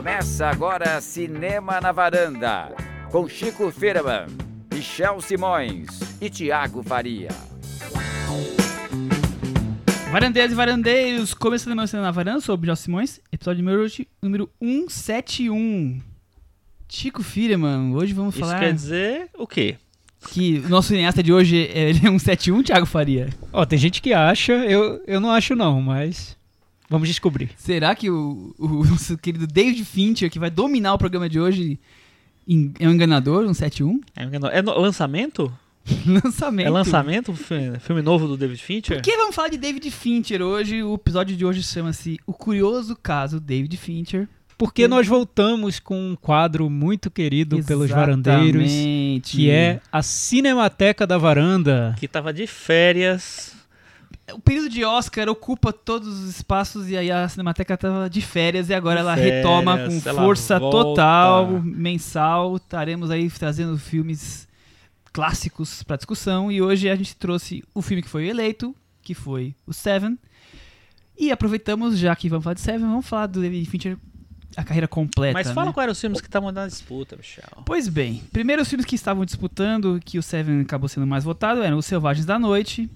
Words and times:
Começa 0.00 0.46
agora 0.46 0.98
Cinema 1.02 1.78
na 1.78 1.92
Varanda, 1.92 2.74
com 3.12 3.28
Chico 3.28 3.70
Firman, 3.70 4.28
Michel 4.72 5.20
Simões 5.20 6.00
e 6.18 6.30
Tiago 6.30 6.82
Faria. 6.82 7.28
Varandeiros 10.10 10.52
e 10.52 10.54
varandeiros, 10.54 11.34
começando 11.34 11.76
mais 11.76 11.90
Cinema 11.90 12.06
na 12.06 12.12
Varanda, 12.12 12.40
sou 12.40 12.54
o 12.54 12.58
Michel 12.58 12.76
Simões, 12.76 13.20
episódio 13.30 13.62
número, 13.62 13.86
número 14.22 14.50
171. 14.58 16.00
Chico 16.88 17.22
Firman, 17.22 17.94
hoje 17.94 18.14
vamos 18.14 18.34
Isso 18.34 18.42
falar 18.42 18.58
quer 18.58 18.72
dizer 18.72 19.28
o 19.36 19.46
quê? 19.46 19.76
que 20.30 20.62
o 20.64 20.68
nosso 20.70 20.88
cineasta 20.88 21.22
de 21.22 21.30
hoje 21.30 21.70
é 21.74 21.90
ele 21.90 21.98
é 21.98 22.08
171, 22.08 22.62
Tiago 22.62 22.86
Faria. 22.86 23.28
Ó, 23.52 23.66
tem 23.66 23.78
gente 23.78 24.00
que 24.00 24.14
acha, 24.14 24.54
eu, 24.64 25.02
eu 25.06 25.20
não 25.20 25.30
acho 25.30 25.54
não, 25.54 25.82
mas 25.82 26.39
vamos 26.90 27.08
descobrir. 27.08 27.50
Será 27.56 27.94
que 27.94 28.10
o, 28.10 28.54
o 28.58 28.84
nosso 28.90 29.16
querido 29.16 29.46
David 29.46 29.82
Fincher, 29.86 30.30
que 30.30 30.38
vai 30.38 30.50
dominar 30.50 30.92
o 30.92 30.98
programa 30.98 31.28
de 31.28 31.40
hoje, 31.40 31.78
é 32.78 32.86
um 32.88 32.92
enganador, 32.92 33.44
171? 33.46 34.00
É, 34.16 34.26
um- 34.26 34.46
é 34.50 34.60
no- 34.60 34.78
lançamento? 34.78 35.50
Lançamento. 36.06 36.66
É 36.66 36.70
lançamento? 36.70 37.32
Fi- 37.34 37.78
Filme 37.80 38.02
novo 38.02 38.28
do 38.28 38.36
David 38.36 38.62
Fincher? 38.62 38.96
Por 38.98 39.02
que 39.02 39.16
vamos 39.16 39.34
falar 39.34 39.48
de 39.48 39.56
David 39.56 39.90
Fincher 39.90 40.42
hoje? 40.42 40.82
O 40.82 40.94
episódio 40.94 41.34
de 41.34 41.44
hoje 41.44 41.62
chama-se 41.62 42.18
O 42.26 42.34
Curioso 42.34 42.94
Caso 43.02 43.40
David 43.40 43.76
Fincher. 43.78 44.28
Porque 44.58 44.86
nós 44.86 45.06
voltamos 45.08 45.80
com 45.80 45.98
um 46.10 46.14
quadro 46.14 46.68
muito 46.68 47.10
querido 47.10 47.64
pelos 47.64 47.88
varandeiros, 47.88 48.62
Exatamente. 48.70 49.36
que 49.36 49.50
é 49.50 49.80
a 49.90 50.02
Cinemateca 50.02 51.06
da 51.06 51.16
Varanda. 51.16 51.94
Que 51.98 52.06
tava 52.06 52.30
de 52.30 52.46
férias. 52.46 53.56
O 54.34 54.40
período 54.40 54.68
de 54.68 54.84
Oscar 54.84 55.28
ocupa 55.28 55.72
todos 55.72 56.08
os 56.08 56.28
espaços 56.28 56.88
e 56.88 56.96
aí 56.96 57.10
a 57.10 57.28
Cinemateca 57.28 57.76
tava 57.76 58.08
de 58.08 58.20
férias 58.20 58.68
e 58.68 58.74
agora 58.74 59.00
ela 59.00 59.14
férias, 59.14 59.36
retoma 59.36 59.78
com 59.78 60.00
força 60.00 60.58
total, 60.58 61.60
mensal. 61.62 62.56
Estaremos 62.56 63.10
aí 63.10 63.30
trazendo 63.30 63.76
filmes 63.78 64.48
clássicos 65.12 65.82
para 65.82 65.96
discussão 65.96 66.50
e 66.50 66.62
hoje 66.62 66.88
a 66.88 66.96
gente 66.96 67.16
trouxe 67.16 67.64
o 67.74 67.82
filme 67.82 68.02
que 68.02 68.08
foi 68.08 68.28
eleito, 68.28 68.74
que 69.02 69.14
foi 69.14 69.54
o 69.66 69.72
Seven. 69.72 70.18
E 71.18 71.30
aproveitamos, 71.30 71.98
já 71.98 72.14
que 72.16 72.28
vamos 72.28 72.44
falar 72.44 72.54
de 72.54 72.60
Seven, 72.60 72.80
vamos 72.80 73.06
falar 73.06 73.26
do 73.26 73.40
David 73.40 73.68
Fincher, 73.68 73.98
a 74.56 74.64
carreira 74.64 74.88
completa. 74.88 75.34
Mas 75.34 75.50
fala 75.50 75.66
né? 75.66 75.72
quais 75.72 75.84
eram 75.84 75.92
os 75.92 76.00
filmes 76.00 76.20
que 76.20 76.26
estavam 76.26 76.50
na 76.50 76.66
disputa, 76.66 77.16
Michel. 77.16 77.62
Pois 77.64 77.88
bem, 77.88 78.22
primeiro 78.32 78.62
os 78.62 78.68
filmes 78.68 78.86
que 78.86 78.94
estavam 78.94 79.24
disputando, 79.24 80.00
que 80.04 80.18
o 80.18 80.22
Seven 80.22 80.62
acabou 80.62 80.88
sendo 80.88 81.06
mais 81.06 81.24
votado, 81.24 81.62
eram 81.62 81.78
Os 81.78 81.86
Selvagens 81.86 82.26
da 82.26 82.38
Noite, 82.38 82.88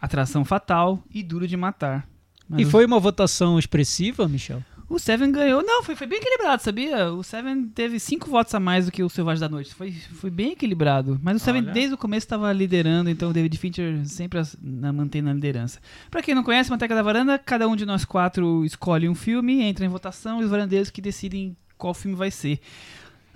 Atração 0.00 0.44
Fatal 0.44 1.02
e 1.12 1.22
Duro 1.22 1.46
de 1.46 1.56
Matar. 1.56 2.06
Mas 2.48 2.60
E 2.60 2.64
foi 2.64 2.84
uma 2.84 3.00
votação 3.00 3.58
expressiva, 3.58 4.28
Michel? 4.28 4.62
O 4.88 5.00
Seven 5.00 5.32
ganhou. 5.32 5.64
Não, 5.64 5.82
foi, 5.82 5.96
foi 5.96 6.06
bem 6.06 6.18
equilibrado, 6.18 6.62
sabia? 6.62 7.12
O 7.12 7.24
Seven 7.24 7.64
teve 7.70 7.98
cinco 7.98 8.30
votos 8.30 8.54
a 8.54 8.60
mais 8.60 8.86
do 8.86 8.92
que 8.92 9.02
o 9.02 9.08
Selvagem 9.08 9.40
da 9.40 9.48
Noite. 9.48 9.74
Foi, 9.74 9.90
foi 9.90 10.30
bem 10.30 10.52
equilibrado. 10.52 11.18
Mas 11.20 11.36
o 11.36 11.44
Seven, 11.44 11.62
Olha. 11.64 11.72
desde 11.72 11.94
o 11.94 11.98
começo, 11.98 12.24
estava 12.24 12.52
liderando, 12.52 13.10
então 13.10 13.30
o 13.30 13.32
David 13.32 13.58
Fincher 13.58 14.06
sempre 14.06 14.40
na, 14.62 14.92
mantém 14.92 15.20
na 15.20 15.32
liderança. 15.32 15.80
Pra 16.08 16.22
quem 16.22 16.36
não 16.36 16.44
conhece, 16.44 16.70
Manteca 16.70 16.94
da 16.94 17.02
Varanda, 17.02 17.36
cada 17.36 17.66
um 17.66 17.74
de 17.74 17.84
nós 17.84 18.04
quatro 18.04 18.64
escolhe 18.64 19.08
um 19.08 19.14
filme, 19.14 19.60
entra 19.60 19.84
em 19.84 19.88
votação 19.88 20.40
e 20.40 20.44
os 20.44 20.50
varandeiros 20.50 20.88
que 20.88 21.02
decidem 21.02 21.56
qual 21.76 21.92
filme 21.92 22.16
vai 22.16 22.30
ser. 22.30 22.60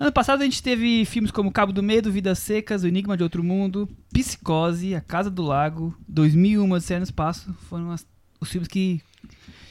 Ano 0.01 0.11
passado 0.11 0.41
a 0.41 0.45
gente 0.45 0.63
teve 0.63 1.05
filmes 1.05 1.31
como 1.31 1.53
Cabo 1.53 1.73
do 1.75 1.83
Medo, 1.83 2.11
Vidas 2.11 2.39
Secas, 2.39 2.83
O 2.83 2.89
Enigma 2.89 3.19
de 3.19 3.23
Outro 3.23 3.45
Mundo, 3.45 3.87
Psicose, 4.11 4.95
A 4.95 5.01
Casa 5.03 5.31
do 5.31 5.43
Lago, 5.43 5.95
2001, 6.09 6.71
Odisseia 6.73 6.99
no 7.01 7.05
Espaço. 7.05 7.55
Foram 7.69 7.91
as- 7.93 8.07
os 8.41 8.49
filmes 8.51 8.67
que 8.67 9.03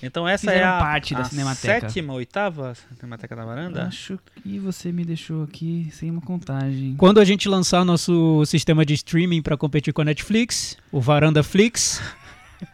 Então 0.04 0.28
essa 0.28 0.52
é 0.52 0.64
a, 0.64 0.78
parte 0.78 1.16
da 1.16 1.22
a 1.22 1.26
Cinemateca. 1.26 1.88
sétima, 1.88 2.14
oitava 2.14 2.74
Cinemateca 2.96 3.36
da 3.36 3.44
Varanda? 3.44 3.86
Acho 3.88 4.20
que 4.44 4.60
você 4.60 4.92
me 4.92 5.04
deixou 5.04 5.44
aqui 5.44 5.90
sem 5.92 6.12
uma 6.12 6.22
contagem. 6.22 6.94
Quando 6.96 7.20
a 7.20 7.26
gente 7.26 7.50
lançar 7.50 7.84
nosso 7.84 8.46
sistema 8.46 8.86
de 8.86 8.94
streaming 8.94 9.42
para 9.42 9.58
competir 9.58 9.92
com 9.92 10.02
a 10.02 10.06
Netflix, 10.06 10.78
o 10.92 11.02
Varanda 11.02 11.42
Flix, 11.42 12.00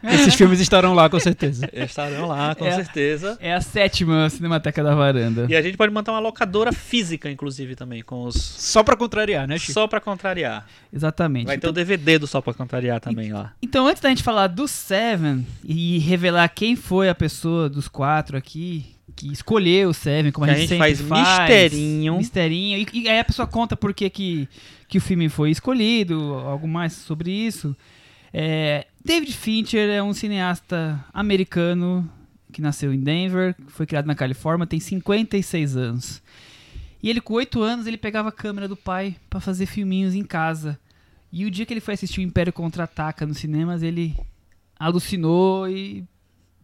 esses 0.04 0.34
filmes 0.34 0.60
estarão 0.60 0.94
lá 0.94 1.08
com 1.08 1.18
certeza. 1.20 1.68
Estarão 1.72 2.26
lá, 2.26 2.54
com 2.54 2.64
É. 2.66 2.72
certeza. 2.72 3.36
É 3.40 3.52
a 3.54 3.60
sétima 3.60 4.28
Cinemateca 4.30 4.82
da 4.82 4.94
Varanda. 4.94 5.46
E 5.48 5.54
a 5.56 5.62
gente 5.62 5.76
pode 5.76 5.92
montar 5.92 6.12
uma 6.12 6.18
locadora 6.20 6.72
física, 6.72 7.30
inclusive, 7.30 7.74
também, 7.76 8.02
com 8.02 8.22
os... 8.24 8.34
Só 8.36 8.82
para 8.82 8.96
contrariar, 8.96 9.46
né, 9.46 9.58
Chico? 9.58 9.72
Só 9.72 9.86
pra 9.86 10.00
contrariar. 10.00 10.66
Exatamente. 10.92 11.46
Vai 11.46 11.56
ter 11.56 11.58
Então, 11.58 11.70
o 11.70 11.72
DVD 11.72 12.18
do 12.18 12.26
Só 12.26 12.40
pra 12.40 12.52
contrariar 12.54 13.00
também 13.00 13.32
lá. 13.32 13.52
então, 13.62 13.86
antes 13.86 14.00
da 14.02 14.08
gente 14.08 14.22
falar 14.22 14.46
do 14.48 14.66
Seven 14.68 15.46
e 15.64 15.98
revelar 15.98 16.48
quem 16.48 16.76
foi 16.76 17.08
a 17.08 17.14
pessoa 17.14 17.68
dos 17.68 17.88
quatro 17.88 18.36
aqui 18.36 18.86
que 19.14 19.32
escolheu 19.32 19.88
o 19.90 19.94
Seven, 19.94 20.30
como 20.32 20.44
a 20.44 20.48
Que 20.48 20.54
a 20.54 20.58
gente, 20.58 20.68
gente 20.70 20.78
faz 20.78 21.00
faz, 21.00 21.38
misterinho. 21.40 22.16
misterinho. 22.18 22.86
E, 22.92 23.00
e 23.04 23.08
aí 23.08 23.18
a 23.20 23.24
pessoa 23.24 23.46
conta 23.48 23.74
por 23.76 23.94
que, 23.94 24.10
que, 24.10 24.46
que 24.88 24.98
o 24.98 25.00
filme 25.00 25.28
foi 25.30 25.50
escolhido, 25.50 26.34
algo 26.34 26.68
mais 26.68 26.92
sobre 26.92 27.30
isso. 27.30 27.74
É, 28.34 28.86
David 29.06 29.32
Fincher 29.36 29.88
é 29.88 30.02
um 30.02 30.12
cineasta 30.12 30.98
americano 31.14 32.10
que 32.52 32.60
nasceu 32.60 32.92
em 32.92 32.98
Denver, 32.98 33.54
foi 33.68 33.86
criado 33.86 34.06
na 34.06 34.16
Califórnia, 34.16 34.66
tem 34.66 34.80
56 34.80 35.76
anos. 35.76 36.20
E 37.00 37.08
ele 37.08 37.20
com 37.20 37.34
8 37.34 37.62
anos 37.62 37.86
ele 37.86 37.98
pegava 37.98 38.30
a 38.30 38.32
câmera 38.32 38.66
do 38.66 38.76
pai 38.76 39.14
pra 39.30 39.38
fazer 39.38 39.66
filminhos 39.66 40.12
em 40.12 40.24
casa. 40.24 40.76
E 41.30 41.44
o 41.44 41.50
dia 41.52 41.64
que 41.64 41.72
ele 41.72 41.80
foi 41.80 41.94
assistir 41.94 42.18
o 42.18 42.24
Império 42.24 42.52
Contra-Ataca 42.52 43.24
nos 43.24 43.38
cinemas, 43.38 43.80
ele 43.80 44.12
alucinou 44.76 45.70
e 45.70 46.04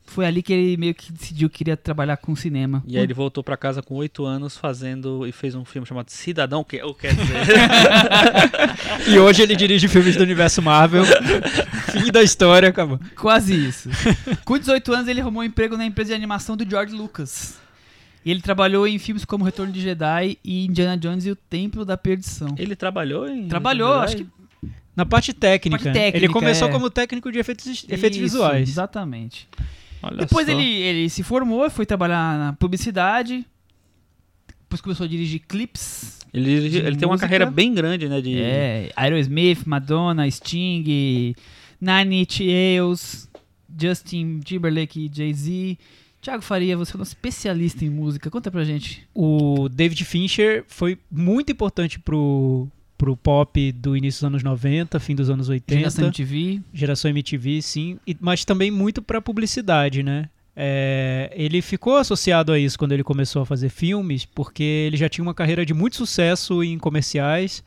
foi 0.05 0.27
ali 0.27 0.43
que 0.43 0.53
ele 0.53 0.77
meio 0.77 0.95
que 0.95 1.13
decidiu 1.13 1.49
que 1.49 1.59
queria 1.59 1.77
trabalhar 1.77 2.17
com 2.17 2.35
cinema. 2.37 2.83
E 2.87 2.97
aí 2.97 3.03
ele 3.03 3.15
voltou 3.15 3.43
pra 3.43 3.57
casa 3.57 3.83
com 3.83 3.95
oito 3.95 4.25
anos 4.25 4.57
fazendo 4.57 5.27
e 5.27 5.33
fez 5.33 5.55
um 5.55 5.65
filme 5.65 5.87
chamado 5.87 6.11
Cidadão, 6.11 6.63
que 6.65 6.83
ou 6.83 6.95
quer 6.95 7.15
dizer, 7.15 7.47
E 9.09 9.19
hoje 9.19 9.43
ele 9.43 9.57
dirige 9.57 9.89
filmes 9.89 10.17
do 10.17 10.23
universo 10.23 10.61
Marvel. 10.61 11.05
Fim 11.93 12.11
da 12.11 12.23
história, 12.23 12.69
acabou. 12.69 12.99
Quase 13.17 13.55
isso. 13.55 13.89
Com 14.45 14.59
18 14.59 14.93
anos, 14.93 15.09
ele 15.09 15.21
arrumou 15.21 15.43
um 15.43 15.47
emprego 15.47 15.77
na 15.77 15.85
empresa 15.85 16.09
de 16.09 16.15
animação 16.15 16.57
do 16.57 16.69
George 16.69 16.95
Lucas. 16.95 17.61
E 18.25 18.31
ele 18.31 18.41
trabalhou 18.41 18.87
em 18.87 18.99
filmes 18.99 19.25
como 19.25 19.45
Retorno 19.45 19.73
de 19.73 19.81
Jedi 19.81 20.39
e 20.45 20.65
Indiana 20.67 20.97
Jones 20.97 21.27
e 21.27 21.31
o 21.31 21.37
Templo 21.37 21.85
da 21.85 21.97
Perdição. 21.97 22.55
ele 22.57 22.77
trabalhou 22.77 23.29
em 23.29 23.49
Trabalhou, 23.49 23.95
acho 23.95 24.19
que 24.19 24.27
Na 24.95 25.05
parte 25.05 25.33
técnica. 25.33 25.83
Parte 25.83 25.93
técnica, 25.93 26.19
ele 26.19 26.33
começou 26.33 26.69
é. 26.69 26.71
como 26.71 26.89
técnico 26.89 27.33
de 27.33 27.39
efeitos, 27.39 27.85
efeitos 27.89 28.19
Isso, 28.19 28.37
visuais. 28.37 28.69
Exatamente. 28.69 29.49
Olha 30.03 30.17
Depois 30.19 30.47
só. 30.47 30.53
ele, 30.53 30.65
ele 30.65 31.09
se 31.09 31.23
formou, 31.23 31.71
foi 31.71 31.87
trabalhar 31.87 32.39
na 32.39 32.53
publicidade. 32.55 33.47
Depois 34.63 34.81
começou 34.81 35.05
a 35.05 35.09
dirigir 35.09 35.41
clips. 35.47 36.21
Ele, 36.33 36.69
de 36.69 36.79
ele 36.79 36.97
tem 36.97 37.07
uma 37.07 37.19
carreira 37.19 37.51
bem 37.51 37.75
grande, 37.75 38.09
né? 38.09 38.21
De, 38.21 38.41
É, 38.41 38.91
Aerosmith, 38.97 39.65
Madonna, 39.67 40.29
Sting, 40.31 41.35
Nine 41.81 42.23
Inch 42.23 42.41
Nails, 42.41 43.29
Justin 43.79 44.41
Timberlake 44.41 45.07
e 45.07 45.11
Jay-Z. 45.15 45.79
Thiago 46.23 46.43
Faria, 46.43 46.77
você 46.77 46.97
é 46.97 47.01
um 47.01 47.03
especialista 47.03 47.85
em 47.85 47.91
música. 47.91 48.31
Conta 48.31 48.51
pra 48.51 48.65
gente. 48.65 49.07
O 49.15 49.69
David 49.69 50.05
Fincher 50.05 50.65
foi 50.69 50.97
muito 51.11 51.53
importante 51.53 51.99
pro, 51.99 52.69
pro 53.03 53.17
pop 53.17 53.73
do 53.73 53.97
início 53.97 54.21
dos 54.21 54.25
anos 54.29 54.43
90, 54.45 55.01
fim 55.01 55.17
dos 55.17 55.29
anos 55.29 55.49
80. 55.49 55.77
Geração 55.77 56.05
MTV. 56.05 56.61
Geração 56.73 57.11
MTV, 57.11 57.61
sim, 57.61 57.99
e- 58.07 58.17
mas 58.21 58.45
também 58.45 58.71
muito 58.71 59.03
para 59.03 59.21
publicidade, 59.21 60.05
né? 60.05 60.29
É, 60.55 61.33
ele 61.35 61.61
ficou 61.61 61.97
associado 61.97 62.53
a 62.53 62.59
isso 62.61 62.79
quando 62.79 62.93
ele 62.93 63.03
começou 63.03 63.43
a 63.43 63.47
fazer 63.47 63.71
filmes, 63.71 64.25
porque 64.25 64.63
ele 64.63 64.97
já 64.97 65.09
tinha 65.09 65.25
uma 65.25 65.35
carreira 65.35 65.67
de 65.67 65.75
muito 65.75 65.97
sucesso 65.97 66.63
em 66.63 66.79
comerciais. 66.79 67.65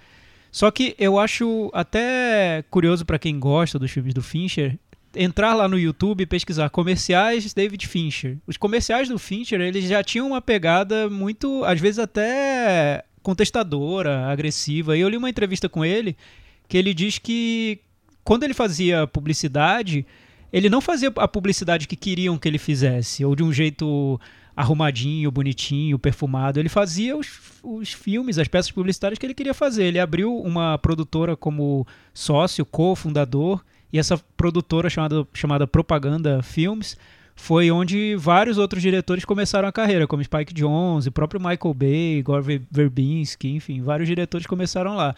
Só 0.54 0.72
que 0.72 0.96
eu 0.98 1.20
acho 1.20 1.70
até 1.74 2.64
curioso 2.72 3.04
para 3.04 3.20
quem 3.20 3.38
gosta 3.38 3.78
dos 3.78 3.92
filmes 3.92 4.14
do 4.14 4.22
Fincher 4.22 4.78
entrar 5.14 5.54
lá 5.54 5.68
no 5.68 5.78
YouTube 5.78 6.22
e 6.22 6.26
pesquisar 6.26 6.70
comerciais 6.70 7.54
David 7.54 7.86
Fincher. 7.88 8.38
Os 8.48 8.56
comerciais 8.56 9.10
do 9.10 9.20
Fincher, 9.20 9.60
eles 9.60 9.84
já 9.86 10.02
tinham 10.02 10.28
uma 10.28 10.42
pegada 10.42 11.10
muito, 11.10 11.62
às 11.66 11.80
vezes 11.82 12.00
até 12.00 13.04
contestadora, 13.26 14.28
agressiva. 14.28 14.96
E 14.96 15.02
eu 15.02 15.10
li 15.10 15.18
uma 15.18 15.30
entrevista 15.30 15.68
com 15.68 15.84
ele 15.84 16.16
que 16.70 16.78
ele 16.78 16.94
diz 16.94 17.18
que 17.18 17.80
quando 18.24 18.44
ele 18.44 18.54
fazia 18.54 19.08
publicidade, 19.08 20.06
ele 20.54 20.70
não 20.70 20.80
fazia 20.80 21.12
a 21.16 21.28
publicidade 21.28 21.88
que 21.88 21.96
queriam 21.96 22.38
que 22.38 22.48
ele 22.48 22.60
fizesse, 22.60 23.26
ou 23.26 23.36
de 23.36 23.42
um 23.42 23.52
jeito 23.52 24.20
arrumadinho, 24.56 25.32
bonitinho, 25.32 25.98
perfumado. 25.98 26.60
Ele 26.60 26.70
fazia 26.70 27.18
os, 27.18 27.28
os 27.64 27.92
filmes, 27.92 28.38
as 28.38 28.48
peças 28.48 28.72
publicitárias 28.72 29.18
que 29.18 29.26
ele 29.26 29.34
queria 29.34 29.56
fazer. 29.56 29.86
Ele 29.86 30.00
abriu 30.00 30.38
uma 30.38 30.78
produtora 30.78 31.36
como 31.36 31.86
sócio, 32.14 32.64
co-fundador, 32.64 33.64
e 33.92 33.98
essa 33.98 34.18
produtora 34.38 34.88
chamada, 34.88 35.28
chamada 35.34 35.66
Propaganda 35.66 36.44
Films 36.44 36.96
foi 37.36 37.70
onde 37.70 38.16
vários 38.16 38.58
outros 38.58 38.82
diretores 38.82 39.26
começaram 39.26 39.68
a 39.68 39.72
carreira, 39.72 40.08
como 40.08 40.24
Spike 40.24 40.54
Jonze, 40.54 41.12
próprio 41.12 41.40
Michael 41.40 41.74
Bay, 41.74 42.22
Gore 42.24 42.42
Ver- 42.42 42.62
Verbinski, 42.72 43.50
enfim, 43.50 43.82
vários 43.82 44.08
diretores 44.08 44.48
começaram 44.48 44.96
lá. 44.96 45.14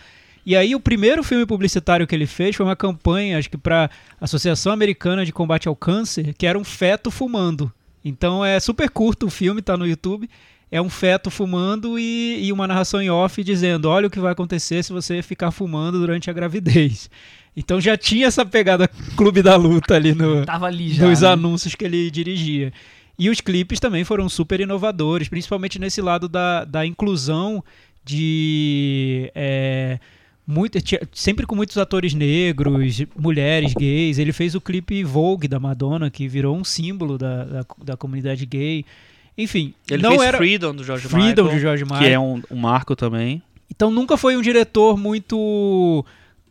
E 0.46 0.56
aí 0.56 0.74
o 0.74 0.80
primeiro 0.80 1.24
filme 1.24 1.46
publicitário 1.46 2.08
que 2.08 2.16
ele 2.16 2.26
fez 2.26 2.56
foi 2.56 2.66
uma 2.66 2.76
campanha, 2.76 3.38
acho 3.38 3.50
que 3.50 3.58
para 3.58 3.90
a 4.20 4.26
Associação 4.26 4.72
Americana 4.72 5.26
de 5.26 5.32
Combate 5.34 5.68
ao 5.68 5.76
Câncer, 5.76 6.34
que 6.38 6.46
era 6.48 6.58
um 6.58 6.64
feto 6.64 7.12
fumando. 7.12 7.72
Então 8.04 8.44
é 8.44 8.60
super 8.60 8.90
curto 8.90 9.28
o 9.28 9.30
filme, 9.30 9.62
tá 9.62 9.76
no 9.78 9.86
YouTube. 9.86 10.30
é 10.72 10.82
um 10.82 10.90
feto 10.90 11.30
fumando 11.30 11.98
e, 12.00 12.40
e 12.46 12.52
uma 12.52 12.68
narração 12.68 13.02
em 13.02 13.10
off 13.10 13.44
dizendo: 13.44 13.90
olha 13.90 14.08
o 14.08 14.10
que 14.10 14.20
vai 14.20 14.32
acontecer 14.32 14.84
se 14.84 14.94
você 14.94 15.22
ficar 15.22 15.52
fumando 15.52 16.00
durante 16.00 16.30
a 16.30 16.34
gravidez. 16.34 17.10
Então 17.58 17.82
já 17.82 17.98
tinha 17.98 18.28
essa 18.28 18.46
pegada 18.46 18.88
Clube 19.18 19.42
da 19.42 19.56
Luta 19.56 19.96
ali 19.96 20.14
no, 20.14 20.46
Tava 20.46 20.68
ali 20.68 20.94
já. 20.94 21.08
nos 21.08 21.22
né? 21.22 21.28
anúncios 21.30 21.74
que 21.74 21.84
ele 21.84 22.12
dirigia. 22.12 22.72
E 23.18 23.32
os 23.32 23.42
clipes 23.42 23.80
também 23.80 24.04
foram 24.04 24.30
super 24.30 24.60
inovadores, 24.60 25.28
principalmente 25.28 25.80
nesse 25.80 26.00
lado 26.00 26.30
da, 26.30 26.64
da 26.64 26.86
inclusão 26.86 27.64
de. 28.06 29.32
é, 29.34 29.98
muito, 30.46 30.78
sempre 31.12 31.46
com 31.46 31.56
muitos 31.56 31.78
atores 31.78 32.14
negros, 32.14 33.04
mulheres 33.18 33.74
gays. 33.74 34.20
Ele 34.20 34.32
fez 34.32 34.54
o 34.56 34.62
clipe 34.62 35.04
Vogue 35.04 35.48
da 35.48 35.60
Madonna, 35.60 36.10
que 36.12 36.28
virou 36.28 36.56
um 36.56 36.64
símbolo 36.64 37.18
da, 37.18 37.44
da, 37.44 37.66
da 37.84 37.98
comunidade 37.98 38.46
gay. 38.46 38.86
Enfim, 39.38 39.74
Ele 39.90 40.02
não 40.02 40.12
fez 40.12 40.22
era 40.22 40.38
Freedom 40.38 40.74
do 40.76 40.84
George 40.84 41.08
Freedom 41.08 41.44
Michael, 41.44 41.56
de 41.56 41.60
George 41.60 41.86
que 41.86 41.92
Michael. 41.92 42.14
é 42.14 42.20
um, 42.20 42.42
um 42.50 42.56
marco 42.56 42.96
também. 42.96 43.42
Então 43.70 43.92
nunca 43.92 44.16
foi 44.16 44.38
um 44.38 44.42
diretor 44.42 44.98
muito 44.98 46.06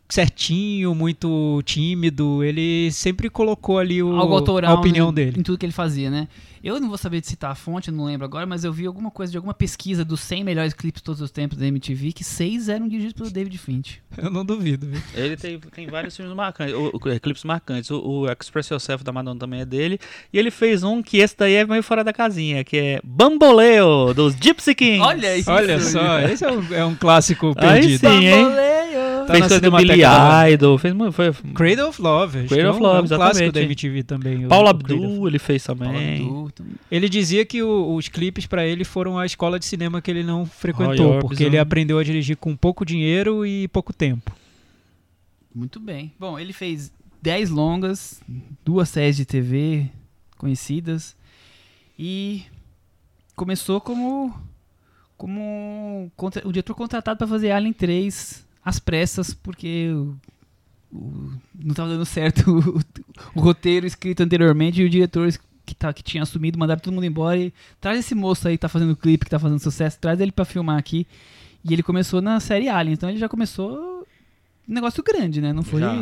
certinho, 0.09 0.95
muito 0.95 1.61
tímido. 1.65 2.43
Ele 2.43 2.91
sempre 2.91 3.29
colocou 3.29 3.77
ali 3.79 4.01
o, 4.01 4.15
a 4.15 4.73
opinião 4.73 5.07
né, 5.07 5.15
dele. 5.15 5.39
em 5.39 5.43
tudo 5.43 5.57
que 5.57 5.65
ele 5.65 5.73
fazia, 5.73 6.09
né? 6.09 6.27
Eu 6.63 6.79
não 6.79 6.87
vou 6.89 6.97
saber 6.97 7.21
de 7.21 7.27
citar 7.27 7.51
a 7.51 7.55
fonte, 7.55 7.89
eu 7.89 7.93
não 7.93 8.05
lembro 8.05 8.25
agora, 8.25 8.45
mas 8.45 8.63
eu 8.63 8.71
vi 8.73 8.85
alguma 8.85 9.11
coisa 9.11 9.31
de 9.31 9.37
alguma 9.37 9.53
pesquisa 9.53 10.03
dos 10.03 10.19
100 10.21 10.43
melhores 10.43 10.73
clipes 10.73 11.01
de 11.01 11.05
todos 11.05 11.21
os 11.21 11.31
tempos 11.31 11.57
da 11.57 11.65
MTV, 11.67 12.11
que 12.13 12.23
seis 12.23 12.69
eram 12.69 12.87
dirigidos 12.87 13.13
pelo 13.13 13.29
David 13.29 13.57
Finch. 13.57 13.99
Eu 14.17 14.29
não 14.31 14.43
duvido. 14.43 14.87
viu? 14.87 15.01
Ele 15.13 15.37
tem, 15.37 15.59
tem 15.59 15.87
vários 15.87 16.15
filmes 16.15 16.35
marcantes, 16.35 16.73
o, 16.73 16.91
o- 16.93 17.09
é, 17.09 17.19
clipes 17.19 17.43
marcantes. 17.43 17.91
O, 17.91 17.99
o 17.99 18.31
Express 18.31 18.69
Yourself 18.69 19.03
da 19.03 19.11
Madonna 19.11 19.39
também 19.39 19.61
é 19.61 19.65
dele. 19.65 19.99
E 20.33 20.39
ele 20.39 20.49
fez 20.51 20.83
um 20.83 21.01
que 21.03 21.17
esse 21.17 21.35
daí 21.37 21.53
é 21.55 21.65
meio 21.65 21.83
fora 21.83 22.03
da 22.03 22.11
casinha, 22.13 22.63
que 22.63 22.77
é 22.77 22.99
Bamboleo, 23.03 24.13
dos 24.13 24.35
Gypsy 24.35 24.73
Kings. 24.75 24.99
Olha 25.01 25.37
isso. 25.37 25.51
Olha 25.51 25.79
só, 25.79 26.19
esse 26.21 26.43
é 26.43 26.51
um, 26.51 26.73
é 26.73 26.85
um 26.85 26.95
clássico 26.95 27.53
Aí 27.57 27.81
perdido. 27.81 27.99
sim, 28.09 28.25
hein? 28.25 28.43
Bamboleio. 28.43 28.77
Tá 29.27 29.33
fez 29.33 29.39
coisa 29.47 29.59
do 29.59 29.71
Billy 29.75 30.01
Idol, 30.53 30.77
fez. 30.77 30.95
Foi, 31.11 31.33
Cradle 31.53 31.89
of 31.89 32.01
Love. 32.01 32.39
acho 32.39 32.47
Cradle 32.47 32.55
que 32.55 32.61
é 32.65 32.69
of 32.69 32.79
um- 32.79 32.81
Love, 32.83 32.97
é 32.97 33.01
um 33.01 33.07
clássico 33.17 33.43
exatamente. 33.43 33.51
da 33.53 33.61
MTV 33.61 34.03
também. 34.03 34.47
Paulo 34.47 34.69
Abdul, 34.69 35.27
ele 35.27 35.37
fez 35.39 35.63
também. 35.65 36.13
Abdul, 36.21 36.49
também. 36.57 36.73
Ele 36.91 37.07
dizia 37.07 37.45
que 37.45 37.61
o- 37.63 37.95
os 37.95 38.07
clipes 38.07 38.45
pra 38.45 38.65
ele 38.65 38.83
foram 38.83 39.17
a 39.17 39.25
escola 39.25 39.57
de 39.59 39.65
cinema 39.65 40.01
que 40.01 40.09
ele 40.11 40.23
não 40.23 40.45
frequentou, 40.45 41.07
Roy 41.11 41.19
porque 41.21 41.35
Orbison. 41.35 41.43
ele 41.45 41.57
aprendeu 41.57 41.97
a 41.99 42.03
dirigir 42.03 42.35
com 42.37 42.55
pouco 42.55 42.85
dinheiro 42.85 43.45
e 43.45 43.67
pouco 43.69 43.93
tempo. 43.93 44.35
Muito 45.53 45.79
bem. 45.79 46.11
Bom, 46.19 46.37
ele 46.37 46.53
fez 46.53 46.91
10 47.21 47.49
longas, 47.49 48.21
duas 48.63 48.89
séries 48.89 49.15
de 49.17 49.25
TV 49.25 49.89
conhecidas 50.37 51.15
e 51.97 52.43
começou 53.35 53.81
como 53.81 54.33
como 55.17 56.11
contra- 56.15 56.47
o 56.47 56.51
diretor 56.51 56.75
contratado 56.75 57.17
para 57.17 57.27
fazer 57.27 57.49
Alien 57.49 57.73
3 57.73 58.45
às 58.63 58.77
pressas, 58.77 59.33
porque 59.33 59.89
o- 59.91 60.15
o- 60.95 61.31
não 61.55 61.71
estava 61.71 61.89
dando 61.89 62.05
certo 62.05 62.43
o, 63.35 63.39
o 63.39 63.41
roteiro 63.41 63.87
escrito 63.87 64.21
anteriormente 64.21 64.79
e 64.79 64.85
o 64.85 64.89
diretor 64.89 65.27
que, 65.67 65.75
tá, 65.75 65.91
que 65.93 66.01
tinha 66.01 66.23
assumido 66.23 66.57
mandaram 66.57 66.79
todo 66.79 66.93
mundo 66.93 67.05
embora 67.05 67.37
e 67.37 67.53
traz 67.81 67.99
esse 67.99 68.15
moço 68.15 68.47
aí 68.47 68.55
que 68.55 68.61
tá 68.61 68.69
fazendo 68.69 68.95
clipe, 68.95 69.25
que 69.25 69.31
tá 69.31 69.37
fazendo 69.37 69.59
sucesso, 69.59 69.99
traz 69.99 70.19
ele 70.19 70.31
para 70.31 70.45
filmar 70.45 70.79
aqui. 70.79 71.05
E 71.63 71.73
ele 71.73 71.83
começou 71.83 72.21
na 72.21 72.39
série 72.39 72.69
Alien, 72.69 72.93
então 72.93 73.09
ele 73.09 73.19
já 73.19 73.27
começou 73.27 74.07
um 74.67 74.73
negócio 74.73 75.03
grande, 75.03 75.41
né? 75.41 75.51
Não 75.51 75.63
foi. 75.63 75.81
Já. 75.81 75.93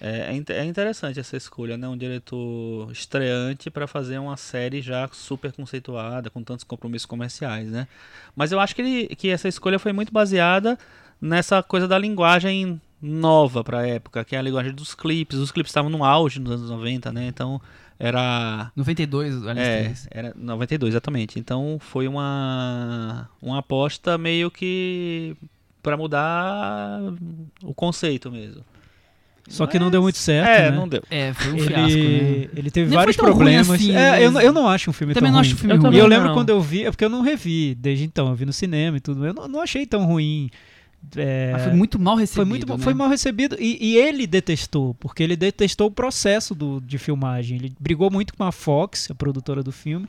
É, 0.00 0.36
é 0.36 0.52
é 0.52 0.64
interessante 0.64 1.18
essa 1.18 1.36
escolha, 1.36 1.76
né? 1.76 1.88
Um 1.88 1.96
diretor 1.96 2.92
estreante 2.92 3.70
para 3.70 3.86
fazer 3.86 4.18
uma 4.18 4.36
série 4.36 4.80
já 4.80 5.08
super 5.12 5.50
conceituada, 5.50 6.30
com 6.30 6.42
tantos 6.42 6.64
compromissos 6.64 7.06
comerciais, 7.06 7.70
né? 7.70 7.88
Mas 8.36 8.52
eu 8.52 8.60
acho 8.60 8.74
que, 8.74 8.82
ele, 8.82 9.16
que 9.16 9.28
essa 9.28 9.48
escolha 9.48 9.78
foi 9.78 9.92
muito 9.92 10.12
baseada 10.12 10.78
nessa 11.20 11.62
coisa 11.62 11.88
da 11.88 11.98
linguagem 11.98 12.80
nova 13.00 13.64
para 13.64 13.80
a 13.80 13.86
época, 13.86 14.24
que 14.24 14.36
é 14.36 14.38
a 14.38 14.42
linguagem 14.42 14.72
dos 14.72 14.94
clipes. 14.94 15.38
Os 15.38 15.50
clipes 15.50 15.70
estavam 15.70 15.90
no 15.90 16.04
auge 16.04 16.38
nos 16.38 16.52
anos 16.52 16.70
90, 16.70 17.12
né? 17.12 17.26
Então 17.26 17.60
era 17.98 18.70
92, 18.76 19.46
Alien 19.46 19.64
é, 19.64 19.82
3. 19.84 20.08
era 20.10 20.32
92, 20.36 20.92
exatamente. 20.92 21.38
Então 21.38 21.78
foi 21.80 22.06
uma 22.08 23.28
uma 23.40 23.58
aposta 23.58 24.16
meio 24.18 24.50
que 24.50 25.36
para 25.82 25.96
mudar 25.96 27.00
o 27.62 27.74
conceito 27.74 28.30
mesmo. 28.30 28.62
Só 29.46 29.66
que 29.66 29.78
não 29.78 29.90
deu 29.90 30.00
muito 30.00 30.16
certo, 30.16 30.48
é, 30.48 30.70
né? 30.70 30.76
não 30.76 30.88
deu. 30.88 31.02
É, 31.10 31.34
foi 31.34 31.52
um 31.52 31.56
Ele, 31.56 31.66
fiasco, 31.66 31.98
né? 31.98 32.48
ele 32.56 32.70
teve 32.70 32.88
Nem 32.88 32.96
vários 32.98 33.14
foi 33.14 33.24
tão 33.26 33.34
ruim 33.34 33.44
problemas. 33.44 33.70
assim, 33.70 33.92
é, 33.94 34.10
mas- 34.12 34.22
eu, 34.22 34.30
não- 34.30 34.40
eu 34.40 34.52
não 34.54 34.68
acho 34.70 34.88
um 34.88 34.92
filme 34.94 35.12
Também 35.12 35.28
tão 35.30 35.32
não 35.34 35.40
ruim. 35.40 35.46
acho 35.46 35.54
o 35.54 35.58
filme 35.58 35.74
Eu 35.74 35.80
ruim. 35.82 35.94
E 35.94 35.98
eu 35.98 36.02
também 36.04 36.16
lembro 36.16 36.28
não. 36.28 36.34
quando 36.34 36.48
eu 36.48 36.60
vi, 36.62 36.84
é 36.86 36.90
porque 36.90 37.04
eu 37.04 37.10
não 37.10 37.20
revi 37.20 37.74
desde 37.74 38.04
então, 38.06 38.28
eu 38.28 38.34
vi 38.34 38.46
no 38.46 38.54
cinema 38.54 38.96
e 38.96 39.00
tudo. 39.00 39.26
Eu 39.26 39.34
não, 39.34 39.46
não 39.46 39.60
achei 39.60 39.84
tão 39.84 40.06
ruim. 40.06 40.48
É, 41.16 41.54
foi 41.62 41.72
muito 41.72 41.98
mal 41.98 42.16
recebido. 42.16 42.36
foi 42.36 42.44
muito 42.44 42.66
né? 42.66 42.78
foi 42.78 42.94
mal 42.94 43.08
recebido 43.08 43.56
e, 43.58 43.78
e 43.80 43.96
ele 43.96 44.26
detestou, 44.26 44.94
porque 44.94 45.22
ele 45.22 45.36
detestou 45.36 45.88
o 45.88 45.90
processo 45.90 46.54
do, 46.54 46.80
de 46.80 46.98
filmagem. 46.98 47.58
Ele 47.58 47.72
brigou 47.78 48.10
muito 48.10 48.34
com 48.34 48.44
a 48.44 48.52
Fox, 48.52 49.10
a 49.10 49.14
produtora 49.14 49.62
do 49.62 49.72
filme. 49.72 50.08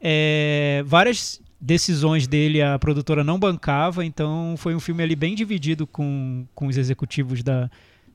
É, 0.00 0.82
várias 0.86 1.40
decisões 1.60 2.26
dele 2.26 2.60
a 2.60 2.78
produtora 2.78 3.24
não 3.24 3.38
bancava, 3.38 4.04
então 4.04 4.54
foi 4.58 4.74
um 4.74 4.80
filme 4.80 5.02
ali 5.02 5.16
bem 5.16 5.34
dividido 5.34 5.86
com, 5.86 6.44
com 6.54 6.66
os 6.66 6.76
executivos 6.76 7.42
da, 7.42 7.70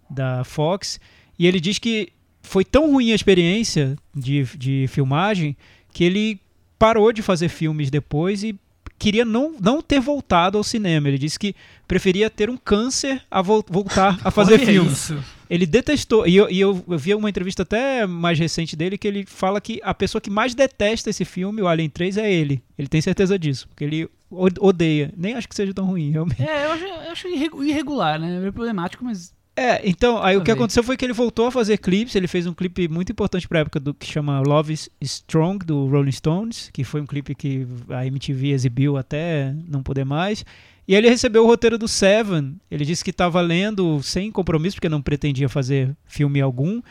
da 0.10 0.44
Fox. 0.44 1.00
E 1.38 1.48
ele 1.48 1.60
diz 1.60 1.80
que 1.80 2.10
foi 2.42 2.64
tão 2.64 2.92
ruim 2.92 3.12
a 3.12 3.16
experiência 3.16 3.96
de, 4.16 4.44
de 4.58 4.86
filmagem 4.88 5.58
que 5.92 6.04
ele 6.04 6.40
parou 6.78 7.12
de 7.12 7.22
fazer 7.22 7.50
filmes 7.50 7.90
depois 7.90 8.44
e 8.44 8.58
queria 9.00 9.24
não, 9.26 9.56
não 9.60 9.82
ter 9.82 10.00
voltado 10.00 10.58
ao 10.58 10.64
cinema. 10.64 11.08
Ele 11.08 11.18
disse 11.18 11.40
que 11.40 11.56
preferia 11.88 12.30
ter 12.30 12.50
um 12.50 12.58
câncer 12.58 13.24
a 13.32 13.42
vol- 13.42 13.66
voltar 13.68 14.20
a 14.24 14.30
fazer 14.30 14.56
Olha 14.56 14.66
filmes. 14.66 14.92
isso. 14.92 15.24
Ele 15.50 15.66
detestou. 15.66 16.28
E, 16.28 16.36
eu, 16.36 16.48
e 16.52 16.60
eu, 16.60 16.84
eu 16.88 16.98
vi 17.00 17.16
uma 17.16 17.30
entrevista 17.30 17.64
até 17.64 18.06
mais 18.06 18.38
recente 18.38 18.76
dele 18.76 18.98
que 19.00 19.08
ele 19.08 19.26
fala 19.26 19.60
que 19.60 19.80
a 19.84 19.94
pessoa 19.96 20.22
que 20.22 20.30
mais 20.30 20.54
detesta 20.54 21.10
esse 21.10 21.26
filme, 21.26 21.62
o 21.62 21.68
Alien 21.68 21.90
3, 21.90 22.18
é 22.18 22.32
ele. 22.32 22.62
Ele 22.78 22.88
tem 22.88 23.02
certeza 23.02 23.40
disso. 23.40 23.68
Porque 23.70 23.84
ele 23.84 24.08
odeia. 24.32 25.12
Nem 25.18 25.34
acho 25.34 25.50
que 25.50 25.56
seja 25.56 25.74
tão 25.74 25.86
ruim, 25.86 26.12
realmente. 26.12 26.42
É, 26.44 26.66
eu 26.66 26.72
acho, 26.72 26.84
eu 26.84 27.12
acho 27.12 27.28
irregu- 27.30 27.64
irregular, 27.64 28.20
né? 28.20 28.46
É 28.48 28.52
problemático, 28.52 29.04
mas. 29.04 29.34
É, 29.60 29.82
então, 29.84 30.24
aí 30.24 30.38
o 30.38 30.42
que 30.42 30.52
aconteceu 30.52 30.82
foi 30.82 30.96
que 30.96 31.04
ele 31.04 31.12
voltou 31.12 31.48
a 31.48 31.52
fazer 31.52 31.78
clipes. 31.78 32.16
Ele 32.16 32.28
fez 32.28 32.48
um 32.48 32.54
clipe 32.54 32.88
muito 32.88 33.12
importante 33.12 33.46
pra 33.46 33.60
época 33.60 33.78
do 33.80 33.94
que 33.94 34.06
chama 34.06 34.40
Love 34.40 34.72
is 34.72 34.90
Strong, 35.02 35.66
do 35.66 35.88
Rolling 35.88 36.12
Stones, 36.14 36.70
que 36.72 36.86
foi 36.86 37.02
um 37.02 37.06
clipe 37.06 37.36
que 37.36 37.68
a 37.90 38.06
MTV 38.06 38.52
exibiu 38.52 38.96
até 38.96 39.54
não 39.68 39.84
poder 39.84 40.06
mais. 40.06 40.46
E 40.88 40.96
ele 40.96 41.10
recebeu 41.10 41.44
o 41.44 41.48
roteiro 41.48 41.78
do 41.78 41.90
Seven. 41.90 42.56
Ele 42.72 42.86
disse 42.86 43.04
que 43.04 43.10
estava 43.10 43.42
lendo 43.42 44.02
sem 44.02 44.32
compromisso, 44.32 44.78
porque 44.78 44.88
não 44.88 45.02
pretendia 45.02 45.50
fazer 45.50 45.94
filme 46.06 46.40
algum. 46.40 46.82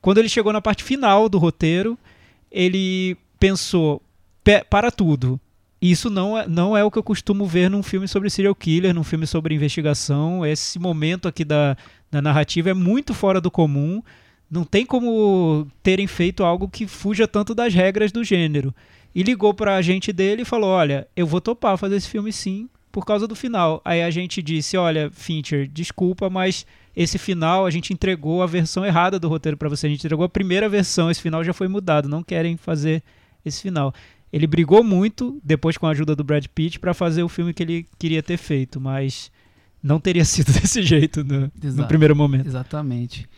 Quando 0.00 0.18
ele 0.18 0.28
chegou 0.28 0.52
na 0.52 0.60
parte 0.60 0.84
final 0.84 1.30
do 1.30 1.38
roteiro, 1.38 1.98
ele 2.52 3.16
pensou: 3.40 4.02
"Pe- 4.44 4.64
para 4.68 4.90
tudo. 4.90 5.40
Isso 5.80 6.10
não 6.10 6.36
é, 6.36 6.46
não 6.48 6.76
é 6.76 6.82
o 6.82 6.90
que 6.90 6.98
eu 6.98 7.02
costumo 7.04 7.46
ver 7.46 7.70
num 7.70 7.84
filme 7.84 8.08
sobre 8.08 8.28
serial 8.28 8.52
killer, 8.54 8.92
num 8.92 9.04
filme 9.04 9.28
sobre 9.28 9.54
investigação. 9.54 10.44
Esse 10.44 10.76
momento 10.76 11.28
aqui 11.28 11.44
da, 11.44 11.76
da 12.10 12.22
narrativa 12.22 12.70
é 12.70 12.74
muito 12.74 13.14
fora 13.14 13.40
do 13.40 13.50
comum. 13.50 14.02
Não 14.50 14.64
tem 14.64 14.86
como 14.86 15.66
terem 15.82 16.06
feito 16.06 16.42
algo 16.42 16.68
que 16.68 16.86
fuja 16.86 17.28
tanto 17.28 17.54
das 17.54 17.74
regras 17.74 18.10
do 18.10 18.24
gênero. 18.24 18.74
E 19.14 19.22
ligou 19.22 19.52
para 19.52 19.74
a 19.74 19.76
agente 19.76 20.12
dele 20.12 20.42
e 20.42 20.44
falou: 20.44 20.70
Olha, 20.70 21.06
eu 21.16 21.26
vou 21.26 21.40
topar 21.40 21.76
fazer 21.76 21.96
esse 21.96 22.08
filme 22.08 22.32
sim, 22.32 22.68
por 22.90 23.04
causa 23.04 23.26
do 23.26 23.34
final. 23.34 23.80
Aí 23.84 24.02
a 24.02 24.10
gente 24.10 24.42
disse: 24.42 24.76
Olha, 24.76 25.10
Fincher, 25.12 25.68
desculpa, 25.68 26.30
mas 26.30 26.66
esse 26.96 27.18
final 27.18 27.66
a 27.66 27.70
gente 27.70 27.92
entregou 27.92 28.42
a 28.42 28.46
versão 28.46 28.84
errada 28.84 29.18
do 29.18 29.28
roteiro 29.28 29.56
para 29.56 29.68
você. 29.68 29.86
A 29.86 29.90
gente 29.90 30.00
entregou 30.00 30.24
a 30.24 30.28
primeira 30.28 30.68
versão, 30.68 31.10
esse 31.10 31.20
final 31.20 31.44
já 31.44 31.52
foi 31.52 31.68
mudado. 31.68 32.08
Não 32.08 32.22
querem 32.22 32.56
fazer 32.56 33.02
esse 33.44 33.62
final. 33.62 33.92
Ele 34.32 34.46
brigou 34.46 34.84
muito, 34.84 35.40
depois 35.42 35.78
com 35.78 35.86
a 35.86 35.90
ajuda 35.90 36.14
do 36.14 36.24
Brad 36.24 36.44
Pitt, 36.54 36.78
para 36.78 36.92
fazer 36.92 37.22
o 37.22 37.28
filme 37.28 37.54
que 37.54 37.62
ele 37.62 37.86
queria 37.98 38.22
ter 38.22 38.36
feito, 38.36 38.80
mas 38.80 39.30
não 39.82 39.98
teria 40.00 40.24
sido 40.24 40.52
desse 40.58 40.82
jeito 40.82 41.22
no, 41.24 41.40
no 41.40 41.52
Exato. 41.62 41.88
primeiro 41.88 42.14
momento. 42.16 42.46
Exatamente. 42.46 43.28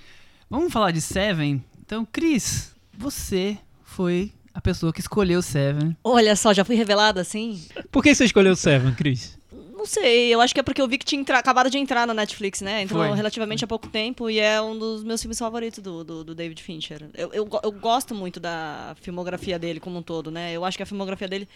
Vamos 0.49 0.73
falar 0.73 0.91
de 0.91 1.01
Seven? 1.01 1.63
Então, 1.85 2.05
Cris, 2.05 2.75
você 2.97 3.57
foi 3.85 4.33
a 4.53 4.61
pessoa 4.61 4.93
que 4.93 5.01
escolheu 5.01 5.41
Seven. 5.43 5.97
Olha 6.03 6.35
só, 6.37 6.53
já 6.53 6.65
fui 6.65 6.75
revelada 6.77 7.21
assim? 7.21 7.63
Por 7.91 8.03
que 8.03 8.15
você 8.15 8.25
escolheu 8.25 8.57
Seven, 8.57 8.95
Cris? 8.95 9.39
Não 9.53 9.87
sei, 9.87 10.29
eu 10.35 10.43
acho 10.43 10.53
que 10.53 10.61
é 10.61 10.63
porque 10.63 10.83
eu 10.83 10.87
vi 10.87 10.99
que 10.99 11.07
tinha 11.07 11.19
entra- 11.23 11.39
acabado 11.39 11.71
de 11.71 11.79
entrar 11.79 12.07
na 12.07 12.13
Netflix, 12.13 12.61
né? 12.61 12.83
Entrou 12.83 13.03
Foi. 13.03 13.17
relativamente 13.17 13.65
há 13.65 13.67
pouco 13.67 13.89
tempo 13.89 14.29
e 14.29 14.39
é 14.39 14.61
um 14.61 14.79
dos 14.79 15.03
meus 15.03 15.23
filmes 15.23 15.39
favoritos 15.39 15.79
do, 15.79 16.05
do, 16.05 16.23
do 16.23 16.35
David 16.35 16.63
Fincher. 16.63 17.09
Eu, 17.15 17.33
eu, 17.33 17.49
eu 17.63 17.73
gosto 17.73 18.15
muito 18.15 18.39
da 18.39 18.95
filmografia 19.01 19.59
dele 19.59 19.81
como 19.81 19.99
um 19.99 20.03
todo, 20.03 20.31
né? 20.31 20.53
Eu 20.53 20.67
acho 20.67 20.77
que 20.77 20.83
a 20.83 20.87
filmografia 20.87 21.27
dele, 21.27 21.49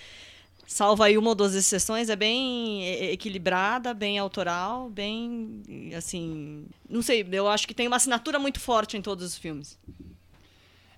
salva 0.67 1.07
aí 1.07 1.19
uma 1.19 1.31
ou 1.31 1.35
duas 1.35 1.55
exceções, 1.55 2.09
é 2.09 2.17
bem 2.17 2.87
equilibrada, 3.11 3.93
bem 3.93 4.19
autoral, 4.19 4.91
bem, 4.91 5.63
assim... 5.97 6.67
Não 6.89 7.03
sei, 7.03 7.27
eu 7.31 7.49
acho 7.49 7.67
que 7.67 7.75
tem 7.75 7.87
uma 7.87 7.97
assinatura 7.97 8.39
muito 8.39 8.61
forte 8.61 8.97
em 8.97 9.03
todos 9.03 9.25
os 9.25 9.37
filmes. 9.37 9.79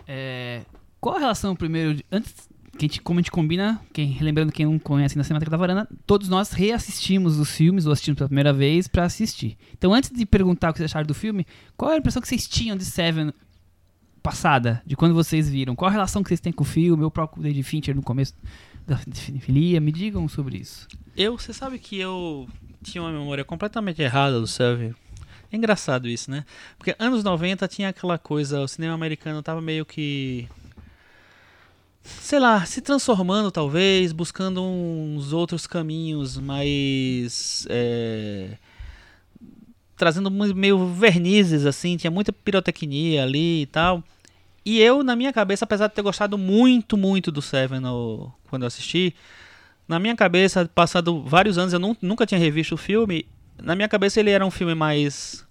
É, 0.06 0.62
qual 1.00 1.16
a 1.16 1.18
relação 1.18 1.56
primeiro. 1.56 2.02
Antes, 2.10 2.32
que 2.76 2.84
a 2.84 2.88
gente, 2.88 3.00
como 3.00 3.18
a 3.18 3.22
gente 3.22 3.30
combina, 3.30 3.80
quem, 3.92 4.18
lembrando 4.20 4.52
quem 4.52 4.66
não 4.66 4.78
conhece 4.78 5.16
na 5.16 5.24
Cinemateca 5.24 5.50
da 5.50 5.56
Varanda, 5.56 5.88
todos 6.06 6.28
nós 6.28 6.52
reassistimos 6.52 7.38
os 7.38 7.50
filmes, 7.50 7.86
ou 7.86 7.92
assistimos 7.92 8.18
pela 8.18 8.28
primeira 8.28 8.52
vez, 8.52 8.86
pra 8.86 9.04
assistir. 9.04 9.56
Então, 9.72 9.92
antes 9.92 10.10
de 10.10 10.26
perguntar 10.26 10.70
o 10.70 10.72
que 10.72 10.78
vocês 10.78 10.90
acharam 10.90 11.06
do 11.06 11.14
filme, 11.14 11.46
qual 11.76 11.90
a 11.90 11.96
impressão 11.96 12.20
que 12.20 12.28
vocês 12.28 12.46
tinham 12.46 12.76
de 12.76 12.84
Seven 12.84 13.32
passada, 14.22 14.82
de 14.84 14.96
quando 14.96 15.14
vocês 15.14 15.48
viram? 15.48 15.74
Qual 15.74 15.88
a 15.88 15.92
relação 15.92 16.22
que 16.22 16.28
vocês 16.28 16.40
têm 16.40 16.52
com 16.52 16.64
o 16.64 16.66
filme, 16.66 17.04
o 17.04 17.10
próprio 17.10 17.42
David 17.42 17.62
Fincher 17.62 17.94
no 17.94 18.02
começo 18.02 18.34
da 18.86 18.98
cinefilia? 19.12 19.80
Me 19.80 19.92
digam 19.92 20.28
sobre 20.28 20.58
isso. 20.58 20.86
Eu, 21.16 21.38
você 21.38 21.52
sabe 21.52 21.78
que 21.78 21.98
eu 21.98 22.48
tinha 22.82 23.02
uma 23.02 23.12
memória 23.12 23.44
completamente 23.44 24.00
errada 24.00 24.38
do 24.38 24.46
Seven. 24.46 24.94
É 25.50 25.56
engraçado 25.56 26.08
isso, 26.08 26.30
né? 26.30 26.44
Porque 26.78 26.94
anos 26.98 27.22
90 27.22 27.66
tinha 27.68 27.88
aquela 27.88 28.18
coisa, 28.18 28.60
o 28.60 28.68
cinema 28.68 28.94
americano 28.94 29.42
tava 29.42 29.60
meio 29.60 29.86
que 29.86 30.48
sei 32.06 32.38
lá, 32.38 32.64
se 32.64 32.80
transformando 32.80 33.50
talvez, 33.50 34.12
buscando 34.12 34.62
uns 34.62 35.32
outros 35.32 35.66
caminhos 35.66 36.38
mais. 36.38 37.66
É, 37.68 38.56
trazendo 39.96 40.30
meio 40.30 40.86
vernizes, 40.88 41.64
assim, 41.66 41.96
tinha 41.96 42.10
muita 42.10 42.32
pirotecnia 42.32 43.22
ali 43.22 43.62
e 43.62 43.66
tal. 43.66 44.02
E 44.66 44.80
eu, 44.80 45.04
na 45.04 45.14
minha 45.14 45.32
cabeça, 45.32 45.64
apesar 45.64 45.86
de 45.86 45.94
ter 45.94 46.02
gostado 46.02 46.36
muito, 46.36 46.96
muito 46.96 47.30
do 47.30 47.40
Seven 47.40 47.78
no, 47.78 48.32
quando 48.50 48.62
eu 48.62 48.66
assisti, 48.66 49.14
na 49.86 50.00
minha 50.00 50.16
cabeça, 50.16 50.68
passado 50.74 51.22
vários 51.22 51.56
anos, 51.56 51.72
eu 51.72 51.78
nunca 52.02 52.26
tinha 52.26 52.40
revisto 52.40 52.74
o 52.74 52.78
filme. 52.78 53.24
Na 53.62 53.76
minha 53.76 53.88
cabeça, 53.88 54.18
ele 54.18 54.30
era 54.30 54.44
um 54.44 54.50
filme 54.50 54.74
mais 54.74 55.46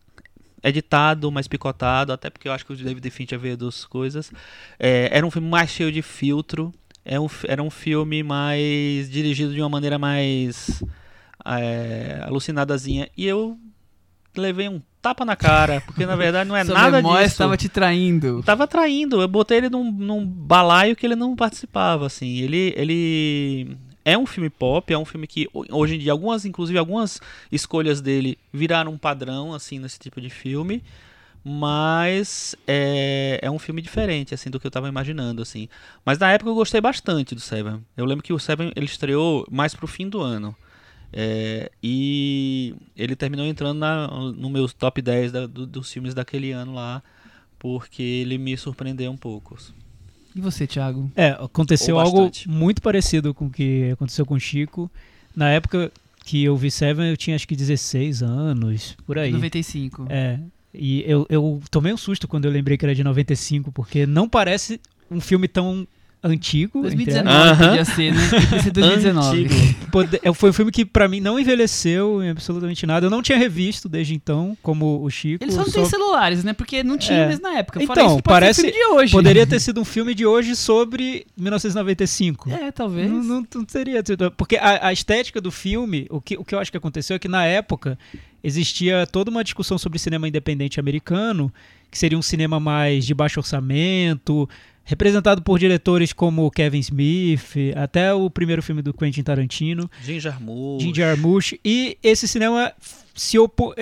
editado, 0.61 1.31
mais 1.31 1.47
picotado, 1.47 2.11
até 2.11 2.29
porque 2.29 2.49
eu 2.49 2.51
acho 2.51 2.65
que 2.65 2.73
o 2.73 2.75
David 2.75 3.09
Fincher 3.09 3.39
veio 3.39 3.55
das 3.55 3.85
coisas. 3.85 4.33
É, 4.77 5.07
era 5.09 5.25
um 5.25 5.31
filme 5.31 5.47
mais 5.47 5.69
cheio 5.69 5.93
de 5.93 6.01
filtro, 6.01 6.73
é 7.05 7.17
um, 7.17 7.27
era 7.47 7.63
um 7.63 7.69
filme 7.69 8.21
mais 8.21 9.09
dirigido 9.09 9.53
de 9.53 9.61
uma 9.61 9.69
maneira 9.69 9.97
mais 9.97 10.83
é, 11.45 12.19
alucinadazinha. 12.25 13.09
E 13.15 13.25
eu 13.25 13.57
levei 14.35 14.67
um 14.67 14.81
tapa 15.05 15.23
na 15.23 15.35
cara, 15.35 15.81
porque 15.81 16.03
na 16.03 16.15
verdade 16.15 16.49
não 16.49 16.57
é 16.57 16.65
Sua 16.65 16.73
nada 16.73 16.97
memória 16.97 17.25
disso. 17.25 17.35
estava 17.35 17.55
te 17.55 17.69
traindo. 17.69 18.41
Tava 18.43 18.65
traindo, 18.65 19.21
eu 19.21 19.27
botei 19.27 19.59
ele 19.59 19.69
num, 19.69 19.91
num 19.91 20.25
balaio 20.25 20.95
que 20.95 21.05
ele 21.05 21.15
não 21.15 21.35
participava, 21.35 22.07
assim. 22.07 22.39
Ele, 22.39 22.73
ele 22.75 23.77
é 24.03 24.17
um 24.17 24.25
filme 24.25 24.49
pop, 24.49 24.91
é 24.91 24.97
um 24.97 25.05
filme 25.05 25.27
que 25.27 25.47
hoje 25.53 25.95
em 25.95 25.99
dia 25.99 26.11
algumas, 26.11 26.43
inclusive 26.43 26.79
algumas 26.79 27.21
escolhas 27.51 28.01
dele 28.01 28.35
viraram 28.51 28.93
um 28.93 28.97
padrão 28.97 29.53
assim 29.53 29.77
nesse 29.77 29.99
tipo 29.99 30.19
de 30.19 30.31
filme, 30.31 30.83
mas 31.43 32.55
é, 32.65 33.39
é 33.43 33.51
um 33.51 33.59
filme 33.59 33.83
diferente 33.83 34.33
assim 34.33 34.49
do 34.49 34.59
que 34.59 34.65
eu 34.65 34.69
estava 34.69 34.89
imaginando 34.89 35.43
assim. 35.43 35.69
Mas 36.03 36.17
na 36.17 36.31
época 36.31 36.49
eu 36.49 36.55
gostei 36.55 36.81
bastante 36.81 37.35
do 37.35 37.41
Seven. 37.41 37.85
Eu 37.95 38.05
lembro 38.05 38.23
que 38.23 38.33
o 38.33 38.39
Seven 38.39 38.71
ele 38.75 38.87
estreou 38.87 39.45
mais 39.51 39.75
pro 39.75 39.85
fim 39.85 40.09
do 40.09 40.19
ano. 40.19 40.55
É, 41.11 41.71
e 41.81 42.75
ele 42.95 43.15
terminou 43.15 43.45
entrando 43.45 43.77
na, 43.77 44.07
no 44.07 44.49
meu 44.49 44.67
top 44.67 45.01
10 45.01 45.31
da, 45.31 45.47
do, 45.47 45.65
dos 45.65 45.91
filmes 45.91 46.13
daquele 46.13 46.51
ano 46.51 46.73
lá, 46.73 47.01
porque 47.57 48.03
ele 48.03 48.37
me 48.37 48.57
surpreendeu 48.57 49.11
um 49.11 49.17
pouco. 49.17 49.57
E 50.35 50.41
você, 50.41 50.67
Thiago? 50.67 51.09
É, 51.15 51.29
aconteceu 51.29 51.97
algo 51.97 52.29
muito 52.47 52.81
parecido 52.81 53.33
com 53.33 53.45
o 53.45 53.49
que 53.49 53.91
aconteceu 53.91 54.25
com 54.25 54.33
o 54.33 54.39
Chico. 54.39 54.91
Na 55.35 55.49
época 55.49 55.91
que 56.25 56.43
eu 56.43 56.57
vi 56.57 56.69
Seven, 56.69 57.09
eu 57.09 57.15
tinha 57.15 57.35
acho 57.35 57.47
que 57.47 57.55
16 57.55 58.21
anos, 58.21 58.97
por 59.05 59.17
aí. 59.17 59.31
95. 59.31 60.07
É. 60.09 60.39
E 60.73 61.03
eu, 61.07 61.25
eu 61.29 61.61
tomei 61.71 61.93
um 61.93 61.97
susto 61.97 62.27
quando 62.27 62.45
eu 62.45 62.51
lembrei 62.51 62.77
que 62.77 62.85
era 62.85 62.93
de 62.93 63.03
95, 63.03 63.71
porque 63.71 64.05
não 64.05 64.27
parece 64.27 64.81
um 65.09 65.21
filme 65.21 65.47
tão 65.47 65.87
antigo. 66.25 66.81
2019 66.81 67.63
podia 67.63 67.85
ser, 67.85 68.13
né? 68.13 68.29
Podia 68.29 68.61
ser 68.61 68.71
2019. 68.71 69.75
É, 70.21 70.33
foi 70.33 70.49
um 70.49 70.53
filme 70.53 70.71
que 70.73 70.83
para 70.83 71.07
mim 71.07 71.21
não 71.21 71.39
envelheceu 71.39 72.21
em 72.21 72.29
absolutamente 72.29 72.85
nada. 72.85 73.05
Eu 73.05 73.09
não 73.09 73.21
tinha 73.21 73.37
revisto 73.37 73.87
desde 73.87 74.13
então, 74.13 74.57
como 74.61 75.01
o 75.01 75.09
Chico. 75.09 75.41
Eles 75.41 75.53
só 75.53 75.61
não 75.61 75.67
só... 75.67 75.79
têm 75.79 75.85
celulares, 75.85 76.43
né? 76.43 76.51
Porque 76.51 76.83
não 76.83 76.97
tinha 76.97 77.19
é. 77.19 77.27
mesmo 77.27 77.43
na 77.43 77.59
época. 77.59 77.81
Então, 77.81 78.15
isso, 78.15 78.23
parece 78.23 78.59
ser 78.59 78.67
um 78.67 78.71
de 78.71 78.83
hoje. 78.87 79.11
poderia 79.13 79.47
ter 79.47 79.57
sido 79.61 79.79
um 79.79 79.85
filme 79.85 80.13
de 80.13 80.25
hoje 80.25 80.53
sobre 80.53 81.25
1995. 81.37 82.49
É, 82.51 82.71
talvez. 82.73 83.09
Não, 83.09 83.23
não, 83.23 83.47
não 83.55 83.65
seria, 83.65 84.03
porque 84.35 84.57
a, 84.57 84.87
a, 84.87 84.93
estética 84.93 85.39
do 85.39 85.51
filme, 85.51 86.07
o 86.09 86.19
que, 86.19 86.35
o 86.37 86.43
que 86.43 86.53
eu 86.53 86.59
acho 86.59 86.69
que 86.69 86.77
aconteceu 86.77 87.15
é 87.15 87.19
que 87.19 87.29
na 87.29 87.45
época 87.45 87.97
existia 88.43 89.07
toda 89.07 89.31
uma 89.31 89.45
discussão 89.45 89.77
sobre 89.77 89.97
cinema 89.97 90.27
independente 90.27 90.77
americano, 90.77 91.51
que 91.89 91.97
seria 91.97 92.17
um 92.17 92.21
cinema 92.21 92.59
mais 92.59 93.05
de 93.05 93.13
baixo 93.13 93.39
orçamento, 93.39 94.49
representado 94.85 95.41
por 95.41 95.57
diretores 95.57 96.13
como 96.13 96.49
Kevin 96.51 96.79
Smith, 96.79 97.55
até 97.75 98.13
o 98.13 98.29
primeiro 98.29 98.61
filme 98.61 98.83
do 98.83 98.93
Quentin 98.93 99.23
Tarantino. 99.23 99.89
Jim 100.03 100.19
Jarmusch. 100.19 100.83
Jim 100.83 100.93
Jarmusch. 100.93 101.53
E 101.65 101.97
esse 102.03 102.27
cinema 102.27 102.71
se 103.13 103.37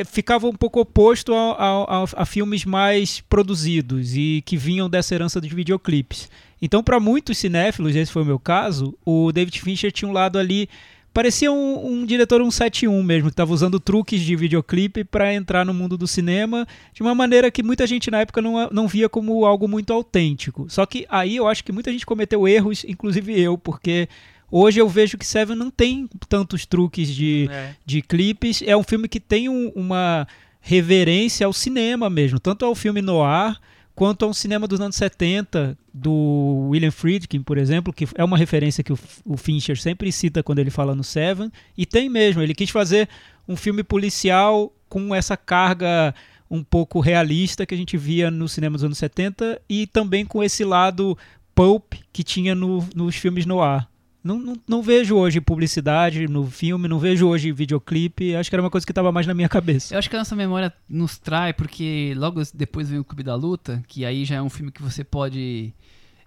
ficava 0.06 0.48
um 0.48 0.54
pouco 0.54 0.80
oposto 0.80 1.34
a, 1.34 2.06
a, 2.16 2.26
filmes 2.26 2.64
mais 2.64 3.20
produzidos 3.22 4.16
e 4.16 4.42
que 4.46 4.56
vinham 4.56 4.90
dessa 4.90 5.14
herança 5.14 5.42
dos 5.42 5.52
videoclipes. 5.52 6.30
Então, 6.62 6.82
para 6.82 7.00
muitos 7.00 7.38
cinéfilos, 7.38 7.96
esse 7.96 8.12
foi 8.12 8.22
o 8.22 8.26
meu 8.26 8.40
caso, 8.40 8.98
o 9.06 9.32
David 9.34 9.60
Fincher 9.60 9.92
tinha 9.92 10.08
um 10.08 10.14
lado 10.14 10.40
ali 10.40 10.70
Parecia 11.14 11.52
um, 11.52 12.02
um 12.02 12.06
diretor 12.06 12.42
171 12.42 13.04
mesmo, 13.04 13.30
que 13.30 13.34
estava 13.34 13.54
usando 13.54 13.80
truques 13.80 14.20
de 14.20 14.36
videoclipe 14.36 15.04
para 15.04 15.34
entrar 15.34 15.64
no 15.64 15.74
mundo 15.74 15.96
do 15.96 16.08
cinema 16.08 16.68
de 16.92 17.04
uma 17.04 17.14
maneira 17.14 17.52
que 17.52 17.62
muita 17.62 17.86
gente 17.86 18.10
na 18.10 18.22
época 18.22 18.42
não, 18.42 18.68
não 18.72 18.88
via 18.88 19.08
como 19.08 19.46
algo 19.46 19.68
muito 19.68 19.94
autêntico. 19.94 20.66
Só 20.70 20.86
que 20.86 21.06
aí 21.08 21.36
eu 21.36 21.48
acho 21.48 21.64
que 21.64 21.72
muita 21.72 21.92
gente 21.92 22.06
cometeu 22.06 22.48
erros, 22.48 22.84
inclusive 22.84 23.40
eu, 23.40 23.58
porque 23.58 24.10
Hoje 24.56 24.80
eu 24.80 24.88
vejo 24.88 25.18
que 25.18 25.26
Seven 25.26 25.56
não 25.56 25.72
tem 25.72 26.08
tantos 26.30 26.64
truques 26.64 27.08
de, 27.08 27.50
é. 27.52 27.74
de 27.84 28.04
clipes. 28.04 28.62
É 28.64 28.78
um 28.78 28.84
filme 28.84 29.08
que 29.08 29.20
tem 29.20 29.50
um, 29.50 29.70
uma 29.70 30.28
reverência 30.62 31.48
ao 31.48 31.52
cinema 31.52 32.08
mesmo, 32.08 32.40
tanto 32.40 32.64
ao 32.64 32.76
filme 32.76 33.02
noir 33.02 33.60
quanto 33.96 34.26
a 34.26 34.28
um 34.28 34.34
cinema 34.34 34.68
dos 34.68 34.80
anos 34.80 34.96
70 34.96 35.78
do 35.94 36.70
William 36.70 36.92
Friedkin, 36.92 37.42
por 37.42 37.58
exemplo, 37.58 37.94
que 37.94 38.08
é 38.16 38.24
uma 38.24 38.38
referência 38.38 38.84
que 38.84 38.94
o, 38.94 39.00
o, 39.26 39.38
Fincher 39.38 39.80
sempre 39.80 40.12
cita 40.12 40.42
quando 40.42 40.60
ele 40.60 40.70
fala 40.70 40.96
no 40.96 41.04
Seven, 41.04 41.52
e 41.78 41.86
tem 41.86 42.10
mesmo, 42.10 42.42
ele 42.42 42.56
quis 42.56 42.70
fazer 42.70 43.08
um 43.48 43.56
filme 43.56 43.84
policial 43.84 44.74
com 44.90 45.14
essa 45.14 45.38
carga 45.38 46.14
um 46.50 46.64
pouco 46.64 47.00
realista 47.00 47.66
que 47.66 47.74
a 47.74 47.78
gente 47.78 47.98
via 47.98 48.30
no 48.30 48.48
cinema 48.48 48.74
dos 48.74 48.84
anos 48.84 48.98
70 48.98 49.62
e 49.68 49.88
também 49.88 50.26
com 50.26 50.44
esse 50.44 50.64
lado 50.64 51.18
pulp 51.56 51.94
que 52.12 52.24
tinha 52.24 52.54
no, 52.54 52.88
nos 52.96 53.16
filmes 53.16 53.46
no 53.46 53.62
ar. 53.62 53.90
Não, 54.24 54.40
não, 54.40 54.56
não, 54.68 54.82
vejo 54.82 55.16
hoje 55.16 55.42
publicidade 55.42 56.28
no 56.28 56.50
filme, 56.50 56.88
não 56.88 56.98
vejo 56.98 57.28
hoje 57.28 57.52
videoclipe. 57.52 58.36
Acho 58.36 58.50
que 58.50 58.56
era 58.56 58.64
uma 58.64 58.70
coisa 58.70 58.86
que 58.86 58.92
estava 58.92 59.12
mais 59.12 59.28
na 59.28 59.34
minha 59.34 59.50
cabeça. 59.50 59.94
Eu 59.94 60.00
acho 60.00 60.10
que 60.10 60.16
a 60.16 60.20
nossa 60.20 60.36
memória 60.36 60.74
nos 60.88 61.18
trai, 61.18 61.52
porque 61.52 62.14
logo 62.16 62.42
depois 62.54 62.90
vem 62.90 63.00
o 63.00 63.04
Clube 63.04 63.24
da 63.24 63.36
Luta, 63.36 63.84
que 63.88 64.06
aí 64.06 64.24
já 64.24 64.36
é 64.36 64.42
um 64.42 64.50
filme 64.50 64.72
que 64.72 64.82
você 64.82 65.04
pode 65.04 65.74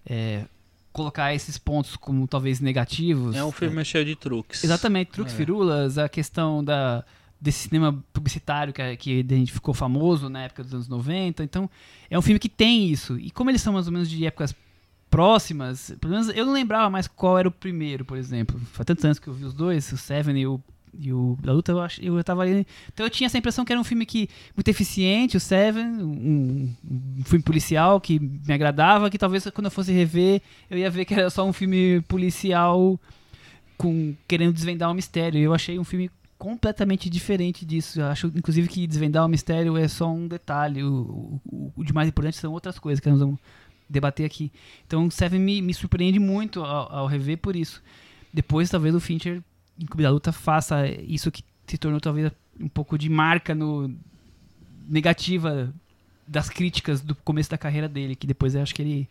é, 0.04 0.44
colocar 0.92 1.34
esses 1.34 1.58
pontos 1.58 1.96
como 1.96 2.26
talvez 2.26 2.60
negativos. 2.60 3.34
É 3.34 3.44
um 3.44 3.52
filme 3.52 3.80
é. 3.80 3.84
cheio 3.84 4.04
de 4.04 4.14
truques. 4.14 4.62
Exatamente, 4.62 5.12
truques, 5.12 5.34
é. 5.34 5.36
firulas, 5.36 5.98
a 5.98 6.08
questão 6.08 6.62
da, 6.62 7.04
desse 7.40 7.68
cinema 7.68 8.02
publicitário 8.12 8.72
que, 8.72 8.96
que 8.96 9.26
a 9.28 9.34
gente 9.34 9.52
ficou 9.52 9.74
famoso 9.74 10.28
na 10.28 10.44
época 10.44 10.62
dos 10.62 10.72
anos 10.72 10.88
90. 10.88 11.44
Então, 11.44 11.68
é 12.08 12.18
um 12.18 12.22
filme 12.22 12.38
que 12.38 12.48
tem 12.48 12.88
isso. 12.88 13.18
E 13.18 13.30
como 13.30 13.50
eles 13.50 13.60
são 13.60 13.72
mais 13.72 13.86
ou 13.86 13.92
menos 13.92 14.08
de 14.08 14.24
épocas 14.26 14.54
próximas. 15.10 15.94
Pelo 16.00 16.12
menos 16.12 16.28
eu 16.28 16.46
não 16.46 16.52
lembrava 16.52 16.90
mais 16.90 17.06
qual 17.06 17.38
era 17.38 17.48
o 17.48 17.52
primeiro, 17.52 18.04
por 18.04 18.16
exemplo. 18.16 18.58
Faz 18.72 18.84
tantos 18.84 19.04
anos 19.04 19.18
que 19.18 19.28
eu 19.28 19.34
vi 19.34 19.44
os 19.44 19.54
dois, 19.54 19.90
o 19.92 19.96
Seven 19.96 20.38
e 20.38 20.46
o 20.46 20.60
e 20.98 21.12
o 21.12 21.36
da 21.42 21.52
luta 21.52 21.72
eu 21.72 21.80
acho 21.80 22.02
eu 22.02 22.24
tava 22.24 22.42
ali 22.42 22.66
então 22.92 23.04
eu 23.04 23.10
tinha 23.10 23.26
essa 23.26 23.36
impressão 23.36 23.66
que 23.66 23.72
era 23.72 23.78
um 23.78 23.84
filme 23.84 24.06
que 24.06 24.30
muito 24.56 24.68
eficiente 24.68 25.36
o 25.36 25.40
Seven 25.40 25.84
um, 25.84 26.74
um, 27.18 27.24
filme 27.24 27.42
policial 27.42 28.00
que 28.00 28.18
me 28.18 28.54
agradava 28.54 29.10
que 29.10 29.18
talvez 29.18 29.46
quando 29.50 29.66
eu 29.66 29.70
fosse 29.70 29.92
rever 29.92 30.40
eu 30.70 30.78
ia 30.78 30.88
ver 30.88 31.04
que 31.04 31.12
era 31.12 31.28
só 31.28 31.46
um 31.46 31.52
filme 31.52 32.00
policial 32.08 32.98
com 33.76 34.14
querendo 34.26 34.54
desvendar 34.54 34.90
um 34.90 34.94
mistério 34.94 35.38
eu 35.38 35.52
achei 35.52 35.78
um 35.78 35.84
filme 35.84 36.10
completamente 36.38 37.10
diferente 37.10 37.66
disso 37.66 38.00
eu 38.00 38.06
acho 38.06 38.28
inclusive 38.28 38.66
que 38.66 38.86
desvendar 38.86 39.24
um 39.26 39.28
mistério 39.28 39.76
é 39.76 39.88
só 39.88 40.10
um 40.10 40.26
detalhe 40.26 40.82
o, 40.82 41.40
o, 41.44 41.72
o 41.76 41.84
de 41.84 41.92
mais 41.92 42.08
importante 42.08 42.38
são 42.38 42.52
outras 42.52 42.78
coisas 42.78 43.00
que 43.00 43.10
nós 43.10 43.20
vamos 43.20 43.38
debater 43.88 44.26
aqui. 44.26 44.52
Então, 44.86 45.10
Seven 45.10 45.40
me, 45.40 45.62
me 45.62 45.74
surpreende 45.74 46.18
muito 46.18 46.62
ao, 46.62 46.92
ao, 46.92 47.06
rever 47.06 47.38
por 47.38 47.54
isso. 47.54 47.82
Depois, 48.32 48.68
talvez 48.68 48.94
o 48.94 49.00
Fincher, 49.00 49.42
em 49.78 49.86
Clube 49.86 50.02
da 50.02 50.10
Luta, 50.10 50.32
faça 50.32 50.86
isso 50.88 51.30
que 51.30 51.44
se 51.66 51.78
tornou 51.78 52.00
talvez 52.00 52.30
um 52.60 52.68
pouco 52.68 52.98
de 52.98 53.08
marca 53.08 53.54
no 53.54 53.94
negativa 54.88 55.72
das 56.26 56.48
críticas 56.48 57.00
do 57.00 57.14
começo 57.14 57.50
da 57.50 57.58
carreira 57.58 57.88
dele, 57.88 58.16
que 58.16 58.26
depois 58.26 58.54
eu 58.54 58.62
acho 58.62 58.74
que 58.74 58.82
ele 58.82 59.08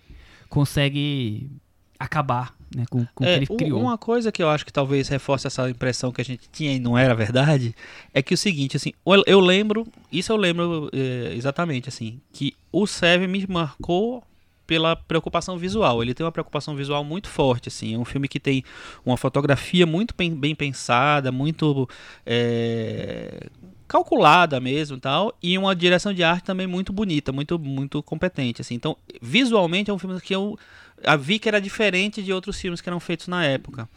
consegue 0.49 1.49
acabar 1.97 2.53
né, 2.75 2.85
com, 2.89 3.05
com 3.13 3.23
é, 3.23 3.27
o 3.27 3.31
que 3.31 3.37
ele 3.37 3.47
criou. 3.47 3.81
Uma 3.81 3.97
coisa 3.97 4.31
que 4.31 4.43
eu 4.43 4.49
acho 4.49 4.65
que 4.65 4.73
talvez 4.73 5.07
reforce 5.07 5.47
essa 5.47 5.69
impressão 5.69 6.11
que 6.11 6.21
a 6.21 6.25
gente 6.25 6.49
tinha 6.51 6.73
e 6.73 6.79
não 6.79 6.97
era 6.97 7.15
verdade, 7.15 7.73
é 8.13 8.21
que 8.21 8.33
o 8.33 8.37
seguinte, 8.37 8.75
assim, 8.75 8.93
eu 9.25 9.39
lembro, 9.39 9.87
isso 10.11 10.31
eu 10.31 10.37
lembro 10.37 10.89
é, 10.93 11.33
exatamente, 11.35 11.89
assim, 11.89 12.19
que 12.33 12.53
o 12.71 12.85
Seven 12.85 13.27
me 13.27 13.45
marcou 13.47 14.23
pela 14.65 14.95
preocupação 14.95 15.57
visual. 15.57 16.01
Ele 16.01 16.13
tem 16.13 16.25
uma 16.25 16.31
preocupação 16.31 16.75
visual 16.75 17.03
muito 17.03 17.27
forte, 17.27 17.69
assim. 17.69 17.95
É 17.95 17.97
um 17.97 18.05
filme 18.05 18.27
que 18.27 18.39
tem 18.39 18.63
uma 19.05 19.17
fotografia 19.17 19.85
muito 19.85 20.13
bem, 20.17 20.33
bem 20.33 20.55
pensada, 20.55 21.31
muito 21.31 21.87
é, 22.25 23.47
calculada 23.87 24.59
mesmo, 24.59 24.97
tal, 24.97 25.33
e 25.41 25.57
uma 25.57 25.75
direção 25.75 26.13
de 26.13 26.23
arte 26.23 26.43
também 26.43 26.67
muito 26.67 26.91
bonita, 26.91 27.31
muito 27.31 27.57
muito 27.59 28.01
competente, 28.03 28.61
assim. 28.61 28.75
Então, 28.75 28.97
visualmente 29.21 29.89
é 29.89 29.93
um 29.93 29.99
filme 29.99 30.19
que 30.19 30.35
eu 30.35 30.57
vi 31.19 31.39
que 31.39 31.47
era 31.47 31.59
diferente 31.61 32.23
de 32.23 32.33
outros 32.33 32.59
filmes 32.59 32.81
que 32.81 32.89
eram 32.89 32.99
feitos 32.99 33.27
na 33.27 33.45
época. 33.45 33.87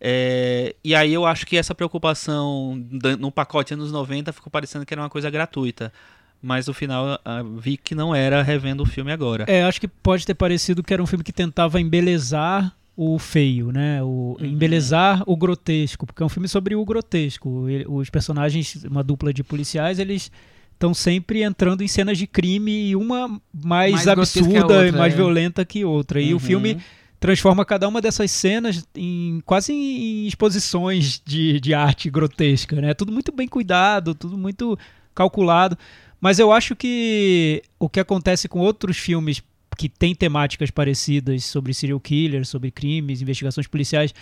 É, 0.00 0.74
e 0.82 0.94
aí 0.94 1.12
eu 1.12 1.24
acho 1.24 1.46
que 1.46 1.56
essa 1.56 1.74
preocupação 1.74 2.74
no 3.18 3.30
pacote 3.30 3.72
anos 3.74 3.92
90 3.92 4.32
ficou 4.32 4.50
parecendo 4.50 4.84
que 4.84 4.92
era 4.92 5.00
uma 5.00 5.10
coisa 5.10 5.30
gratuita. 5.30 5.92
Mas 6.42 6.66
no 6.66 6.74
final 6.74 7.20
vi 7.58 7.76
que 7.76 7.94
não 7.94 8.12
era 8.12 8.42
revendo 8.42 8.82
o 8.82 8.86
filme 8.86 9.12
agora. 9.12 9.44
É, 9.46 9.62
acho 9.62 9.80
que 9.80 9.86
pode 9.86 10.26
ter 10.26 10.34
parecido 10.34 10.82
que 10.82 10.92
era 10.92 11.02
um 11.02 11.06
filme 11.06 11.22
que 11.22 11.32
tentava 11.32 11.80
embelezar 11.80 12.74
o 12.96 13.18
feio, 13.18 13.70
né? 13.70 14.02
O, 14.02 14.36
uhum. 14.38 14.46
Embelezar 14.46 15.22
o 15.26 15.36
grotesco, 15.36 16.04
porque 16.04 16.22
é 16.22 16.26
um 16.26 16.28
filme 16.28 16.48
sobre 16.48 16.74
o 16.74 16.84
grotesco. 16.84 17.66
Os 17.88 18.10
personagens, 18.10 18.84
uma 18.84 19.02
dupla 19.02 19.32
de 19.32 19.44
policiais, 19.44 19.98
eles 19.98 20.30
estão 20.72 20.92
sempre 20.92 21.42
entrando 21.42 21.82
em 21.82 21.88
cenas 21.88 22.18
de 22.18 22.26
crime 22.26 22.88
e 22.88 22.96
uma 22.96 23.28
mais, 23.54 23.92
mais 23.92 24.08
absurda 24.08 24.62
outra, 24.62 24.88
e 24.88 24.92
mais 24.92 25.12
é. 25.12 25.16
violenta 25.16 25.64
que 25.64 25.84
outra. 25.84 26.20
E 26.20 26.30
uhum. 26.30 26.36
o 26.36 26.40
filme 26.40 26.78
transforma 27.20 27.64
cada 27.64 27.86
uma 27.86 28.00
dessas 28.00 28.32
cenas 28.32 28.84
em 28.96 29.40
quase 29.46 29.72
em 29.72 30.26
exposições 30.26 31.22
de, 31.24 31.60
de 31.60 31.72
arte 31.72 32.10
grotesca, 32.10 32.80
né? 32.80 32.94
Tudo 32.94 33.12
muito 33.12 33.30
bem 33.30 33.46
cuidado, 33.46 34.12
tudo 34.12 34.36
muito 34.36 34.76
calculado. 35.14 35.78
Mas 36.22 36.38
eu 36.38 36.52
acho 36.52 36.76
que 36.76 37.64
o 37.80 37.88
que 37.88 37.98
acontece 37.98 38.48
com 38.48 38.60
outros 38.60 38.96
filmes 38.96 39.42
que 39.76 39.88
têm 39.88 40.14
temáticas 40.14 40.70
parecidas 40.70 41.44
sobre 41.44 41.74
serial 41.74 41.98
killers, 41.98 42.48
sobre 42.48 42.70
crimes, 42.70 43.20
investigações 43.20 43.66
policiais, 43.66 44.14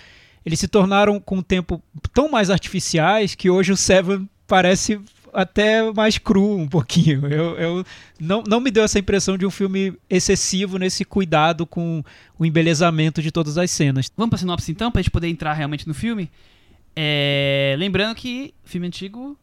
eles 0.45 0.59
se 0.59 0.67
tornaram 0.67 1.21
com 1.21 1.37
o 1.39 1.43
tempo 1.43 1.83
tão 2.15 2.31
mais 2.31 2.49
artificiais 2.49 3.35
que 3.35 3.51
hoje 3.51 3.71
o 3.71 3.77
Seven 3.77 4.27
parece 4.47 4.99
até 5.31 5.93
mais 5.93 6.17
cru 6.17 6.57
um 6.57 6.67
pouquinho. 6.67 7.27
Eu, 7.31 7.57
eu 7.59 7.85
não, 8.19 8.43
não 8.49 8.61
me 8.61 8.71
deu 8.71 8.83
essa 8.83 8.99
impressão 8.99 9.37
de 9.37 9.45
um 9.45 9.51
filme 9.51 9.93
excessivo 10.09 10.79
nesse 10.79 11.05
cuidado 11.05 11.67
com 11.67 12.03
o 12.39 12.47
embelezamento 12.47 13.21
de 13.21 13.31
todas 13.31 13.59
as 13.59 13.71
cenas. 13.71 14.11
Vamos 14.17 14.31
para 14.31 14.39
sinopse 14.39 14.73
então, 14.73 14.91
para 14.91 15.01
a 15.01 15.03
gente 15.03 15.11
poder 15.11 15.29
entrar 15.29 15.53
realmente 15.53 15.87
no 15.87 15.93
filme. 15.93 16.31
É... 16.97 17.77
Lembrando 17.79 18.15
que 18.15 18.55
filme 18.65 18.87
antigo, 18.87 19.39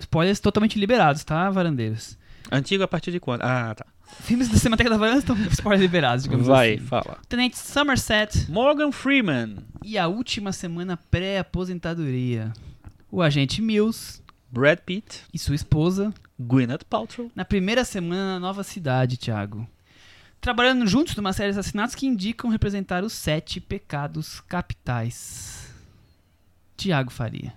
spoilers 0.00 0.40
totalmente 0.40 0.78
liberados, 0.78 1.24
tá, 1.24 1.48
varandeiros? 1.50 2.18
Antigo 2.50 2.82
a 2.82 2.88
partir 2.88 3.12
de 3.12 3.20
quando? 3.20 3.42
Ah, 3.42 3.74
tá. 3.74 3.86
Filmes 4.22 4.48
da 4.48 4.56
Cinemateca 4.58 4.90
da 4.90 4.96
Varanda 4.96 5.18
estão 5.20 5.36
spoilers 5.52 5.82
liberados, 5.82 6.24
digamos 6.24 6.46
Vai, 6.46 6.74
assim. 6.74 6.84
fala. 6.86 7.18
Tenente 7.28 7.56
Somerset. 7.58 8.50
Morgan 8.50 8.90
Freeman. 8.90 9.58
E 9.84 9.96
a 9.96 10.08
última 10.08 10.50
semana 10.52 10.96
pré-aposentadoria. 10.96 12.52
O 13.10 13.22
agente 13.22 13.62
Mills 13.62 14.20
Brad 14.50 14.78
Pitt 14.80 15.22
e 15.32 15.38
sua 15.38 15.54
esposa 15.54 16.12
Gwyneth 16.38 16.84
Paltrow 16.88 17.30
na 17.36 17.44
primeira 17.44 17.84
semana 17.84 18.34
na 18.34 18.40
nova 18.40 18.64
cidade, 18.64 19.16
Thiago. 19.16 19.68
Trabalhando 20.40 20.86
juntos 20.86 21.14
numa 21.14 21.32
série 21.32 21.52
de 21.52 21.58
assassinatos 21.58 21.94
que 21.94 22.06
indicam 22.06 22.50
representar 22.50 23.04
os 23.04 23.12
sete 23.12 23.60
pecados 23.60 24.40
capitais. 24.40 25.70
Tiago 26.76 27.10
Faria. 27.12 27.52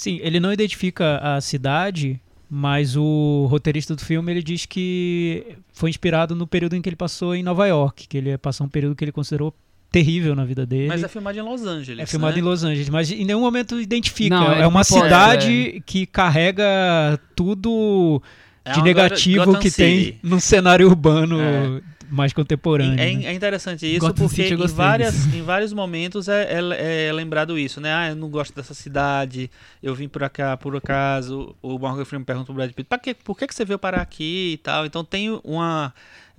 Sim, 0.00 0.18
ele 0.22 0.40
não 0.40 0.50
identifica 0.50 1.18
a 1.18 1.42
cidade, 1.42 2.18
mas 2.48 2.96
o 2.96 3.46
roteirista 3.50 3.94
do 3.94 4.02
filme 4.02 4.32
ele 4.32 4.42
diz 4.42 4.64
que 4.64 5.58
foi 5.74 5.90
inspirado 5.90 6.34
no 6.34 6.46
período 6.46 6.74
em 6.74 6.80
que 6.80 6.88
ele 6.88 6.96
passou 6.96 7.34
em 7.34 7.42
Nova 7.42 7.66
York, 7.66 8.08
que 8.08 8.16
ele 8.16 8.38
passou 8.38 8.66
um 8.66 8.70
período 8.70 8.96
que 8.96 9.04
ele 9.04 9.12
considerou 9.12 9.54
terrível 9.92 10.34
na 10.34 10.46
vida 10.46 10.64
dele. 10.64 10.88
Mas 10.88 11.02
é 11.02 11.08
filmado 11.08 11.38
em 11.38 11.42
Los 11.42 11.66
Angeles. 11.66 12.02
É 12.02 12.06
filmado 12.06 12.32
né? 12.32 12.40
em 12.40 12.42
Los 12.42 12.64
Angeles, 12.64 12.88
mas 12.88 13.12
em 13.12 13.26
nenhum 13.26 13.42
momento 13.42 13.78
identifica. 13.78 14.34
Não, 14.40 14.50
é, 14.50 14.66
uma 14.66 14.82
pode, 14.82 15.02
cidade 15.02 15.76
é. 15.76 15.80
que 15.84 16.06
carrega 16.06 17.20
tudo 17.36 18.22
É 18.64 18.72
de 18.72 18.78
uma 18.78 18.86
negativo 18.86 19.44
Gotham 19.44 19.60
que 19.60 19.68
City. 19.68 19.82
tem 19.82 20.18
num 20.22 20.40
cenário 20.40 20.86
urbano 20.86 21.38
É. 21.38 21.82
mais 22.10 22.32
contemporâneo. 22.32 22.94
É, 23.00 23.14
né? 23.14 23.24
é 23.26 23.32
interessante 23.32 23.86
isso 23.86 24.00
Gotham 24.00 24.26
porque 24.26 24.42
em, 24.48 24.56
várias, 24.66 25.14
disso. 25.14 25.36
em 25.36 25.42
vários 25.42 25.72
momentos 25.72 26.28
é, 26.28 26.48
é- 26.60 27.06
é 27.08 27.12
lembrado 27.12 27.58
isso, 27.58 27.80
né? 27.80 27.92
Ah, 27.94 28.08
eu 28.10 28.16
não 28.16 28.28
gosto 28.28 28.54
dessa 28.54 28.74
cidade, 28.74 29.50
eu 29.82 29.94
vim 29.94 30.08
por 30.08 30.28
cá 30.30 30.56
por 30.56 30.74
acaso. 30.76 31.54
O 31.62 31.78
Morgan 31.78 32.04
Freeman 32.04 32.24
pergunta 32.24 32.46
pro 32.46 32.54
Brad 32.54 32.70
Pitt, 32.72 32.88
"Pra 32.88 32.98
quê? 32.98 33.14
por 33.14 33.36
que, 33.38 33.46
que 33.46 33.54
você 33.54 33.64
veio 33.64 33.78
parar 33.78 34.00
aqui 34.02 34.52
e 34.54 34.58
tal? 34.58 34.84
Então 34.84 35.04
tem 35.04 35.30
uma 35.44 35.94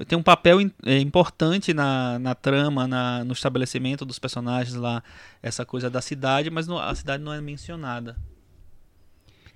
tem 0.07 0.17
um 0.17 0.23
papel 0.23 0.59
é, 0.85 0.97
importante 0.99 1.73
na, 1.73 2.17
na 2.17 2.33
trama, 2.33 2.87
na, 2.87 3.23
no 3.23 3.33
estabelecimento 3.33 4.03
dos 4.03 4.17
personagens 4.17 4.75
lá, 4.75 5.03
essa 5.43 5.63
coisa 5.65 5.89
da 5.89 6.01
cidade, 6.01 6.49
mas 6.49 6.65
não- 6.67 6.79
a 6.79 6.93
cidade 6.95 7.23
não 7.23 7.31
é 7.31 7.39
mencionada. 7.39 8.15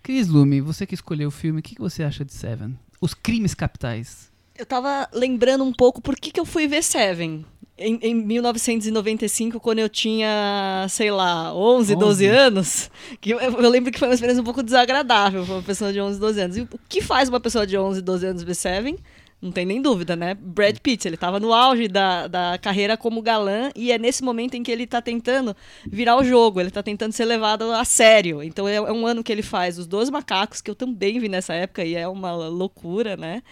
Cris 0.03 0.27
Lume, 0.27 0.61
você 0.61 0.85
que 0.85 0.93
escolheu 0.93 1.29
o 1.29 1.31
filme, 1.31 1.59
o 1.59 1.63
que 1.63 1.73
que 1.75 1.81
você 1.81 2.03
acha 2.03 2.23
de 2.23 2.31
Seven? 2.31 2.77
Os 3.01 3.13
crimes 3.15 3.55
capitais. 3.55 4.31
Eu 4.57 4.65
tava 4.65 5.09
lembrando 5.13 5.63
um 5.65 5.73
pouco 5.73 6.01
por 6.01 6.15
que, 6.15 6.31
que 6.31 6.39
eu 6.39 6.45
fui 6.45 6.65
ver 6.67 6.81
Seven. 6.81 7.45
Em, 7.77 7.99
em 8.01 8.15
1995, 8.15 9.59
quando 9.59 9.79
eu 9.79 9.89
tinha, 9.89 10.87
sei 10.89 11.11
lá, 11.11 11.53
11, 11.53 11.93
12 11.95 12.25
11. 12.25 12.25
anos, 12.25 12.91
que 13.19 13.31
eu, 13.31 13.39
eu 13.39 13.69
lembro 13.69 13.91
que 13.91 13.99
foi 13.99 14.07
uma 14.07 14.13
experiência 14.13 14.41
um 14.41 14.45
pouco 14.45 14.63
desagradável 14.63 15.43
para 15.43 15.55
uma 15.55 15.61
pessoa 15.61 15.91
de 15.91 15.99
11, 15.99 16.17
12 16.17 16.39
anos. 16.41 16.57
E 16.57 16.61
o 16.61 16.69
que 16.87 17.01
faz 17.01 17.27
uma 17.27 17.39
pessoa 17.41 17.67
de 17.67 17.77
11, 17.77 18.01
12 18.01 18.25
anos 18.27 18.43
ver 18.43 18.55
Seven? 18.55 18.97
Não 19.41 19.51
tem 19.51 19.65
nem 19.65 19.81
dúvida, 19.81 20.15
né? 20.15 20.33
Brad 20.33 20.77
Pitt, 20.79 21.05
ele 21.05 21.17
tava 21.17 21.37
no 21.37 21.53
auge 21.53 21.89
da, 21.89 22.27
da 22.27 22.57
carreira 22.57 22.95
como 22.95 23.21
galã 23.21 23.69
e 23.75 23.91
é 23.91 23.97
nesse 23.99 24.23
momento 24.23 24.55
em 24.55 24.63
que 24.63 24.71
ele 24.71 24.87
tá 24.87 25.01
tentando 25.01 25.53
virar 25.85 26.15
o 26.15 26.23
jogo, 26.23 26.61
ele 26.61 26.71
tá 26.71 26.81
tentando 26.81 27.11
ser 27.11 27.25
levado 27.25 27.69
a 27.73 27.83
sério. 27.83 28.41
Então 28.41 28.65
é, 28.67 28.75
é 28.75 28.91
um 28.91 29.05
ano 29.05 29.21
que 29.21 29.31
ele 29.31 29.43
faz 29.43 29.77
Os 29.77 29.85
Dois 29.85 30.09
Macacos, 30.09 30.61
que 30.61 30.71
eu 30.71 30.75
também 30.75 31.19
vi 31.19 31.27
nessa 31.27 31.53
época 31.53 31.83
e 31.83 31.93
é 31.93 32.07
uma 32.07 32.33
loucura, 32.33 33.17
né? 33.17 33.43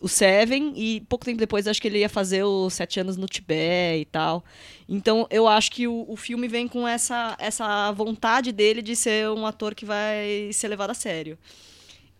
O 0.00 0.08
Seven 0.08 0.72
e 0.76 1.00
pouco 1.08 1.24
tempo 1.24 1.38
depois 1.38 1.66
acho 1.66 1.80
que 1.80 1.88
ele 1.88 1.98
ia 1.98 2.08
fazer 2.08 2.44
os 2.44 2.74
Sete 2.74 3.00
Anos 3.00 3.16
no 3.16 3.26
Tibete 3.26 4.02
e 4.02 4.04
tal. 4.04 4.44
Então 4.88 5.26
eu 5.30 5.48
acho 5.48 5.70
que 5.70 5.88
o, 5.88 6.04
o 6.08 6.16
filme 6.16 6.48
vem 6.48 6.68
com 6.68 6.86
essa, 6.86 7.36
essa 7.38 7.90
vontade 7.92 8.52
dele 8.52 8.80
de 8.80 8.94
ser 8.94 9.28
um 9.30 9.46
ator 9.46 9.74
que 9.74 9.84
vai 9.84 10.50
ser 10.52 10.68
levado 10.68 10.90
a 10.90 10.94
sério. 10.94 11.38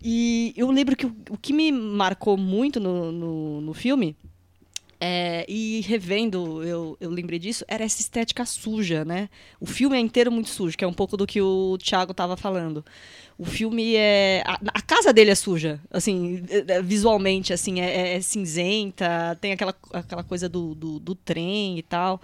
E 0.02 0.52
eu 0.56 0.70
lembro 0.70 0.96
que 0.96 1.06
o, 1.06 1.16
o 1.30 1.36
que 1.36 1.52
me 1.52 1.72
marcou 1.72 2.36
muito 2.36 2.78
no, 2.78 3.10
no, 3.10 3.60
no 3.60 3.74
filme, 3.74 4.16
é, 5.00 5.44
e 5.48 5.80
revendo, 5.82 6.62
eu, 6.64 6.96
eu 7.00 7.10
lembrei 7.10 7.38
disso, 7.38 7.64
era 7.68 7.84
essa 7.84 8.00
estética 8.00 8.44
suja, 8.44 9.04
né? 9.04 9.28
O 9.60 9.66
filme 9.66 9.96
é 9.96 10.00
inteiro 10.00 10.30
muito 10.32 10.48
sujo, 10.48 10.76
que 10.76 10.84
é 10.84 10.88
um 10.88 10.92
pouco 10.92 11.16
do 11.16 11.26
que 11.26 11.40
o 11.40 11.78
Thiago 11.78 12.10
estava 12.10 12.36
falando. 12.36 12.84
O 13.38 13.44
filme 13.44 13.94
é. 13.94 14.42
A, 14.44 14.58
a 14.74 14.82
casa 14.82 15.12
dele 15.12 15.30
é 15.30 15.34
suja, 15.36 15.78
assim, 15.92 16.42
é- 16.50 16.64
é- 16.74 16.82
visualmente, 16.82 17.52
assim, 17.52 17.80
é, 17.80 18.16
é 18.16 18.20
cinzenta, 18.20 19.38
tem 19.40 19.52
aquela, 19.52 19.72
aquela 19.92 20.24
coisa 20.24 20.48
do, 20.48 20.74
do, 20.74 20.98
do 20.98 21.14
trem 21.14 21.78
e 21.78 21.82
tal. 21.82 22.20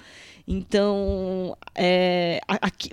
Então, 0.46 1.56
é, 1.74 2.40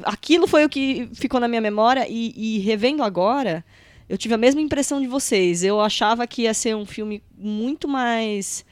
aquilo 0.03 0.45
foi 0.47 0.63
o 0.63 0.69
que 0.69 1.09
ficou 1.15 1.39
na 1.39 1.47
minha 1.47 1.61
memória, 1.61 2.05
e, 2.07 2.31
e 2.35 2.59
revendo 2.59 3.01
agora, 3.01 3.65
eu 4.07 4.17
tive 4.19 4.35
a 4.35 4.37
mesma 4.37 4.61
impressão 4.61 5.01
de 5.01 5.07
vocês. 5.07 5.63
Eu 5.63 5.81
achava 5.81 6.27
que 6.27 6.43
ia 6.43 6.53
ser 6.53 6.75
um 6.75 6.85
filme 6.85 7.23
muito 7.35 7.87
mais. 7.87 8.63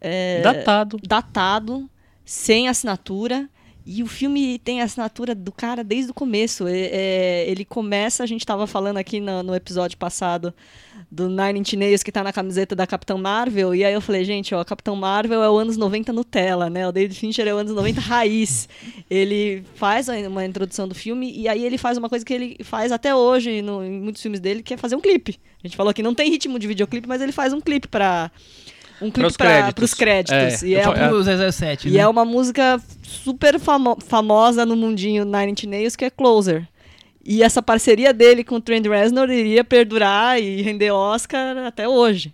é, 0.00 0.42
Datado. 0.42 0.98
datado, 1.04 1.90
sem 2.24 2.68
assinatura. 2.68 3.50
E 3.86 4.02
o 4.02 4.06
filme 4.06 4.58
tem 4.58 4.80
a 4.80 4.84
assinatura 4.84 5.32
do 5.32 5.52
cara 5.52 5.84
desde 5.84 6.10
o 6.10 6.14
começo. 6.14 6.66
É- 6.66 7.44
ele 7.48 7.64
começa, 7.64 8.24
a 8.24 8.26
gente 8.26 8.40
estava 8.40 8.66
falando 8.66 8.96
aqui 8.96 9.20
no, 9.20 9.44
no 9.44 9.54
episódio 9.54 9.96
passado 9.96 10.52
do 11.08 11.28
Nine 11.28 11.60
Inch 11.60 11.74
Nails 11.74 12.02
que 12.02 12.10
tá 12.10 12.24
na 12.24 12.32
camiseta 12.32 12.74
da 12.74 12.84
Capitão 12.84 13.16
Marvel. 13.16 13.72
E 13.76 13.84
aí 13.84 13.94
eu 13.94 14.00
falei, 14.00 14.24
gente, 14.24 14.52
ó, 14.56 14.64
Capitão 14.64 14.96
Marvel 14.96 15.40
é 15.40 15.48
o 15.48 15.56
anos 15.56 15.76
90 15.76 16.12
Nutella, 16.12 16.68
né? 16.68 16.88
O 16.88 16.90
David 16.90 17.16
Fincher 17.16 17.46
é 17.46 17.54
o 17.54 17.58
anos 17.58 17.72
90 17.72 18.00
raiz. 18.00 18.68
ele 19.08 19.62
faz 19.76 20.08
uma 20.08 20.44
introdução 20.44 20.88
do 20.88 20.94
filme 20.94 21.32
e 21.38 21.46
aí 21.46 21.64
ele 21.64 21.78
faz 21.78 21.96
uma 21.96 22.08
coisa 22.08 22.24
que 22.24 22.34
ele 22.34 22.56
faz 22.64 22.90
até 22.90 23.14
hoje 23.14 23.62
no- 23.62 23.84
em 23.84 23.92
muitos 24.00 24.20
filmes 24.20 24.40
dele, 24.40 24.64
que 24.64 24.74
é 24.74 24.76
fazer 24.76 24.96
um 24.96 25.00
clipe. 25.00 25.38
A 25.62 25.66
gente 25.68 25.76
falou 25.76 25.94
que 25.94 26.02
não 26.02 26.12
tem 26.14 26.28
ritmo 26.28 26.58
de 26.58 26.66
videoclipe, 26.66 27.06
mas 27.08 27.22
ele 27.22 27.32
faz 27.32 27.52
um 27.52 27.60
clipe 27.60 27.86
para 27.86 28.32
um 29.00 29.10
clipe 29.10 29.20
Pros 29.20 29.36
para 29.36 29.46
créditos. 29.62 29.84
os 29.84 29.94
créditos. 29.94 30.62
É, 30.62 30.66
E 30.66 30.74
é, 30.74 30.80
Tipo 30.82 31.14
o 31.14 31.22
007, 31.52 31.88
e 31.88 31.92
né? 31.92 31.98
é 32.00 32.08
uma 32.08 32.24
música 32.24 32.80
super 33.02 33.58
famo- 33.58 33.98
famosa 34.06 34.64
no 34.66 34.76
mundinho 34.76 35.24
Nine 35.24 35.52
Inch 35.52 35.64
Nails, 35.64 35.96
que 35.96 36.04
é 36.04 36.10
Closer. 36.10 36.66
E 37.24 37.42
essa 37.42 37.60
parceria 37.60 38.12
dele 38.14 38.44
com 38.44 38.54
o 38.56 38.60
Trent 38.60 38.86
Reznor 38.86 39.28
iria 39.30 39.64
perdurar 39.64 40.40
e 40.40 40.62
render 40.62 40.92
Oscar 40.92 41.56
até 41.66 41.88
hoje. 41.88 42.32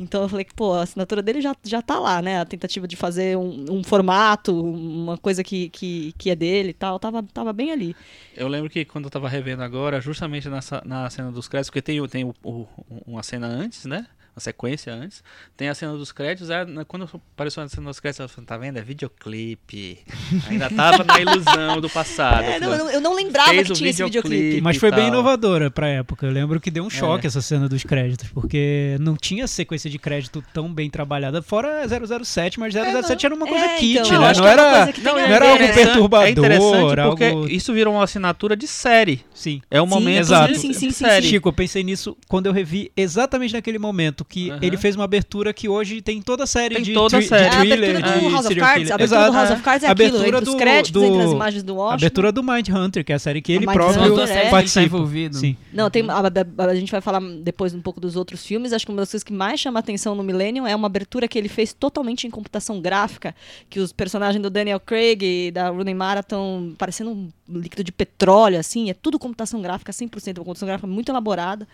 Então 0.00 0.22
eu 0.22 0.28
falei 0.28 0.44
que, 0.44 0.52
pô, 0.54 0.72
a 0.72 0.82
assinatura 0.82 1.22
dele 1.22 1.40
já, 1.40 1.54
já 1.62 1.80
tá 1.80 1.96
lá, 2.00 2.20
né? 2.20 2.40
A 2.40 2.44
tentativa 2.44 2.88
de 2.88 2.96
fazer 2.96 3.36
um, 3.36 3.66
um 3.70 3.84
formato, 3.84 4.52
uma 4.60 5.16
coisa 5.16 5.44
que, 5.44 5.68
que, 5.68 6.12
que 6.18 6.28
é 6.30 6.34
dele 6.34 6.70
e 6.70 6.72
tal, 6.72 6.98
tava, 6.98 7.22
tava 7.32 7.52
bem 7.52 7.70
ali. 7.70 7.94
Eu 8.36 8.48
lembro 8.48 8.68
que 8.68 8.84
quando 8.84 9.04
eu 9.04 9.10
tava 9.10 9.28
revendo 9.28 9.62
agora, 9.62 10.00
justamente 10.00 10.48
nessa, 10.48 10.82
na 10.84 11.08
cena 11.08 11.30
dos 11.30 11.46
créditos, 11.46 11.70
porque 11.70 11.82
tem, 11.82 12.04
tem 12.08 12.24
o- 12.24 12.34
o- 12.42 12.66
uma 13.06 13.22
cena 13.22 13.46
antes, 13.46 13.84
né? 13.84 14.06
Uma 14.34 14.40
sequência 14.40 14.92
antes. 14.94 15.22
Tem 15.56 15.68
a 15.68 15.74
cena 15.74 15.92
dos 15.92 16.10
créditos, 16.12 16.48
é, 16.50 16.64
né, 16.64 16.84
quando 16.86 17.08
apareceu 17.34 17.62
a 17.62 17.68
cena 17.68 17.86
dos 17.88 18.00
créditos, 18.00 18.20
eu 18.24 18.28
falei, 18.28 18.46
tá 18.46 18.56
vendo? 18.56 18.78
É 18.78 18.82
videoclipe. 18.82 19.98
Ainda 20.48 20.70
tava 20.70 21.04
na 21.04 21.20
ilusão 21.20 21.80
do 21.80 21.88
passado. 21.90 22.44
É, 22.44 22.56
Eu 22.56 22.60
não, 22.60 22.90
eu, 22.90 23.00
não- 23.00 23.12
lembrava 23.14 23.50
Fez 23.50 23.68
que 23.68 23.74
tinha 23.74 23.90
esse 23.90 24.02
videoclipe. 24.02 24.34
videoclipe. 24.36 24.62
Mas 24.62 24.76
foi 24.78 24.90
bem 24.90 25.08
inovadora 25.08 25.70
pra 25.70 25.86
época. 25.88 26.26
Eu 26.26 26.32
lembro 26.32 26.58
que 26.60 26.70
deu 26.70 26.82
um 26.84 26.90
choque 26.90 27.26
É. 27.26 27.28
essa 27.28 27.40
cena 27.42 27.68
dos 27.68 27.82
créditos, 27.84 28.30
porque 28.30 28.96
não 29.00 29.16
tinha 29.16 29.46
sequência 29.46 29.88
de 29.90 29.98
crédito 29.98 30.42
tão 30.52 30.72
bem 30.72 30.88
trabalhada. 30.90 31.42
Fora 31.42 31.86
007, 32.24 32.58
mas 32.58 32.72
007 32.74 33.26
era 33.26 33.34
uma 33.34 33.46
coisa 33.46 33.64
É, 33.64 33.76
kit, 33.76 33.98
então, 33.98 34.10
né? 34.20 34.32
Não 34.34 34.46
é 34.46 34.50
era, 34.52 34.70
coisa 34.76 34.92
que 34.92 35.00
tem 35.00 35.04
Não, 35.12 35.16
a 35.16 35.20
é 35.22 35.28
não 35.28 35.34
era 35.34 35.50
algo 35.50 35.62
né? 35.62 35.72
perturbador, 35.72 36.26
É 36.26 36.30
interessante 36.30 37.02
porque 37.08 37.24
algo- 37.24 37.48
isso 37.48 37.72
virou 37.74 37.94
uma 37.94 38.04
assinatura 38.04 38.56
de 38.56 38.66
série. 38.66 39.20
Sim. 39.34 39.60
É 39.70 39.80
o 39.80 39.84
Sim, 39.84 39.90
momento 39.90 40.18
exato. 40.20 40.52
de, 40.52 40.58
Sim, 40.58 40.72
sim, 40.72 40.90
sim, 40.90 41.04
série. 41.04 41.26
Chico, 41.26 41.48
eu 41.48 41.52
pensei 41.52 41.82
nisso 41.84 42.16
quando 42.28 42.46
eu 42.46 42.52
revi 42.52 42.90
exatamente 42.96 43.52
naquele 43.54 43.78
momento, 43.78 44.21
que 44.24 44.50
Aham. 44.50 44.58
ele 44.62 44.76
fez 44.76 44.94
uma 44.94 45.04
abertura 45.04 45.52
que 45.52 45.68
hoje 45.68 46.00
tem 46.02 46.18
em 46.18 46.22
toda 46.22 46.44
a 46.44 46.46
série 46.46 46.74
Tem 46.76 46.84
de, 46.84 46.92
toda 46.94 47.18
a 47.18 47.22
série. 47.22 47.48
de 47.50 47.54
É 47.56 47.58
a 47.58 47.60
thriller, 47.60 47.90
abertura 47.96 48.12
do 48.20 48.20
de 48.28 48.32
House 48.32 48.46
of 48.46 48.54
Cards. 48.56 48.90
A 48.90 48.94
abertura 48.94 49.04
Exato. 49.20 49.30
do 49.32 49.36
House 49.36 49.50
of 49.50 49.62
Cards 49.62 49.82
é 49.82 49.88
Abertura 49.88 50.20
aquilo, 50.22 50.36
entre 50.36 50.44
do- 50.44 50.50
os 50.52 50.56
créditos, 50.56 50.92
do- 50.92 51.04
entre 51.04 51.22
as 51.22 51.30
imagens 51.32 51.62
do 51.62 51.72
A 51.72 51.76
Washington. 51.76 51.94
abertura 51.94 52.32
do 52.32 52.42
Mindhunter, 52.42 53.04
que 53.04 53.12
é 53.12 53.14
a 53.14 53.18
série 53.18 53.40
que 53.42 53.52
ele 53.52 53.66
Mindhunter, 53.66 53.92
próprio 53.94 54.20
é. 54.22 54.44
Tá 54.44 54.50
participa. 54.50 54.84
envolvido. 54.84 55.36
Sim. 55.36 55.56
Não, 55.72 55.90
tem, 55.90 56.04
a, 56.08 56.18
a- 56.18 56.64
a 56.66 56.74
gente 56.74 56.90
vai 56.92 57.00
falar 57.00 57.20
depois 57.42 57.74
um 57.74 57.80
pouco 57.80 58.00
dos 58.00 58.16
outros 58.16 58.44
filmes. 58.46 58.72
Acho 58.72 58.84
que 58.86 58.92
uma 58.92 58.98
das 59.02 59.10
coisas 59.10 59.24
que 59.24 59.32
mais 59.32 59.60
chama 59.60 59.78
atenção 59.78 60.14
no 60.14 60.22
Millennium 60.22 60.66
é 60.66 60.74
uma 60.76 60.86
abertura 60.86 61.26
que 61.28 61.38
ele 61.38 61.48
fez 61.48 61.72
totalmente 61.72 62.26
em 62.26 62.30
computação 62.30 62.80
gráfica, 62.80 63.34
que 63.68 63.80
os 63.80 63.92
personagens 63.92 64.42
do 64.42 64.50
Daniel 64.50 64.80
Craig 64.80 65.22
e 65.22 65.50
da 65.50 65.68
Rooney 65.70 65.94
Mara 65.94 66.20
estão 66.20 66.74
parecendo 66.78 67.10
um 67.10 67.28
líquido 67.48 67.84
de 67.84 67.92
petróleo, 67.92 68.58
assim. 68.58 68.90
É 68.90 68.94
tudo 68.94 69.18
computação 69.18 69.60
gráfica, 69.60 69.92
100% 69.92 70.38
uma 70.38 70.44
computação 70.44 70.66
gráfica 70.66 70.86
muito 70.86 71.10
elaborada. 71.10 71.66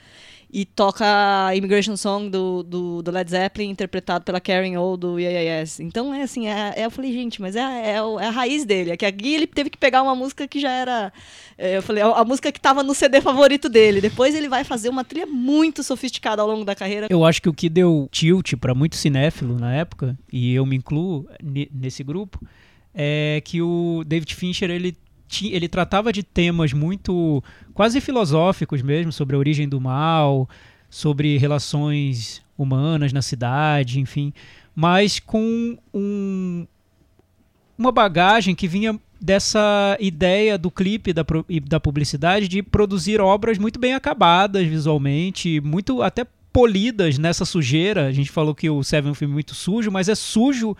E 0.50 0.64
toca 0.64 1.04
a 1.46 1.54
Immigration 1.54 1.94
Song 1.94 2.30
do, 2.30 2.62
do, 2.62 3.02
do 3.02 3.10
Led 3.10 3.30
Zeppelin, 3.30 3.68
interpretado 3.68 4.24
pela 4.24 4.40
Karen 4.40 4.78
O 4.78 4.96
do 4.96 5.20
IAS. 5.20 5.78
Então, 5.78 6.14
é 6.14 6.22
assim, 6.22 6.48
é, 6.48 6.72
é- 6.74 6.86
eu 6.86 6.90
falei, 6.90 7.12
gente, 7.12 7.38
mas 7.38 7.54
é, 7.54 7.96
é, 7.96 8.02
o- 8.02 8.18
é 8.18 8.28
a 8.28 8.30
raiz 8.30 8.64
dele. 8.64 8.90
É 8.92 8.96
que 8.96 9.04
aqui 9.04 9.34
ele 9.34 9.46
teve 9.46 9.68
que 9.68 9.76
pegar 9.76 10.02
uma 10.02 10.14
música 10.14 10.48
que 10.48 10.58
já 10.58 10.70
era... 10.70 11.12
é, 11.58 11.76
eu 11.76 11.82
falei, 11.82 12.02
a, 12.02 12.06
a 12.08 12.24
música 12.24 12.50
que 12.50 12.58
tava 12.58 12.82
no 12.82 12.94
CD 12.94 13.20
favorito 13.20 13.68
dele. 13.68 14.00
Depois 14.00 14.34
ele 14.34 14.48
vai 14.48 14.64
fazer 14.64 14.88
uma 14.88 15.04
trilha 15.04 15.26
muito 15.26 15.82
sofisticada 15.82 16.40
ao 16.40 16.48
longo 16.48 16.64
da 16.64 16.74
carreira. 16.74 17.08
Eu 17.10 17.26
acho 17.26 17.42
que 17.42 17.48
o 17.50 17.52
que 17.52 17.68
deu 17.68 18.08
tilt 18.10 18.54
pra 18.56 18.74
muito 18.74 18.96
cinéfilo 18.96 19.58
na 19.58 19.74
época, 19.74 20.18
e 20.32 20.54
eu 20.54 20.64
me 20.64 20.76
incluo 20.76 21.28
ne- 21.42 21.68
nesse 21.70 22.02
grupo, 22.02 22.40
é 22.94 23.42
que 23.44 23.60
o 23.60 24.02
David 24.06 24.34
Fincher 24.34 24.70
ele 24.70 24.96
ti- 25.28 25.52
ele 25.52 25.68
tratava 25.68 26.12
de 26.12 26.22
temas 26.22 26.72
muito 26.72 27.42
quase 27.74 28.00
filosóficos 28.00 28.82
mesmo 28.82 29.12
sobre 29.12 29.36
a 29.36 29.38
origem 29.38 29.68
do 29.68 29.80
mal, 29.80 30.48
sobre 30.90 31.36
relações 31.38 32.42
humanas 32.56 33.12
na 33.12 33.22
cidade, 33.22 34.00
enfim, 34.00 34.32
mas 34.74 35.20
com 35.20 35.76
um, 35.94 36.66
uma 37.76 37.92
bagagem 37.92 38.54
que 38.54 38.66
vinha 38.66 38.98
dessa 39.20 39.96
ideia 40.00 40.56
do 40.56 40.70
clipe 40.70 41.12
da, 41.12 41.24
e 41.48 41.60
da 41.60 41.78
publicidade 41.78 42.48
de 42.48 42.62
produzir 42.62 43.20
obras 43.20 43.58
muito 43.58 43.78
bem 43.78 43.94
acabadas 43.94 44.66
visualmente, 44.66 45.60
muito 45.60 46.02
até 46.02 46.24
polidas 46.52 47.18
nessa 47.18 47.44
sujeira. 47.44 48.06
A 48.06 48.12
gente 48.12 48.30
falou 48.30 48.54
que 48.54 48.70
o 48.70 48.82
Seven 48.82 49.08
é 49.08 49.12
um 49.12 49.14
filme 49.14 49.34
muito 49.34 49.54
sujo, 49.54 49.90
mas 49.90 50.08
é 50.08 50.14
sujo 50.14 50.76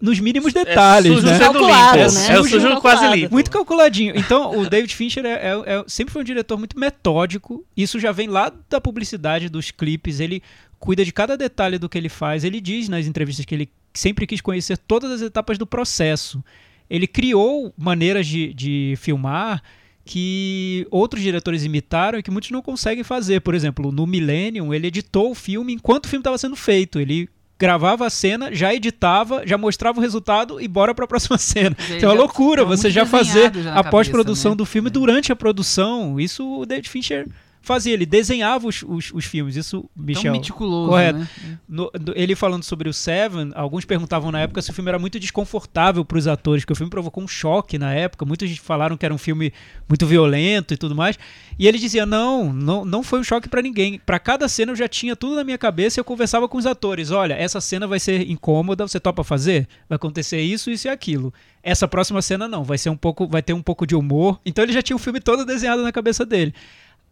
nos 0.00 0.18
mínimos 0.20 0.52
detalhes, 0.52 1.12
sujo 1.12 1.26
né? 1.26 1.32
sendo 1.34 1.52
Calculado, 1.52 1.98
limpo. 1.98 2.12
né? 2.12 2.26
É 2.28 2.32
o 2.38 2.42
Sujo 2.42 2.48
sujo 2.54 2.68
calculado. 2.68 2.80
quase 2.80 3.16
limpo. 3.16 3.32
Muito 3.34 3.50
calculadinho. 3.50 4.12
Então, 4.16 4.58
o 4.58 4.68
David 4.68 4.94
Fincher 4.94 5.24
é- 5.26 5.30
é- 5.50 5.62
é- 5.80 5.84
sempre 5.86 6.12
foi 6.12 6.22
um 6.22 6.24
diretor 6.24 6.56
muito 6.58 6.78
metódico. 6.78 7.64
Isso 7.76 7.98
já 8.00 8.10
vem 8.12 8.28
lá 8.28 8.52
da 8.68 8.80
publicidade 8.80 9.48
dos 9.48 9.70
clipes. 9.70 10.20
Ele 10.20 10.42
cuida 10.78 11.04
de 11.04 11.12
cada 11.12 11.36
detalhe 11.36 11.78
do 11.78 11.88
que 11.88 11.98
ele 11.98 12.08
faz. 12.08 12.44
Ele 12.44 12.60
diz 12.60 12.88
nas 12.88 13.06
entrevistas 13.06 13.44
que 13.44 13.54
ele 13.54 13.68
sempre 13.92 14.26
quis 14.26 14.40
conhecer 14.40 14.78
todas 14.78 15.10
as 15.10 15.20
etapas 15.20 15.58
do 15.58 15.66
processo. 15.66 16.42
Ele 16.88 17.06
criou 17.06 17.72
maneiras 17.76 18.26
de, 18.26 18.54
de 18.54 18.94
filmar 18.96 19.62
que 20.04 20.86
outros 20.90 21.22
diretores 21.22 21.64
imitaram 21.64 22.18
e 22.18 22.22
que 22.22 22.30
muitos 22.30 22.50
não 22.50 22.62
conseguem 22.62 23.04
fazer. 23.04 23.40
Por 23.40 23.54
exemplo, 23.54 23.92
no 23.92 24.06
Millennium, 24.06 24.72
ele 24.74 24.86
editou 24.88 25.30
o 25.30 25.34
filme 25.34 25.72
enquanto 25.74 26.06
o 26.06 26.08
filme 26.08 26.20
estava 26.20 26.38
sendo 26.38 26.56
feito. 26.56 26.98
Ele 26.98 27.28
gravava 27.60 28.06
a 28.06 28.10
cena, 28.10 28.48
já 28.54 28.74
editava, 28.74 29.42
já 29.46 29.58
mostrava 29.58 29.98
o 29.98 30.00
resultado 30.00 30.58
e 30.60 30.66
bora 30.66 30.94
para 30.94 31.04
a 31.04 31.08
próxima 31.08 31.36
cena. 31.38 31.76
Dizer, 31.78 31.98
Então 31.98 32.10
é 32.10 32.14
já 32.14 32.18
loucura 32.18 32.64
você 32.64 32.90
já 32.90 33.04
fazer 33.04 33.52
já 33.54 33.74
a 33.74 33.84
pós-produção 33.84 34.52
cabeça, 34.52 34.56
do 34.56 34.64
né? 34.64 34.70
filme 34.70 34.88
É. 34.88 34.90
durante 34.90 35.30
a 35.30 35.36
produção. 35.36 36.18
Isso 36.18 36.60
o 36.60 36.64
David 36.64 36.88
Fincher 36.88 37.28
fazia, 37.62 37.92
ele 37.92 38.06
desenhava 38.06 38.66
os, 38.66 38.82
os, 38.82 39.12
os 39.12 39.24
filmes. 39.24 39.56
Isso, 39.56 39.80
Tão 39.82 40.04
Michel. 40.04 40.32
meticuloso, 40.32 40.90
correto. 40.90 41.18
né? 41.18 41.28
No- 41.68 41.90
no- 42.04 42.12
ele 42.16 42.34
falando 42.34 42.62
sobre 42.62 42.88
o 42.88 42.92
Seven, 42.92 43.50
alguns 43.54 43.84
perguntavam 43.84 44.32
na 44.32 44.40
época 44.40 44.60
se 44.62 44.70
o 44.70 44.72
filme 44.74 44.88
era 44.88 44.98
muito 44.98 45.18
desconfortável 45.20 46.04
para 46.04 46.18
os 46.18 46.26
atores, 46.26 46.64
porque 46.64 46.72
o 46.72 46.76
filme 46.76 46.90
provocou 46.90 47.22
um 47.22 47.28
choque 47.28 47.78
na 47.78 47.92
época. 47.94 48.24
Muitos 48.24 48.56
falaram 48.58 48.96
que 48.96 49.04
era 49.04 49.14
um 49.14 49.18
filme 49.18 49.52
muito 49.88 50.06
violento 50.06 50.72
e 50.74 50.76
tudo 50.76 50.94
mais. 50.94 51.18
E 51.58 51.66
ele 51.68 51.78
dizia: 51.78 52.04
não, 52.06 52.52
não, 52.52 52.84
não 52.84 53.02
foi 53.02 53.20
um 53.20 53.24
choque 53.24 53.48
para 53.48 53.62
ninguém. 53.62 53.98
Para 53.98 54.18
cada 54.18 54.48
cena 54.48 54.72
eu 54.72 54.76
já 54.76 54.88
tinha 54.88 55.14
tudo 55.14 55.34
na 55.36 55.44
minha 55.44 55.58
cabeça 55.58 55.98
e 55.98 56.00
eu 56.00 56.04
conversava 56.04 56.48
com 56.48 56.56
os 56.58 56.66
atores: 56.66 57.10
olha, 57.10 57.34
essa 57.34 57.60
cena 57.60 57.86
vai 57.86 58.00
ser 58.00 58.28
incômoda, 58.30 58.86
você 58.86 58.98
topa 58.98 59.22
fazer? 59.22 59.68
Vai 59.88 59.96
acontecer 59.96 60.40
isso, 60.40 60.70
isso 60.70 60.88
e 60.88 60.90
aquilo. 60.90 61.32
Essa 61.62 61.86
próxima 61.86 62.22
cena 62.22 62.48
não, 62.48 62.64
vai 62.64 62.78
ser 62.78 62.88
um 62.88 62.96
pouco, 62.96 63.28
vai 63.28 63.42
ter 63.42 63.52
um 63.52 63.62
pouco 63.62 63.86
de 63.86 63.94
humor. 63.94 64.40
Então 64.46 64.64
ele 64.64 64.72
já 64.72 64.80
tinha 64.80 64.96
o 64.96 64.98
filme 64.98 65.20
todo 65.20 65.44
desenhado 65.44 65.82
na 65.82 65.92
cabeça 65.92 66.24
dele. 66.24 66.54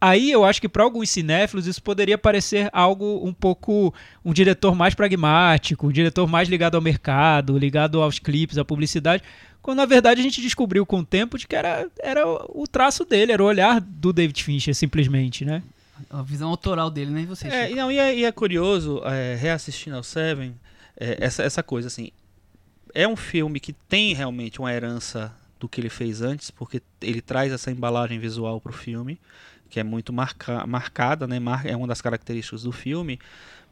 Aí 0.01 0.31
eu 0.31 0.45
acho 0.45 0.61
que 0.61 0.69
para 0.69 0.85
alguns 0.85 1.11
cinéfilos 1.11 1.67
isso 1.67 1.83
poderia 1.83 2.17
parecer 2.17 2.71
algo 2.73 3.27
um 3.27 3.33
pouco 3.33 3.93
um 4.25 4.33
diretor 4.33 4.75
mais 4.75 4.95
pragmático, 4.95 5.89
um 5.89 5.93
diretor 5.93 6.29
mais 6.29 6.49
ligado 6.49 6.77
ao 6.77 6.81
mercado, 6.81 7.59
ligado 7.59 8.01
aos 8.01 8.19
clipes, 8.21 8.59
à 8.59 8.65
publicidade, 8.65 9.25
quando 9.61 9.79
na 9.79 9.87
verdade 9.87 10.21
a 10.21 10.23
gente 10.23 10.41
descobriu 10.41 10.87
com 10.87 11.01
o 11.01 11.05
tempo 11.05 11.37
de 11.37 11.49
que 11.49 11.57
era, 11.57 11.89
era 12.01 12.25
o 12.27 12.65
traço 12.71 13.05
dele, 13.05 13.33
era 13.33 13.43
o 13.43 13.47
olhar 13.47 13.81
do 13.81 14.13
David 14.13 14.43
Fincher 14.45 14.75
simplesmente, 14.75 15.45
né? 15.45 15.63
A 16.09 16.23
visão 16.23 16.49
autoral 16.49 16.91
dele, 16.91 17.11
né? 17.11 17.23
E 17.23 17.27
você, 17.27 17.49
É, 17.49 17.71
não, 17.71 17.91
e, 17.91 17.99
é, 17.99 18.17
e 18.17 18.25
é 18.25 18.31
curioso, 18.31 19.03
é, 19.05 19.35
reassistindo 19.35 19.97
ao 19.97 20.05
Seven, 20.05 20.55
é, 20.97 21.17
essa, 21.21 21.43
essa 21.43 21.63
coisa 21.63 21.89
assim. 21.89 22.11
É 22.95 23.07
um 23.07 23.17
filme 23.17 23.59
que 23.59 23.73
tem 23.73 24.15
realmente 24.15 24.61
uma 24.61 24.73
herança 24.73 25.35
do 25.59 25.69
que 25.69 25.81
ele 25.81 25.91
fez 25.91 26.23
antes, 26.23 26.53
porque 26.53 26.81
ele 27.03 27.21
traz 27.21 27.53
essa 27.53 27.71
embalagem 27.71 28.19
visual 28.19 28.61
pro 28.61 28.73
filme, 28.73 29.19
que 29.69 29.81
é 29.81 29.85
muito 29.85 30.13
marca, 30.13 30.67
marcada, 30.67 31.27
né? 31.27 31.39
É 31.65 31.77
uma 31.77 31.87
das 31.87 32.01
características 32.01 32.63
do 32.63 32.73
filme, 32.73 33.19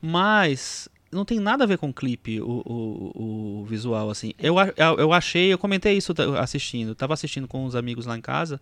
mas 0.00 0.88
não 1.10 1.24
tem 1.24 1.40
nada 1.40 1.64
a 1.64 1.66
ver 1.66 1.78
com 1.78 1.88
o 1.88 1.94
clipe, 1.94 2.40
o, 2.40 2.62
o, 2.64 3.60
o 3.60 3.64
visual, 3.64 4.10
assim. 4.10 4.32
Eu, 4.38 4.56
eu 4.98 5.12
achei, 5.12 5.52
eu 5.52 5.58
comentei 5.58 5.96
isso 5.96 6.12
assistindo, 6.38 6.94
tava 6.94 7.14
assistindo 7.14 7.48
com 7.48 7.64
os 7.64 7.74
amigos 7.74 8.06
lá 8.06 8.16
em 8.16 8.20
casa, 8.20 8.60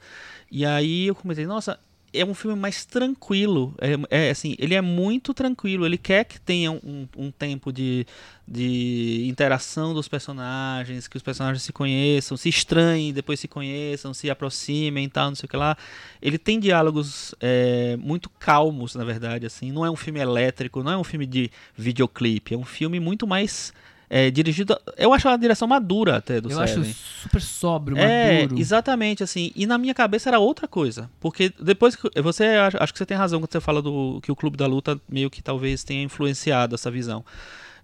e 0.50 0.64
aí 0.64 1.06
eu 1.06 1.14
comentei, 1.14 1.46
nossa, 1.46 1.78
é 2.14 2.24
um 2.24 2.34
filme 2.34 2.56
mais 2.56 2.84
tranquilo. 2.84 3.74
É, 3.80 4.26
é, 4.26 4.30
assim, 4.30 4.54
ele 4.58 4.74
é 4.74 4.80
muito 4.80 5.34
tranquilo. 5.34 5.84
Ele 5.84 5.98
quer 5.98 6.24
que 6.24 6.40
tenha 6.40 6.70
um, 6.70 7.08
um 7.16 7.30
tempo 7.30 7.72
de, 7.72 8.06
de 8.46 9.26
interação 9.28 9.92
dos 9.92 10.08
personagens, 10.08 11.08
que 11.08 11.16
os 11.16 11.22
personagens 11.22 11.62
se 11.62 11.72
conheçam, 11.72 12.36
se 12.36 12.48
estranhem, 12.48 13.12
depois 13.12 13.40
se 13.40 13.48
conheçam, 13.48 14.14
se 14.14 14.30
aproximem 14.30 15.08
tal, 15.08 15.28
não 15.28 15.34
sei 15.34 15.46
o 15.46 15.50
que 15.50 15.56
lá. 15.56 15.76
Ele 16.22 16.38
tem 16.38 16.60
diálogos 16.60 17.34
é, 17.40 17.96
muito 17.96 18.30
calmos, 18.30 18.94
na 18.94 19.04
verdade. 19.04 19.46
assim. 19.46 19.72
Não 19.72 19.84
é 19.84 19.90
um 19.90 19.96
filme 19.96 20.20
elétrico, 20.20 20.82
não 20.82 20.92
é 20.92 20.96
um 20.96 21.04
filme 21.04 21.26
de 21.26 21.50
videoclipe. 21.76 22.54
É 22.54 22.58
um 22.58 22.64
filme 22.64 23.00
muito 23.00 23.26
mais 23.26 23.72
é, 24.08 24.30
dirigido. 24.30 24.78
Eu 24.96 25.12
acho 25.12 25.28
a 25.28 25.36
direção 25.36 25.66
madura 25.68 26.16
até 26.16 26.40
do 26.40 26.50
Eu 26.50 26.60
acho 26.60 26.74
Seven. 26.74 26.94
super 27.22 27.40
sóbrio, 27.40 27.96
É, 27.98 28.42
maduro. 28.42 28.60
exatamente, 28.60 29.22
assim. 29.22 29.50
E 29.56 29.66
na 29.66 29.78
minha 29.78 29.94
cabeça 29.94 30.28
era 30.30 30.38
outra 30.38 30.68
coisa. 30.68 31.10
Porque 31.20 31.52
depois 31.60 31.96
que. 31.96 32.08
Você 32.22 32.44
acho 32.44 32.76
acho 32.80 32.92
que 32.92 32.98
você 32.98 33.06
tem 33.06 33.16
razão 33.16 33.40
quando 33.40 33.50
você 33.52 33.60
fala 33.60 33.80
do 33.82 34.20
que 34.22 34.30
o 34.30 34.36
Clube 34.36 34.56
da 34.56 34.66
Luta 34.66 35.00
meio 35.08 35.30
que 35.30 35.42
talvez 35.42 35.82
tenha 35.84 36.02
influenciado 36.02 36.74
essa 36.74 36.90
visão. 36.90 37.24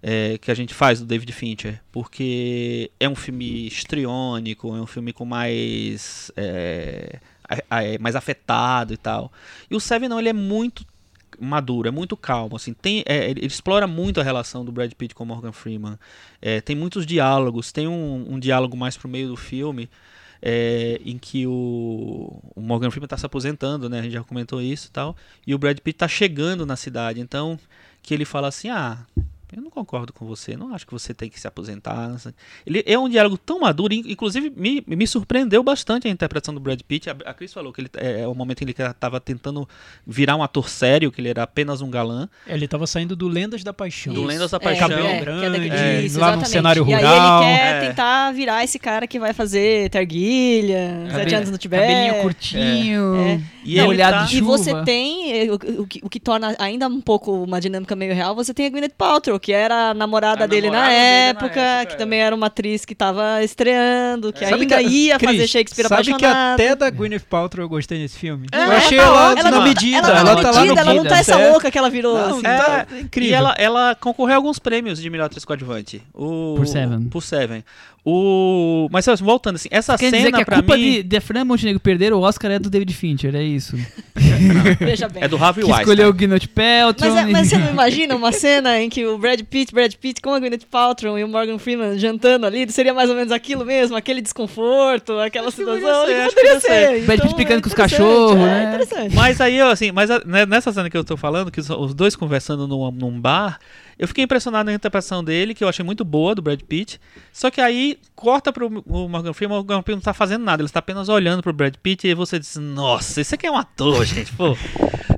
é, 0.03 0.37
que 0.39 0.49
a 0.49 0.55
gente 0.55 0.73
faz 0.73 0.99
do 0.99 1.05
David 1.05 1.31
Fincher. 1.31 1.79
Porque 1.91 2.89
é 2.99 3.07
um 3.07 3.15
filme 3.15 3.67
histriônico, 3.67 4.75
é 4.75 4.81
um 4.81 4.87
filme 4.87 5.13
com 5.13 5.25
mais. 5.25 6.31
é, 6.35 7.19
é, 7.69 7.97
mais 7.99 8.15
afetado 8.15 8.93
e 8.93 8.97
tal. 8.97 9.31
E 9.69 9.75
o 9.75 9.79
Seven 9.79 10.07
não, 10.09 10.17
ele 10.19 10.29
é 10.29 10.33
muito 10.33 10.85
maduro, 11.41 11.87
é 11.87 11.91
muito 11.91 12.15
calmo, 12.15 12.55
assim, 12.55 12.73
tem, 12.73 13.03
é, 13.05 13.29
ele 13.29 13.45
explora 13.45 13.87
muito 13.87 14.19
a 14.19 14.23
relação 14.23 14.63
do 14.63 14.71
Brad 14.71 14.91
Pitt 14.93 15.15
com 15.15 15.23
o 15.23 15.27
Morgan 15.27 15.51
Freeman, 15.51 15.97
é, 16.41 16.61
tem 16.61 16.75
muitos 16.75 17.05
diálogos, 17.05 17.71
tem 17.71 17.87
um, 17.87 18.33
um 18.33 18.39
diálogo 18.39 18.77
mais 18.77 18.97
pro 18.97 19.09
meio 19.09 19.29
do 19.29 19.35
filme, 19.35 19.89
é, 20.41 20.99
em 21.05 21.17
que 21.17 21.45
o, 21.45 22.41
o 22.55 22.61
Morgan 22.61 22.89
Freeman 22.89 23.05
está 23.05 23.17
se 23.17 23.25
aposentando, 23.25 23.89
né, 23.89 23.99
a 23.99 24.03
gente 24.03 24.13
já 24.13 24.23
comentou 24.23 24.61
isso 24.61 24.87
e 24.87 24.91
tal, 24.91 25.15
e 25.45 25.53
o 25.53 25.57
Brad 25.57 25.77
Pitt 25.79 25.95
está 25.95 26.07
chegando 26.07 26.65
na 26.65 26.75
cidade, 26.75 27.19
então, 27.19 27.59
que 28.01 28.13
ele 28.13 28.25
fala 28.25 28.47
assim, 28.47 28.69
ah, 28.69 28.97
eu 29.55 29.61
não 29.61 29.69
concordo 29.71 30.13
com 30.13 30.25
você, 30.25 30.55
não 30.55 30.73
acho 30.73 30.85
que 30.85 30.93
você 30.93 31.13
tem 31.13 31.29
que 31.29 31.39
se 31.39 31.47
aposentar. 31.47 32.07
não 32.09 32.17
sei." 32.17 32.33
Ele 32.65 32.83
é 32.85 32.97
um 32.97 33.09
diálogo 33.09 33.37
tão 33.37 33.59
maduro, 33.59 33.93
in- 33.93 34.03
inclusive 34.11 34.49
me, 34.55 34.83
me 34.87 35.05
surpreendeu 35.07 35.61
bastante 35.63 36.07
a 36.07 36.11
interpretação 36.11 36.53
do 36.53 36.59
Brad 36.59 36.79
Pitt. 36.87 37.09
A, 37.09 37.15
a 37.25 37.33
Cris 37.33 37.53
falou 37.53 37.71
que 37.73 37.81
ele 37.81 37.89
é, 37.97 38.21
é 38.21 38.27
o 38.27 38.33
momento 38.33 38.61
em 38.63 38.65
que 38.67 38.81
ele 38.81 38.89
estava 38.89 39.19
tentando 39.19 39.67
virar 40.05 40.35
um 40.35 40.43
ator 40.43 40.69
sério, 40.69 41.11
que 41.11 41.19
ele 41.21 41.29
era 41.29 41.43
apenas 41.43 41.81
um 41.81 41.89
galã. 41.89 42.29
Ele 42.47 42.67
tava 42.67 42.85
saindo 42.87 43.15
do 43.15 43.27
Lendas 43.27 43.63
da 43.63 43.73
Paixão. 43.73 44.13
Do 44.13 44.23
Lendas 44.23 44.51
da 44.51 44.57
É, 44.57 44.59
Paixão. 44.59 44.85
é, 44.87 44.89
Cabelo 44.89 45.07
é 45.07 45.19
grande, 45.19 45.69
é, 45.69 46.01
isso, 46.01 46.19
lá 46.19 46.27
no 46.35 46.41
exatamente. 46.43 46.49
cenário 46.49 46.87
E 46.89 46.93
aí 46.93 47.03
rural. 47.03 47.43
ele 47.43 47.51
quer 47.53 47.61
É. 47.83 47.87
tentar 47.89 48.31
virar 48.33 48.63
esse 48.63 48.79
cara 48.79 49.05
que 49.07 49.19
vai 49.19 49.33
fazer 49.33 49.89
Terguilha, 49.89 51.07
Sete 51.11 51.35
Anos 51.35 51.51
no 51.51 51.57
Tibete. 51.57 51.81
Cabelinho 51.87 52.21
curtinho. 52.21 53.15
É. 53.15 53.41
E 53.63 53.77
Não, 53.77 53.87
olhado 53.89 54.13
tá- 54.13 54.25
de 54.25 54.35
E 54.35 54.39
chuva. 54.39 54.57
você 54.57 54.83
tem, 54.83 55.31
eh, 55.47 55.51
o, 55.51 55.81
o 55.83 55.87
que, 55.87 55.99
o 56.03 56.09
que 56.09 56.19
torna 56.19 56.55
ainda 56.59 56.87
um 56.87 57.01
pouco 57.01 57.43
uma 57.43 57.59
dinâmica 57.61 57.95
meio 57.95 58.13
real, 58.13 58.33
você 58.35 58.53
tem 58.53 58.65
a 58.65 58.69
Gwyneth 58.69 58.93
Paltrow, 58.97 59.39
que 59.41 59.51
era 59.51 59.89
a 59.89 59.93
namorada, 59.93 60.43
A 60.43 60.47
dele, 60.47 60.67
namorada 60.69 60.87
na 60.87 60.93
dele 60.93 61.01
na 61.01 61.27
época, 61.29 61.45
época, 61.59 61.85
que 61.87 61.93
é. 61.93 61.97
também 61.97 62.19
era 62.21 62.35
uma 62.35 62.47
atriz 62.47 62.85
que 62.85 62.93
tava 62.95 63.43
estreando, 63.43 64.31
que 64.31 64.45
Sabe 64.45 64.61
ainda 64.61 64.77
que- 64.77 64.87
ia 64.89 65.19
fazer 65.19 65.37
Cris, 65.37 65.49
Shakespeare 65.49 65.87
Sabe 65.87 66.03
que 66.03 66.11
apaixonado. 66.11 66.53
até 66.53 66.75
da 66.75 66.89
Gwyneth 66.89 67.25
Paltrow 67.29 67.65
eu 67.65 67.69
gostei 67.69 67.97
nesse 67.99 68.17
filme. 68.17 68.47
É, 68.51 68.57
eu 68.65 68.71
achei 68.71 68.97
tá 68.97 69.03
ela, 69.03 69.31
ótima. 69.31 69.49
na 69.51 69.57
Ela- 69.57 69.65
medida. 69.65 69.97
Ela, 69.97 70.07
tá 70.07 70.19
Ela, 70.19 70.23
na 70.35 70.41
tá 70.41 70.51
lá 70.51 70.55
no 70.59 70.61
medida, 70.61 70.81
ela 70.81 70.93
não 70.93 71.03
tá 71.03 71.17
essa 71.17 71.33
certo. 71.33 71.51
louca 71.51 71.71
que 71.71 71.77
ela 71.77 71.89
virou. 71.89 72.17
Não, 72.17 72.37
assim. 72.37 72.47
É, 72.47 72.57
tá 72.57 72.87
E 72.91 73.01
incrível. 73.01 73.35
ela, 73.37 73.55
ela 73.57 73.95
concorreu 73.95 74.33
a 74.33 74.37
alguns 74.37 74.59
prêmios 74.59 75.01
de 75.01 75.09
melhor 75.09 75.25
atriz 75.25 75.43
coadjuvante. 75.43 76.01
O, 76.13 76.53
Por 76.57 76.67
Seven. 76.67 77.03
Por 77.09 77.21
Seven. 77.23 77.63
O, 78.03 78.87
mas 78.91 79.05
voltando 79.19 79.55
assim, 79.57 79.69
essa 79.71 79.95
Quer 79.95 80.05
cena 80.09 80.17
dizer 80.17 80.31
que 80.31 80.41
a 80.41 80.45
pra 80.45 80.55
culpa 80.57 80.75
mim 80.75 80.83
de, 80.83 81.03
de 81.03 81.19
Fran 81.19 81.45
Montenegro 81.45 81.79
perder 81.79 82.11
o 82.13 82.19
Oscar 82.21 82.49
é 82.51 82.57
do 82.57 82.67
David 82.67 82.91
Fincher, 82.95 83.35
é 83.35 83.43
isso. 83.43 83.75
Veja 84.79 85.07
bem. 85.07 85.23
é 85.23 85.27
do 85.27 85.37
Harvey 85.37 85.63
Weinstein. 85.63 85.81
escolheu 85.83 86.09
o 86.09 86.13
Gwyneth 86.13 86.47
Paltrow. 86.53 87.13
Mas, 87.13 87.25
é- 87.25 87.29
e- 87.29 87.31
mas 87.31 87.47
você 87.47 87.57
não 87.59 87.69
imagina 87.69 88.15
uma 88.15 88.31
cena 88.33 88.79
em 88.81 88.89
que 88.89 89.05
o 89.05 89.17
Brad 89.19 89.39
Pitt, 89.43 89.71
Brad 89.73 89.93
Pitt 89.93 90.19
com 90.19 90.33
a 90.33 90.39
Gwyneth 90.39 90.65
Paltrow 90.69 91.17
e 91.19 91.23
o 91.23 91.27
Morgan 91.27 91.59
Freeman 91.59 91.97
jantando 91.99 92.47
ali, 92.47 92.69
seria 92.71 92.93
mais 92.93 93.09
ou 93.09 93.15
menos 93.15 93.31
aquilo 93.31 93.63
mesmo, 93.63 93.95
aquele 93.95 94.19
desconforto, 94.21 95.13
aquela 95.19 95.49
Acho 95.49 95.57
situação. 95.57 96.05
ser, 96.07 96.13
que 96.13 96.19
acho 96.21 96.29
que 96.29 96.35
poderia 96.41 96.59
poderia 96.59 96.59
ser. 96.59 97.05
Brad 97.05 97.19
Pitt 97.19 97.25
Então, 97.27 97.37
picando 97.37 97.61
com 97.61 97.67
os 97.67 97.73
cachorros, 97.75 98.35
é, 98.35 98.39
né? 98.39 98.63
interessante. 98.69 99.15
Mas 99.15 99.39
aí, 99.39 99.57
eu, 99.57 99.67
assim, 99.67 99.91
mas 99.91 100.09
a- 100.09 100.23
né, 100.25 100.45
nessa 100.47 100.71
cena 100.73 100.89
que 100.89 100.97
eu 100.97 101.03
tô 101.03 101.15
falando, 101.15 101.51
que 101.51 101.59
os, 101.59 101.69
os 101.69 101.93
dois 101.93 102.15
conversando 102.15 102.67
num, 102.67 102.89
num 102.89 103.21
bar, 103.21 103.59
eu 103.99 104.07
fiquei 104.07 104.23
impressionado 104.23 104.65
na 104.65 104.73
interpretação 104.73 105.23
dele, 105.23 105.53
que 105.53 105.63
eu 105.63 105.69
achei 105.69 105.85
muito 105.85 106.03
boa, 106.03 106.33
do 106.33 106.41
Brad 106.41 106.59
Pitt. 106.61 106.99
Só 107.31 107.51
que 107.51 107.61
aí 107.61 107.90
corta 108.15 108.51
pro 108.51 108.67
o 108.85 109.07
Morgan 109.07 109.33
Freeman, 109.33 109.57
o 109.57 109.59
Morgan 109.59 109.81
Freeman 109.81 109.97
não 109.97 110.03
tá 110.03 110.13
fazendo 110.13 110.43
nada, 110.43 110.61
ele 110.61 110.67
está 110.67 110.79
apenas 110.79 111.09
olhando 111.09 111.41
pro 111.41 111.53
Brad 111.53 111.75
Pitt 111.75 112.07
e 112.07 112.13
você 112.13 112.39
diz, 112.39 112.55
nossa, 112.55 113.21
esse 113.21 113.35
aqui 113.35 113.47
é 113.47 113.51
um 113.51 113.57
ator, 113.57 114.03
gente, 114.05 114.31
pô. 114.33 114.55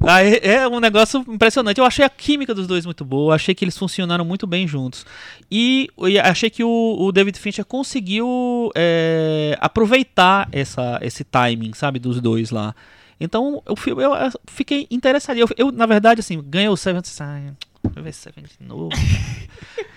Aí 0.06 0.40
é 0.44 0.68
um 0.68 0.80
negócio 0.82 1.24
impressionante. 1.30 1.78
Eu 1.78 1.86
achei 1.86 2.04
a 2.04 2.10
química 2.10 2.54
dos 2.54 2.68
dois 2.68 2.86
muito 2.86 3.06
boa, 3.06 3.36
achei 3.36 3.56
que 3.56 3.64
eles 3.64 3.78
funcionaram 3.78 4.26
muito 4.26 4.46
bem 4.46 4.68
juntos. 4.68 5.06
E, 5.50 5.90
e 6.08 6.20
achei 6.20 6.50
que 6.50 6.64
o, 6.64 6.98
o 7.00 7.12
David 7.12 7.40
Fincher 7.40 7.64
conseguiu 7.64 8.70
é, 8.76 9.58
aproveitar 9.62 10.50
essa, 10.52 11.00
esse 11.02 11.24
timing, 11.24 11.74
sabe, 11.74 12.00
dos 12.00 12.20
dois 12.20 12.52
lá. 12.52 12.76
Então, 13.20 13.64
o 13.66 13.76
filme, 13.76 14.04
eu, 14.04 14.12
fiquei 14.48 14.86
interessado. 14.92 15.38
Eu, 15.38 15.48
eu, 15.58 15.72
na 15.72 15.86
verdade, 15.86 16.20
assim, 16.20 16.44
ganhei 16.46 16.68
o 16.68 16.76
Seven. 16.76 17.02
Ai, 17.22 17.54
vou 17.82 18.04
ver 18.04 18.14
Seven 18.14 18.44
de 18.44 18.68
novo. 18.68 18.90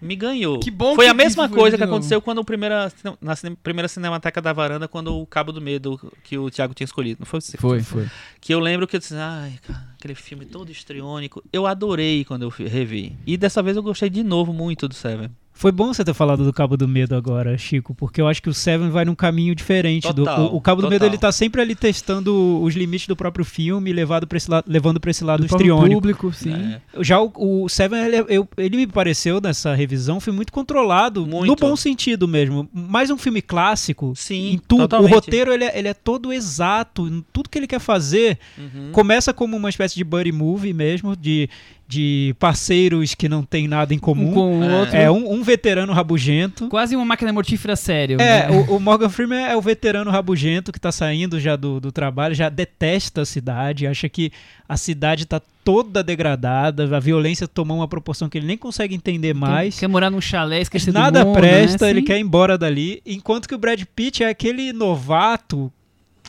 Me 0.00 0.16
ganhou. 0.16 0.58
Que 0.60 0.70
bom 0.70 0.94
Foi 0.94 1.04
que 1.04 1.10
a 1.10 1.14
mesma 1.14 1.48
coisa 1.48 1.76
que 1.76 1.82
novo. 1.84 1.94
aconteceu 1.96 2.22
quando 2.22 2.38
o 2.38 2.44
primeira, 2.44 2.90
na 3.20 3.36
cine- 3.36 3.56
primeira 3.62 3.86
Cinemateca 3.88 4.40
da 4.40 4.52
Varanda, 4.52 4.88
quando 4.88 5.14
o 5.14 5.26
Cabo 5.26 5.52
do 5.52 5.60
Medo 5.60 5.98
que 6.24 6.38
o 6.38 6.50
Thiago 6.50 6.72
tinha 6.72 6.84
escolhido. 6.86 7.18
Não 7.20 7.26
foi 7.26 7.40
você? 7.40 7.56
Foi, 7.58 7.82
foi. 7.82 8.08
Que 8.40 8.54
eu 8.54 8.60
lembro 8.60 8.86
que 8.86 8.96
eu 8.96 9.00
disse, 9.00 9.14
ai, 9.14 9.58
cara, 9.66 9.88
aquele 9.98 10.14
filme 10.14 10.46
todo 10.46 10.70
histriônico. 10.72 11.42
Eu 11.52 11.66
adorei 11.66 12.24
quando 12.24 12.42
eu 12.42 12.48
revi. 12.48 13.16
E 13.26 13.36
dessa 13.36 13.62
vez 13.62 13.76
eu 13.76 13.82
gostei 13.82 14.08
de 14.08 14.22
novo 14.22 14.52
muito 14.52 14.88
do 14.88 14.94
Seven. 14.94 15.30
Foi 15.60 15.70
bom 15.70 15.92
você 15.92 16.02
ter 16.02 16.14
falado 16.14 16.42
do 16.42 16.54
Cabo 16.54 16.74
do 16.74 16.88
Medo 16.88 17.14
agora, 17.14 17.58
Chico, 17.58 17.94
porque 17.94 18.18
eu 18.18 18.26
acho 18.26 18.40
que 18.42 18.48
o 18.48 18.54
Seven 18.54 18.88
vai 18.88 19.04
num 19.04 19.14
caminho 19.14 19.54
diferente. 19.54 20.08
do, 20.10 20.24
Total, 20.24 20.40
o, 20.46 20.56
o 20.56 20.60
Cabo 20.62 20.80
do 20.80 20.88
Medo 20.88 21.00
total. 21.00 21.08
ele 21.12 21.18
tá 21.18 21.30
sempre 21.30 21.60
ali 21.60 21.74
testando 21.74 22.62
os 22.62 22.74
limites 22.74 23.06
do 23.06 23.14
próprio 23.14 23.44
filme, 23.44 23.92
levado 23.92 24.26
pra 24.26 24.38
esse 24.38 24.50
la- 24.50 24.64
levando 24.66 24.98
para 24.98 25.10
esse 25.10 25.22
lado 25.22 25.40
Do 25.40 25.44
histriônico. 25.44 25.94
público, 26.00 26.32
sim. 26.32 26.54
É. 26.54 26.80
Já 27.04 27.20
o, 27.20 27.30
o 27.36 27.68
Seven, 27.68 28.00
ele, 28.06 28.24
eu- 28.30 28.48
ele 28.56 28.74
me 28.78 28.86
pareceu 28.86 29.38
nessa 29.38 29.74
revisão, 29.74 30.18
foi 30.18 30.32
muito 30.32 30.50
controlado, 30.50 31.26
Muito. 31.26 31.46
no 31.48 31.54
bom 31.56 31.76
sentido 31.76 32.26
mesmo. 32.26 32.66
Mais 32.72 33.10
um 33.10 33.18
filme 33.18 33.42
clássico. 33.42 34.14
Sim, 34.16 34.52
em 34.54 34.58
tudo. 34.58 34.80
totalmente. 34.84 35.12
O 35.12 35.14
roteiro 35.14 35.52
ele 35.52 35.64
é, 35.64 35.78
ele 35.78 35.88
é 35.88 35.92
todo 35.94 36.32
exato, 36.32 37.06
em 37.06 37.22
tudo 37.34 37.50
que 37.50 37.58
ele 37.58 37.66
quer 37.66 37.80
fazer. 37.80 38.38
Uhum. 38.56 38.92
Começa 38.92 39.34
como 39.34 39.58
uma 39.58 39.68
espécie 39.68 39.94
de 39.94 40.04
buddy 40.04 40.32
movie 40.32 40.72
mesmo, 40.72 41.14
de, 41.14 41.50
de 41.90 42.36
parceiros 42.38 43.16
que 43.16 43.28
não 43.28 43.42
tem 43.42 43.66
nada 43.66 43.92
em 43.92 43.98
comum. 43.98 44.30
Um 44.30 44.32
com 44.32 44.60
o 44.60 44.64
É. 44.64 44.76
outro. 44.80 44.96
É, 44.96 45.10
um, 45.10 45.32
um 45.32 45.42
veterano 45.42 45.92
rabugento. 45.92 46.68
Quase 46.68 46.94
uma 46.94 47.04
máquina 47.04 47.32
mortífera 47.32 47.74
sério. 47.74 48.20
É, 48.20 48.48
né? 48.48 48.64
o, 48.68 48.76
o 48.76 48.80
Morgan 48.80 49.08
Freeman 49.08 49.44
é 49.44 49.56
o 49.56 49.60
veterano 49.60 50.08
rabugento 50.10 50.70
que 50.70 50.78
tá 50.78 50.92
saindo 50.92 51.40
já 51.40 51.56
do, 51.56 51.80
do 51.80 51.90
trabalho, 51.90 52.32
já 52.32 52.48
detesta 52.48 53.22
a 53.22 53.26
cidade, 53.26 53.88
acha 53.88 54.08
que 54.08 54.30
a 54.68 54.76
cidade 54.76 55.26
tá 55.26 55.40
toda 55.64 56.02
degradada, 56.02 56.96
a 56.96 57.00
violência 57.00 57.48
tomou 57.48 57.78
uma 57.78 57.88
proporção 57.88 58.28
que 58.28 58.38
ele 58.38 58.46
nem 58.46 58.56
consegue 58.56 58.94
entender 58.94 59.34
mais. 59.34 59.78
Quer 59.78 59.88
morar 59.88 60.10
num 60.10 60.20
chalé, 60.20 60.60
esquecer 60.60 60.92
Nada 60.94 61.20
do 61.20 61.26
mundo, 61.26 61.38
presta, 61.40 61.86
né? 61.86 61.90
ele 61.90 62.02
quer 62.02 62.18
ir 62.18 62.22
embora 62.22 62.56
dali. 62.56 63.02
Enquanto 63.04 63.48
que 63.48 63.54
o 63.54 63.58
Brad 63.58 63.82
Pitt 63.96 64.22
é 64.22 64.28
aquele 64.28 64.72
novato 64.72 65.72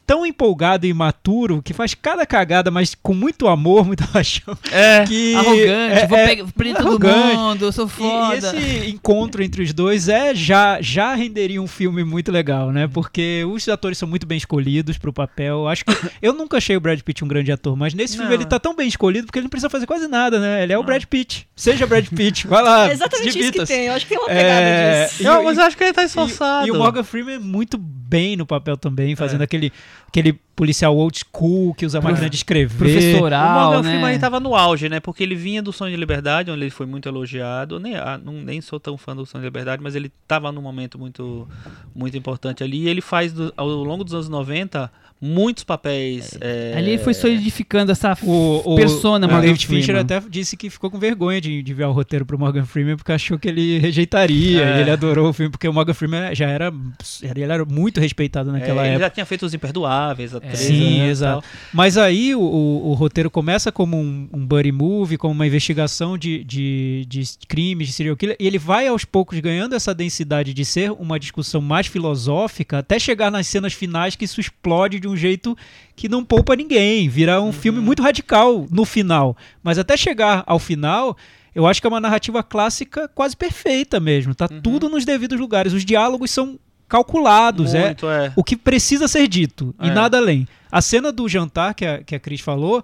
tão 0.06 0.26
empolgado 0.26 0.86
e 0.86 0.90
imaturo 0.90 1.62
que 1.62 1.74
faz 1.74 1.94
cada 1.94 2.26
cagada, 2.26 2.70
mas 2.70 2.96
com 2.96 3.14
muito 3.14 3.48
amor, 3.48 3.86
muita 3.88 4.06
paixão. 4.08 4.58
É. 4.72 5.04
Que 5.06 5.36
Arrogante, 5.36 6.00
é- 6.00 6.08
vou 6.08 6.18
é 6.18 6.26
pegar, 6.28 6.46
prender 6.54 6.82
todo 6.82 6.88
arrogante. 7.08 7.36
mundo, 7.38 7.66
eu 7.66 7.72
sou 7.72 7.86
E- 7.86 7.90
foda. 7.90 8.56
E, 8.56 8.78
esse 8.78 8.90
encontro 8.90 9.44
entre 9.44 9.64
os 9.64 9.74
dois 9.74 10.08
é 10.10 10.34
já 10.36 10.80
já 10.82 11.14
renderia 11.16 11.62
um 11.62 11.68
filme 11.68 12.04
muito 12.04 12.32
legal, 12.32 12.72
né? 12.72 12.88
Porque 12.88 13.44
os 13.46 13.68
atores 13.70 13.98
são 13.98 14.08
muito 14.08 14.26
bem 14.26 14.38
escolhidos 14.38 14.98
pro 14.98 15.14
papel. 15.14 15.68
Acho 15.68 15.86
que 15.86 15.92
eu 16.22 16.34
nunca 16.34 16.58
achei 16.58 16.76
o 16.76 16.82
Brad 16.82 17.00
Pitt 17.02 17.24
um 17.24 17.28
grande 17.28 17.52
ator, 17.52 17.76
mas 17.78 17.94
nesse 17.94 18.14
filme 18.16 18.30
Não. 18.30 18.36
ele 18.36 18.46
tá 18.46 18.60
tão 18.60 18.76
bem 18.76 18.88
escolhido 18.88 19.26
porque 19.28 19.40
ele 19.40 19.44
não 19.46 19.50
precisa 19.50 19.70
fazer 19.70 19.86
quase 19.86 20.08
nada, 20.08 20.40
né? 20.40 20.64
Ele 20.64 20.74
é 20.74 20.78
o 20.78 20.84
Brad 20.84 21.04
Pitt. 21.06 21.48
Seja 21.56 21.86
Brad 21.88 22.08
Pitt, 22.08 22.48
vai 22.48 22.62
lá. 22.64 22.88
É 22.92 22.94
exatamente 22.94 23.40
isso 23.40 23.52
que 23.52 23.66
tem. 23.66 23.86
Eu 23.86 23.94
acho 23.94 24.06
que 24.06 24.10
tem 24.10 24.18
uma 24.20 24.28
pegada 24.28 24.50
É, 24.50 25.06
disso. 25.06 25.22
e- 25.22 25.26
Não, 25.26 25.44
mas 25.44 25.58
eu 25.58 25.64
acho 25.64 25.78
que 25.78 25.84
ele 25.84 25.94
tá 25.94 26.04
E, 26.04 26.06
esforçado. 26.06 26.68
e 26.68 26.72
o 26.72 26.76
Morgan 26.78 27.04
Freeman 27.04 27.36
é 27.36 27.40
muito 27.40 27.78
bem 28.12 28.36
no 28.36 28.46
papel 28.46 28.76
também, 28.76 29.16
fazendo 29.16 29.40
É. 29.42 29.44
aquele, 29.46 29.72
aquele 30.06 30.34
policial 30.56 30.96
old 30.98 31.18
school 31.18 31.74
que 31.74 31.86
usa 31.86 32.00
a 32.00 32.02
máquina 32.02 32.30
de 32.30 32.36
escrever. 32.36 32.76
O 32.76 32.78
Professoral, 32.78 33.64
Morgan 33.72 33.82
né? 33.84 33.90
Freeman 33.92 34.10
ele 34.12 34.20
tava 34.20 34.40
no 34.40 34.54
auge, 34.54 34.90
né? 34.90 35.00
Porque 35.00 35.24
ele 35.24 35.34
vinha 35.34 35.62
do 35.64 35.72
Sonho 35.72 35.92
de 35.92 35.98
Liberdade, 35.98 36.52
onde 36.52 36.62
ele 36.62 36.70
foi 36.70 36.86
muito 36.86 37.08
elogiado. 37.08 37.80
Nem, 37.80 37.96
ah, 37.96 38.20
não, 38.24 38.34
nem 38.34 38.60
sou 38.60 38.80
tão 38.80 38.98
fã 38.98 39.16
do 39.16 39.26
Sonho 39.26 39.42
de 39.42 39.48
Liberdade, 39.48 39.82
mas 39.82 39.96
ele 39.96 40.12
tava 40.28 40.52
num 40.52 40.62
momento 40.62 41.00
muito, 41.00 41.48
muito 41.96 42.18
importante 42.18 42.64
ali. 42.64 42.84
E 42.84 42.90
ele 42.90 43.02
faz, 43.02 43.32
do- 43.32 43.54
ao 43.56 43.68
longo 43.68 44.04
dos 44.04 44.14
anos 44.14 44.28
90, 44.30 44.92
muitos 45.22 45.64
papéis. 45.64 46.36
é, 46.42 46.74
Ali 46.76 46.92
ele 46.92 46.98
foi 47.04 47.14
solidificando 47.14 47.92
essa 47.92 48.18
O, 48.24 48.74
o, 48.74 48.76
persona, 48.76 49.28
o 49.28 49.30
Morgan 49.30 49.46
David 49.48 49.68
Fincher 49.68 49.84
Freeman. 49.96 50.02
até 50.02 50.22
disse 50.30 50.58
que 50.58 50.70
ficou 50.70 50.90
com 50.90 50.98
vergonha 50.98 51.40
de, 51.40 51.62
de 51.62 51.72
enviar 51.72 51.90
o 51.90 51.94
roteiro 51.94 52.26
pro 52.26 52.40
Morgan 52.40 52.66
Freeman 52.66 52.98
porque 52.98 53.12
achou 53.12 53.38
que 53.38 53.48
ele 53.48 53.78
rejeitaria. 53.80 54.62
É. 54.64 54.78
E 54.78 54.82
ele 54.82 54.92
adorou 54.92 55.30
o 55.30 55.34
filme 55.34 55.52
porque 55.52 55.68
o 55.68 55.74
Morgan 55.74 55.94
Freeman 55.94 56.34
já 56.34 56.48
era, 56.48 56.74
ele 57.22 57.42
era 57.44 57.64
muito 57.66 58.00
respeitado 58.00 58.50
é, 58.50 58.54
naquela 58.54 58.82
ele 58.82 58.90
época. 58.92 59.06
já 59.06 59.10
tinha 59.12 59.26
feito 59.26 59.46
Os 59.46 59.54
Imperdoáveis, 59.54 60.34
a 60.34 60.40
três, 60.40 60.58
Sim, 60.60 61.00
né, 61.00 61.10
exato. 61.10 61.42
tal. 61.42 61.50
Mas 61.74 61.98
aí 61.98 62.34
o, 62.36 62.42
o, 62.42 62.90
o 62.90 62.94
roteiro 62.94 63.30
começa 63.30 63.72
como 63.72 63.98
um, 63.98 64.28
um 64.34 64.46
buddy 64.46 64.72
movie, 64.72 65.18
como 65.18 65.34
uma 65.34 65.46
investigação 65.46 66.18
de, 66.18 66.44
de, 66.44 67.06
de 67.08 67.24
crimes, 67.48 67.88
de 67.88 67.94
serial 67.94 68.16
killer, 68.16 68.36
e 68.40 68.48
ele 68.48 68.58
vai 68.58 68.88
aos 68.88 69.06
poucos 69.06 69.40
ganhando 69.40 69.76
essa 69.76 69.94
densidade 69.94 70.54
de 70.54 70.66
ser 70.66 70.92
uma 70.92 71.20
discussão 71.20 71.62
mais 71.62 71.88
filosófica, 71.88 72.80
até 72.80 72.98
chegar 73.00 73.30
nas 73.32 73.48
cenas 73.48 73.74
finais 73.74 74.16
que 74.16 74.26
isso 74.26 74.40
explode 74.40 75.00
de 75.00 75.08
um 75.08 75.11
jeito 75.16 75.58
que 75.96 76.08
não 76.10 76.24
poupa 76.24 76.56
ninguém, 76.56 77.08
vira 77.10 77.42
um 77.42 77.52
filme 77.52 77.80
muito 77.80 78.02
radical 78.02 78.66
no 78.72 78.86
final. 78.86 79.36
Mas 79.64 79.78
até 79.78 79.96
chegar 79.98 80.44
ao 80.48 80.58
final, 80.60 81.16
eu 81.54 81.68
acho 81.68 81.80
que 81.82 81.88
é 81.88 81.90
uma 81.90 82.00
narrativa 82.00 82.42
clássica 82.42 83.08
quase 83.08 83.36
perfeita 83.36 84.00
mesmo. 84.00 84.34
Tá 84.36 84.48
tudo 84.48 84.90
nos 84.90 85.06
devidos 85.06 85.40
lugares. 85.40 85.74
Os 85.74 85.86
diálogos 85.86 86.32
são 86.32 86.58
calculados, 86.88 87.74
é, 87.74 87.86
Muito, 87.88 88.10
é. 88.10 88.34
o 88.36 88.44
que 88.44 88.56
precisa 88.58 89.08
ser 89.08 89.28
dito 89.28 89.74
e 89.82 89.88
É. 89.90 89.94
nada 89.94 90.18
além. 90.18 90.48
A 90.72 90.82
cena 90.82 91.12
do 91.12 91.28
jantar 91.28 91.74
que 91.74 91.86
a, 91.86 92.04
que 92.04 92.16
a 92.16 92.20
Cris 92.20 92.42
falou 92.42 92.84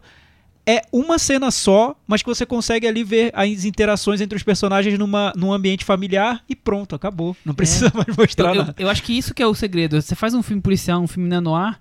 é 0.66 0.82
uma 0.92 1.18
cena 1.18 1.50
só, 1.52 1.96
mas 2.06 2.22
que 2.22 2.28
você 2.28 2.46
consegue 2.46 2.88
ali 2.88 3.04
ver 3.04 3.32
as 3.34 3.64
interações 3.66 4.20
entre 4.22 4.36
os 4.36 4.44
personagens 4.44 4.98
numa, 5.00 5.32
num 5.36 5.52
ambiente 5.54 5.86
familiar 5.86 6.42
e 6.50 6.56
pronto, 6.56 6.94
acabou. 6.96 7.36
Não 7.46 7.54
precisa 7.54 7.92
mais 7.96 8.08
Eu, 8.08 8.16
mostrar 8.18 8.50
eu- 8.56 8.56
nada. 8.64 8.76
eu 8.78 8.90
acho 8.90 9.04
que 9.04 9.18
isso 9.18 9.34
que 9.34 9.42
é 9.44 9.48
o 9.48 9.54
segredo. 9.54 10.02
Você 10.02 10.16
faz 10.16 10.34
um 10.34 10.44
filme 10.44 10.62
policial, 10.62 11.02
um 11.02 11.08
filme 11.08 11.30
neo-noir, 11.30 11.80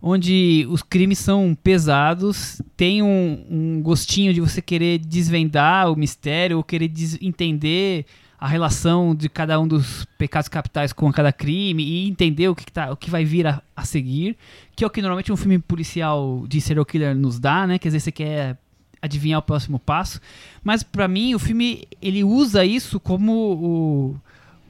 onde 0.00 0.66
os 0.70 0.82
crimes 0.82 1.18
são 1.18 1.56
pesados, 1.62 2.62
tem 2.76 3.02
um, 3.02 3.44
um 3.50 3.82
gostinho 3.82 4.32
de 4.32 4.40
você 4.40 4.62
querer 4.62 4.98
desvendar 4.98 5.90
o 5.90 5.96
mistério, 5.96 6.56
ou 6.56 6.64
querer 6.64 6.90
entender 7.20 8.06
a 8.40 8.46
relação 8.46 9.14
de 9.14 9.28
cada 9.28 9.58
um 9.58 9.66
dos 9.66 10.06
pecados 10.16 10.48
capitais 10.48 10.92
com 10.92 11.12
cada 11.12 11.32
crime 11.32 11.82
e 11.82 12.08
entender 12.08 12.48
o 12.48 12.54
que, 12.54 12.70
tá, 12.70 12.92
o 12.92 12.96
que 12.96 13.10
vai 13.10 13.24
vir 13.24 13.46
a, 13.48 13.60
a 13.74 13.84
seguir, 13.84 14.36
que 14.76 14.84
é 14.84 14.86
o 14.86 14.90
que 14.90 15.02
normalmente 15.02 15.32
um 15.32 15.36
filme 15.36 15.58
policial 15.58 16.44
de 16.46 16.60
serial 16.60 16.86
killer 16.86 17.16
nos 17.16 17.40
dá, 17.40 17.66
né? 17.66 17.78
Quer 17.78 17.88
dizer, 17.88 18.00
você 18.00 18.12
quer 18.12 18.56
adivinhar 19.02 19.40
o 19.40 19.42
próximo 19.42 19.78
passo. 19.78 20.20
Mas 20.62 20.84
pra 20.84 21.08
mim 21.08 21.34
o 21.34 21.38
filme 21.38 21.88
ele 22.00 22.22
usa 22.22 22.64
isso 22.64 23.00
como 23.00 23.32
o, 23.32 24.16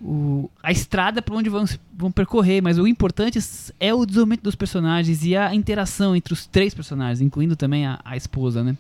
o- 0.00 0.50
a 0.62 0.70
estrada 0.72 1.20
para 1.22 1.34
onde 1.34 1.48
vão, 1.50 1.64
vão 1.96 2.11
percorrer. 2.12 2.62
Mas 2.62 2.78
o 2.78 2.87
importante 2.87 3.38
é 3.80 3.92
o 3.92 4.04
desenvolvimento 4.06 4.42
dos 4.42 4.54
personagens 4.54 5.24
e 5.24 5.37
a 5.37 5.54
interação 5.54 6.14
entre 6.14 6.32
os 6.32 6.46
três 6.46 6.74
personagens, 6.74 7.20
incluindo 7.20 7.56
também 7.56 7.87
a, 7.87 8.00
a 8.04 8.16
esposa, 8.16 8.62
né? 8.62 8.76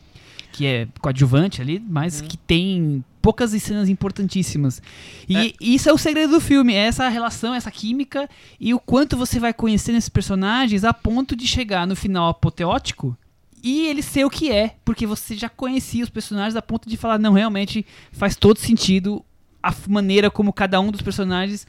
Que 0.52 0.66
é 0.66 0.88
coadjuvante 1.00 1.60
ali, 1.60 1.78
mas 1.88 2.20
que 2.20 2.36
tem 2.36 3.04
poucas 3.20 3.50
cenas 3.62 3.88
importantíssimas. 3.88 4.80
E 5.28 5.54
isso 5.60 5.88
é 5.88 5.92
o 5.92 5.98
segredo 5.98 6.32
do 6.32 6.40
filme, 6.40 6.72
é 6.72 6.86
essa 6.86 7.08
relação, 7.08 7.52
essa 7.54 7.70
química 7.70 8.28
e 8.58 8.72
o 8.72 8.78
quanto 8.80 9.16
você 9.16 9.38
vai 9.38 9.52
conhecendo 9.52 9.98
esses 9.98 10.08
personagens 10.08 10.84
a 10.84 10.94
ponto 10.94 11.36
de 11.36 11.46
chegar 11.46 11.86
no 11.86 11.94
final 11.94 12.28
apoteótico 12.28 13.16
e 13.62 13.86
ele 13.88 14.02
ser 14.02 14.24
o 14.24 14.30
que 14.30 14.50
é, 14.50 14.76
porque 14.84 15.06
você 15.06 15.36
já 15.36 15.48
conhecia 15.48 16.02
os 16.04 16.08
personagens 16.10 16.56
a 16.56 16.62
ponto 16.62 16.88
de 16.88 16.96
falar, 16.96 17.18
não, 17.18 17.32
realmente 17.34 17.84
faz 18.12 18.34
todo 18.36 18.58
sentido 18.58 19.22
a 19.68 19.74
maneira 19.88 20.30
como 20.30 20.52
cada 20.52 20.80
um 20.80 20.90
dos 20.90 21.02
personagens 21.02 21.66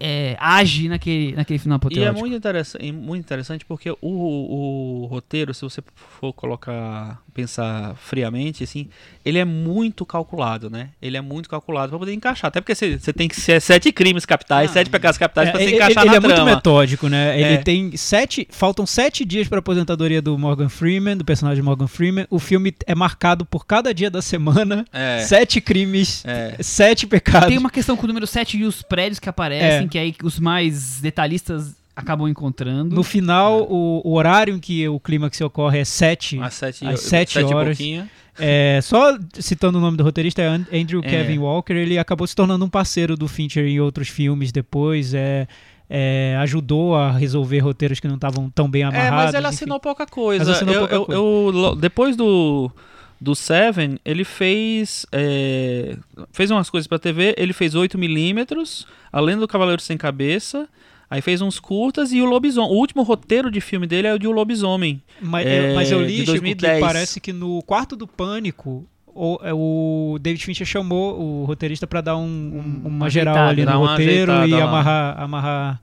é, 0.00 0.36
age 0.40 0.88
naquele, 0.88 1.32
naquele 1.36 1.58
final 1.58 1.76
E 1.76 1.78
apoteótico. 1.78 2.16
é 2.16 2.20
muito 2.20 2.36
interessante, 2.36 2.92
muito 2.92 3.24
interessante 3.24 3.64
porque 3.64 3.90
o, 3.90 3.96
o 4.02 5.06
roteiro, 5.06 5.54
se 5.54 5.62
você 5.62 5.82
for 5.94 6.32
colocar, 6.32 7.22
pensar 7.34 7.94
friamente, 7.96 8.62
assim, 8.64 8.88
ele 9.24 9.38
é 9.38 9.44
muito 9.44 10.04
calculado, 10.04 10.68
né? 10.68 10.90
Ele 11.00 11.16
é 11.16 11.20
muito 11.20 11.48
calculado 11.48 11.90
para 11.90 11.98
poder 11.98 12.12
encaixar. 12.12 12.48
Até 12.48 12.60
porque 12.60 12.74
você 12.74 12.98
você 12.98 13.12
tem 13.12 13.28
que 13.28 13.40
ser 13.40 13.60
sete 13.60 13.90
crimes 13.92 14.24
capitais, 14.26 14.70
Ah, 14.70 14.74
sete 14.74 14.90
pecados 14.90 15.16
capitais 15.18 15.48
É, 15.48 15.50
para 15.52 15.60
se 15.60 15.66
ele 15.66 15.76
encaixar 15.76 16.02
ele 16.02 16.10
na 16.10 16.16
é 16.16 16.20
muito 16.20 16.34
trama. 16.34 16.50
metódico, 16.54 17.08
né? 17.08 17.34
Ele 17.40 17.54
É. 17.54 17.56
tem 17.58 17.96
sete. 17.96 18.46
Faltam 18.50 18.84
sete 18.86 19.24
dias 19.24 19.48
para 19.48 19.60
aposentadoria 19.60 20.20
do 20.20 20.36
Morgan 20.38 20.68
Freeman, 20.68 21.16
do 21.16 21.24
personagem 21.24 21.62
Morgan 21.62 21.86
Freeman. 21.86 22.26
O 22.30 22.38
filme 22.38 22.74
é 22.86 22.94
marcado 22.94 23.44
por 23.46 23.64
cada 23.66 23.92
dia 23.94 24.10
da 24.10 24.20
semana. 24.22 24.84
É. 24.92 25.20
Sete 25.20 25.60
crimes, 25.60 26.24
É. 26.26 26.56
sete 26.60 27.06
pecados. 27.06 27.48
Tem 27.48 27.58
uma 27.58 27.70
questão 27.70 27.96
com 27.96 28.04
o 28.04 28.08
número 28.08 28.26
7 28.26 28.58
e 28.58 28.64
os 28.64 28.82
prédios 28.82 29.18
que 29.18 29.28
aparecem, 29.28 29.86
É. 29.86 29.88
que 29.88 29.98
aí 29.98 30.14
os 30.22 30.38
mais 30.38 31.00
detalhistas 31.00 31.74
acabam 31.94 32.28
encontrando. 32.28 32.94
No 32.94 33.02
final, 33.02 33.62
o, 33.70 34.00
o 34.04 34.14
horário 34.14 34.54
em 34.54 34.58
que 34.58 34.88
o 34.88 34.98
clímax 35.00 35.40
ocorre 35.40 35.78
é 35.80 35.84
sete. 35.84 36.38
Às 36.40 36.54
sete, 36.54 36.86
Às 36.86 37.00
sete 37.00 37.38
e 37.38 37.44
horas. 37.44 37.76
pouquinho. 37.76 38.08
É, 38.38 38.80
só 38.82 39.18
citando 39.34 39.76
o 39.76 39.80
nome 39.80 39.96
do 39.98 40.02
roteirista, 40.02 40.40
é 40.40 40.46
And- 40.48 40.66
Andrew 40.72 41.00
É. 41.04 41.08
Kevin 41.08 41.38
Walker. 41.38 41.74
Ele 41.74 41.98
acabou 41.98 42.26
se 42.26 42.34
tornando 42.34 42.64
um 42.64 42.68
parceiro 42.68 43.14
do 43.16 43.28
Fincher 43.28 43.66
em 43.66 43.78
outros 43.78 44.08
filmes 44.08 44.50
depois. 44.50 45.12
É, 45.12 45.46
é, 45.90 46.34
ajudou 46.40 46.94
a 46.96 47.12
resolver 47.12 47.58
roteiros 47.58 48.00
que 48.00 48.08
não 48.08 48.14
estavam 48.14 48.48
tão 48.48 48.70
bem 48.70 48.84
amarrados. 48.84 49.08
É, 49.08 49.10
mas 49.10 49.34
ele 49.34 49.46
enfim. 49.46 49.54
assinou 49.54 49.78
pouca 49.78 50.06
coisa. 50.06 50.44
Mas 50.46 50.54
assinou 50.56 50.74
eu, 50.74 50.80
pouca 50.88 50.94
eu- 50.94 51.04
coisa. 51.04 51.58
eu- 51.68 51.76
depois 51.76 52.16
do, 52.16 52.70
do 53.20 53.34
Seven, 53.34 53.98
ele 54.02 54.24
fez 54.24 55.04
é, 55.12 55.94
fez 56.32 56.50
umas 56.50 56.70
coisas 56.70 56.86
pra 56.86 56.98
TV. 56.98 57.34
Ele 57.36 57.52
fez 57.52 57.74
8mm, 57.74 58.86
além 59.12 59.36
do 59.36 59.46
Cavaleiro 59.46 59.82
Sem 59.82 59.98
Cabeça. 59.98 60.66
Aí 61.12 61.20
fez 61.20 61.42
uns 61.42 61.60
curtas 61.60 62.10
e 62.10 62.22
o 62.22 62.24
Lobisomem. 62.24 62.70
O 62.70 62.74
último 62.74 63.02
roteiro 63.02 63.50
de 63.50 63.60
filme 63.60 63.86
dele 63.86 64.08
é 64.08 64.14
o 64.14 64.18
de 64.18 64.26
O 64.26 64.30
Lobisomem. 64.32 65.02
Mas, 65.20 65.46
É, 65.46 65.70
eu, 65.70 65.74
mas 65.74 65.90
eu 65.90 65.98
de 65.98 66.06
li, 66.06 66.14
Chico, 66.20 66.26
2010. 66.32 66.74
que 66.74 66.80
parece 66.80 67.20
que 67.20 67.32
no 67.34 67.62
quarto 67.64 67.94
do 67.94 68.06
Pânico, 68.06 68.86
o, 69.14 69.38
é, 69.42 69.52
o 69.52 70.16
David 70.18 70.42
Fincher 70.42 70.66
chamou 70.66 71.20
o 71.20 71.44
roteirista 71.44 71.86
para 71.86 72.00
dar 72.00 72.16
um- 72.16 72.22
um- 72.22 72.80
uma 72.86 72.88
Uma 72.88 73.10
geral 73.10 73.34
ajeitada, 73.34 73.50
ali 73.50 73.64
no 73.78 73.86
roteiro 73.86 74.32
e 74.46 74.54
amarrar, 74.54 75.20
amarrar 75.20 75.80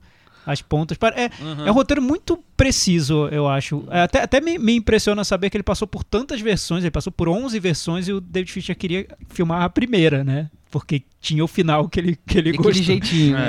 as 0.52 0.62
pontas. 0.62 0.96
É, 1.16 1.30
Uhum. 1.42 1.66
é 1.66 1.70
um 1.70 1.74
roteiro 1.74 2.02
muito 2.02 2.38
preciso, 2.56 3.28
eu 3.28 3.48
acho. 3.48 3.84
É, 3.90 4.02
Até, 4.02 4.22
até 4.22 4.40
me, 4.40 4.58
me 4.58 4.74
impressiona 4.74 5.24
saber 5.24 5.50
que 5.50 5.56
ele 5.56 5.64
passou 5.64 5.88
por 5.88 6.04
tantas 6.04 6.40
versões, 6.40 6.82
ele 6.84 6.90
passou 6.90 7.12
por 7.12 7.28
11 7.28 7.58
versões 7.58 8.08
e 8.08 8.12
o 8.12 8.20
David 8.20 8.52
Fincher 8.52 8.76
queria 8.76 9.06
filmar 9.30 9.62
a 9.62 9.68
primeira, 9.70 10.22
né? 10.24 10.50
Porque 10.70 11.02
tinha 11.20 11.42
o 11.42 11.48
final 11.48 11.88
que 11.88 11.98
ele, 11.98 12.16
que 12.24 12.38
ele 12.38 12.52
gostou. 12.52 12.72
jeitinho. 12.84 13.32
né? 13.36 13.44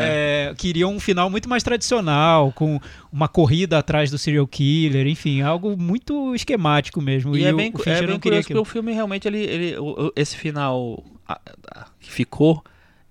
É, 0.50 0.54
queria 0.58 0.88
um 0.88 1.00
final 1.00 1.30
muito 1.30 1.48
mais 1.48 1.62
tradicional, 1.62 2.52
com 2.52 2.80
uma 3.12 3.28
corrida 3.28 3.78
atrás 3.78 4.10
do 4.10 4.18
serial 4.18 4.48
killer, 4.48 5.06
enfim, 5.06 5.42
algo 5.42 5.78
muito 5.78 6.34
esquemático 6.34 7.00
mesmo. 7.00 7.38
E, 7.38 7.42
E, 7.42 7.46
é 7.46 7.54
o, 7.54 7.58
bem, 7.58 7.72
o 7.72 7.76
é 7.76 7.84
Fincher 7.84 8.00
bem 8.00 8.08
não 8.08 8.20
queria 8.20 8.20
curioso 8.20 8.42
porque 8.42 8.54
aquilo. 8.54 8.62
o 8.62 8.66
filme 8.66 8.92
realmente, 8.92 9.28
ele, 9.28 9.38
ele, 9.38 9.76
esse 10.16 10.36
final 10.36 11.04
que 12.00 12.12
ficou, 12.12 12.64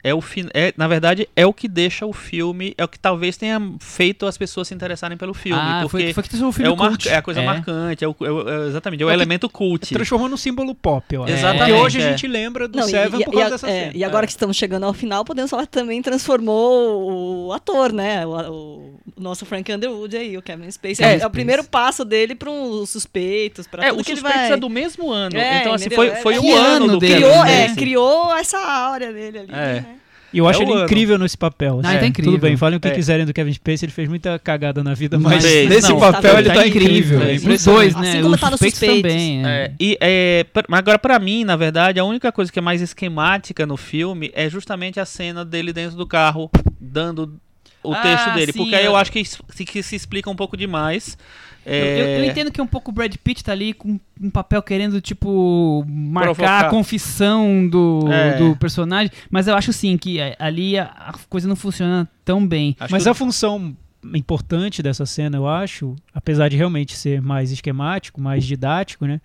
é 0.03 0.15
o 0.15 0.21
fin, 0.21 0.49
é, 0.55 0.73
na 0.77 0.89
verdade, 0.89 1.29
é 1.37 1.45
o 1.47 1.53
que 1.53 1.69
deixa 1.69 2.07
o 2.07 2.13
filme, 2.13 2.75
é 2.79 2.85
o 2.85 2.89
que 2.89 2.99
talvez 2.99 3.37
tenha 3.37 3.61
feito 3.81 4.27
as 4.27 4.39
pessoas 4.39 4.69
se 4.69 4.75
interessarem 4.75 5.17
pelo 5.19 5.35
filme. 5.35 5.61
ah, 5.61 5.81
porque 5.83 6.13
foi, 6.13 6.13
foi 6.15 6.23
que 6.23 6.37
o 6.43 6.53
filme 6.53 6.71
é, 6.71 6.73
o 6.73 6.77
mar- 6.77 6.91
cult. 6.91 7.09
é 7.09 7.17
a 7.17 7.23
coisa 7.23 7.41
É. 7.41 7.45
marcante, 7.45 8.05
é, 8.05 8.09
o, 8.09 8.17
é 8.21 8.65
é 8.65 8.69
exatamente, 8.69 9.03
é 9.03 9.07
o 9.07 9.11
É 9.11 9.15
elemento 9.15 9.49
cult. 9.49 9.93
Transformou 9.95 10.29
num 10.29 10.37
símbolo 10.37 10.75
pop, 10.75 11.05
eu 11.15 11.25
acho. 11.25 11.33
Exatamente, 11.33 11.59
Porque 11.71 11.73
hoje 11.83 12.01
é. 12.01 12.07
a 12.07 12.11
gente 12.11 12.27
lembra 12.27 12.67
do 12.69 12.79
Não, 12.79 12.87
e- 12.87 12.91
Seven 12.91 13.21
e, 13.21 13.25
por 13.25 13.35
e 13.35 13.37
causa 13.37 13.47
a- 13.47 13.51
dessa 13.51 13.69
é, 13.71 13.81
cena. 13.87 13.93
e 13.95 14.05
agora 14.05 14.27
que 14.27 14.33
estamos 14.33 14.57
chegando 14.57 14.85
ao 14.87 14.93
final, 14.95 15.25
podemos 15.25 15.51
falar 15.51 15.63
que 15.67 15.73
também 15.73 16.01
transformou 16.03 17.47
o 17.49 17.53
ator, 17.53 17.93
né? 17.93 18.25
O, 18.27 18.31
o- 18.31 19.01
o 19.17 19.21
nosso 19.21 19.45
Frank 19.45 19.71
Underwood 19.73 20.17
aí, 20.17 20.37
o 20.37 20.43
Kevin 20.43 20.71
Spacey. 20.71 21.05
É, 21.05 21.19
É, 21.19 21.27
o 21.27 21.31
primeiro 21.31 21.63
passo 21.65 22.05
dele 22.05 22.35
para 22.35 22.51
os 22.51 22.89
suspeitos, 22.91 23.67
para 23.67 23.85
É, 23.85 23.89
tudo 23.91 24.01
o 24.01 24.05
que 24.05 24.13
ele 24.13 24.21
Suspeitos 24.21 24.49
vai... 24.49 24.53
é 24.53 24.57
do 24.57 24.69
mesmo 24.71 25.11
ano. 25.11 25.37
É, 25.37 25.61
então, 25.61 25.75
assim, 25.75 25.87
entendeu? 25.87 26.13
foi, 26.15 26.23
foi 26.23 26.35
É, 26.37 26.41
o 26.41 26.55
ano, 26.57 26.99
dele, 26.99 27.15
criou, 27.17 27.45
é, 27.45 27.75
criou 27.75 28.37
essa 28.37 28.59
áurea 28.59 29.13
dele 29.13 29.39
ali, 29.41 29.51
É. 29.53 29.55
né? 29.75 29.90
E 30.33 30.39
eu 30.39 30.47
acho 30.49 30.61
É 30.61 30.65
ele 30.65 30.73
ano. 30.73 30.85
incrível 30.85 31.19
nesse 31.19 31.37
papel. 31.37 31.81
Ah, 31.83 31.89
assim. 31.91 31.99
tá 31.99 32.07
incrível. 32.07 32.33
Tudo 32.33 32.41
bem, 32.43 32.57
falem 32.57 32.77
o 32.77 32.81
que 32.81 32.89
É. 32.89 32.93
quiserem 32.93 33.27
do 33.27 33.33
Kevin 33.33 33.53
Spacey, 33.53 33.87
ele 33.87 33.93
fez 33.93 34.09
muita 34.09 34.39
cagada 34.39 34.83
na 34.85 34.95
vida, 34.95 35.19
Mas 35.19 35.43
mas 35.43 35.69
nesse 35.69 35.89
não, 35.91 35.99
papel 35.99 36.33
tá 36.35 36.39
ele 36.41 36.51
tá 36.51 36.67
incrível. 36.67 37.23
É 37.23 37.33
É 37.33 37.37
Os 37.37 37.65
dois, 37.65 37.95
né? 37.97 38.11
Assim 38.11 38.23
como 38.23 38.35
Os 38.35 38.41
tá 38.41 38.51
suspeitos 38.51 38.79
suspeitos. 38.79 39.11
também. 39.11 39.47
é. 39.47 39.51
É, 39.51 39.73
e 39.81 39.99
é, 40.01 40.47
agora 40.71 40.99
pra 40.99 41.19
mim, 41.19 41.45
na 41.45 41.57
verdade, 41.57 41.99
a 41.99 42.05
única 42.05 42.31
coisa 42.31 42.51
que 42.53 42.59
é 42.59 42.63
mais 42.63 42.81
esquemática 42.81 43.67
no 43.67 43.77
filme 43.77 44.31
é 44.35 44.49
justamente 44.49 45.01
a 45.01 45.05
cena 45.05 45.45
dele 45.45 45.73
dentro 45.73 45.97
do 45.97 46.07
carro 46.07 46.51
dando 46.81 47.35
o 47.83 47.93
Ah, 47.93 48.03
texto 48.03 48.35
dele, 48.35 48.53
sim, 48.53 48.59
porque 48.59 48.75
aí 48.75 48.85
é. 48.85 48.87
eu 48.87 48.97
acho 48.97 49.11
que, 49.13 49.23
que 49.65 49.83
se 49.83 49.97
explica 49.97 50.29
um 50.31 50.37
pouco 50.37 50.57
demais. 50.57 51.17
Eu, 51.65 51.75
eu- 51.75 52.09
eu 52.09 52.23
É, 52.25 52.27
entendo 52.27 52.51
que 52.51 52.61
um 52.61 52.67
pouco 52.67 52.91
o 52.91 52.95
Brad 52.95 53.15
Pitt 53.23 53.45
tá 53.45 53.53
ali 53.53 53.75
com 53.75 54.01
um 54.21 54.31
papel 54.31 54.63
querendo, 54.63 54.99
tipo, 55.01 55.85
marcar 55.87 56.35
Provocar. 56.35 56.61
a 56.67 56.71
confissão 56.71 57.69
do, 57.69 58.09
É. 58.11 58.39
do 58.39 58.57
personagem, 58.57 59.11
mas 59.31 59.47
eu 59.47 59.55
acho 59.55 59.73
sim 59.73 59.97
que 59.99 60.21
a- 60.21 60.35
ali 60.39 60.79
a, 60.79 60.85
a 60.85 61.13
coisa 61.29 61.47
não 61.47 61.57
funciona 61.57 62.09
tão 62.25 62.47
bem. 62.47 62.75
acho 62.81 62.91
Mas 62.93 63.03
que- 63.03 63.09
a 63.11 63.15
função 63.15 63.77
importante 64.15 64.83
dessa 64.83 65.05
cena, 65.05 65.37
eu 65.37 65.47
acho, 65.47 65.95
apesar 66.15 66.49
de 66.49 66.57
realmente 66.57 66.97
ser 66.97 67.21
mais 67.21 67.51
esquemático, 67.53 68.19
mais 68.21 68.45
didático, 68.47 69.05
né? 69.05 69.21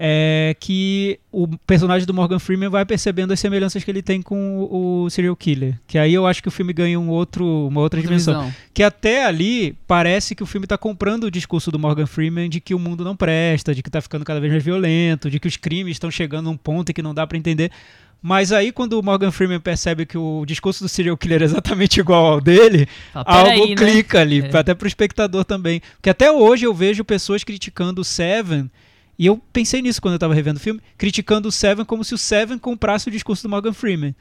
É 0.00 0.54
que 0.60 1.18
o 1.32 1.48
personagem 1.66 2.06
do 2.06 2.14
Morgan 2.14 2.38
Freeman 2.38 2.68
vai 2.68 2.84
percebendo 2.86 3.32
as 3.32 3.40
semelhanças 3.40 3.82
que 3.82 3.90
ele 3.90 4.00
tem 4.00 4.22
com 4.22 4.60
o, 4.60 5.02
o 5.04 5.10
serial 5.10 5.34
killer. 5.34 5.76
Que 5.88 5.98
aí 5.98 6.14
eu 6.14 6.24
acho 6.24 6.40
que 6.40 6.46
o 6.46 6.52
filme 6.52 6.72
ganha 6.72 7.00
um 7.00 7.08
outro, 7.08 7.44
uma 7.66 7.80
outra 7.80 7.98
Outra 7.98 8.00
dimensão. 8.02 8.42
visão. 8.44 8.54
Que 8.72 8.84
até 8.84 9.24
ali 9.24 9.76
parece 9.88 10.36
que 10.36 10.42
o 10.42 10.46
filme 10.46 10.68
tá 10.68 10.78
comprando 10.78 11.24
o 11.24 11.30
discurso 11.32 11.72
do 11.72 11.80
Morgan 11.80 12.06
Freeman 12.06 12.48
de 12.48 12.60
que 12.60 12.74
o 12.74 12.78
mundo 12.78 13.02
não 13.02 13.16
presta, 13.16 13.74
de 13.74 13.82
que 13.82 13.90
tá 13.90 14.00
ficando 14.00 14.24
cada 14.24 14.38
vez 14.38 14.52
mais 14.52 14.62
violento, 14.64 15.28
de 15.28 15.40
que 15.40 15.48
os 15.48 15.56
crimes 15.56 15.92
estão 15.96 16.12
chegando 16.12 16.48
a 16.48 16.52
um 16.52 16.56
ponto 16.56 16.90
em 16.90 16.92
que 16.94 17.02
não 17.02 17.12
dá 17.12 17.26
pra 17.26 17.36
entender. 17.36 17.72
Mas 18.22 18.52
aí, 18.52 18.70
quando 18.70 18.92
o 18.98 19.02
Morgan 19.02 19.32
Freeman 19.32 19.58
percebe 19.60 20.06
que 20.06 20.18
o 20.18 20.44
discurso 20.46 20.84
do 20.84 20.88
serial 20.88 21.16
killer 21.16 21.42
é 21.42 21.44
exatamente 21.46 21.98
igual 22.00 22.24
ao 22.26 22.40
dele, 22.40 22.86
Fala, 23.12 23.24
algo 23.26 23.50
"Peraí, 23.50 23.68
né?" 23.70 23.74
clica 23.74 24.20
ali, 24.20 24.40
É. 24.52 24.56
até 24.56 24.74
pro 24.74 24.86
espectador 24.86 25.44
também. 25.44 25.80
Porque 25.96 26.10
até 26.10 26.30
hoje 26.30 26.64
eu 26.66 26.72
vejo 26.74 27.04
pessoas 27.04 27.42
criticando 27.42 28.00
o 28.00 28.04
Seven, 28.04 28.70
e 29.18 29.26
eu 29.26 29.40
pensei 29.52 29.82
nisso 29.82 30.00
quando 30.00 30.14
eu 30.14 30.18
tava 30.18 30.34
revendo 30.34 30.58
o 30.58 30.60
filme, 30.62 30.80
criticando 30.96 31.48
o 31.48 31.52
Seven 31.52 31.84
como 31.84 32.04
se 32.04 32.14
o 32.14 32.18
Seven 32.18 32.58
comprasse 32.58 33.08
o 33.08 33.10
discurso 33.10 33.42
do 33.42 33.48
Morgan 33.48 33.72
Freeman. 33.72 34.14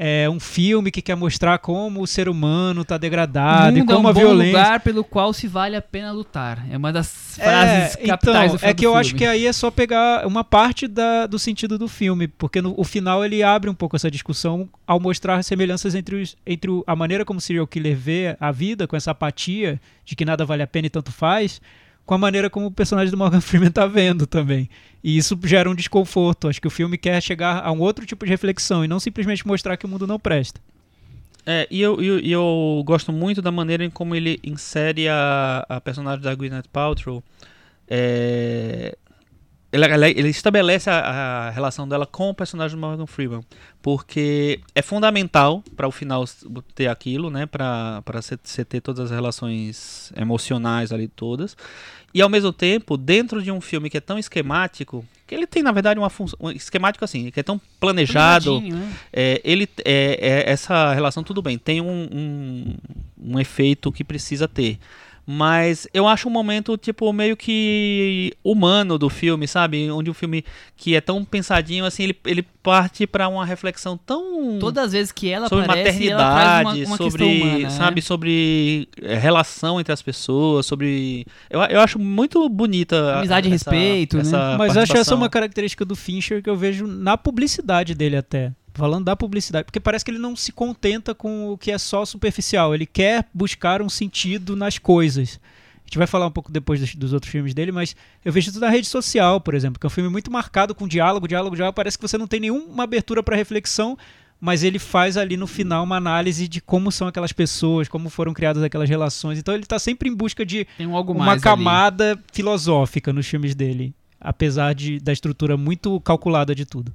É 0.00 0.30
um 0.30 0.38
filme 0.38 0.92
que 0.92 1.02
quer 1.02 1.16
mostrar 1.16 1.58
como 1.58 2.00
o 2.00 2.06
ser 2.06 2.28
humano 2.28 2.84
tá 2.84 2.94
O 2.94 2.98
degradado 3.00 3.76
e 3.76 3.80
mundo 3.80 3.90
é 3.92 3.96
como 3.96 4.06
um 4.06 4.10
a 4.10 4.12
bom 4.14 4.20
violência. 4.20 4.56
lugar 4.56 4.78
pelo 4.80 5.02
qual 5.02 5.32
se 5.32 5.48
vale 5.48 5.74
a 5.74 5.82
pena 5.82 6.12
lutar. 6.12 6.64
É 6.70 6.76
uma 6.76 6.92
das 6.92 7.08
frases 7.34 7.96
É, 7.96 8.06
capitais 8.06 8.54
então, 8.54 8.56
do 8.60 8.64
é 8.70 8.74
que 8.74 8.86
eu 8.86 8.94
acho 8.94 9.08
filme. 9.10 9.18
que 9.18 9.26
aí 9.26 9.44
é 9.44 9.52
só 9.52 9.72
pegar 9.72 10.24
uma 10.24 10.44
parte 10.44 10.86
da- 10.86 11.26
do 11.26 11.36
sentido 11.36 11.76
do 11.76 11.88
filme, 11.88 12.28
porque 12.28 12.62
no 12.62 12.74
o 12.78 12.84
final 12.84 13.24
ele 13.24 13.42
abre 13.42 13.68
um 13.68 13.74
pouco 13.74 13.96
essa 13.96 14.08
discussão 14.08 14.68
ao 14.86 15.00
mostrar 15.00 15.42
semelhanças 15.42 15.96
entre, 15.96 16.14
os, 16.22 16.36
entre 16.46 16.70
o- 16.70 16.84
a 16.86 16.94
maneira 16.94 17.24
como 17.24 17.38
o 17.38 17.42
serial 17.42 17.66
killer 17.66 17.96
vê 17.96 18.36
a 18.38 18.52
vida, 18.52 18.86
com 18.86 18.94
essa 18.94 19.10
apatia 19.10 19.80
de 20.04 20.14
que 20.14 20.24
nada 20.24 20.44
vale 20.44 20.62
a 20.62 20.66
pena 20.68 20.86
e 20.86 20.90
tanto 20.90 21.10
faz, 21.10 21.60
com 22.08 22.14
a 22.14 22.18
maneira 22.18 22.48
como 22.48 22.64
o 22.64 22.70
personagem 22.70 23.10
do 23.10 23.18
Morgan 23.18 23.38
Freeman 23.42 23.70
tá 23.70 23.86
vendo 23.86 24.26
também. 24.26 24.66
E 25.04 25.14
isso 25.18 25.38
gera 25.44 25.68
um 25.68 25.74
desconforto. 25.74 26.48
Acho 26.48 26.58
que 26.58 26.66
o 26.66 26.70
filme 26.70 26.96
quer 26.96 27.22
chegar 27.22 27.62
a 27.62 27.70
um 27.70 27.80
outro 27.80 28.06
tipo 28.06 28.24
de 28.24 28.30
reflexão 28.30 28.82
e 28.82 28.88
não 28.88 28.98
simplesmente 28.98 29.46
mostrar 29.46 29.76
que 29.76 29.84
o 29.84 29.88
mundo 29.88 30.06
não 30.06 30.18
presta. 30.18 30.58
É, 31.44 31.68
e 31.70 31.82
eu, 31.82 32.00
eu, 32.02 32.18
eu 32.20 32.82
gosto 32.86 33.12
muito 33.12 33.42
da 33.42 33.52
maneira 33.52 33.84
em 33.84 33.90
como 33.90 34.14
ele 34.14 34.40
insere 34.42 35.06
a, 35.06 35.66
a 35.68 35.80
personagem 35.82 36.22
da 36.22 36.34
Gwyneth 36.34 36.68
Paltrow. 36.72 37.22
É, 37.86 38.96
ele, 39.70 39.84
ele- 39.84 40.18
ele 40.20 40.28
estabelece 40.30 40.88
a, 40.88 40.98
a 40.98 41.50
relação 41.50 41.86
dela 41.86 42.06
com 42.06 42.30
o 42.30 42.34
personagem 42.34 42.74
do 42.76 42.80
Morgan 42.80 43.06
Freeman, 43.06 43.42
porque 43.82 44.60
é 44.74 44.80
fundamental 44.80 45.62
para 45.76 45.86
o 45.86 45.90
final 45.90 46.24
ter 46.74 46.86
aquilo, 46.88 47.28
né, 47.30 47.44
para 47.44 48.02
você 48.06 48.64
ter 48.64 48.80
todas 48.80 49.00
as 49.06 49.10
relações 49.10 50.10
emocionais 50.16 50.90
ali 50.90 51.06
todas. 51.06 51.54
E 52.12 52.22
ao 52.22 52.28
mesmo 52.28 52.52
tempo, 52.52 52.96
dentro 52.96 53.42
de 53.42 53.50
um 53.50 53.60
filme 53.60 53.90
que 53.90 53.98
é 53.98 54.00
tão 54.00 54.18
esquemático, 54.18 55.04
que 55.26 55.34
ele 55.34 55.46
tem 55.46 55.62
na 55.62 55.72
verdade 55.72 56.00
uma 56.00 56.08
função 56.08 56.38
um 56.40 56.50
esquemático 56.50 57.04
assim, 57.04 57.30
que 57.30 57.38
é 57.38 57.42
tão 57.42 57.60
planejado. 57.78 58.60
Né? 58.60 58.92
É, 59.12 59.40
ele 59.44 59.68
é, 59.84 60.18
é- 60.20 60.50
essa 60.50 60.94
relação 60.94 61.22
tudo 61.22 61.42
bem, 61.42 61.58
tem 61.58 61.80
um, 61.82 62.08
um, 62.10 62.74
um 63.34 63.38
efeito 63.38 63.92
que 63.92 64.02
precisa 64.02 64.48
ter. 64.48 64.78
Mas 65.30 65.86
eu 65.92 66.08
acho 66.08 66.26
um 66.26 66.32
momento, 66.32 66.74
tipo, 66.78 67.12
meio 67.12 67.36
que 67.36 68.32
humano 68.42 68.96
do 68.98 69.10
filme, 69.10 69.46
sabe? 69.46 69.90
Onde 69.90 70.08
o 70.08 70.14
filme 70.14 70.42
que 70.74 70.94
é 70.96 71.02
tão 71.02 71.22
pensadinho, 71.22 71.84
assim, 71.84 72.04
ele, 72.04 72.16
ele 72.24 72.42
parte 72.62 73.06
pra 73.06 73.28
uma 73.28 73.44
reflexão 73.44 73.98
tão 73.98 74.58
Todas 74.58 74.86
as 74.86 74.92
vezes 74.92 75.12
que 75.12 75.28
ela 75.30 75.46
sobre 75.46 75.66
aparece, 75.66 76.08
ela 76.08 76.32
traz 76.32 76.64
maternidade, 76.64 76.80
uma, 76.84 76.86
uma 76.86 76.96
sobre, 76.96 77.24
humana, 77.24 77.58
né? 77.58 77.70
sabe, 77.70 78.00
sobre 78.00 78.88
é, 79.02 79.16
relação 79.18 79.78
entre 79.78 79.92
as 79.92 80.00
pessoas, 80.00 80.64
sobre 80.64 81.26
eu, 81.50 81.60
eu 81.60 81.80
acho 81.82 81.98
muito 81.98 82.48
bonita 82.48 82.96
a- 83.12 83.18
Amizade 83.18 83.50
e 83.50 83.52
essa- 83.52 83.70
respeito, 83.70 84.16
né? 84.16 84.22
essa 84.22 84.56
Mas 84.58 84.76
eu 84.76 84.82
acho 84.82 84.92
essa 84.92 84.94
participação. 84.94 85.18
uma 85.18 85.28
característica 85.28 85.84
do 85.84 85.94
Fincher 85.94 86.42
que 86.42 86.48
eu 86.48 86.56
vejo 86.56 86.86
na 86.86 87.18
publicidade 87.18 87.94
dele 87.94 88.16
até. 88.16 88.52
Falando 88.78 89.06
da 89.06 89.16
publicidade, 89.16 89.64
porque 89.64 89.80
parece 89.80 90.04
que 90.04 90.10
ele 90.12 90.18
não 90.18 90.36
se 90.36 90.52
contenta 90.52 91.12
com 91.12 91.50
o 91.50 91.58
que 91.58 91.72
é 91.72 91.78
só 91.78 92.04
superficial. 92.04 92.72
Ele 92.72 92.86
quer 92.86 93.28
buscar 93.34 93.82
um 93.82 93.88
sentido 93.88 94.54
nas 94.54 94.78
coisas. 94.78 95.40
A 95.78 95.80
gente 95.88 95.98
vai 95.98 96.06
falar 96.06 96.26
um 96.26 96.30
pouco 96.30 96.52
depois 96.52 96.78
dos, 96.78 96.94
dos 96.94 97.12
outros 97.12 97.32
filmes 97.32 97.52
dele, 97.52 97.72
mas 97.72 97.96
eu 98.24 98.32
vejo 98.32 98.50
isso 98.50 98.60
na 98.60 98.68
rede 98.68 98.86
social, 98.86 99.40
por 99.40 99.52
exemplo, 99.52 99.80
que 99.80 99.86
é 99.86 99.88
um 99.88 99.90
filme 99.90 100.08
muito 100.08 100.30
marcado 100.30 100.76
com 100.76 100.86
diálogo, 100.86 101.26
diálogo, 101.26 101.56
diálogo. 101.56 101.74
Parece 101.74 101.98
que 101.98 102.06
você 102.06 102.16
não 102.16 102.28
tem 102.28 102.38
nenhuma 102.38 102.84
abertura 102.84 103.20
para 103.20 103.34
reflexão, 103.34 103.98
mas 104.40 104.62
ele 104.62 104.78
faz 104.78 105.16
ali 105.16 105.36
no 105.36 105.48
final 105.48 105.82
uma 105.82 105.96
análise 105.96 106.46
de 106.46 106.60
como 106.60 106.92
são 106.92 107.08
aquelas 107.08 107.32
pessoas, 107.32 107.88
como 107.88 108.08
foram 108.08 108.32
criadas 108.32 108.62
aquelas 108.62 108.88
relações. 108.88 109.40
Então 109.40 109.54
ele 109.54 109.64
está 109.64 109.78
sempre 109.78 110.08
em 110.08 110.14
busca 110.14 110.46
de 110.46 110.68
um 110.78 110.94
uma 110.94 111.14
mais 111.14 111.30
ali. 111.30 111.40
camada 111.42 112.18
filosófica 112.32 113.12
nos 113.12 113.26
filmes 113.26 113.56
dele, 113.56 113.92
apesar 114.20 114.74
de, 114.74 115.00
da 115.00 115.12
estrutura 115.12 115.56
muito 115.56 116.00
calculada 116.00 116.54
de 116.54 116.64
tudo. 116.64 116.94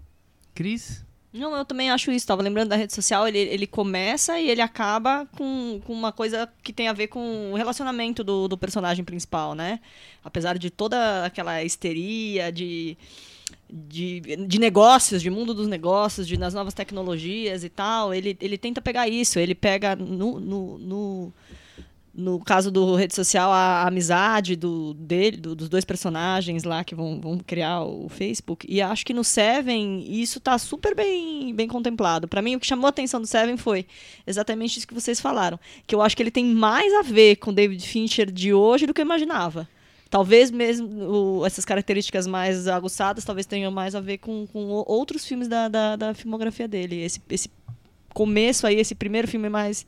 Cris? 0.55 1.03
Não, 1.33 1.55
eu 1.57 1.65
também 1.65 1.89
acho 1.89 2.11
isso. 2.11 2.27
Tava 2.27 2.43
lembrando 2.43 2.69
da 2.69 2.75
rede 2.75 2.93
social, 2.93 3.27
ele, 3.27 3.39
ele 3.39 3.65
começa 3.65 4.39
e 4.39 4.49
ele 4.49 4.61
acaba 4.61 5.25
com, 5.35 5.81
com 5.83 5.91
uma 5.91 6.11
coisa 6.11 6.47
que 6.61 6.71
tem 6.71 6.87
a 6.87 6.93
ver 6.93 7.07
com 7.07 7.51
o 7.51 7.55
relacionamento 7.55 8.23
do, 8.23 8.47
do 8.47 8.55
personagem 8.55 9.03
principal, 9.03 9.55
né? 9.55 9.79
Apesar 10.23 10.59
de 10.59 10.69
toda 10.69 11.25
aquela 11.25 11.63
histeria 11.63 12.51
de, 12.51 12.95
de, 13.67 14.19
de 14.47 14.59
negócios, 14.59 15.23
de 15.23 15.31
mundo 15.31 15.55
dos 15.55 15.67
negócios, 15.67 16.27
de 16.27 16.37
nas 16.37 16.53
novas 16.53 16.75
tecnologias 16.75 17.63
e 17.63 17.69
tal, 17.69 18.13
ele, 18.13 18.37
ele 18.39 18.57
tenta 18.57 18.79
pegar 18.79 19.07
isso. 19.07 19.39
Ele 19.39 19.55
pega 19.55 19.95
no, 19.95 20.39
no, 20.39 20.77
no, 20.77 21.33
no 22.15 22.39
caso 22.39 22.69
do 22.69 22.93
rede 22.95 23.15
social, 23.15 23.51
a, 23.51 23.87
amizade 23.87 24.55
do, 24.55 24.93
dele, 24.93 25.37
do- 25.37 25.55
dos 25.55 25.67
dois 25.67 25.83
personagens 25.83 26.63
lá 26.63 26.83
que 26.83 26.93
vão, 26.93 27.19
vão 27.19 27.37
criar 27.39 27.81
o 27.83 28.07
Facebook. 28.07 28.67
E 28.69 28.81
acho 28.81 29.03
que 29.05 29.13
no 29.15 29.23
Seven 29.23 30.05
isso 30.07 30.39
tá 30.39 30.57
super 30.59 30.93
bem, 30.95 31.55
bem 31.55 31.67
contemplado. 31.67 32.27
Pra 32.27 32.41
mim, 32.41 32.55
o 32.55 32.59
que 32.59 32.67
chamou 32.67 32.85
a 32.85 32.89
atenção 32.89 33.19
do 33.19 33.25
Seven 33.25 33.57
foi 33.57 33.87
exatamente 34.27 34.77
isso 34.77 34.87
que 34.87 34.93
vocês 34.93 35.19
falaram. 35.19 35.59
Que 35.87 35.95
eu 35.95 36.01
acho 36.03 36.15
que 36.15 36.21
ele 36.21 36.29
tem 36.29 36.45
mais 36.45 36.93
a 36.93 37.01
ver 37.01 37.37
com 37.37 37.49
o 37.49 37.53
David 37.53 37.81
Fincher 37.87 38.29
de 38.31 38.53
hoje 38.53 38.85
do 38.85 38.93
que 38.93 39.01
eu 39.01 39.05
imaginava. 39.05 39.67
Talvez 40.09 40.51
mesmo 40.51 40.87
o- 41.39 41.45
essas 41.47 41.65
características 41.65 42.27
mais 42.27 42.67
aguçadas 42.67 43.25
talvez 43.25 43.47
tenham 43.47 43.71
mais 43.71 43.95
a 43.95 43.99
ver 43.99 44.19
com, 44.19 44.45
com 44.45 44.65
outros 44.85 45.25
filmes 45.25 45.47
da, 45.47 45.67
da, 45.67 45.95
da 45.95 46.13
filmografia 46.13 46.67
dele. 46.67 47.01
Esse, 47.01 47.19
esse 47.27 47.49
começo 48.13 48.65
aí, 48.67 48.79
esse 48.79 48.93
primeiro 48.95 49.27
filme 49.27 49.49
mais. 49.49 49.85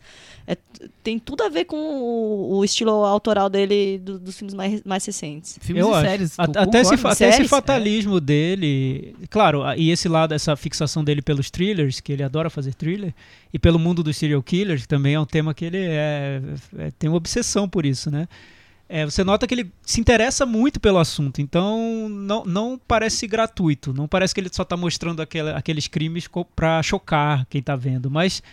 é, 0.47 0.57
tem 1.03 1.17
tudo 1.19 1.43
a 1.43 1.49
ver 1.49 1.65
com 1.65 1.75
o, 1.77 2.57
o 2.57 2.65
estilo 2.65 2.91
autoral 3.05 3.49
dele 3.49 3.97
do- 3.99 4.19
dos 4.19 4.37
filmes 4.37 4.53
mais, 4.53 4.81
mais 4.83 5.05
recentes. 5.05 5.57
Filmes 5.61 5.83
eu 5.83 5.91
e 5.91 5.93
acho. 5.95 6.01
séries. 6.09 6.39
A- 6.39 6.43
até 6.43 6.81
esse, 6.81 6.93
até 6.93 7.09
esse 7.09 7.15
Séries? 7.15 7.49
fatalismo 7.49 8.19
dele, 8.19 9.15
claro, 9.29 9.63
a- 9.63 9.77
e 9.77 9.89
esse 9.91 10.07
lado, 10.09 10.33
essa 10.33 10.55
fixação 10.55 11.03
dele 11.03 11.21
pelos 11.21 11.49
thrillers, 11.49 11.99
que 11.99 12.11
ele 12.11 12.23
adora 12.23 12.49
fazer 12.49 12.73
thriller, 12.73 13.13
e 13.53 13.57
pelo 13.59 13.79
mundo 13.79 14.03
dos 14.03 14.17
serial 14.17 14.41
killers, 14.43 14.81
que 14.83 14.87
também 14.87 15.13
é 15.15 15.19
um 15.19 15.25
tema 15.25 15.53
que 15.53 15.65
ele 15.65 15.77
é, 15.79 16.41
é- 16.77 16.91
tem 16.99 17.09
uma 17.09 17.17
obsessão 17.17 17.67
por 17.69 17.85
isso, 17.85 18.11
né? 18.11 18.27
É, 18.87 19.03
você 19.03 19.23
nota 19.23 19.47
que 19.47 19.53
ele 19.53 19.71
se 19.81 19.99
interessa 19.99 20.45
muito 20.45 20.79
pelo 20.79 20.99
assunto, 20.99 21.41
então 21.41 22.07
não, 22.07 22.45
não 22.45 22.79
parece 22.87 23.25
gratuito, 23.25 23.91
não 23.91 24.07
parece 24.07 24.33
que 24.33 24.39
ele 24.39 24.49
só 24.51 24.61
está 24.61 24.77
mostrando 24.77 25.23
aqueles 25.23 25.87
crimes 25.87 26.29
pra 26.55 26.83
chocar 26.83 27.47
quem 27.49 27.63
tá 27.63 27.75
vendo, 27.75 28.11
mas 28.11 28.43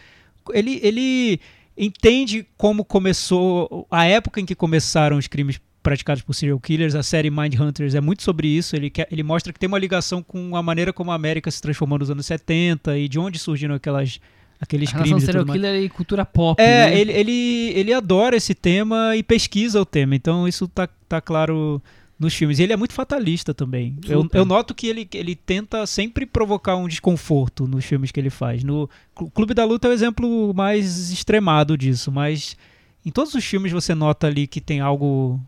ele, 0.55 0.81
ele 0.83 1.39
entende 1.77 2.47
como 2.57 2.83
começou, 2.83 3.87
a 3.91 4.07
época 4.07 4.41
em 4.41 4.47
que 4.47 4.55
começaram 4.55 5.19
os 5.19 5.27
crimes 5.27 5.61
praticados 5.83 6.23
por 6.23 6.33
serial 6.33 6.59
killers, 6.61 6.95
a 6.95 7.03
série 7.03 7.31
Mind 7.31 7.59
Hunters 7.59 7.95
é 7.95 8.01
muito 8.01 8.23
sobre 8.23 8.49
isso, 8.49 8.75
ele, 8.75 8.89
quer, 8.89 9.09
ele 9.11 9.23
mostra 9.23 9.53
que 9.53 9.59
tem 9.59 9.69
uma 9.69 9.79
ligação 9.79 10.23
com 10.23 10.57
a 10.57 10.63
maneira 10.63 10.95
como 10.95 11.11
a 11.11 11.15
América 11.15 11.51
se 11.51 11.61
transformou 11.61 11.99
nos 11.99 12.11
anos 12.11 12.25
70 12.25 12.97
e 12.97 13.07
de 13.07 13.19
onde 13.19 13.39
surgiram 13.39 13.75
aquelas, 13.75 14.19
aqueles 14.63 14.95
A 14.95 15.01
crimes 15.01 15.25
serial 15.25 15.45
killer 15.45 15.83
e 15.83 15.89
cultura 15.89 16.25
pop. 16.25 16.63
É, 16.63 16.87
né? 16.87 16.99
ele, 16.99 17.13
ele, 17.13 17.73
ele 17.75 17.93
adora 17.93 18.37
esse 18.37 18.55
tema 18.55 19.15
e 19.17 19.23
pesquisa 19.23 19.81
o 19.81 19.85
tema, 19.85 20.15
então 20.15 20.47
isso 20.49 20.67
tá, 20.69 20.89
tá 21.09 21.21
claro 21.21 21.83
nos 22.19 22.33
filmes. 22.33 22.61
E 22.61 22.63
ele 22.63 22.73
é 22.73 22.77
muito 22.77 22.95
fatalista 22.95 23.53
também. 23.53 23.97
Eu, 24.09 24.27
eu 24.33 24.45
noto 24.45 24.73
que 24.73 24.87
ele, 24.87 25.09
ele 25.13 25.35
tenta 25.35 25.85
sempre 25.87 26.25
provocar 26.25 26.77
um 26.77 26.87
desconforto 26.87 27.67
nos 27.67 27.85
filmes 27.85 28.13
que 28.13 28.21
ele 28.21 28.31
faz. 28.31 28.63
No 28.63 28.89
Clu- 29.15 29.29
Clube 29.31 29.53
da 29.55 29.65
Luta 29.65 29.89
é 29.89 29.91
o 29.91 29.93
exemplo 29.93 30.55
mais 30.55 31.11
extremado 31.11 31.77
disso, 31.77 32.13
mas 32.13 32.57
em 33.05 33.11
todos 33.11 33.35
os 33.35 33.45
filmes 33.45 33.73
você 33.73 33.93
nota 33.95 34.29
ali 34.29 34.47
que 34.47 34.61
tem 34.61 34.79
algo 34.79 35.41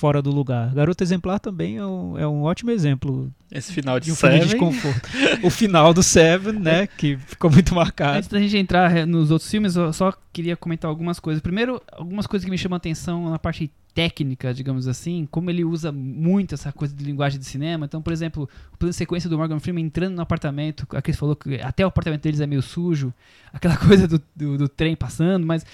fora 0.00 0.22
do 0.22 0.30
lugar. 0.30 0.72
Garota 0.72 1.04
Exemplar 1.04 1.38
também 1.38 1.76
é 1.76 1.84
um, 1.84 2.18
é 2.18 2.26
um 2.26 2.42
ótimo 2.42 2.70
exemplo 2.70 3.30
Esse 3.52 3.70
final 3.70 4.00
de, 4.00 4.06
de 4.06 4.12
um 4.12 4.14
filme 4.14 4.40
de 4.40 4.48
Seven. 4.48 4.70
desconforto. 4.70 5.10
o 5.44 5.50
final 5.50 5.92
do 5.92 6.02
Seven, 6.02 6.54
né, 6.54 6.86
que 6.86 7.18
ficou 7.18 7.50
muito 7.50 7.74
marcado. 7.74 8.16
Antes 8.16 8.30
da 8.30 8.40
gente 8.40 8.56
entrar 8.56 8.96
eh, 8.96 9.04
nos 9.04 9.30
outros 9.30 9.50
filmes, 9.50 9.76
eu 9.76 9.92
só 9.92 10.10
queria 10.32 10.56
comentar 10.56 10.88
algumas 10.88 11.20
coisas. 11.20 11.42
Primeiro, 11.42 11.82
algumas 11.92 12.26
coisas 12.26 12.46
que 12.46 12.50
me 12.50 12.56
chamam 12.56 12.76
a 12.76 12.78
atenção 12.78 13.28
na 13.28 13.38
parte 13.38 13.70
técnica, 13.94 14.54
digamos 14.54 14.88
assim, 14.88 15.28
como 15.30 15.50
ele 15.50 15.66
usa 15.66 15.92
muito 15.92 16.54
essa 16.54 16.72
coisa 16.72 16.94
de 16.94 17.04
linguagem 17.04 17.38
de 17.38 17.44
cinema. 17.44 17.84
Então, 17.84 18.00
por 18.00 18.14
exemplo, 18.14 18.48
o 18.72 18.78
plano 18.78 18.92
de 18.92 18.96
sequência 18.96 19.28
do 19.28 19.36
Morgan 19.36 19.60
Freeman 19.60 19.84
entrando 19.84 20.14
no 20.14 20.22
apartamento, 20.22 20.86
a 20.96 21.02
Cris 21.02 21.18
falou 21.18 21.36
que 21.36 21.56
até 21.60 21.84
o 21.84 21.88
apartamento 21.88 22.22
deles 22.22 22.40
é 22.40 22.46
meio 22.46 22.62
sujo, 22.62 23.12
aquela 23.52 23.76
coisa 23.76 24.08
do, 24.08 24.22
do, 24.34 24.56
do 24.56 24.68
trem 24.68 24.96
passando, 24.96 25.46
mas 25.46 25.66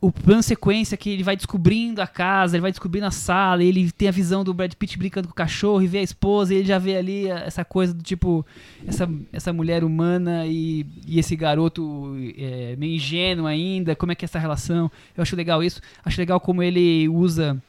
o 0.00 0.12
plano 0.12 0.42
sequência 0.42 0.96
que 0.96 1.10
ele 1.10 1.22
vai 1.22 1.36
descobrindo 1.36 2.00
a 2.00 2.06
casa, 2.06 2.56
ele 2.56 2.62
vai 2.62 2.70
descobrindo 2.70 3.06
a 3.06 3.10
sala, 3.10 3.64
ele 3.64 3.90
tem 3.90 4.08
a 4.08 4.12
visão 4.12 4.44
do 4.44 4.54
Brad 4.54 4.72
Pitt 4.74 4.96
brincando 4.96 5.26
com 5.26 5.32
o 5.32 5.36
cachorro 5.36 5.82
e 5.82 5.86
vê 5.86 5.98
a 5.98 6.02
esposa, 6.02 6.54
e 6.54 6.58
ele 6.58 6.66
já 6.68 6.78
vê 6.78 6.96
ali 6.96 7.26
essa 7.26 7.64
coisa 7.64 7.92
do 7.92 8.02
tipo, 8.02 8.46
essa, 8.86 9.10
essa 9.32 9.52
mulher 9.52 9.82
humana 9.82 10.46
e, 10.46 10.86
e 11.06 11.18
esse 11.18 11.34
garoto 11.34 12.14
é, 12.36 12.76
meio 12.76 12.94
ingênuo 12.94 13.46
ainda, 13.46 13.96
como 13.96 14.12
é 14.12 14.14
que 14.14 14.24
é 14.24 14.26
essa 14.26 14.38
relação. 14.38 14.90
Eu 15.16 15.22
acho 15.22 15.34
legal 15.34 15.62
isso. 15.64 15.80
Acho 16.04 16.20
legal 16.20 16.38
como 16.38 16.62
ele 16.62 17.08
usa 17.08 17.60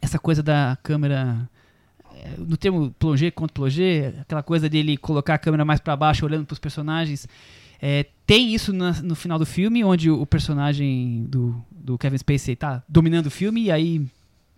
essa 0.00 0.18
coisa 0.18 0.42
da 0.42 0.76
câmera. 0.82 1.48
é, 2.16 2.30
No 2.38 2.56
termo 2.56 2.92
plongé 2.98 3.30
contra 3.30 3.54
plongé, 3.54 4.14
aquela 4.20 4.42
coisa 4.42 4.68
dele 4.68 4.96
colocar 4.96 5.34
a 5.34 5.38
câmera 5.38 5.64
mais 5.64 5.80
pra 5.80 5.96
baixo, 5.96 6.24
olhando 6.24 6.44
pros 6.46 6.58
personagens. 6.58 7.28
É, 7.80 8.06
tem 8.26 8.54
isso 8.54 8.72
na- 8.72 9.00
no 9.02 9.14
final 9.14 9.38
do 9.38 9.46
filme, 9.46 9.84
onde 9.84 10.10
o 10.10 10.26
personagem 10.26 11.24
do, 11.28 11.54
do 11.70 11.96
Kevin 11.96 12.18
Spacey 12.18 12.56
tá 12.56 12.82
dominando 12.88 13.26
o 13.26 13.30
filme, 13.30 13.64
e 13.64 13.70
aí, 13.70 14.04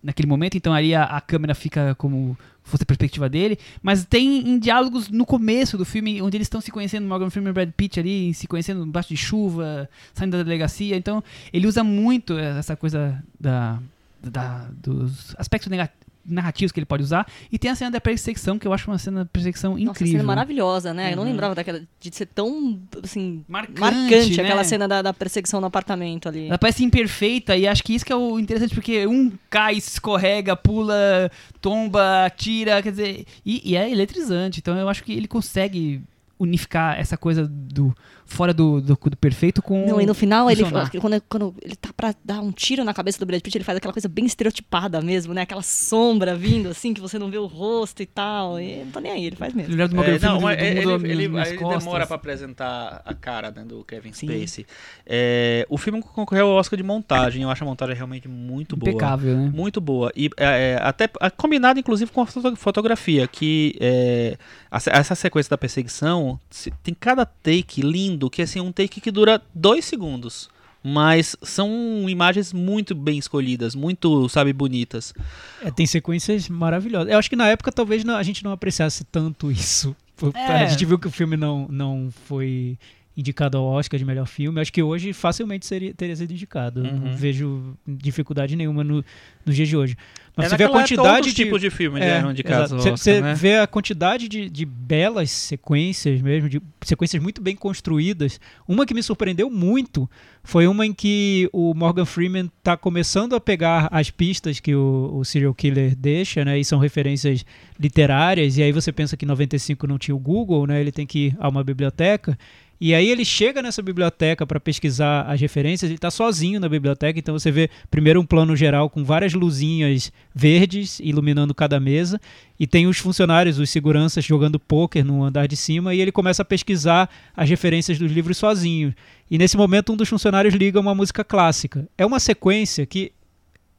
naquele 0.03 0.27
momento, 0.27 0.57
então 0.57 0.73
aí 0.73 0.93
a, 0.95 1.03
a 1.03 1.21
câmera 1.21 1.53
fica 1.53 1.93
como 1.95 2.37
fosse 2.63 2.83
a 2.83 2.85
perspectiva 2.85 3.27
dele. 3.29 3.57
Mas 3.81 4.05
tem 4.05 4.47
em 4.49 4.59
diálogos 4.59 5.09
no 5.09 5.25
começo 5.25 5.77
do 5.77 5.85
filme, 5.85 6.21
onde 6.21 6.37
eles 6.37 6.45
estão 6.45 6.61
se 6.61 6.71
conhecendo, 6.71 7.07
Morgan 7.07 7.29
Freeman 7.29 7.49
e 7.51 7.53
Brad 7.53 7.69
Pitt 7.75 7.99
ali, 7.99 8.33
se 8.33 8.47
conhecendo 8.47 8.83
embaixo 8.85 9.09
de 9.09 9.17
chuva, 9.17 9.89
saindo 10.13 10.37
da 10.37 10.43
delegacia. 10.43 10.95
Então, 10.95 11.23
ele 11.53 11.65
usa 11.67 11.83
muito 11.83 12.37
essa 12.37 12.75
coisa 12.75 13.23
da, 13.39 13.79
da- 14.21 14.67
dos 14.83 15.35
aspectos 15.37 15.69
nega- 15.69 15.89
narrativos 16.25 16.71
que 16.71 16.79
ele 16.79 16.85
pode 16.85 17.03
usar. 17.03 17.25
E 17.51 17.57
tem 17.57 17.71
a 17.71 17.75
cena 17.75 17.91
da 17.91 17.99
perseguição, 18.01 18.59
que 18.59 18.67
eu 18.67 18.73
acho 18.73 18.89
uma 18.89 18.97
cena 18.97 19.23
de 19.23 19.29
perseguição 19.29 19.71
Nossa, 19.71 19.83
incrível. 19.83 20.13
cena 20.13 20.23
maravilhosa, 20.23 20.93
né? 20.93 21.11
Eu 21.11 21.15
não 21.15 21.23
Uhum. 21.23 21.29
lembrava 21.29 21.55
daquela, 21.55 21.81
de 21.99 22.15
ser 22.15 22.27
tão, 22.27 22.79
assim, 23.03 23.43
Marcante, 23.47 23.79
marcante, 23.79 24.37
né? 24.37 24.43
aquela 24.43 24.63
cena 24.63 24.87
da, 24.87 25.01
da 25.01 25.13
perseguição 25.13 25.59
no 25.59 25.67
apartamento 25.67 26.29
ali. 26.29 26.47
Ela 26.47 26.57
parece 26.57 26.83
imperfeita 26.83 27.55
e 27.57 27.67
acho 27.67 27.83
que 27.83 27.93
isso 27.95 28.05
que 28.05 28.13
é 28.13 28.15
o 28.15 28.39
interessante, 28.39 28.73
porque 28.75 29.05
um 29.07 29.31
cai, 29.49 29.75
escorrega, 29.75 30.55
pula, 30.55 31.29
tomba, 31.59 32.31
tira, 32.35 32.81
quer 32.81 32.91
dizer, 32.91 33.25
e, 33.45 33.71
e 33.71 33.75
é 33.75 33.89
eletrizante. 33.89 34.59
Então 34.59 34.77
eu 34.77 34.87
acho 34.89 35.03
que 35.03 35.11
ele 35.13 35.27
consegue 35.27 36.01
unificar 36.39 36.99
essa 36.99 37.15
coisa 37.17 37.47
do 37.47 37.95
fora 38.31 38.53
do, 38.53 38.81
do, 38.81 38.97
do 38.97 39.17
perfeito 39.17 39.61
com 39.61 39.85
Não, 39.85 39.99
e 40.01 40.05
no 40.05 40.13
final, 40.13 40.49
ele, 40.49 40.63
quando, 40.99 41.21
quando 41.29 41.55
ele 41.61 41.75
tá 41.75 41.89
pra 41.95 42.13
dar 42.23 42.39
um 42.41 42.51
tiro 42.51 42.83
na 42.83 42.93
cabeça 42.93 43.19
do 43.19 43.25
Brad 43.25 43.41
Pitt, 43.41 43.57
ele 43.57 43.63
faz 43.65 43.77
aquela 43.77 43.93
coisa 43.93 44.07
bem 44.07 44.25
estereotipada 44.25 45.01
mesmo, 45.01 45.33
né? 45.33 45.41
Aquela 45.41 45.61
sombra 45.61 46.35
vindo, 46.35 46.69
assim, 46.69 46.93
que 46.93 47.01
você 47.01 47.19
não 47.19 47.29
vê 47.29 47.37
o 47.37 47.45
rosto 47.45 48.01
e 48.01 48.05
tal. 48.05 48.59
E 48.59 48.77
não 48.85 48.91
tá 48.91 49.01
nem 49.01 49.11
aí, 49.11 49.25
ele 49.25 49.35
faz 49.35 49.53
mesmo. 49.53 49.73
Ele 49.73 49.87
do 49.87 50.03
É, 50.03 50.19
não, 50.19 50.37
do- 50.37 50.41
do 50.41 50.49
ele, 50.49 50.75
mudou 50.85 51.05
ele- 51.07 51.27
minhas 51.27 51.49
ele 51.49 51.57
costas. 51.57 51.83
demora 51.83 52.07
pra 52.07 52.15
apresentar 52.15 53.01
a 53.05 53.13
cara 53.13 53.51
né, 53.51 53.63
do 53.63 53.83
Kevin. 53.83 54.13
Spacey. 54.13 54.65
É, 55.05 55.65
o 55.69 55.77
filme 55.77 56.01
concorreu 56.01 56.47
ao 56.47 56.53
Oscar 56.55 56.77
de 56.77 56.83
montagem. 56.83 57.43
Eu 57.43 57.49
acho 57.49 57.63
a 57.63 57.67
montagem 57.67 57.95
realmente 57.95 58.27
muito 58.27 58.75
boa. 58.75 58.89
Impecável, 58.91 59.35
né? 59.37 59.51
Muito 59.53 59.81
boa. 59.81 60.11
E 60.15 60.29
é, 60.37 60.73
é, 60.73 60.79
até 60.81 61.09
é, 61.19 61.29
combinado, 61.29 61.79
inclusive, 61.79 62.11
com 62.11 62.21
a 62.21 62.25
foto- 62.25 62.55
fotografia, 62.55 63.27
que 63.27 63.75
é, 63.79 64.37
essa 64.71 65.15
sequência 65.15 65.49
da 65.49 65.57
perseguição 65.57 66.39
se- 66.49 66.71
tem 66.83 66.93
cada 66.93 67.25
take 67.25 67.81
lindo, 67.81 68.20
que 68.29 68.41
assim, 68.41 68.59
um 68.59 68.71
take 68.71 68.99
que 69.01 69.11
dura 69.11 69.41
dois 69.53 69.85
segundos. 69.85 70.49
Mas 70.83 71.35
são 71.43 71.69
imagens 72.09 72.51
muito 72.51 72.95
bem 72.95 73.19
escolhidas, 73.19 73.75
muito, 73.75 74.27
sabe, 74.29 74.51
bonitas. 74.51 75.13
É, 75.61 75.69
tem 75.69 75.85
sequências 75.85 76.49
maravilhosas. 76.49 77.11
Eu 77.13 77.19
acho 77.19 77.29
que 77.29 77.35
na 77.35 77.47
época 77.49 77.71
talvez 77.71 78.03
não- 78.03 78.15
a 78.15 78.23
gente 78.23 78.43
não 78.43 78.51
apreciasse 78.51 79.03
tanto 79.03 79.51
isso. 79.51 79.95
Por- 80.17 80.35
É. 80.35 80.63
A 80.63 80.65
gente 80.65 80.83
viu 80.85 80.97
que 80.97 81.07
o 81.07 81.11
filme 81.11 81.37
não, 81.37 81.67
não 81.69 82.09
foi 82.25 82.79
indicado 83.21 83.57
ao 83.57 83.65
Oscar 83.65 83.97
de 83.97 84.03
melhor 84.05 84.27
filme. 84.27 84.59
Acho 84.59 84.73
que 84.73 84.83
hoje 84.83 85.13
facilmente 85.13 85.65
seria, 85.65 85.93
teria 85.93 86.15
sido 86.15 86.31
indicado. 86.31 86.85
Eu 86.85 86.93
Não 86.93 87.03
Uhum. 87.11 87.15
vejo 87.15 87.77
dificuldade 87.87 88.55
nenhuma 88.55 88.83
no, 88.83 89.03
nos 89.45 89.55
dias 89.55 89.69
de 89.69 89.77
hoje. 89.77 89.95
Mas 90.35 90.45
É, 90.45 90.49
você 90.49 90.57
vê 90.57 90.63
a 90.63 90.69
quantidade 90.69 91.29
de. 91.29 91.33
tipos 91.35 91.59
de 91.61 91.69
filmes 91.69 92.01
É, 92.01 92.07
eram 92.17 92.31
indicados 92.31 92.71
ao 92.71 92.79
exato. 92.79 92.97
Você 92.97 93.21
né? 93.21 93.33
vê 93.33 93.57
a 93.57 93.67
quantidade 93.67 94.29
de, 94.29 94.49
de 94.49 94.65
belas 94.65 95.29
sequências 95.29 96.21
mesmo, 96.21 96.47
de 96.47 96.61
sequências 96.83 97.21
muito 97.21 97.41
bem 97.41 97.55
construídas. 97.55 98.39
Uma 98.67 98.85
que 98.85 98.93
me 98.93 99.03
surpreendeu 99.03 99.49
muito 99.49 100.09
foi 100.43 100.67
uma 100.67 100.85
em 100.85 100.93
que 100.93 101.49
o 101.51 101.73
Morgan 101.73 102.05
Freeman 102.05 102.49
está 102.59 102.77
começando 102.77 103.35
a 103.35 103.41
pegar 103.41 103.89
as 103.91 104.09
pistas 104.09 104.59
que 104.61 104.73
o, 104.73 105.11
o 105.13 105.25
serial 105.25 105.53
killer 105.53 105.95
deixa, 105.97 106.45
né? 106.45 106.57
E 106.57 106.63
são 106.63 106.79
referências 106.79 107.45
literárias. 107.77 108.57
E 108.57 108.63
aí 108.63 108.71
você 108.71 108.91
pensa 108.91 109.17
que 109.17 109.25
em 109.25 109.27
95 109.27 109.85
não 109.85 109.97
tinha 109.97 110.15
o 110.15 110.19
Google, 110.19 110.65
né? 110.65 110.79
Ele 110.79 110.91
tem 110.93 111.05
que 111.05 111.27
ir 111.27 111.37
a 111.39 111.49
uma 111.49 111.63
biblioteca. 111.63 112.37
E 112.83 112.95
aí 112.95 113.11
ele 113.11 113.23
chega 113.23 113.61
nessa 113.61 113.79
biblioteca 113.79 114.43
para 114.47 114.59
pesquisar 114.59 115.21
as 115.31 115.39
referências, 115.39 115.87
ele 115.87 115.99
está 115.99 116.09
sozinho 116.09 116.59
na 116.59 116.67
biblioteca, 116.67 117.19
então 117.19 117.37
você 117.37 117.51
vê 117.51 117.69
primeiro 117.91 118.19
um 118.19 118.25
plano 118.25 118.55
geral 118.55 118.89
com 118.89 119.03
várias 119.03 119.35
luzinhas 119.35 120.11
verdes 120.33 120.99
iluminando 120.99 121.53
cada 121.53 121.79
mesa, 121.79 122.19
e 122.59 122.65
tem 122.65 122.87
os 122.87 122.97
funcionários, 122.97 123.59
os 123.59 123.69
seguranças 123.69 124.25
jogando 124.25 124.59
pôquer 124.59 125.05
no 125.05 125.23
andar 125.23 125.47
de 125.47 125.55
cima, 125.55 125.93
e 125.93 126.01
ele 126.01 126.11
começa 126.11 126.41
a 126.41 126.45
pesquisar 126.45 127.07
as 127.37 127.47
referências 127.47 127.99
dos 127.99 128.11
livros 128.11 128.37
sozinho. 128.37 128.95
E 129.29 129.37
nesse 129.37 129.55
momento 129.55 129.93
um 129.93 129.95
dos 129.95 130.09
funcionários 130.09 130.55
liga 130.55 130.79
uma 130.79 130.95
música 130.95 131.23
clássica. 131.23 131.87
É 131.95 132.03
uma 132.03 132.19
sequência 132.19 132.83
que 132.87 133.11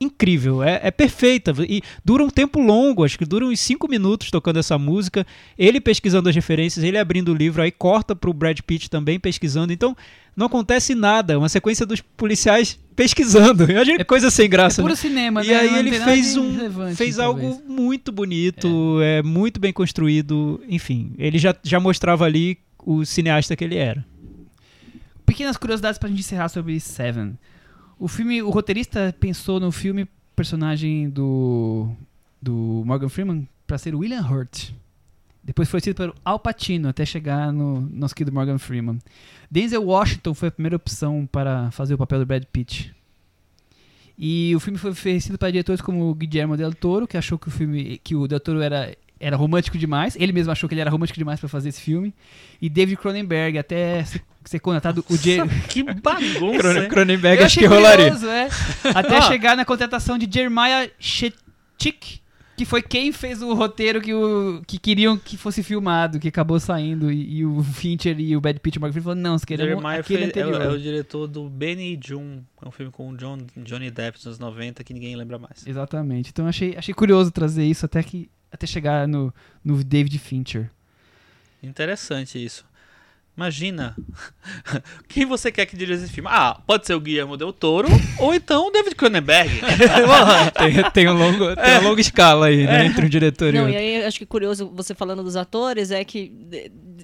incrível, 0.02 0.62
é, 0.62 0.80
é 0.82 0.90
perfeita 0.90 1.54
e 1.68 1.80
dura 2.04 2.22
um 2.24 2.30
tempo 2.30 2.60
longo, 2.60 3.04
acho 3.04 3.18
que 3.18 3.24
dura 3.24 3.44
uns 3.46 3.60
5 3.60 3.88
minutos 3.88 4.30
tocando 4.30 4.58
essa 4.58 4.76
música, 4.78 5.26
ele 5.58 5.80
pesquisando 5.80 6.28
as 6.28 6.34
referências, 6.34 6.84
ele 6.84 6.98
abrindo 6.98 7.30
o 7.30 7.34
livro, 7.34 7.62
aí 7.62 7.70
corta 7.70 8.14
pro 8.14 8.32
Brad 8.32 8.58
Pitt 8.60 8.90
também 8.90 9.18
pesquisando, 9.20 9.72
então 9.72 9.96
não 10.36 10.46
acontece 10.46 10.94
nada, 10.94 11.34
é 11.34 11.36
uma 11.36 11.48
sequência 11.48 11.84
dos 11.86 12.00
policiais 12.00 12.78
pesquisando, 12.96 13.64
imagina 13.70 13.98
que 13.98 14.04
coisa 14.04 14.30
sem 14.30 14.46
É 14.46 14.48
graça, 14.48 14.82
puro 14.82 14.94
né? 14.94 14.96
cinema, 14.96 15.44
E 15.44 15.48
né? 15.48 15.56
aí 15.56 15.70
Não 15.70 15.78
ele 15.78 15.92
fez 15.92 16.36
um 16.36 16.54
fez 16.94 17.16
talvez. 17.16 17.18
algo 17.18 17.62
muito 17.66 18.10
bonito, 18.12 18.98
é. 19.02 19.22
muito 19.22 19.60
bem 19.60 19.72
construído, 19.72 20.62
enfim, 20.68 21.12
ele 21.18 21.38
já, 21.38 21.54
já 21.62 21.78
mostrava 21.78 22.24
ali 22.24 22.58
o 22.84 23.04
cineasta 23.04 23.54
que 23.54 23.62
ele 23.64 23.76
era. 23.76 24.04
Pequenas 25.24 25.56
curiosidades 25.56 25.98
pra 25.98 26.08
gente 26.08 26.20
encerrar 26.20 26.48
sobre 26.48 26.78
Seven. 26.80 27.38
O 28.02 28.08
filme, 28.08 28.42
o 28.42 28.50
roteirista 28.50 29.14
pensou 29.20 29.60
no 29.60 29.70
filme 29.70 30.08
personagem 30.34 31.08
do 31.08 31.88
do 32.42 32.82
Morgan 32.84 33.08
Freeman 33.08 33.48
pra 33.64 33.78
ser 33.78 33.94
William 33.94 34.28
Hurt. 34.28 34.70
Depois 35.40 35.68
foi 35.68 35.80
sido 35.80 35.94
pelo 35.94 36.12
Al 36.24 36.40
Pacino 36.40 36.88
até 36.88 37.06
chegar 37.06 37.52
no 37.52 37.80
nosso 37.80 38.12
querido 38.12 38.34
Morgan 38.34 38.58
Freeman. 38.58 38.98
Denzel 39.48 39.84
Washington 39.84 40.34
foi 40.34 40.48
a 40.48 40.50
primeira 40.50 40.74
opção 40.74 41.28
para 41.30 41.70
fazer 41.70 41.94
o 41.94 41.98
papel 41.98 42.18
do 42.18 42.26
Brad 42.26 42.42
Pitt. 42.52 42.92
E 44.18 44.52
o 44.56 44.58
filme 44.58 44.80
foi 44.80 44.90
oferecido 44.90 45.38
para 45.38 45.52
diretores 45.52 45.80
como 45.80 46.12
Guillermo 46.12 46.56
del 46.56 46.74
Toro, 46.74 47.06
que 47.06 47.16
achou 47.16 47.38
que 47.38 47.46
o 47.46 47.52
filme 47.52 48.00
que 48.02 48.16
o 48.16 48.26
del 48.26 48.40
Toro 48.40 48.60
era 48.60 48.96
era 49.22 49.36
romântico 49.36 49.78
demais. 49.78 50.16
Ele 50.18 50.32
mesmo 50.32 50.50
achou 50.52 50.68
que 50.68 50.74
ele 50.74 50.80
era 50.80 50.90
romântico 50.90 51.18
demais 51.18 51.38
para 51.38 51.48
fazer 51.48 51.68
esse 51.68 51.80
filme. 51.80 52.12
E 52.60 52.68
David 52.68 52.96
Cronenberg 52.96 53.56
até 53.56 54.04
ser, 54.44 54.58
contratado 54.60 55.04
o 55.08 55.16
Jer 55.16 55.42
Que 55.68 55.82
bagunça? 55.84 56.86
Cronenberg 56.88 57.42
acho 57.44 57.58
que 57.58 57.66
rolaria. 57.66 58.10
curioso, 58.10 58.28
é. 58.28 58.48
Até 58.94 59.18
Ah. 59.18 59.22
chegar 59.22 59.56
na 59.56 59.64
contratação 59.64 60.18
de 60.18 60.28
Jeremiah 60.30 60.90
Chetchik, 60.98 62.20
que 62.64 62.68
foi 62.70 62.80
quem 62.82 63.10
fez 63.12 63.42
o 63.42 63.52
roteiro 63.54 64.00
que, 64.00 64.14
o, 64.14 64.62
que 64.66 64.78
queriam 64.78 65.18
que 65.18 65.36
fosse 65.36 65.62
filmado, 65.62 66.20
que 66.20 66.28
acabou 66.28 66.58
saindo. 66.60 67.10
E, 67.10 67.38
e 67.38 67.44
o 67.44 67.62
Fincher 67.62 68.18
e 68.20 68.36
o 68.36 68.40
Brad 68.40 68.56
Pitt 68.58 68.76
e 68.76 68.78
o 68.78 68.80
Morgan 68.80 68.92
Freeman 68.92 69.04
falaram, 69.16 69.20
não, 69.32 69.38
queria 69.40 69.64
Jeremiah 69.66 69.98
aquele 70.00 70.18
fez- 70.26 70.36
é, 70.36 70.40
o- 70.44 70.48
anterior. 70.48 70.62
é 70.62 70.74
o 70.76 70.80
diretor 70.80 71.26
do 71.26 71.48
Benny 71.48 71.98
June. 72.02 72.44
É 72.64 72.68
um 72.68 72.70
filme 72.70 72.92
com 72.92 73.10
o 73.10 73.16
John, 73.16 73.38
Johnny 73.56 73.90
Depp 73.90 74.16
nos 74.18 74.26
anos 74.26 74.38
90 74.38 74.84
que 74.84 74.94
ninguém 74.94 75.16
lembra 75.16 75.38
mais. 75.38 75.66
Exatamente. 75.66 76.30
Então 76.30 76.46
achei, 76.46 76.76
achei 76.76 76.94
curioso 76.94 77.30
trazer 77.30 77.64
isso 77.64 77.84
até, 77.84 78.02
que, 78.02 78.30
até 78.50 78.66
chegar 78.66 79.06
no, 79.08 79.34
no 79.64 79.82
David 79.82 80.18
Fincher. 80.18 80.70
Interessante 81.62 82.42
isso. 82.44 82.64
Imagina. 83.36 83.96
Quem 85.08 85.24
você 85.24 85.50
quer 85.50 85.64
que 85.66 85.76
dirija 85.76 86.04
esse 86.04 86.12
filme? 86.12 86.28
Ah, 86.30 86.60
pode 86.66 86.86
ser 86.86 86.94
o 86.94 87.00
Guillermo 87.00 87.36
Del 87.36 87.52
Toro 87.52 87.88
ou 88.18 88.34
então 88.34 88.68
o 88.68 88.70
David 88.70 88.94
Cronenberg. 88.94 89.50
tem, 90.58 90.90
tem, 90.92 91.08
um 91.08 91.16
longo, 91.16 91.56
tem 91.56 91.72
uma 91.78 91.88
longa 91.88 92.00
escala 92.00 92.46
aí, 92.46 92.66
né, 92.66 92.86
entre 92.86 93.06
um 93.06 93.08
diretor 93.08 93.48
e 93.48 93.56
Não, 93.56 93.64
outro. 93.64 93.74
e 93.74 93.76
aí 93.76 94.04
acho 94.04 94.18
que 94.18 94.26
curioso 94.26 94.70
você 94.74 94.94
falando 94.94 95.22
dos 95.22 95.34
atores 95.36 95.90
é 95.90 96.04
que 96.04 96.30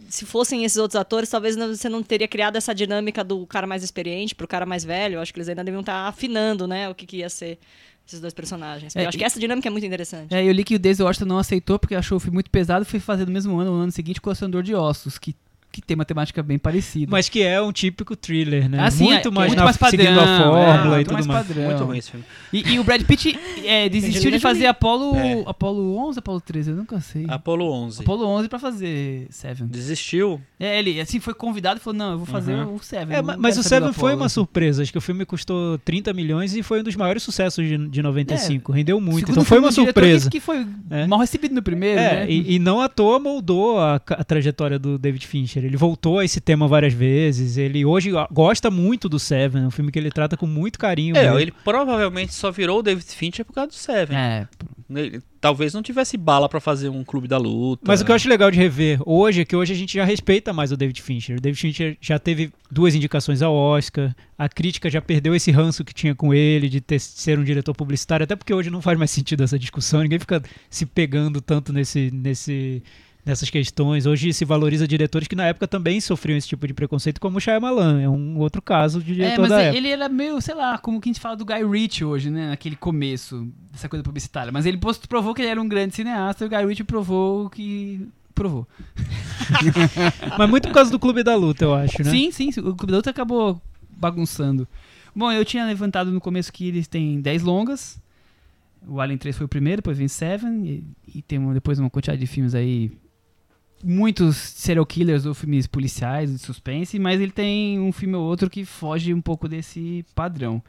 se 0.08 0.24
fossem 0.26 0.64
esses 0.64 0.76
outros 0.78 1.00
atores, 1.00 1.28
talvez 1.30 1.56
você 1.56 1.88
não 1.88 2.02
teria 2.02 2.28
criado 2.28 2.56
essa 2.56 2.74
dinâmica 2.74 3.22
do 3.24 3.46
cara 3.46 3.66
mais 3.66 3.82
experiente 3.82 4.34
pro 4.34 4.48
cara 4.48 4.64
mais 4.66 4.84
velho. 4.84 5.14
Eu 5.16 5.20
acho 5.20 5.32
que 5.32 5.38
eles 5.38 5.48
ainda 5.48 5.64
deviam 5.64 5.80
estar 5.80 6.08
afinando, 6.08 6.66
né, 6.66 6.88
o 6.88 6.94
que, 6.94 7.06
que 7.06 7.18
ia 7.18 7.28
ser 7.28 7.58
esses 8.06 8.20
dois 8.20 8.32
personagens. 8.32 8.96
É, 8.96 9.04
eu 9.04 9.08
acho 9.08 9.16
e- 9.16 9.18
que 9.18 9.24
essa 9.24 9.38
dinâmica 9.38 9.68
é 9.68 9.70
muito 9.70 9.84
interessante. 9.86 10.34
É, 10.34 10.42
eu 10.42 10.52
li 10.52 10.64
que 10.64 10.74
o 10.74 10.78
Denzel 10.78 11.06
Washington 11.06 11.26
não 11.26 11.38
aceitou 11.38 11.78
porque 11.78 11.94
achou 11.94 12.16
o 12.16 12.20
filme 12.20 12.34
muito 12.34 12.50
pesado 12.50 12.82
e 12.82 12.86
foi 12.86 13.00
fazer 13.00 13.26
no 13.26 13.32
mesmo 13.32 13.58
ano, 13.58 13.70
no 13.76 13.82
ano 13.82 13.92
seguinte, 13.92 14.20
Colecionador 14.20 14.62
de 14.62 14.74
Ossos, 14.74 15.18
que, 15.18 15.36
que 15.70 15.82
tem 15.82 15.94
uma 15.94 16.04
temática 16.04 16.42
bem 16.42 16.58
parecida. 16.58 17.06
Mas 17.10 17.28
que 17.28 17.42
é 17.42 17.60
um 17.60 17.70
típico 17.72 18.16
thriller, 18.16 18.68
né? 18.68 18.78
Ah, 18.80 18.90
sim, 18.90 19.04
muito 19.04 19.28
é- 19.28 19.30
mais, 19.30 19.48
muito 19.48 19.58
na, 19.58 19.64
mais 19.64 19.76
padrão, 19.76 20.00
seguindo 20.04 20.20
a 20.20 20.38
fórmula 20.38 20.66
é, 20.68 20.80
e 20.80 20.94
muito 20.94 21.04
tudo 21.06 21.12
mais 21.14 21.26
mais. 21.26 21.46
padrão. 21.46 21.64
Muito 21.66 21.84
ruim 21.84 21.98
esse 21.98 22.10
filme. 22.10 22.26
E, 22.52 22.68
e 22.74 22.78
o 22.78 22.84
Brad 22.84 23.02
Pitt 23.02 23.38
é, 23.64 23.88
desistiu 23.88 24.30
de 24.30 24.38
fazer. 24.38 24.66
Apollo, 24.66 25.16
É. 25.16 25.42
Apollo 25.46 25.96
11 26.08 26.18
Apollo 26.18 26.40
13? 26.40 26.70
Eu 26.70 26.76
nunca 26.76 27.00
sei. 27.00 27.26
Apollo 27.28 27.70
11. 27.70 28.00
Apollo 28.02 28.26
11 28.26 28.48
pra 28.48 28.58
fazer 28.58 29.26
Seven. 29.30 29.66
Desistiu. 29.68 30.40
É, 30.58 30.78
ele 30.78 31.00
assim 31.00 31.20
foi 31.20 31.34
convidado 31.34 31.78
e 31.78 31.82
falou: 31.82 31.98
Não, 31.98 32.12
eu 32.12 32.18
vou 32.18 32.26
fazer 32.26 32.54
Uhum. 32.54 32.74
o 32.74 32.82
Seven. 32.82 33.16
É, 33.16 33.22
mas 33.22 33.56
o 33.58 33.62
Seven 33.62 33.92
foi 33.92 34.12
Apollo." 34.12 34.22
uma 34.24 34.28
surpresa. 34.28 34.82
Acho 34.82 34.90
que 34.92 34.98
o 34.98 35.02
filme 35.02 35.24
custou 35.24 35.78
30 35.78 36.12
milhões 36.12 36.54
e 36.56 36.62
foi 36.62 36.80
um 36.80 36.82
dos 36.82 36.96
maiores 36.96 37.22
sucessos 37.22 37.64
de, 37.66 37.76
de 37.88 38.02
95. 38.02 38.72
Rendeu 38.72 39.00
muito. 39.00 39.20
Segundo 39.20 39.32
Então 39.32 39.44
foi 39.44 39.58
uma 39.58 39.70
surpresa. 39.72 40.30
Que, 40.30 40.38
que 40.38 40.44
foi 40.44 40.66
É. 40.90 41.06
mal 41.06 41.18
recebido 41.20 41.54
no 41.54 41.62
primeiro, 41.62 42.00
É, 42.00 42.12
né? 42.20 42.26
e, 42.30 42.54
e 42.54 42.58
não 42.58 42.80
à 42.80 42.88
toa 42.88 43.18
moldou 43.18 43.78
a, 43.78 43.96
a 43.96 44.24
trajetória 44.24 44.78
do 44.78 44.98
David 44.98 45.26
Fincher. 45.26 45.57
Ele 45.66 45.76
voltou 45.76 46.18
a 46.18 46.24
esse 46.24 46.40
tema 46.40 46.68
várias 46.68 46.92
vezes. 46.92 47.56
Ele 47.56 47.84
hoje 47.84 48.10
gosta 48.30 48.70
muito 48.70 49.08
do 49.08 49.18
Seven, 49.18 49.64
é 49.64 49.66
um 49.66 49.70
filme 49.70 49.90
que 49.90 49.98
ele 49.98 50.10
trata 50.10 50.36
com 50.36 50.46
muito 50.46 50.78
carinho. 50.78 51.16
É, 51.16 51.24
mesmo. 51.24 51.38
ele 51.38 51.52
provavelmente 51.64 52.34
só 52.34 52.50
virou 52.50 52.80
o 52.80 52.82
David 52.82 53.06
Fincher 53.06 53.44
por 53.44 53.52
causa 53.52 53.68
do 53.68 53.74
Seven. 53.74 54.16
É, 54.16 54.48
Ele 54.94 55.20
talvez 55.40 55.74
não 55.74 55.82
tivesse 55.82 56.16
bala 56.16 56.48
pra 56.48 56.60
fazer 56.60 56.88
um 56.88 57.04
clube 57.04 57.28
da 57.28 57.38
luta. 57.38 57.82
Mas 57.86 58.00
o 58.00 58.04
que 58.04 58.10
eu 58.10 58.14
acho 58.16 58.28
legal 58.28 58.50
de 58.50 58.58
rever 58.58 58.98
hoje 59.04 59.42
é 59.42 59.44
que 59.44 59.54
hoje 59.54 59.72
a 59.72 59.76
gente 59.76 59.94
já 59.94 60.04
respeita 60.04 60.52
mais 60.52 60.72
o 60.72 60.76
David 60.76 61.00
Fincher. 61.00 61.38
O 61.38 61.40
David 61.40 61.60
Fincher 61.60 61.96
já 62.00 62.18
teve 62.18 62.50
duas 62.70 62.94
indicações 62.94 63.42
ao 63.42 63.54
Oscar, 63.54 64.14
a 64.36 64.48
crítica 64.48 64.90
já 64.90 65.00
perdeu 65.00 65.34
esse 65.34 65.50
ranço 65.50 65.84
que 65.84 65.94
tinha 65.94 66.14
com 66.14 66.34
ele 66.34 66.68
de 66.68 66.80
ter, 66.80 66.98
ser 66.98 67.38
um 67.38 67.44
diretor 67.44 67.74
publicitário, 67.74 68.24
até 68.24 68.36
porque 68.36 68.52
hoje 68.52 68.70
não 68.70 68.82
faz 68.82 68.98
mais 68.98 69.10
sentido 69.10 69.42
essa 69.42 69.58
discussão, 69.58 70.02
ninguém 70.02 70.18
fica 70.18 70.42
se 70.68 70.86
pegando 70.86 71.40
tanto 71.40 71.72
nesse, 71.72 72.10
nesse, 72.12 72.82
nessas 73.28 73.50
questões. 73.50 74.06
Hoje 74.06 74.32
se 74.32 74.44
valoriza 74.44 74.88
diretores 74.88 75.28
que 75.28 75.36
na 75.36 75.44
época 75.44 75.68
também 75.68 76.00
sofriam 76.00 76.36
esse 76.36 76.48
tipo 76.48 76.66
de 76.66 76.72
preconceito, 76.72 77.20
como 77.20 77.36
o 77.36 77.40
Shyamalan, 77.40 78.00
é 78.00 78.08
um 78.08 78.38
outro 78.38 78.62
caso 78.62 79.02
de 79.02 79.12
é 79.12 79.14
diretor 79.14 79.42
mas 79.42 79.50
da 79.50 79.74
ele, 79.74 79.88
era 79.88 80.08
meio, 80.08 80.40
sei 80.40 80.54
lá, 80.54 80.78
como 80.78 81.00
que 81.00 81.08
a 81.08 81.12
gente 81.12 81.20
fala 81.20 81.36
do 81.36 81.44
Guy 81.44 81.64
Ritchie 81.64 82.04
hoje, 82.04 82.30
né? 82.30 82.48
Naquele 82.48 82.74
começo 82.74 83.46
dessa 83.70 83.88
coisa 83.88 84.02
publicitária. 84.02 84.50
Mas 84.50 84.64
ele 84.66 84.80
provou 85.08 85.34
que 85.34 85.42
ele 85.42 85.50
era 85.50 85.60
um 85.60 85.68
grande 85.68 85.94
cineasta 85.94 86.44
e 86.44 86.46
o 86.46 86.50
Guy 86.50 86.66
Ritchie 86.66 86.84
provou 86.84 87.50
que. 87.50 88.08
Provou. 88.34 88.66
Mas 90.38 90.48
muito 90.48 90.68
por 90.68 90.74
causa 90.74 90.90
do 90.90 90.98
Clube 90.98 91.22
da 91.22 91.34
Luta, 91.34 91.64
eu 91.64 91.74
acho, 91.74 92.02
né? 92.02 92.10
Sim, 92.10 92.30
sim, 92.30 92.48
o 92.60 92.74
Clube 92.74 92.92
da 92.92 92.96
Luta 92.98 93.10
acabou 93.10 93.60
bagunçando. 93.90 94.66
Bom, 95.14 95.30
eu 95.32 95.44
tinha 95.44 95.66
levantado 95.66 96.12
no 96.12 96.20
começo 96.20 96.52
que 96.52 96.68
eles 96.68 96.86
têm 96.86 97.20
10 97.20 97.42
longas. 97.42 98.00
O 98.86 99.00
Alien 99.00 99.18
3 99.18 99.36
foi 99.36 99.46
o 99.46 99.48
primeiro, 99.48 99.82
depois 99.82 99.98
vem 99.98 100.06
Seven. 100.06 100.64
E, 100.64 100.84
e 101.18 101.22
tem 101.22 101.38
uma- 101.38 101.52
depois 101.52 101.78
uma 101.80 101.90
quantidade 101.90 102.20
de 102.20 102.26
filmes 102.28 102.54
aí 102.54 102.92
muitos 103.82 104.36
serial 104.36 104.84
killers 104.84 105.26
ou 105.26 105.34
filmes 105.34 105.66
policiais 105.66 106.32
de 106.32 106.38
suspense, 106.38 106.98
mas 106.98 107.20
ele 107.20 107.32
tem 107.32 107.78
um 107.80 107.92
filme 107.92 108.14
ou 108.14 108.24
outro 108.24 108.50
que 108.50 108.64
foge 108.64 109.12
um 109.14 109.20
pouco 109.20 109.48
desse 109.48 110.04
padrão. 110.14 110.62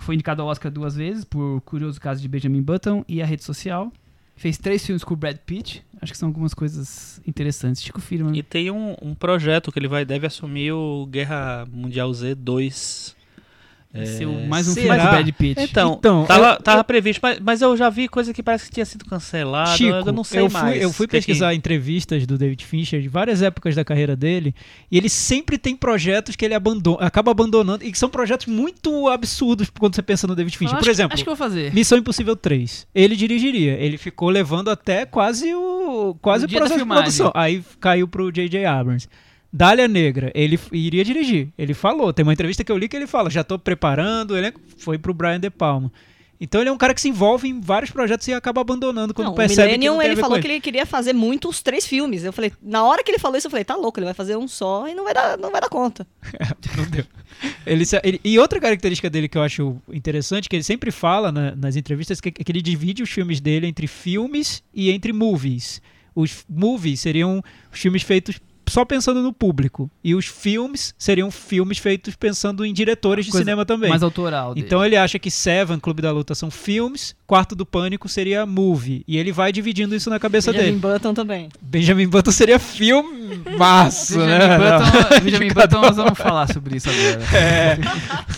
Foi 0.00 0.14
indicado 0.14 0.42
ao 0.42 0.48
Oscar 0.48 0.70
duas 0.70 0.94
vezes 0.94 1.24
por 1.24 1.60
Curioso 1.62 2.00
Caso 2.00 2.22
de 2.22 2.28
Benjamin 2.28 2.62
Button 2.62 3.04
e 3.08 3.20
A 3.20 3.26
Rede 3.26 3.42
Social. 3.42 3.92
Fez 4.36 4.56
três 4.56 4.86
filmes 4.86 5.02
com 5.02 5.14
o 5.14 5.16
Brad 5.16 5.36
Pitt. 5.38 5.84
Acho 6.00 6.12
que 6.12 6.18
são 6.18 6.28
algumas 6.28 6.54
coisas 6.54 7.20
interessantes. 7.26 7.82
Chico 7.82 8.00
Firman. 8.00 8.38
E 8.38 8.42
tem 8.42 8.70
um, 8.70 8.94
um 9.02 9.12
projeto 9.12 9.72
que 9.72 9.78
ele 9.80 9.88
vai 9.88 10.04
deve 10.04 10.28
assumir 10.28 10.70
o 10.70 11.06
Guerra 11.06 11.66
Mundial 11.72 12.12
Z 12.14 12.36
2. 12.36 13.17
O- 13.94 14.46
mais 14.48 14.68
um 14.68 14.74
filme 14.74 14.90
do 14.90 15.02
Brad 15.02 15.28
Pitt. 15.32 15.60
Então, 15.62 15.94
Então, 15.98 16.26
tava, 16.26 16.50
eu- 16.52 16.60
tava 16.60 16.80
eu- 16.80 16.84
previsto, 16.84 17.20
mas, 17.22 17.40
mas 17.40 17.62
eu 17.62 17.74
já 17.74 17.88
vi 17.88 18.06
coisa 18.06 18.34
que 18.34 18.42
parece 18.42 18.66
que 18.66 18.70
tinha 18.74 18.84
sido 18.84 19.04
cancelada. 19.06 19.70
Chico, 19.76 19.90
eu 19.90 20.12
não 20.12 20.22
sei 20.22 20.40
eu 20.42 20.50
fui, 20.50 20.60
mais. 20.60 20.82
eu 20.82 20.92
fui 20.92 21.06
Tem 21.06 21.20
que- 21.20 21.26
pesquisar 21.26 21.54
entrevistas 21.54 22.26
do 22.26 22.36
David 22.36 22.64
Fincher 22.66 23.00
de 23.00 23.08
várias 23.08 23.40
épocas 23.40 23.74
da 23.74 23.84
carreira 23.84 24.14
dele, 24.14 24.54
e 24.90 24.98
ele 24.98 25.08
sempre 25.08 25.56
tem 25.56 25.74
projetos 25.74 26.36
que 26.36 26.44
ele 26.44 26.54
abandona, 26.54 26.98
acaba 27.00 27.30
abandonando, 27.30 27.82
e 27.82 27.90
que 27.90 27.98
são 27.98 28.10
projetos 28.10 28.46
muito 28.46 29.08
absurdos 29.08 29.70
quando 29.70 29.94
você 29.94 30.02
pensa 30.02 30.26
no 30.26 30.36
David 30.36 30.56
Fincher. 30.58 30.76
acho- 30.76 30.84
Por 30.84 30.90
exemplo, 30.90 31.14
Acho 31.14 31.24
que 31.24 31.30
vou 31.30 31.36
fazer. 31.36 31.72
Missão 31.72 31.96
Impossível 31.96 32.36
3. 32.36 32.86
Ele 32.94 33.16
dirigiria. 33.16 33.72
Ele 33.72 33.96
ficou 33.96 34.28
levando 34.28 34.68
até 34.68 35.06
quase 35.06 35.54
o 35.54 36.14
quase 36.20 36.44
o 36.44 36.48
da 36.48 36.58
processo 36.58 36.80
de 36.80 36.86
produção. 36.86 37.32
Aí 37.34 37.64
caiu 37.80 38.06
pro 38.06 38.30
J.J. 38.30 38.66
Abrams. 38.66 39.08
Dália 39.52 39.88
Negra, 39.88 40.30
ele 40.34 40.58
iria 40.72 41.04
dirigir. 41.04 41.48
Ele 41.56 41.72
falou, 41.74 42.12
tem 42.12 42.22
uma 42.22 42.32
entrevista 42.32 42.62
que 42.62 42.70
eu 42.70 42.76
li 42.76 42.88
que 42.88 42.96
ele 42.96 43.06
fala, 43.06 43.30
já 43.30 43.42
tô 43.42 43.58
preparando, 43.58 44.36
ele 44.36 44.52
foi 44.76 44.98
pro 44.98 45.14
Brian 45.14 45.40
De 45.40 45.48
Palma. 45.50 45.90
Então 46.40 46.60
ele 46.60 46.70
é 46.70 46.72
um 46.72 46.78
cara 46.78 46.94
que 46.94 47.00
se 47.00 47.08
envolve 47.08 47.48
em 47.48 47.60
vários 47.60 47.90
projetos 47.90 48.28
e 48.28 48.32
acaba 48.32 48.60
abandonando 48.60 49.12
quando 49.12 49.26
Não, 49.26 49.32
o 49.32 49.36
percebe 49.36 49.72
Millennium, 49.72 49.94
que 49.94 49.96
não 49.98 50.02
ele 50.12 50.20
falou 50.20 50.36
com 50.36 50.42
que 50.42 50.46
ele 50.46 50.60
queria 50.60 50.86
fazer 50.86 51.12
muito 51.12 51.48
os 51.48 51.60
três 51.60 51.84
filmes. 51.84 52.22
Eu 52.22 52.32
falei, 52.32 52.52
na 52.62 52.84
hora 52.84 53.02
que 53.02 53.10
ele 53.10 53.18
falou 53.18 53.36
isso, 53.36 53.48
eu 53.48 53.50
falei, 53.50 53.64
tá 53.64 53.74
louco, 53.74 53.98
ele 53.98 54.04
vai 54.04 54.14
fazer 54.14 54.36
um 54.36 54.46
só 54.46 54.86
e 54.86 54.94
não 54.94 55.02
vai 55.02 55.12
dar, 55.14 55.36
não 55.36 55.50
vai 55.50 55.60
dar 55.60 55.68
conta. 55.68 56.06
Não 56.76 56.84
deu. 56.84 57.04
Ele, 57.66 57.84
ele- 58.04 58.20
e 58.24 58.38
outra 58.38 58.60
característica 58.60 59.10
dele 59.10 59.28
que 59.28 59.36
eu 59.36 59.42
acho 59.42 59.76
interessante, 59.92 60.48
que 60.48 60.54
ele 60.54 60.62
sempre 60.62 60.92
fala 60.92 61.32
na- 61.32 61.56
nas 61.56 61.74
entrevistas, 61.74 62.20
que, 62.20 62.30
que 62.30 62.52
ele 62.52 62.62
divide 62.62 63.02
os 63.02 63.10
filmes 63.10 63.40
dele 63.40 63.66
entre 63.66 63.88
filmes 63.88 64.62
e 64.72 64.90
entre 64.92 65.12
movies. 65.12 65.82
Os 66.14 66.44
movies 66.48 67.00
seriam 67.00 67.42
os 67.72 67.80
filmes 67.80 68.02
feitos 68.02 68.38
só 68.68 68.84
pensando 68.84 69.22
no 69.22 69.32
público. 69.32 69.90
E 70.02 70.14
os 70.14 70.26
filmes 70.26 70.94
seriam 70.98 71.30
filmes 71.30 71.78
feitos 71.78 72.16
pensando 72.16 72.64
em 72.64 72.72
diretores 72.72 73.26
de 73.26 73.32
cinema 73.32 73.64
também. 73.64 73.90
Mais 73.90 74.02
autoral 74.02 74.54
dele. 74.54 74.66
Então 74.66 74.84
ele 74.84 74.96
acha 74.96 75.18
que 75.18 75.30
Seven, 75.30 75.78
Clube 75.78 76.02
da 76.02 76.10
Luta, 76.10 76.34
são 76.34 76.50
filmes, 76.50 77.14
Quarto 77.26 77.54
do 77.54 77.66
Pânico 77.66 78.08
seria 78.08 78.46
movie. 78.46 79.04
E 79.06 79.16
ele 79.18 79.32
vai 79.32 79.52
dividindo 79.52 79.94
isso 79.94 80.10
na 80.10 80.18
cabeça 80.18 80.52
Benjamin 80.52 80.78
dele. 80.78 80.94
Button 80.94 81.14
também. 81.14 81.48
Benjamin 81.60 82.08
Button 82.08 82.32
seria 82.32 82.58
filme 82.58 83.42
massa, 83.56 84.18
Benjamin 84.18 84.38
né? 84.38 84.58
Button, 84.58 85.24
Benjamin 85.24 85.48
Button, 85.48 85.80
nós 85.80 85.96
vamos 85.96 86.18
falar 86.18 86.52
sobre 86.52 86.76
isso 86.76 86.88
agora. 86.88 87.24
É. 87.36 87.78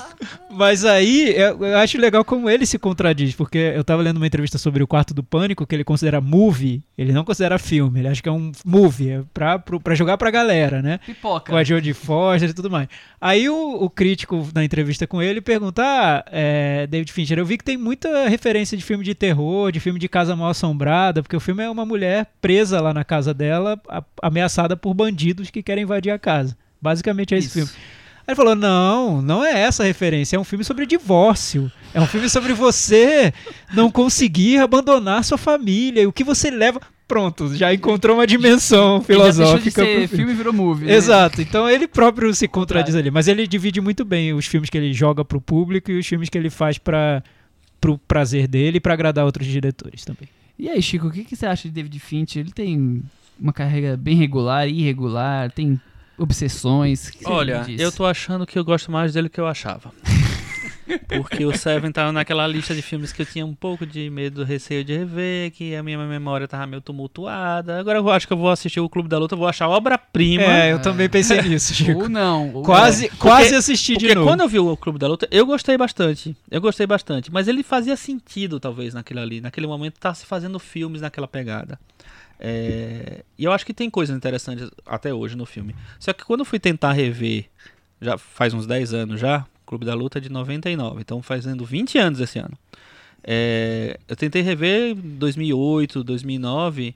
Mas 0.50 0.84
aí 0.84 1.30
eu, 1.34 1.64
eu 1.64 1.78
acho 1.78 1.96
legal 1.98 2.24
como 2.24 2.48
ele 2.50 2.66
se 2.66 2.78
contradiz, 2.78 3.34
porque 3.34 3.56
eu 3.58 3.82
tava 3.82 4.02
lendo 4.02 4.16
uma 4.18 4.26
entrevista 4.26 4.58
sobre 4.58 4.82
o 4.82 4.86
Quarto 4.86 5.14
do 5.14 5.22
Pânico, 5.22 5.66
que 5.66 5.74
ele 5.74 5.84
considera 5.84 6.20
movie, 6.20 6.82
ele 6.98 7.12
não 7.12 7.24
considera 7.24 7.58
filme, 7.58 8.00
ele 8.00 8.08
acha 8.08 8.22
que 8.22 8.28
é 8.28 8.32
um 8.32 8.52
movie, 8.64 9.10
é 9.10 9.22
pra, 9.32 9.58
pro- 9.58 9.80
pra 9.80 9.94
jogar 9.94 10.18
pra 10.18 10.30
galera, 10.30 10.82
né? 10.82 10.98
Pipoca. 11.06 11.50
Com 11.52 11.56
a 11.56 11.64
Jodie 11.64 11.94
Foster 11.94 12.50
e 12.50 12.52
tudo 12.52 12.70
mais. 12.70 12.88
Aí 13.20 13.48
o, 13.48 13.74
o 13.82 13.88
crítico 13.88 14.46
na 14.54 14.64
entrevista 14.64 15.06
com 15.06 15.22
ele 15.22 15.40
pergunta: 15.40 15.82
ah, 15.84 16.24
é, 16.30 16.86
David 16.86 17.12
Fincher, 17.12 17.38
eu 17.38 17.46
vi 17.46 17.56
que 17.56 17.64
tem 17.64 17.76
muita 17.76 18.28
referência 18.28 18.76
de 18.76 18.84
filme 18.84 19.04
de 19.04 19.14
terror, 19.14 19.70
de 19.72 19.80
filme 19.80 19.98
de 19.98 20.08
casa 20.08 20.36
mal 20.36 20.50
assombrada, 20.50 21.22
porque 21.22 21.36
o 21.36 21.40
filme 21.40 21.62
é 21.62 21.70
uma 21.70 21.86
mulher 21.86 22.26
presa 22.40 22.80
lá 22.80 22.92
na 22.92 23.04
casa 23.04 23.32
dela, 23.32 23.80
a- 23.88 24.02
ameaçada 24.22 24.76
por 24.76 24.92
bandidos 24.94 25.48
que 25.50 25.62
querem 25.62 25.84
invadir 25.84 26.10
a 26.12 26.18
casa. 26.18 26.56
Basicamente 26.82 27.34
é 27.34 27.38
esse 27.38 27.46
Isso. 27.48 27.68
filme. 27.68 27.72
Aí 28.30 28.32
ele 28.32 28.36
falou: 28.36 28.54
não, 28.54 29.20
não 29.20 29.44
é 29.44 29.60
essa 29.60 29.82
a 29.82 29.86
referência, 29.86 30.36
é 30.36 30.38
um 30.38 30.44
filme 30.44 30.64
sobre 30.64 30.86
divórcio. 30.86 31.70
É 31.92 32.00
um 32.00 32.06
filme 32.06 32.28
sobre 32.28 32.52
você 32.52 33.34
não 33.74 33.90
conseguir 33.90 34.58
abandonar 34.58 35.24
sua 35.24 35.36
família 35.36 36.02
e 36.02 36.06
o 36.06 36.12
que 36.12 36.22
você 36.22 36.48
leva. 36.48 36.80
Pronto, 37.08 37.52
já 37.56 37.74
encontrou 37.74 38.16
uma 38.16 38.26
dimensão 38.28 39.04
Ele 39.08 39.18
já 39.18 39.24
deixou 39.24 39.58
de 39.58 39.70
filosófica. 39.72 39.82
ser 39.82 39.92
filme. 39.94 40.06
filme 40.06 40.34
virou 40.34 40.52
movie. 40.52 40.86
né? 40.86 40.94
Exato, 40.94 41.42
então 41.42 41.68
ele 41.68 41.88
próprio 41.88 42.32
se 42.32 42.46
contradiz 42.46 42.94
ali, 42.94 43.10
mas 43.10 43.26
ele 43.26 43.48
divide 43.48 43.80
muito 43.80 44.04
bem 44.04 44.32
os 44.32 44.46
filmes 44.46 44.70
que 44.70 44.78
ele 44.78 44.92
joga 44.92 45.24
pro 45.24 45.40
público 45.40 45.90
e 45.90 45.98
os 45.98 46.06
filmes 46.06 46.28
que 46.28 46.38
ele 46.38 46.50
faz 46.50 46.78
para 46.78 47.24
pro 47.80 47.98
prazer 47.98 48.46
dele 48.46 48.76
e 48.76 48.80
pra 48.80 48.92
agradar 48.92 49.24
outros 49.24 49.48
diretores 49.48 50.04
também. 50.04 50.28
E 50.56 50.68
aí, 50.68 50.80
Chico, 50.80 51.08
o 51.08 51.10
que, 51.10 51.24
que 51.24 51.34
você 51.34 51.46
acha 51.46 51.66
de 51.66 51.74
David 51.74 51.98
Fincher? 51.98 52.42
Ele 52.42 52.52
tem 52.52 53.02
uma 53.40 53.52
carreira 53.52 53.96
bem 53.96 54.14
regular, 54.14 54.68
irregular, 54.68 55.50
tem 55.50 55.80
obsessões. 56.20 57.10
Olha, 57.24 57.64
eu 57.78 57.90
tô 57.90 58.04
achando 58.04 58.46
que 58.46 58.58
eu 58.58 58.64
gosto 58.64 58.90
mais 58.92 59.12
dele 59.14 59.28
do 59.28 59.32
que 59.32 59.40
eu 59.40 59.46
achava. 59.46 59.92
Porque 61.08 61.44
o 61.44 61.56
Seven 61.56 61.92
tava 61.92 62.10
naquela 62.10 62.44
lista 62.48 62.74
de 62.74 62.82
filmes 62.82 63.12
que 63.12 63.22
eu 63.22 63.26
tinha 63.26 63.46
um 63.46 63.54
pouco 63.54 63.86
de 63.86 64.10
medo, 64.10 64.42
receio 64.42 64.82
de 64.82 64.96
rever, 64.96 65.52
que 65.52 65.74
a 65.76 65.82
minha 65.84 65.96
memória 65.98 66.48
tava 66.48 66.66
meio 66.66 66.82
tumultuada. 66.82 67.78
Agora 67.78 67.98
eu 67.98 68.10
acho 68.10 68.26
que 68.26 68.32
eu 68.32 68.36
vou 68.36 68.50
assistir 68.50 68.80
o 68.80 68.88
Clube 68.88 69.08
da 69.08 69.16
Luta, 69.16 69.34
eu 69.34 69.38
vou 69.38 69.46
achar 69.46 69.68
obra-prima. 69.68 70.42
É, 70.42 70.72
eu 70.72 70.80
também 70.82 71.08
pensei 71.08 71.40
nisso, 71.42 71.74
Chico. 71.74 72.02
Ou 72.02 72.08
não. 72.08 72.52
ou 72.54 72.62
Quase, 72.62 73.08
não. 73.08 73.16
quase 73.18 73.54
assisti 73.54 73.92
de 73.92 74.00
Porque 74.00 74.14
novo. 74.16 74.26
quando 74.26 74.40
eu 74.40 74.48
vi 74.48 74.58
o 74.58 74.76
Clube 74.76 74.98
da 74.98 75.06
Luta, 75.06 75.28
eu 75.30 75.46
gostei 75.46 75.78
bastante. 75.78 76.36
Eu 76.50 76.60
gostei 76.60 76.86
bastante. 76.88 77.30
Mas 77.30 77.46
ele 77.46 77.62
fazia 77.62 77.96
sentido, 77.96 78.58
talvez, 78.58 78.92
naquele 78.92 79.20
ali. 79.20 79.40
Naquele 79.40 79.68
momento, 79.68 79.94
tá 80.00 80.12
se 80.12 80.26
fazendo 80.26 80.58
filmes 80.58 81.02
naquela 81.02 81.28
pegada. 81.28 81.78
É, 82.42 83.22
E 83.36 83.44
eu 83.44 83.52
acho 83.52 83.66
que 83.66 83.74
tem 83.74 83.90
coisas 83.90 84.16
interessantes 84.16 84.70
até 84.86 85.12
hoje 85.12 85.36
no 85.36 85.44
filme. 85.44 85.76
Só 85.98 86.12
que 86.14 86.24
quando 86.24 86.40
eu 86.40 86.46
fui 86.46 86.58
tentar 86.58 86.92
rever, 86.92 87.44
já 88.00 88.16
faz 88.16 88.54
uns 88.54 88.66
10 88.66 88.94
anos 88.94 89.20
já, 89.20 89.46
Clube 89.66 89.84
da 89.84 89.94
Luta 89.94 90.18
é 90.18 90.20
de 90.20 90.30
99, 90.30 91.00
então 91.02 91.22
fazendo 91.22 91.64
20 91.64 91.98
anos 91.98 92.18
esse 92.18 92.38
ano. 92.38 92.58
É, 93.22 94.00
Eu 94.08 94.16
tentei 94.16 94.40
rever 94.40 94.96
em 94.96 95.16
2008, 95.18 96.02
2009. 96.02 96.94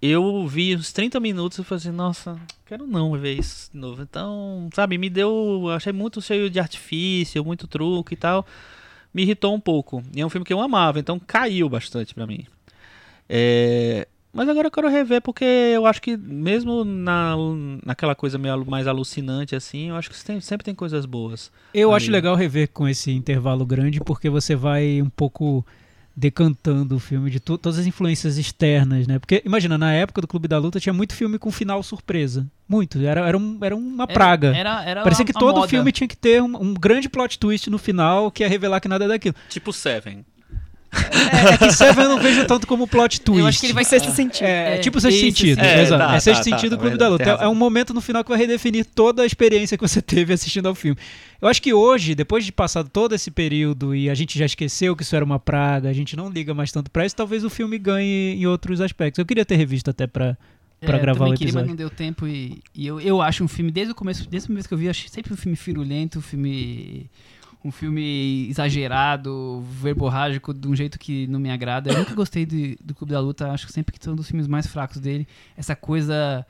Eu 0.00 0.46
vi 0.46 0.76
uns 0.76 0.92
30 0.92 1.18
minutos 1.18 1.58
e 1.58 1.64
falei 1.64 1.78
assim, 1.78 1.90
nossa, 1.90 2.38
quero 2.66 2.86
não 2.86 3.12
ver 3.18 3.38
isso 3.38 3.70
de 3.72 3.78
novo. 3.78 4.02
Então, 4.02 4.68
sabe, 4.74 4.96
me 4.96 5.10
deu. 5.10 5.68
Achei 5.74 5.92
muito 5.92 6.22
cheio 6.22 6.48
de 6.48 6.60
artifício, 6.60 7.44
muito 7.44 7.66
truque 7.66 8.14
e 8.14 8.16
tal. 8.16 8.46
Me 9.12 9.22
irritou 9.22 9.54
um 9.54 9.60
pouco. 9.60 10.02
E 10.14 10.20
é 10.20 10.26
um 10.26 10.28
filme 10.28 10.44
que 10.44 10.52
eu 10.52 10.60
amava, 10.60 10.98
então 11.00 11.18
caiu 11.18 11.68
bastante 11.68 12.14
pra 12.14 12.26
mim. 12.26 12.46
É, 13.28 14.06
Mas 14.34 14.48
agora 14.48 14.66
eu 14.66 14.70
quero 14.70 14.88
rever 14.88 15.22
porque 15.22 15.44
eu 15.44 15.86
acho 15.86 16.02
que 16.02 16.16
mesmo 16.16 16.84
na, 16.84 17.36
naquela 17.86 18.14
coisa 18.16 18.36
meio 18.36 18.64
mais 18.66 18.86
alucinante 18.88 19.54
assim, 19.54 19.90
eu 19.90 19.96
acho 19.96 20.10
que 20.10 20.24
tem- 20.24 20.40
sempre 20.40 20.64
tem 20.64 20.74
coisas 20.74 21.06
boas. 21.06 21.52
Eu 21.72 21.90
Ali. 21.90 21.96
acho 21.96 22.10
legal 22.10 22.34
rever 22.34 22.68
com 22.72 22.88
esse 22.88 23.12
intervalo 23.12 23.64
grande, 23.64 24.00
porque 24.00 24.28
você 24.28 24.56
vai 24.56 25.00
um 25.00 25.08
pouco 25.08 25.64
decantando 26.16 26.94
o 26.94 27.00
filme 27.00 27.28
de 27.28 27.40
to- 27.40 27.58
todas 27.58 27.78
as 27.78 27.86
influências 27.86 28.38
externas, 28.38 29.06
né? 29.06 29.18
Porque, 29.18 29.42
imagina, 29.44 29.76
na 29.76 29.92
época 29.92 30.20
do 30.20 30.28
Clube 30.28 30.46
da 30.46 30.58
Luta 30.58 30.78
tinha 30.78 30.92
muito 30.92 31.12
filme 31.14 31.38
com 31.38 31.50
final 31.50 31.82
surpresa. 31.82 32.46
Muito. 32.68 32.98
Era, 33.00 33.26
era, 33.26 33.36
um- 33.36 33.58
era 33.60 33.74
uma 33.74 34.06
praga. 34.06 34.54
Era, 34.56 34.84
era 34.84 35.02
Parecia 35.02 35.24
a- 35.24 35.26
que 35.26 35.32
todo 35.32 35.56
moda. 35.56 35.68
filme 35.68 35.90
tinha 35.90 36.06
que 36.06 36.16
ter 36.16 36.40
um, 36.40 36.56
um 36.60 36.74
grande 36.74 37.08
plot 37.08 37.38
twist 37.38 37.68
no 37.68 37.78
final 37.78 38.30
que 38.30 38.42
ia 38.44 38.48
revelar 38.48 38.80
que 38.80 38.86
nada 38.88 39.04
é 39.04 39.08
daquilo. 39.08 39.34
Tipo 39.48 39.72
Seven. 39.72 40.24
É, 40.94 41.54
é 41.54 41.58
que 41.58 41.72
Seven 41.72 42.04
eu 42.04 42.10
não 42.10 42.18
vejo 42.20 42.46
tanto 42.46 42.66
como 42.66 42.86
plot 42.86 43.20
twist. 43.20 43.40
Eu 43.40 43.46
acho 43.46 43.60
que 43.60 43.66
ele 43.66 43.72
vai 43.72 43.84
Sexto 43.84 44.10
sentido. 44.12 44.46
É, 44.46 44.76
É, 44.76 44.78
tipo 44.78 45.00
sexto 45.00 45.16
isso, 45.16 45.36
sentido. 45.38 45.60
É, 45.60 45.82
exato. 45.82 46.04
tá, 46.04 46.14
é 46.16 46.20
sexto 46.20 46.44
tá, 46.44 46.50
tá, 46.50 46.56
sentido 46.56 46.70
do 46.70 46.76
tá, 46.76 46.80
Clube 46.82 46.96
tem 46.96 46.98
da 46.98 47.08
Luta. 47.08 47.24
É-. 47.40 47.44
É 47.44 47.48
um 47.48 47.54
momento 47.54 47.92
no 47.92 48.00
final 48.00 48.22
que 48.22 48.30
vai 48.30 48.38
redefinir 48.38 48.84
toda 48.84 49.22
a 49.22 49.26
experiência 49.26 49.76
que 49.76 49.82
você 49.86 50.00
teve 50.00 50.32
assistindo 50.32 50.66
ao 50.66 50.74
filme. 50.74 50.98
Eu 51.40 51.48
acho 51.48 51.60
que 51.60 51.74
hoje, 51.74 52.14
depois 52.14 52.44
de 52.44 52.52
passado 52.52 52.88
todo 52.88 53.14
esse 53.14 53.30
período 53.30 53.94
e 53.94 54.08
a 54.08 54.14
gente 54.14 54.38
já 54.38 54.46
esqueceu 54.46 54.96
que 54.96 55.02
isso 55.02 55.14
era 55.14 55.24
uma 55.24 55.38
praga, 55.38 55.88
a 55.90 55.92
gente 55.92 56.16
não 56.16 56.30
liga 56.30 56.54
mais 56.54 56.72
tanto 56.72 56.90
pra 56.90 57.04
isso, 57.04 57.14
talvez 57.14 57.44
o 57.44 57.50
filme 57.50 57.78
ganhe 57.78 58.34
em 58.34 58.46
outros 58.46 58.80
aspectos. 58.80 59.18
Eu 59.18 59.26
queria 59.26 59.44
ter 59.44 59.56
revisto 59.56 59.90
até 59.90 60.06
pra. 60.06 60.36
pra 60.80 60.96
É, 60.96 61.00
gravar 61.00 61.18
também 61.20 61.34
o 61.34 61.36
queria, 61.36 61.52
mas 61.52 61.62
episódio. 61.62 61.68
não 61.68 61.76
deu 61.76 61.90
tempo 61.90 62.26
e, 62.26 62.62
e 62.74 62.86
eu, 62.86 63.00
eu 63.00 63.20
acho 63.22 63.42
um 63.44 63.48
filme, 63.48 63.70
desde 63.70 63.92
o 63.92 63.94
começo, 63.94 64.20
desde 64.28 64.46
a 64.46 64.48
primeira 64.48 64.60
vez 64.62 64.66
que 64.66 64.74
eu 64.74 64.78
vi, 64.78 64.84
eu 64.86 64.90
achei 64.90 65.08
sempre 65.08 65.32
um 65.32 65.36
filme 65.36 65.56
firulento, 65.56 66.18
um 66.18 66.22
filme 66.22 67.08
um 67.64 67.70
filme 67.70 68.46
exagerado, 68.50 69.64
verborrágico, 69.80 70.52
de 70.52 70.68
um 70.68 70.76
jeito 70.76 70.98
que 70.98 71.26
não 71.28 71.40
me 71.40 71.50
agrada. 71.50 71.90
Eu 71.90 71.98
nunca 71.98 72.14
gostei 72.14 72.44
de- 72.44 72.76
do 72.84 72.94
Clube 72.94 73.12
da 73.12 73.20
Luta, 73.20 73.50
acho 73.50 73.66
que 73.66 73.72
sempre 73.72 73.96
que 73.98 74.04
são 74.04 74.12
um 74.12 74.16
dos 74.16 74.28
filmes 74.28 74.46
mais 74.46 74.66
fracos 74.66 75.00
dele. 75.00 75.26
Essa 75.56 75.74
coisa 75.74 76.46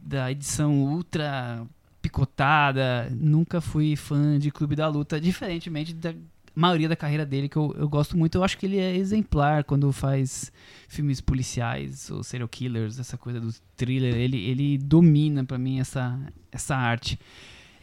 da 0.00 0.30
edição 0.30 0.72
ultra 0.84 1.66
picotada, 2.00 3.08
nunca 3.10 3.60
fui 3.60 3.96
fã 3.96 4.38
de 4.38 4.50
Clube 4.50 4.76
da 4.76 4.86
Luta, 4.88 5.20
diferentemente 5.20 5.92
da 5.94 6.14
maioria 6.54 6.88
da 6.88 6.94
carreira 6.96 7.24
dele, 7.24 7.48
que 7.48 7.56
eu, 7.56 7.74
eu 7.78 7.88
gosto 7.88 8.16
muito. 8.16 8.36
Eu 8.36 8.44
acho 8.44 8.58
que 8.58 8.66
ele 8.66 8.78
é 8.78 8.94
exemplar 8.94 9.64
quando 9.64 9.90
faz 9.92 10.52
filmes 10.88 11.20
policiais 11.20 12.10
ou 12.10 12.22
serial 12.22 12.48
killers, 12.48 12.98
essa 12.98 13.16
coisa 13.16 13.40
do 13.40 13.52
thriller. 13.76 14.14
Ele, 14.14 14.36
ele 14.36 14.78
domina 14.78 15.44
pra 15.44 15.56
mim 15.58 15.80
essa, 15.80 16.20
essa 16.50 16.76
arte. 16.76 17.18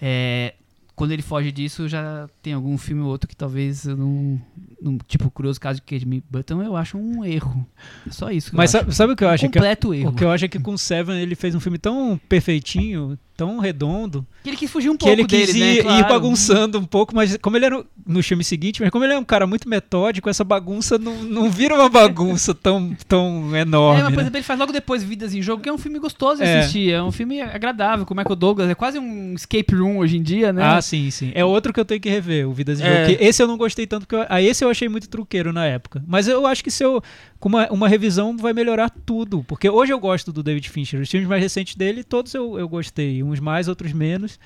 É, 0.01 0.53
quando 0.99 1.11
ele 1.13 1.21
foge 1.21 1.49
disso, 1.49 1.87
já 1.87 2.27
tem 2.41 2.51
algum 2.51 2.77
filme 2.77 3.01
ou 3.01 3.07
outro 3.07 3.25
que 3.25 3.33
talvez 3.35 3.85
eu 3.85 3.95
não, 3.95 4.37
não- 4.81 4.97
tipo, 5.07 5.27
o 5.27 5.31
curioso 5.31 5.57
caso 5.57 5.79
de 5.79 5.81
Kate 5.83 6.05
Button, 6.29 6.61
eu 6.61 6.75
acho 6.75 6.97
um 6.97 7.23
erro. 7.23 7.65
É 8.05 8.11
só 8.11 8.29
isso. 8.29 8.51
que 8.51 8.57
Mas 8.57 8.73
eu 8.73 8.81
sabe, 8.81 8.93
sabe 8.95 9.13
o 9.13 9.15
que 9.15 9.23
eu 9.23 9.29
acho? 9.29 9.45
um 9.45 9.49
Que 9.49 9.57
é- 9.57 9.61
completo 9.61 9.93
erro. 9.93 10.09
o 10.09 10.13
que 10.13 10.23
eu 10.25 10.29
acho 10.29 10.43
é 10.43 10.47
que 10.49 10.59
com 10.59 10.77
Seven 10.77 11.17
ele 11.21 11.35
fez 11.35 11.55
um 11.55 11.59
filme 11.61 11.77
tão 11.77 12.19
perfeitinho, 12.27 13.17
tão 13.37 13.59
redondo, 13.59 14.27
Que 14.43 14.49
ele 14.49 14.57
quis 14.57 14.69
fugir 14.69 14.89
um 14.89 14.97
que 14.97 15.05
pouco 15.05 15.13
ele 15.13 15.25
quis 15.25 15.53
dele, 15.53 15.59
ir, 15.59 15.85
né? 15.85 15.91
ir 15.99 16.03
Claro. 16.03 16.09
bagunçando 16.09 16.77
um 16.77 16.83
pouco, 16.83 17.15
mas 17.15 17.37
como 17.37 17.55
ele 17.55 17.65
era 17.67 17.81
no 18.05 18.21
filme 18.21 18.43
seguinte, 18.43 18.81
mas 18.81 18.89
como 18.91 19.05
ele 19.05 19.13
é 19.13 19.17
um 19.17 19.23
cara 19.23 19.47
muito 19.47 19.69
metódico, 19.69 20.29
essa 20.29 20.43
bagunça 20.43 20.97
não, 20.97 21.23
não 21.23 21.49
vira 21.49 21.73
uma 21.75 21.87
bagunça 21.87 22.53
tão, 22.53 22.93
tão 23.07 23.55
enorme. 23.55 24.01
É, 24.01 24.03
mas 24.03 24.11
por 24.11 24.17
né? 24.17 24.23
exemplo, 24.23 24.37
ele 24.37 24.43
faz 24.43 24.59
logo 24.59 24.73
depois 24.73 25.01
Vidas 25.03 25.33
em 25.33 25.41
Jogo, 25.41 25.63
que 25.63 25.69
é 25.69 25.73
um 25.73 25.77
filme 25.77 25.99
gostoso 25.99 26.41
de 26.43 26.49
É. 26.49 26.59
assistir. 26.59 26.91
É 26.91 27.01
um 27.01 27.11
filme 27.13 27.39
agradável, 27.39 28.05
com 28.05 28.13
o 28.13 28.17
Michael 28.17 28.35
Douglas. 28.35 28.69
É 28.69 28.75
quase 28.75 28.99
um 28.99 29.33
escape 29.33 29.73
room 29.73 29.99
hoje 29.99 30.17
em 30.17 30.21
dia, 30.21 30.51
né? 30.51 30.61
Ah, 30.63 30.81
sim, 30.89 31.11
sim. 31.11 31.31
É 31.35 31.43
outro 31.45 31.71
que 31.71 31.79
eu 31.79 31.85
tenho 31.85 32.01
que 32.01 32.09
rever, 32.09 32.47
o 32.47 32.53
Vidas 32.53 32.79
em 32.79 32.83
É. 32.83 33.05
Jogo. 33.09 33.17
esse 33.21 33.41
eu 33.43 33.47
não 33.47 33.57
gostei 33.57 33.85
tanto, 33.87 34.07
porque 34.07 34.15
eu, 34.15 34.25
a 34.29 34.41
esse 34.41 34.63
eu 34.63 34.69
achei 34.69 34.89
muito 34.89 35.07
truqueiro 35.09 35.53
na 35.53 35.65
época. 35.65 36.03
Mas 36.07 36.27
eu 36.27 36.45
acho 36.45 36.63
que 36.63 36.71
se 36.71 36.83
eu. 36.83 37.01
Com 37.39 37.49
uma, 37.49 37.69
uma 37.71 37.87
revisão 37.87 38.35
vai 38.37 38.53
melhorar 38.53 38.89
tudo. 38.89 39.43
Porque 39.43 39.69
hoje 39.69 39.93
eu 39.93 39.99
gosto 39.99 40.31
do 40.33 40.41
David 40.43 40.69
Fincher. 40.69 40.99
Os 41.01 41.09
filmes 41.09 41.27
mais 41.29 41.41
recentes 41.41 41.75
dele, 41.75 42.03
todos 42.03 42.33
eu, 42.33 42.57
eu 42.59 42.67
gostei. 42.67 43.23
Uns 43.23 43.39
mais, 43.39 43.67
outros 43.67 43.93
menos. 43.93 44.39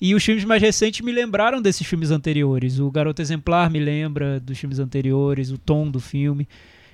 E 0.00 0.14
os 0.14 0.24
filmes 0.24 0.44
mais 0.44 0.60
recentes 0.60 1.00
me 1.00 1.12
lembraram 1.12 1.62
desses 1.62 1.86
filmes 1.86 2.10
anteriores. 2.10 2.78
O 2.80 2.90
Garoto 2.90 3.22
Exemplar 3.22 3.70
me 3.70 3.78
lembra 3.78 4.40
dos 4.40 4.58
filmes 4.58 4.78
anteriores, 4.78 5.50
o 5.50 5.56
tom 5.56 5.88
do 5.90 6.00
filme. 6.00 6.46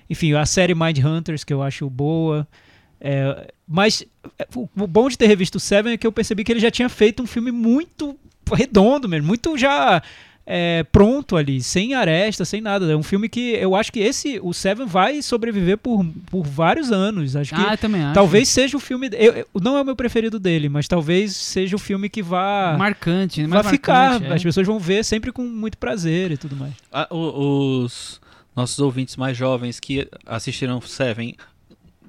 Enfim, 0.09 0.35
a 0.35 0.45
série 0.45 0.75
Mind 0.75 0.99
Hunters, 0.99 1.43
que 1.43 1.53
eu 1.53 1.63
acho 1.63 1.89
boa. 1.89 2.47
É, 3.01 3.51
mas 3.67 4.05
é, 4.39 4.47
o 4.55 4.69
o 4.79 4.87
bom 4.87 5.09
de 5.09 5.17
ter 5.17 5.27
revisto 5.27 5.57
o 5.57 5.61
Seven 5.61 5.95
é 5.95 5.97
que 5.97 6.07
eu 6.07 6.13
percebi 6.13 6.45
que 6.45 6.53
ele 6.53 6.61
já 6.61 6.71
tinha 6.71 6.89
feito 6.89 7.23
um 7.23 7.27
filme 7.27 7.51
muito 7.51 8.15
redondo 8.55 9.09
mesmo, 9.09 9.27
muito 9.27 9.57
já 9.59 10.03
é, 10.53 10.85
pronto 10.91 11.37
ali, 11.37 11.63
sem 11.63 11.95
aresta, 11.95 12.45
sem 12.45 12.61
nada. 12.61 12.91
É 12.91 12.97
um 12.97 13.03
filme 13.03 13.29
que 13.29 13.53
eu 13.55 13.77
acho 13.77 13.93
que 13.93 14.01
esse, 14.01 14.41
o 14.43 14.53
Seven, 14.53 14.87
vai 14.87 15.23
sobreviver 15.23 15.79
por, 15.79 16.05
por 16.29 16.45
vários 16.45 16.91
anos. 16.91 17.37
Acho 17.37 17.55
que 17.55 17.61
Ah, 17.61 17.75
eu 17.75 17.79
também 17.79 18.03
acho. 18.03 18.15
talvez 18.15 18.49
seja 18.49 18.77
o 18.77 18.81
filme. 18.81 19.09
Eu, 19.13 19.33
eu- 19.33 19.47
não 19.63 19.77
é 19.77 19.83
o 19.83 19.85
meu 19.85 19.95
preferido 19.95 20.41
dele, 20.41 20.69
mas 20.69 20.89
talvez 20.89 21.37
seja 21.37 21.77
o 21.77 21.79
filme 21.79 22.09
que 22.09 22.23
vá, 22.23 22.75
Marcante, 22.77 23.43
né? 23.43 23.49
vai 23.49 23.59
Mais 23.63 23.71
ficar. 23.71 24.11
marcante, 24.13 24.33
é. 24.33 24.35
As 24.35 24.43
pessoas 24.43 24.67
vão 24.67 24.79
ver 24.79 25.05
sempre 25.05 25.31
com 25.31 25.43
muito 25.45 25.79
prazer 25.79 26.33
e 26.33 26.37
tudo 26.37 26.57
mais. 26.57 26.73
Ah, 26.91 27.07
os 27.15 28.21
nossos 28.57 28.79
ouvintes 28.81 29.17
mais 29.17 29.37
jovens 29.37 29.79
que 29.79 30.09
assistiram 30.27 30.81
Seven 30.81 31.37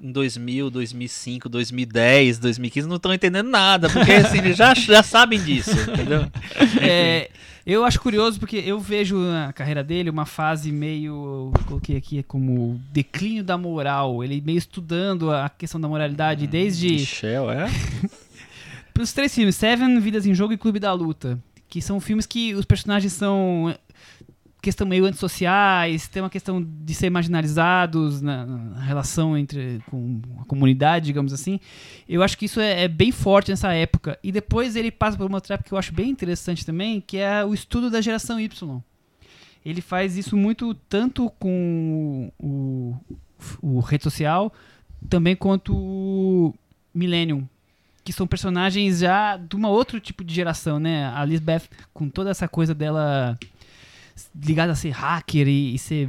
em 0.02 0.10
2000, 0.10 0.68
2005, 0.68 1.48
2010, 1.48 2.38
2015 2.40 2.88
não 2.88 2.96
estão 2.96 3.14
entendendo 3.14 3.48
nada, 3.48 3.88
porque 3.88 4.10
assim, 4.12 4.38
eles 4.38 4.56
já, 4.56 4.74
já 4.74 5.02
sabem 5.02 5.40
disso, 5.40 5.70
entendeu? 5.70 6.26
É, 6.80 7.30
eu 7.64 7.84
acho 7.84 8.00
curioso 8.00 8.40
porque 8.40 8.56
eu 8.56 8.80
vejo 8.80 9.16
na 9.16 9.52
carreira 9.52 9.84
dele 9.84 10.10
uma 10.10 10.26
fase 10.26 10.72
meio. 10.72 11.52
eu 11.54 11.64
Coloquei 11.66 11.96
aqui 11.96 12.22
como 12.24 12.80
declínio 12.90 13.44
da 13.44 13.56
moral. 13.56 14.24
Ele 14.24 14.40
meio 14.40 14.58
estudando 14.58 15.30
a 15.30 15.48
questão 15.48 15.80
da 15.80 15.86
moralidade 15.86 16.46
desde. 16.46 16.88
Michel, 16.88 17.50
é? 17.50 17.70
Os 19.00 19.12
três 19.12 19.32
filmes: 19.32 19.54
Seven, 19.54 20.00
Vidas 20.00 20.26
em 20.26 20.34
Jogo 20.34 20.52
e 20.52 20.58
Clube 20.58 20.80
da 20.80 20.92
Luta. 20.92 21.38
Que 21.68 21.80
são 21.80 22.00
filmes 22.00 22.26
que 22.26 22.52
os 22.54 22.64
personagens 22.64 23.12
são. 23.12 23.74
Questão 24.62 24.86
meio 24.86 25.04
antissociais, 25.04 26.06
tem 26.06 26.22
uma 26.22 26.30
questão 26.30 26.64
de 26.64 26.94
ser 26.94 27.10
marginalizados 27.10 28.22
na, 28.22 28.46
na 28.46 28.80
relação 28.80 29.36
entre 29.36 29.82
com 29.90 30.20
a 30.40 30.44
comunidade, 30.44 31.06
digamos 31.06 31.32
assim. 31.32 31.58
Eu 32.08 32.22
acho 32.22 32.38
que 32.38 32.44
isso 32.44 32.60
é, 32.60 32.84
é 32.84 32.88
bem 32.88 33.10
forte 33.10 33.50
nessa 33.50 33.72
época. 33.74 34.16
E 34.22 34.30
depois 34.30 34.76
ele 34.76 34.92
passa 34.92 35.16
por 35.18 35.26
uma 35.26 35.38
época 35.38 35.64
que 35.64 35.74
eu 35.74 35.78
acho 35.78 35.92
bem 35.92 36.08
interessante 36.08 36.64
também, 36.64 37.00
que 37.00 37.18
é 37.18 37.44
o 37.44 37.52
estudo 37.52 37.90
da 37.90 38.00
geração 38.00 38.38
Y. 38.38 38.80
Ele 39.66 39.80
faz 39.80 40.16
isso 40.16 40.36
muito 40.36 40.74
tanto 40.88 41.28
com 41.40 42.32
o, 42.38 42.96
o 43.60 43.80
rede 43.80 44.04
social, 44.04 44.52
também 45.10 45.34
quanto 45.34 45.74
o 45.74 46.54
Millennium, 46.94 47.48
que 48.04 48.12
são 48.12 48.28
personagens 48.28 49.00
já 49.00 49.36
de 49.36 49.56
uma 49.56 49.68
outro 49.68 49.98
tipo 49.98 50.22
de 50.22 50.32
geração, 50.32 50.78
né? 50.78 51.06
A 51.06 51.24
Lisbeth, 51.24 51.62
com 51.92 52.08
toda 52.08 52.30
essa 52.30 52.46
coisa 52.46 52.72
dela 52.72 53.36
ligada 54.34 54.72
a 54.72 54.76
ser 54.76 54.90
hacker 54.90 55.48
e, 55.48 55.74
e 55.74 55.78
ser 55.78 56.08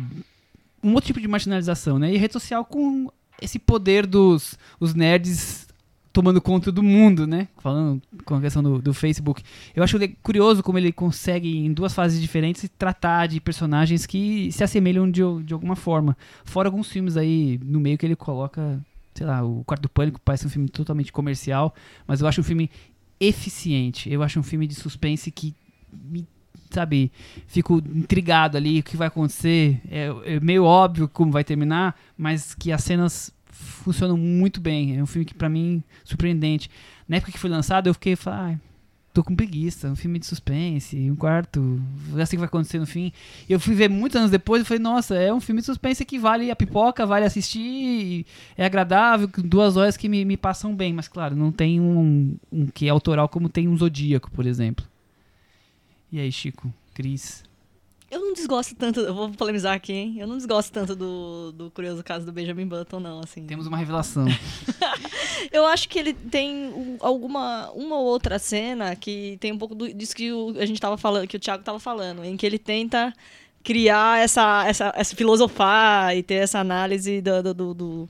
um 0.84 0.93
outro 0.93 1.08
tipo 1.08 1.22
de 1.22 1.28
marginalização, 1.28 1.97
né? 1.97 2.14
E 2.14 2.18
rede 2.18 2.34
social 2.34 2.66
com 2.66 3.12
esse 3.41 3.58
poder 3.58 4.06
dos 4.06 4.58
os 4.80 4.93
nerds 4.93 5.68
tomando 6.14 6.39
conta 6.39 6.72
do 6.72 6.84
mundo, 6.84 7.26
né? 7.26 7.47
Falando 7.58 7.99
com 8.24 8.36
a 8.36 8.41
questão 8.41 8.62
do, 8.62 8.80
do 8.80 8.93
Facebook. 8.93 9.43
Eu 9.76 9.84
acho 9.84 9.97
curioso 10.22 10.62
como 10.62 10.78
ele 10.78 10.91
consegue, 10.91 11.58
em 11.58 11.74
duas 11.74 11.93
fases 11.93 12.22
diferentes, 12.22 12.70
tratar 12.78 13.28
de 13.28 13.41
personagens 13.41 14.06
que 14.06 14.51
se 14.51 14.64
assemelham 14.64 15.10
de, 15.10 15.22
de 15.43 15.54
alguma 15.54 15.76
forma. 15.76 16.16
Fora 16.45 16.68
alguns 16.68 16.89
filmes 16.89 17.18
aí 17.18 17.60
no 17.64 17.80
meio 17.80 17.97
que 17.97 18.06
ele 18.06 18.16
coloca, 18.16 18.80
sei 19.16 19.26
lá, 19.26 19.43
o 19.43 19.64
Quarto 19.66 19.82
do 19.82 19.89
Pânico 19.89 20.22
parece 20.24 20.45
um 20.45 20.49
filme 20.49 20.70
totalmente 20.70 21.12
comercial, 21.12 21.74
mas 22.06 22.22
eu 22.22 22.28
acho 22.28 22.41
um 22.41 22.43
filme 22.43 22.70
eficiente. 23.20 24.12
Eu 24.12 24.22
acho 24.22 24.39
um 24.39 24.43
filme 24.43 24.68
de 24.68 24.76
suspense 24.76 25.32
que 25.32 25.56
me 25.91 26.28
sabe, 26.74 27.12
fico 27.48 27.82
intrigado 27.94 28.58
ali 28.58 28.80
o 28.80 28.84
que 28.84 28.98
vai 28.98 29.08
acontecer. 29.08 29.80
É, 29.90 30.36
é 30.36 30.40
meio 30.40 30.64
óbvio 30.64 31.08
como 31.08 31.32
vai 31.32 31.44
terminar, 31.44 31.96
mas 32.18 32.54
que 32.54 32.72
as 32.72 32.84
cenas 32.84 33.34
funcionam 33.52 34.18
muito 34.18 34.60
bem. 34.60 34.98
É 34.98 35.04
um 35.04 35.06
filme 35.06 35.26
que 35.26 35.34
pra 35.34 35.50
mim 35.50 35.84
surpreendente. 36.04 36.70
Na 37.08 37.18
época 37.18 37.32
que 37.32 37.40
foi 37.40 37.50
lançado, 37.50 37.88
eu 37.88 37.94
fiquei, 37.94 38.18
ah, 38.26 38.56
tô 39.14 39.24
com 39.24 39.36
preguiça, 39.36 39.90
um 39.90 39.96
filme 39.96 40.18
de 40.18 40.26
suspense, 40.26 41.10
um 41.10 41.16
quarto, 41.16 41.80
sei 42.12 42.24
o 42.24 42.28
que 42.28 42.38
vai 42.38 42.46
acontecer 42.48 42.80
no 42.80 42.88
fim. 42.88 43.12
Eu 43.48 43.60
fui 43.60 43.76
ver 43.76 43.90
muitos 43.90 44.16
anos 44.16 44.32
depois 44.32 44.64
e 44.64 44.66
falei, 44.66 44.82
nossa, 44.82 45.16
é 45.16 45.32
um 45.32 45.40
filme 45.40 45.62
de 45.62 45.68
suspense 45.68 46.04
que 46.04 46.18
vale 46.18 46.50
a 46.50 46.56
pipoca, 46.56 47.06
vale 47.06 47.26
assistir, 47.26 48.26
é 48.58 48.66
agradável, 48.66 49.30
duas 49.38 49.78
horas 49.78 49.96
que 49.96 50.10
me, 50.10 50.26
me 50.26 50.36
passam 50.36 50.76
bem, 50.76 50.92
mas 50.92 51.08
claro, 51.08 51.36
não 51.36 51.52
tem 51.52 51.80
um, 51.80 52.36
um 52.52 52.66
que 52.66 52.88
é 52.88 52.90
autoral 52.90 53.30
como 53.30 53.48
tem 53.48 53.68
um 53.68 53.78
Zodíaco, 53.78 54.32
por 54.32 54.48
exemplo. 54.48 54.86
E 56.14 56.20
aí, 56.20 56.32
Chico? 56.32 56.72
Cris? 56.93 57.43
Eu 58.11 58.20
não 58.22 58.34
desgosto 58.34 58.76
tanto, 58.76 58.99
eu 58.99 59.14
vou 59.16 59.32
polemizar 59.32 59.74
aqui, 59.74 59.91
hein? 59.91 60.16
Eu 60.20 60.28
não 60.28 60.38
desgosto 60.38 60.72
tanto 60.72 60.95
do, 60.95 61.51
do 61.51 61.72
curioso 61.72 62.03
caso 62.03 62.24
do 62.24 62.32
Benjamin 62.32 62.68
Button, 62.68 62.99
não, 62.99 63.20
assim. 63.22 63.43
Temos 63.47 63.66
uma 63.66 63.76
revelação. 63.78 64.26
Eu 65.51 65.66
acho 65.66 65.89
que 65.89 65.97
ele 65.97 66.14
tem 66.14 66.68
um- 66.68 66.97
alguma 66.99 67.72
uma 67.72 67.97
ou 67.97 68.05
outra 68.05 68.38
cena 68.38 68.95
que 68.95 69.36
tem 69.41 69.51
um 69.51 69.57
pouco 69.57 69.74
do- 69.74 69.91
disso 69.91 70.16
que 70.16 70.32
o- 70.32 70.55
a 70.59 70.66
gente 70.66 70.80
tava 70.80 70.95
falando, 70.95 71.28
que 71.28 71.36
o 71.36 71.39
Thiago 71.39 71.64
tava 71.64 71.80
falando, 71.80 72.24
em 72.24 72.38
que 72.38 72.45
ele 72.45 72.59
tenta 72.59 73.11
criar 73.64 74.20
essa, 74.22 74.64
essa, 74.68 74.93
essa 74.95 75.16
filosofar 75.16 76.16
e 76.16 76.22
ter 76.22 76.36
essa 76.36 76.59
análise 76.59 77.20
do- 77.20 77.53
do- 77.53 77.74
do- 77.74 78.09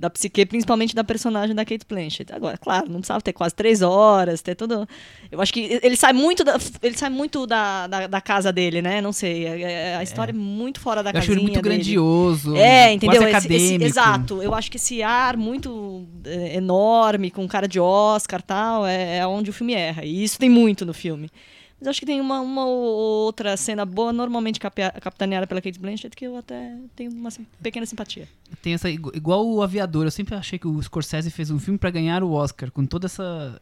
da 0.00 0.08
psique, 0.10 0.46
principalmente 0.46 0.94
da 0.94 1.04
personagem 1.04 1.54
da 1.54 1.64
Kate 1.64 1.84
Blanchett. 1.88 2.32
Agora, 2.32 2.56
claro, 2.56 2.86
não 2.88 2.96
precisava 3.00 3.20
ter 3.20 3.32
quase 3.34 3.54
três 3.54 3.82
horas, 3.82 4.40
ter 4.40 4.54
tudo. 4.54 4.88
Eu 5.30 5.40
acho 5.40 5.52
que 5.52 5.78
ele 5.82 5.94
sai 5.96 6.12
muito 6.14 6.42
da, 6.42 6.58
ele 6.82 6.96
sai 6.96 7.10
muito 7.10 7.46
da, 7.46 7.86
da, 7.86 8.06
da 8.06 8.20
casa 8.20 8.50
dele, 8.52 8.80
né? 8.80 9.00
Não 9.00 9.12
sei. 9.12 9.46
é- 9.46 9.60
é- 9.92 9.96
a 9.96 10.02
história 10.02 10.32
é 10.32 10.34
muito 10.34 10.80
fora 10.80 11.02
da 11.02 11.10
Eu 11.10 11.18
acho 11.18 11.30
ele 11.32 11.42
muito 11.42 11.60
dele. 11.60 11.76
grandioso. 11.76 12.56
É, 12.56 12.92
entendeu? 12.94 13.20
Quase 13.30 13.46
Esse- 13.54 13.74
esse- 13.76 13.84
exato. 13.84 14.42
Eu 14.42 14.54
acho 14.54 14.70
que 14.70 14.78
esse 14.78 15.02
ar 15.02 15.36
muito 15.36 16.06
é, 16.24 16.56
enorme, 16.56 17.30
com 17.30 17.46
cara 17.46 17.68
de 17.68 17.78
Oscar 17.78 18.40
e 18.40 18.42
tal, 18.42 18.86
é, 18.86 19.18
é 19.18 19.26
onde 19.26 19.50
o 19.50 19.52
filme 19.52 19.74
erra. 19.74 20.04
E 20.04 20.24
isso 20.24 20.38
tem 20.38 20.48
muito 20.48 20.86
no 20.86 20.94
filme. 20.94 21.28
Mas 21.80 21.88
acho 21.88 22.00
que 22.00 22.06
tem 22.06 22.20
uma, 22.20 22.40
uma 22.40 22.66
ou 22.66 23.24
outra 23.24 23.56
cena 23.56 23.86
boa, 23.86 24.12
normalmente 24.12 24.60
capitaneada 24.60 25.46
pela 25.46 25.62
Kate 25.62 25.78
Blanchett, 25.78 26.14
que 26.14 26.26
eu 26.26 26.36
até 26.36 26.76
tenho 26.94 27.10
uma 27.10 27.30
pequena 27.62 27.86
simpatia. 27.86 28.28
Tem 28.62 28.74
essa, 28.74 28.90
igu- 28.90 29.12
igual 29.14 29.46
o 29.48 29.62
Aviador, 29.62 30.04
eu 30.04 30.10
sempre 30.10 30.34
achei 30.34 30.58
que 30.58 30.68
o 30.68 30.82
Scorsese 30.82 31.30
fez 31.30 31.50
um 31.50 31.58
filme 31.58 31.78
pra 31.78 31.90
ganhar 31.90 32.22
o 32.22 32.32
Oscar, 32.32 32.70
com 32.70 32.84
toda 32.84 33.06
essa 33.06 33.60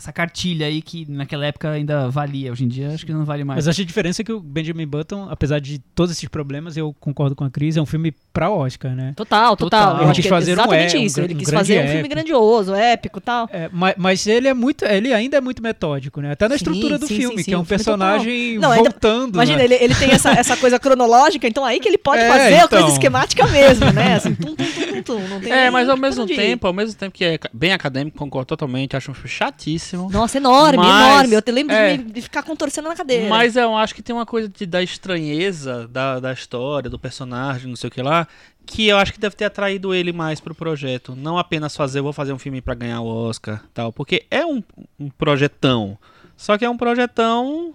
essa 0.00 0.12
cartilha 0.12 0.66
aí 0.66 0.80
que 0.80 1.04
naquela 1.10 1.44
época 1.44 1.70
ainda 1.70 2.08
valia. 2.08 2.50
Hoje 2.50 2.64
em 2.64 2.68
dia 2.68 2.88
acho 2.88 3.04
que 3.04 3.12
não 3.12 3.24
vale 3.24 3.44
mais. 3.44 3.58
Mas 3.58 3.68
acho 3.68 3.82
a 3.82 3.84
diferença 3.84 4.22
é 4.22 4.24
que 4.24 4.32
o 4.32 4.40
Benjamin 4.40 4.86
Button, 4.86 5.28
apesar 5.30 5.60
de 5.60 5.78
todos 5.94 6.10
esses 6.10 6.26
problemas, 6.26 6.74
eu 6.76 6.94
concordo 6.98 7.36
com 7.36 7.44
a 7.44 7.50
Cris, 7.50 7.76
é 7.76 7.82
um 7.82 7.86
filme 7.86 8.14
pra 8.32 8.50
Oscar, 8.50 8.94
né? 8.96 9.12
Total, 9.14 9.54
total. 9.56 9.90
Total. 9.92 10.04
Ele 10.06 10.14
quis 10.14 10.26
fazer 10.26 10.52
um 10.52 10.54
exatamente 10.54 10.96
é- 10.96 10.98
um 10.98 11.02
isso. 11.02 11.16
gran- 11.16 11.24
Ele 11.26 11.34
um 11.34 11.36
quis 11.36 11.48
grande 11.48 11.60
fazer 11.68 11.78
um 11.78 11.82
filme 11.84 11.98
épico. 12.00 12.14
grandioso, 12.14 12.74
épico 12.74 13.18
e 13.18 13.22
tal. 13.22 13.48
É, 13.52 13.68
mas, 13.72 13.94
mas 13.98 14.26
ele 14.26 14.48
é 14.48 14.54
muito. 14.54 14.84
Ele 14.86 15.12
ainda 15.12 15.36
é 15.36 15.40
muito 15.40 15.62
metódico, 15.62 16.20
né? 16.22 16.32
Até 16.32 16.46
na 16.48 16.50
Sim, 16.50 16.56
estrutura 16.56 16.98
do 16.98 17.06
sim, 17.06 17.16
filme, 17.16 17.38
sim, 17.38 17.44
que 17.50 17.54
é 17.54 17.58
um 17.58 17.64
personagem 17.64 18.58
Não, 18.58 18.70
ainda- 18.72 18.90
voltando. 18.90 19.34
Imagina, 19.34 19.58
né? 19.58 19.64
ele, 19.64 19.74
ele 19.74 19.94
tem 19.94 20.10
essa, 20.12 20.30
essa 20.32 20.56
coisa 20.56 20.78
cronológica, 20.78 21.46
então 21.46 21.62
aí 21.64 21.78
que 21.78 21.88
ele 21.88 21.98
pode 21.98 22.22
É, 22.22 22.28
fazer 22.28 22.54
a 22.60 22.68
coisa 22.68 22.84
então. 22.84 22.88
esquemática 22.94 23.46
mesmo, 23.48 23.92
né? 23.92 24.14
Assim, 24.14 24.34
tum, 24.34 24.54
tum, 24.54 24.64
tum, 24.64 24.79
tum. 25.02 25.18
Não 25.28 25.40
tem 25.40 25.52
É, 25.52 25.70
mas 25.70 25.88
ao 25.88 25.96
mesmo 25.96 26.26
tempo, 26.26 26.66
ao 26.66 26.72
mesmo 26.72 26.94
tempo 26.98 27.14
que 27.14 27.24
é 27.24 27.38
bem 27.52 27.72
acadêmico, 27.72 28.16
concordo 28.18 28.46
totalmente, 28.46 28.96
acho 28.96 29.10
um 29.10 29.14
filme 29.14 29.28
chatíssimo. 29.28 30.08
Nossa, 30.10 30.38
enorme, 30.38 30.78
Mas- 30.78 31.08
enorme. 31.12 31.34
Eu 31.34 31.42
te 31.42 31.50
lembro 31.52 31.74
é. 31.74 31.96
de, 31.96 32.04
me- 32.04 32.12
de 32.12 32.22
ficar 32.22 32.42
contorcendo 32.42 32.88
na 32.88 32.94
cadeira. 32.94 33.28
Mas 33.28 33.56
eu 33.56 33.76
acho 33.76 33.94
que 33.94 34.02
tem 34.02 34.14
uma 34.14 34.26
coisa 34.26 34.48
de, 34.48 34.66
da 34.66 34.82
estranheza 34.82 35.88
da, 35.88 36.20
da 36.20 36.32
história, 36.32 36.88
do 36.90 36.98
personagem, 36.98 37.68
não 37.68 37.76
sei 37.76 37.88
o 37.88 37.90
que 37.90 38.02
lá, 38.02 38.26
que 38.66 38.86
eu 38.88 38.96
acho 38.98 39.12
que 39.12 39.18
deve 39.20 39.34
ter 39.34 39.44
atraído 39.46 39.92
ele 39.94 40.12
mais 40.12 40.40
pro 40.40 40.54
projeto. 40.54 41.14
Não 41.16 41.36
apenas 41.38 41.74
fazer, 41.76 42.00
vou 42.00 42.12
fazer 42.12 42.32
um 42.32 42.38
filme 42.38 42.60
pra 42.60 42.74
ganhar 42.74 43.00
o 43.00 43.06
Oscar 43.06 43.62
tal. 43.74 43.92
Porque 43.92 44.24
é 44.30 44.44
um, 44.46 44.62
um 44.98 45.08
projetão. 45.10 45.98
Só 46.36 46.56
que 46.56 46.64
é 46.64 46.70
um 46.70 46.76
projetão 46.76 47.74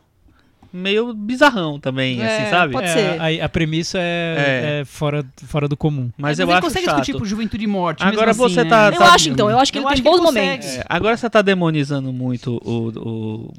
meio 0.75 1.13
bizarrão 1.13 1.79
também, 1.79 2.21
É, 2.21 2.25
assim, 2.41 2.49
sabe? 2.49 2.73
pode 2.73 2.87
É, 2.87 2.93
ser. 2.93 3.21
A, 3.41 3.45
a 3.45 3.49
premissa 3.49 3.97
é, 3.99 4.01
É. 4.01 4.81
é 4.81 4.85
fora, 4.85 5.25
fora 5.47 5.67
do 5.67 5.77
comum. 5.77 6.09
Mas 6.17 6.39
É, 6.39 6.43
eu 6.43 6.47
ele 6.47 6.53
acho 6.53 6.61
consegue 6.61 6.85
chato. 6.85 6.95
discutir 6.97 7.17
por 7.17 7.25
juventude 7.25 7.63
e 7.63 7.67
morte. 7.67 8.03
Agora 8.03 8.27
mesmo 8.27 8.47
você 8.49 8.59
assim, 8.61 8.69
tá- 8.69 8.91
né? 8.91 8.97
Eu 8.97 9.03
acho, 9.03 9.29
então, 9.29 9.49
eu 9.49 9.57
acho 9.59 9.71
que 9.71 9.79
ele 9.79 9.87
tem 9.87 10.03
bons 10.03 10.19
momentos. 10.19 10.67
É, 10.67 10.83
agora 10.89 11.15
você 11.17 11.29
tá 11.29 11.41
demonizando 11.41 12.11
muito 12.11 12.61
o, 12.63 12.89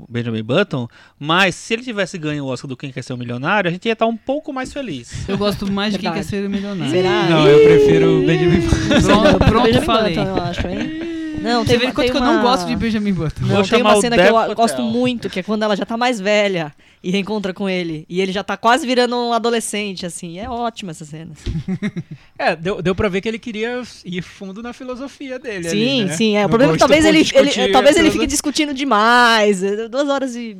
o 0.00 0.06
Benjamin 0.08 0.42
Button, 0.42 0.86
mas 1.18 1.54
se 1.54 1.72
ele 1.74 1.82
tivesse 1.82 2.18
ganho 2.18 2.44
o 2.44 2.48
Oscar 2.48 2.68
do 2.68 2.76
Quem 2.76 2.92
Quer 2.92 3.02
Ser 3.02 3.14
um 3.14 3.16
Milionário, 3.16 3.68
a 3.68 3.72
gente 3.72 3.86
ia 3.86 3.92
estar 3.94 4.06
um 4.06 4.16
pouco 4.16 4.52
mais 4.52 4.72
feliz. 4.72 5.28
Eu 5.28 5.38
gosto 5.38 5.70
mais 5.70 5.92
de 5.92 5.98
quem 5.98 6.12
quer 6.12 6.22
ser 6.22 6.48
milionário. 6.48 6.90
Será? 6.90 7.24
Não, 7.28 7.46
eu 7.46 7.64
prefiro 7.64 8.18
o 8.22 8.26
Benjamin 8.26 8.60
Button. 8.60 9.00
Pronto, 9.02 9.38
pronto 9.38 9.62
Benjamin 9.64 9.86
falei. 9.86 10.14
Button, 10.14 10.36
eu 10.36 10.42
acho, 10.42 10.66
hein? 10.68 11.15
Não, 11.40 11.62
Você 11.64 11.70
tem, 11.70 11.78
vê 11.78 11.84
uma- 11.86 11.92
quanto 11.94 12.10
que 12.10 12.16
eu 12.16 12.20
não 12.20 12.42
gosto 12.42 12.66
de 12.66 12.76
Benjamin 12.76 13.12
Button. 13.12 13.44
Não, 13.46 13.62
tem 13.62 13.80
uma 13.82 14.00
cena 14.00 14.16
que 14.16 14.22
eu 14.50 14.54
gosto 14.54 14.82
muito, 14.82 15.28
que 15.30 15.40
é 15.40 15.42
quando 15.42 15.62
ela 15.62 15.76
já 15.76 15.84
tá 15.86 15.96
mais 15.96 16.20
velha 16.20 16.74
e 17.02 17.10
reencontra 17.10 17.54
com 17.54 17.68
ele. 17.68 18.04
E 18.08 18.20
ele 18.20 18.32
já 18.32 18.42
tá 18.42 18.56
quase 18.56 18.86
virando 18.86 19.16
um 19.16 19.32
adolescente, 19.32 20.04
assim. 20.06 20.38
É 20.38 20.48
ótima 20.48 20.90
essa 20.92 21.04
cena. 21.04 21.32
É, 22.38 22.54
deu, 22.54 22.82
deu 22.82 22.94
pra 22.94 23.08
ver 23.08 23.22
que 23.22 23.28
ele 23.28 23.38
queria 23.38 23.82
ir 24.04 24.20
fundo 24.20 24.62
na 24.62 24.74
filosofia 24.74 25.38
dele. 25.38 25.70
Sim, 25.70 26.00
ali, 26.00 26.04
né? 26.04 26.12
sim. 26.12 26.36
É. 26.36 26.44
O 26.44 26.48
problema 26.50 26.72
é 26.72 26.74
que 26.74 26.78
talvez 26.80 27.02
ele, 27.06 27.26
ele- 27.34 27.72
talvez 27.72 27.96
ele 27.96 28.10
fique 28.10 28.26
discutindo 28.26 28.74
demais. 28.74 29.62
É, 29.62 29.88
Duas 29.88 30.06
horas 30.06 30.36
e. 30.36 30.54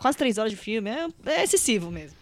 quase 0.00 0.16
três 0.16 0.38
horas 0.38 0.52
de 0.52 0.56
filme. 0.56 0.88
É, 0.88 1.08
é 1.26 1.42
excessivo 1.42 1.90
mesmo. 1.90 2.16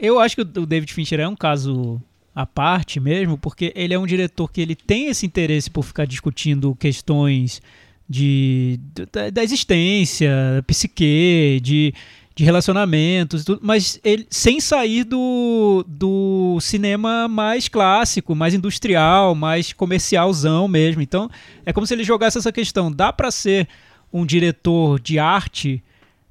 Eu 0.00 0.18
acho 0.18 0.34
que 0.34 0.40
o 0.40 0.44
David 0.66 0.92
Fincher 0.94 1.20
é 1.20 1.28
um 1.28 1.36
caso 1.36 2.00
à 2.34 2.46
parte 2.46 2.98
mesmo, 2.98 3.36
porque 3.36 3.72
ele 3.76 3.92
é 3.94 3.98
um 3.98 4.06
diretor 4.06 4.50
que 4.50 4.60
ele 4.60 4.74
tem 4.74 5.08
esse 5.08 5.26
interesse 5.26 5.70
por 5.70 5.82
ficar 5.82 6.06
discutindo 6.06 6.74
questões 6.74 7.60
de, 8.08 8.78
da, 9.12 9.30
da 9.30 9.42
existência, 9.42 10.30
psique, 10.66 11.60
de, 11.62 11.94
de 12.34 12.44
relacionamentos, 12.44 13.44
tudo, 13.44 13.60
mas 13.62 14.00
ele 14.02 14.26
sem 14.30 14.60
sair 14.60 15.04
do, 15.04 15.84
do 15.86 16.58
cinema 16.60 17.28
mais 17.28 17.68
clássico, 17.68 18.34
mais 18.34 18.54
industrial, 18.54 19.34
mais 19.34 19.72
comercialzão 19.72 20.66
mesmo. 20.68 21.02
Então, 21.02 21.30
é 21.64 21.72
como 21.72 21.86
se 21.86 21.94
ele 21.94 22.04
jogasse 22.04 22.38
essa 22.38 22.52
questão: 22.52 22.90
dá 22.90 23.12
para 23.12 23.30
ser 23.30 23.68
um 24.12 24.24
diretor 24.24 25.00
de 25.00 25.18
arte 25.18 25.82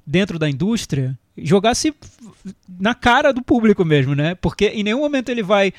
dentro 0.06 0.38
da 0.38 0.50
indústria? 0.50 1.18
Jogasse 1.44 1.94
na 2.80 2.94
cara 2.94 3.32
do 3.32 3.42
público 3.42 3.84
mesmo, 3.84 4.14
né? 4.14 4.34
Porque 4.34 4.66
em 4.66 4.82
nenhum 4.82 5.00
momento 5.00 5.28
ele 5.28 5.42
vai 5.42 5.72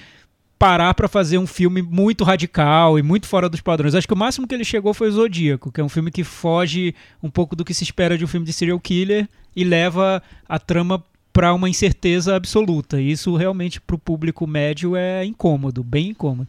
parar 0.57 0.93
pra 0.93 1.09
fazer 1.09 1.37
um 1.37 1.45
filme 1.45 1.81
muito 1.81 2.23
radical 2.23 2.97
e 2.97 3.03
muito 3.03 3.27
fora 3.27 3.49
dos 3.49 3.59
padrões. 3.59 3.95
Acho 3.95 4.07
que 4.07 4.13
o 4.13 4.17
máximo 4.17 4.47
que 4.47 4.55
ele 4.55 4.63
chegou 4.63 4.93
foi 4.93 5.09
o 5.09 5.11
Zodíaco, 5.11 5.71
que 5.71 5.81
é 5.81 5.83
um 5.83 5.89
filme 5.89 6.09
que 6.09 6.23
foge 6.23 6.95
um 7.21 7.29
pouco 7.29 7.55
do 7.55 7.65
que 7.65 7.73
se 7.73 7.83
espera 7.83 8.17
de 8.17 8.23
um 8.23 8.27
filme 8.27 8.45
de 8.45 8.53
serial 8.53 8.79
killer 8.79 9.27
e 9.53 9.63
leva 9.63 10.23
a 10.47 10.57
trama 10.57 11.03
pra 11.33 11.53
uma 11.53 11.67
incerteza 11.67 12.35
absoluta. 12.35 13.01
E 13.01 13.11
isso 13.11 13.35
realmente 13.35 13.81
pro 13.81 13.97
público 13.97 14.47
médio 14.47 14.95
é 14.95 15.25
incômodo, 15.25 15.83
bem 15.83 16.11
incômodo. 16.11 16.47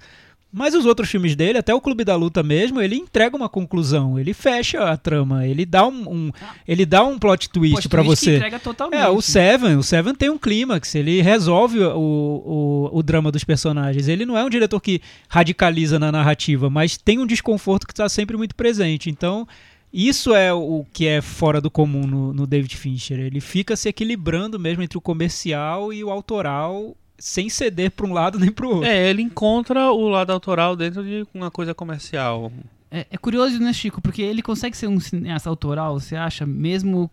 Mas 0.57 0.73
os 0.75 0.87
outros 0.87 1.11
filmes 1.11 1.35
dele, 1.35 1.59
até 1.59 1.75
o 1.75 1.81
Clube 1.81 2.05
da 2.05 2.15
Luta 2.15 2.41
mesmo, 2.43 2.81
ele 2.81 2.95
entrega 2.95 3.37
uma 3.37 3.49
conclusão, 3.49 4.19
ele 4.19 4.33
fecha 4.33 4.85
a 4.89 4.97
trama, 4.97 5.45
ele 5.47 5.67
dá 5.67 5.85
um, 5.87 6.09
um- 6.09 6.31
ele 6.69 6.87
dá 6.87 7.03
um 7.05 7.19
plot 7.19 7.51
twist 7.51 7.75
que 7.89 7.89
você. 8.07 8.37
entrega 8.37 8.61
totalmente. 8.61 9.01
É, 9.01 9.09
o 9.09 9.21
Seven, 9.21 9.77
o 9.77 9.83
Seven 9.83 10.15
tem 10.15 10.31
um 10.31 10.39
clímax, 10.39 10.95
ele 10.95 11.21
resolve 11.23 11.81
o, 11.81 12.89
o, 12.93 12.99
o 12.99 13.03
drama 13.03 13.33
dos 13.33 13.43
personagens. 13.43 14.07
Ele 14.07 14.25
não 14.25 14.39
é 14.39 14.45
um 14.45 14.49
diretor 14.51 14.81
que 14.81 15.01
radicaliza 15.29 15.99
na 15.99 16.13
narrativa, 16.13 16.71
mas 16.71 16.97
tem 16.97 17.19
um 17.19 17.27
desconforto 17.27 17.87
que 17.87 17.93
está 17.93 18.09
sempre 18.09 18.37
muito 18.37 18.55
presente. 18.55 19.11
Então, 19.11 19.49
isso 19.93 20.35
é 20.35 20.53
o 20.53 20.85
que 20.93 21.07
é 21.07 21.21
fora 21.21 21.61
do 21.61 21.71
comum 21.71 22.07
no, 22.07 22.33
no 22.33 22.47
David 22.47 22.77
Fincher. 22.77 23.19
Ele 23.19 23.41
fica 23.41 23.75
se 23.77 23.89
equilibrando 23.89 24.59
mesmo 24.59 24.83
entre 24.83 24.97
o 24.99 25.01
comercial 25.01 25.93
e 25.93 26.05
o 26.05 26.11
autoral, 26.11 26.97
sem 27.19 27.49
ceder 27.49 27.91
para 27.91 28.07
um 28.07 28.13
lado 28.13 28.39
nem 28.39 28.51
para 28.51 28.67
o 28.67 28.71
outro. 28.77 28.85
É, 28.89 29.09
ele 29.09 29.23
encontra 29.23 29.91
o 29.93 30.09
lado 30.09 30.31
autoral 30.33 30.75
dentro 30.77 31.03
de 31.05 31.27
uma 31.35 31.51
coisa 31.51 31.75
comercial. 31.75 32.53
É, 32.91 33.07
é 33.11 33.17
curioso, 33.19 33.59
né, 33.59 33.73
Chico? 33.73 34.01
Porque 34.01 34.23
ele 34.23 34.43
consegue 34.43 34.77
ser 34.77 34.87
um 34.89 35.01
cineasta 35.01 35.49
autoral, 35.49 35.99
você 35.99 36.15
acha, 36.17 36.45
mesmo 36.47 37.11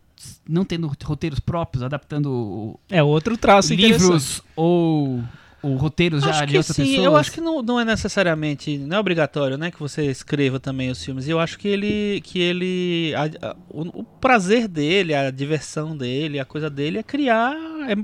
não 0.47 0.63
tendo 0.63 0.91
roteiros 1.03 1.39
próprios, 1.39 1.81
adaptando 1.83 2.79
É 2.89 3.01
outro 3.01 3.35
traço 3.37 3.73
interessante. 3.73 4.01
livros 4.03 4.43
ou, 4.55 5.23
ou 5.63 5.75
roteiros 5.77 6.23
já 6.23 6.29
acho 6.29 6.41
de 6.45 6.51
que 6.51 6.57
outras 6.59 6.75
sim, 6.75 6.83
pessoas. 6.83 7.05
eu 7.05 7.15
acho 7.17 7.31
que 7.31 7.41
não, 7.41 7.63
não 7.63 7.79
é 7.79 7.85
necessariamente, 7.85 8.77
não 8.77 8.97
é 8.97 8.99
obrigatório, 8.99 9.57
né, 9.57 9.71
que 9.71 9.79
você 9.79 10.05
escreva 10.05 10.59
também 10.59 10.91
os 10.91 11.03
filmes. 11.03 11.27
E 11.27 11.31
eu 11.31 11.39
acho 11.39 11.57
que 11.57 11.67
ele, 11.67 12.21
que 12.21 12.37
ele, 12.39 13.13
a- 13.15 13.47
a- 13.49 13.55
o, 13.69 14.01
o 14.01 14.03
prazer 14.03 14.67
dele, 14.67 15.15
a 15.15 15.31
diversão 15.31 15.97
dele, 15.97 16.39
a 16.39 16.45
coisa 16.45 16.69
dele 16.69 16.99
é 16.99 17.03
criar, 17.03 17.55
é 17.89 17.95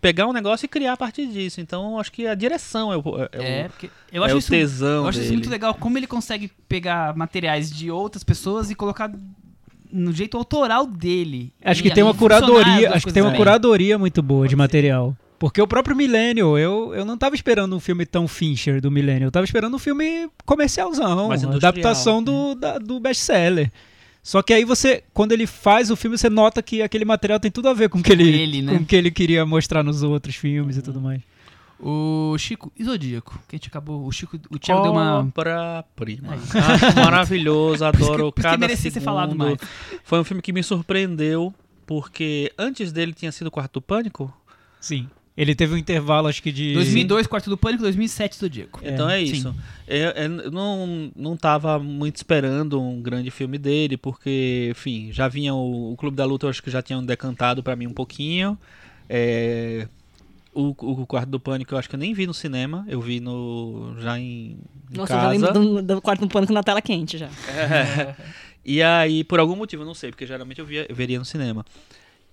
pegar 0.00 0.26
um 0.26 0.32
negócio 0.32 0.64
e 0.66 0.68
criar 0.68 0.92
a 0.94 0.96
partir 0.96 1.26
disso. 1.26 1.60
Então, 1.60 1.98
acho 1.98 2.10
que 2.12 2.26
a 2.26 2.34
direção 2.34 2.92
é 2.92 2.96
o, 2.96 3.00
é 3.00 3.38
o- 3.38 3.42
É, 3.42 3.68
porque 3.68 3.90
eu 4.12 4.22
é 4.22 4.26
acho 4.26 4.36
o 4.36 4.38
isso 4.38 4.50
tesão 4.50 5.02
Eu 5.02 5.08
acho 5.08 5.18
isso 5.18 5.28
dele. 5.28 5.36
muito 5.36 5.50
legal, 5.50 5.74
como 5.74 5.98
ele 5.98 6.06
consegue 6.06 6.50
pegar 6.68 7.16
materiais 7.16 7.70
de 7.70 7.90
outras 7.90 8.22
pessoas 8.24 8.70
e 8.70 8.74
colocar 8.74 9.10
no 9.92 10.12
jeito 10.12 10.36
autoral 10.36 10.86
dele. 10.86 11.52
Acho 11.64 11.80
E 11.80 11.82
que 11.84 11.90
tem 11.90 12.02
uma 12.04 12.14
curadoria, 12.14 12.92
acho 12.94 13.06
que 13.06 13.12
tem 13.12 13.22
uma 13.22 13.34
curadoria 13.34 13.98
muito 13.98 14.22
boa 14.22 14.46
de 14.46 14.54
material. 14.56 15.16
Porque 15.38 15.60
o 15.60 15.66
próprio 15.66 15.96
Millennial, 15.96 16.58
eu, 16.58 16.92
eu 16.94 17.02
não 17.04 17.16
tava 17.16 17.34
esperando 17.34 17.74
um 17.74 17.80
filme 17.80 18.04
tão 18.04 18.28
Fincher 18.28 18.78
do 18.80 18.90
Millennial, 18.90 19.28
eu 19.28 19.32
tava 19.32 19.44
esperando 19.46 19.74
um 19.74 19.78
filme 19.78 20.28
comercialzão, 20.44 21.32
industrial, 21.32 21.54
adaptação 21.56 22.22
do, 22.22 22.54
da- 22.54 22.76
do 22.78 23.00
best-seller. 23.00 23.72
Só 24.22 24.42
que 24.42 24.52
aí 24.52 24.64
você, 24.64 25.02
quando 25.14 25.32
ele 25.32 25.46
faz 25.46 25.90
o 25.90 25.96
filme, 25.96 26.18
você 26.18 26.28
nota 26.28 26.62
que 26.62 26.82
aquele 26.82 27.04
material 27.04 27.40
tem 27.40 27.50
tudo 27.50 27.68
a 27.68 27.72
ver 27.72 27.88
com 27.88 27.98
o 27.98 28.02
que 28.02 28.12
ele, 28.12 28.28
ele, 28.28 28.62
né? 28.62 28.76
com 28.76 28.82
o 28.82 28.86
que 28.86 28.94
ele 28.94 29.10
queria 29.10 29.46
mostrar 29.46 29.82
nos 29.82 30.02
outros 30.02 30.36
filmes 30.36 30.76
e 30.76 30.82
tudo 30.82 31.00
mais. 31.00 31.22
O 31.82 32.36
Chico 32.36 32.70
e 32.78 32.84
Zodíaco, 32.84 33.38
que 33.48 33.56
a 33.56 33.58
gente 33.58 33.68
acabou. 33.68 34.06
O 34.06 34.12
Chico, 34.12 34.38
o 34.50 34.58
Thiago 34.58 34.82
deu 34.82 34.92
uma. 34.92 35.20
Obra-prima. 35.20 36.34
Aí. 36.34 36.38
Acho 36.38 36.96
maravilhoso, 36.96 37.82
adoro 37.86 38.06
por 38.06 38.20
isso 38.20 38.32
que 38.32 38.42
cada 38.42 38.58
merecia 38.58 38.90
ser 38.90 39.00
segundo. 39.00 39.04
falado 39.04 39.34
mais. 39.34 39.56
Foi 40.04 40.20
um 40.20 40.24
filme 40.24 40.42
que 40.42 40.52
me 40.52 40.62
surpreendeu, 40.62 41.54
porque 41.86 42.52
antes 42.58 42.92
dele 42.92 43.14
tinha 43.14 43.32
sido 43.32 43.50
Quarto 43.50 43.74
do 43.74 43.82
Pânico. 43.82 44.30
Sim. 44.78 45.08
Ele 45.40 45.54
teve 45.54 45.72
um 45.72 45.78
intervalo, 45.78 46.28
acho 46.28 46.42
que 46.42 46.52
de. 46.52 46.74
2002, 46.74 47.26
Quarto 47.26 47.48
do 47.48 47.56
Pânico, 47.56 47.82
2007, 47.82 48.36
Zodíaco. 48.36 48.78
Então 48.84 49.08
é, 49.08 49.22
isso. 49.22 49.54
Eu, 49.88 50.10
eu 50.10 50.50
não, 50.50 51.10
não 51.16 51.34
tava 51.34 51.78
muito 51.78 52.16
esperando 52.16 52.78
um 52.78 53.00
grande 53.00 53.30
filme 53.30 53.56
dele, 53.56 53.96
porque, 53.96 54.68
enfim, 54.70 55.08
já 55.10 55.28
vinha 55.28 55.54
o, 55.54 55.94
o 55.94 55.96
Clube 55.96 56.14
da 56.14 56.26
Luta, 56.26 56.44
eu 56.44 56.50
acho 56.50 56.62
que 56.62 56.70
já 56.70 56.82
tinham 56.82 57.02
decantado 57.02 57.62
pra 57.62 57.74
mim 57.74 57.86
um 57.86 57.94
pouquinho. 57.94 58.58
É, 59.08 59.88
o, 60.52 60.74
o 60.78 61.06
Quarto 61.06 61.30
do 61.30 61.40
Pânico 61.40 61.72
eu 61.72 61.78
acho 61.78 61.88
que 61.88 61.94
eu 61.94 62.00
nem 62.00 62.12
vi 62.12 62.26
no 62.26 62.34
cinema, 62.34 62.84
eu 62.86 63.00
vi 63.00 63.18
no 63.18 63.94
já 63.98 64.18
em, 64.18 64.58
em 64.92 64.96
Nossa, 64.98 65.14
eu 65.14 65.16
já 65.16 65.22
casa. 65.22 65.30
lembro 65.30 65.52
do, 65.54 65.82
do 65.82 66.02
quarto 66.02 66.20
do 66.20 66.28
pânico 66.28 66.52
na 66.52 66.62
tela 66.62 66.82
quente 66.82 67.16
já. 67.16 67.30
E 68.62 68.82
aí, 68.82 69.24
por 69.24 69.40
algum 69.40 69.56
motivo, 69.56 69.82
eu 69.82 69.86
não 69.86 69.94
sei, 69.94 70.10
porque 70.10 70.26
geralmente 70.26 70.60
eu, 70.60 70.66
via, 70.66 70.84
eu 70.86 70.94
veria 70.94 71.18
no 71.18 71.24
cinema. 71.24 71.64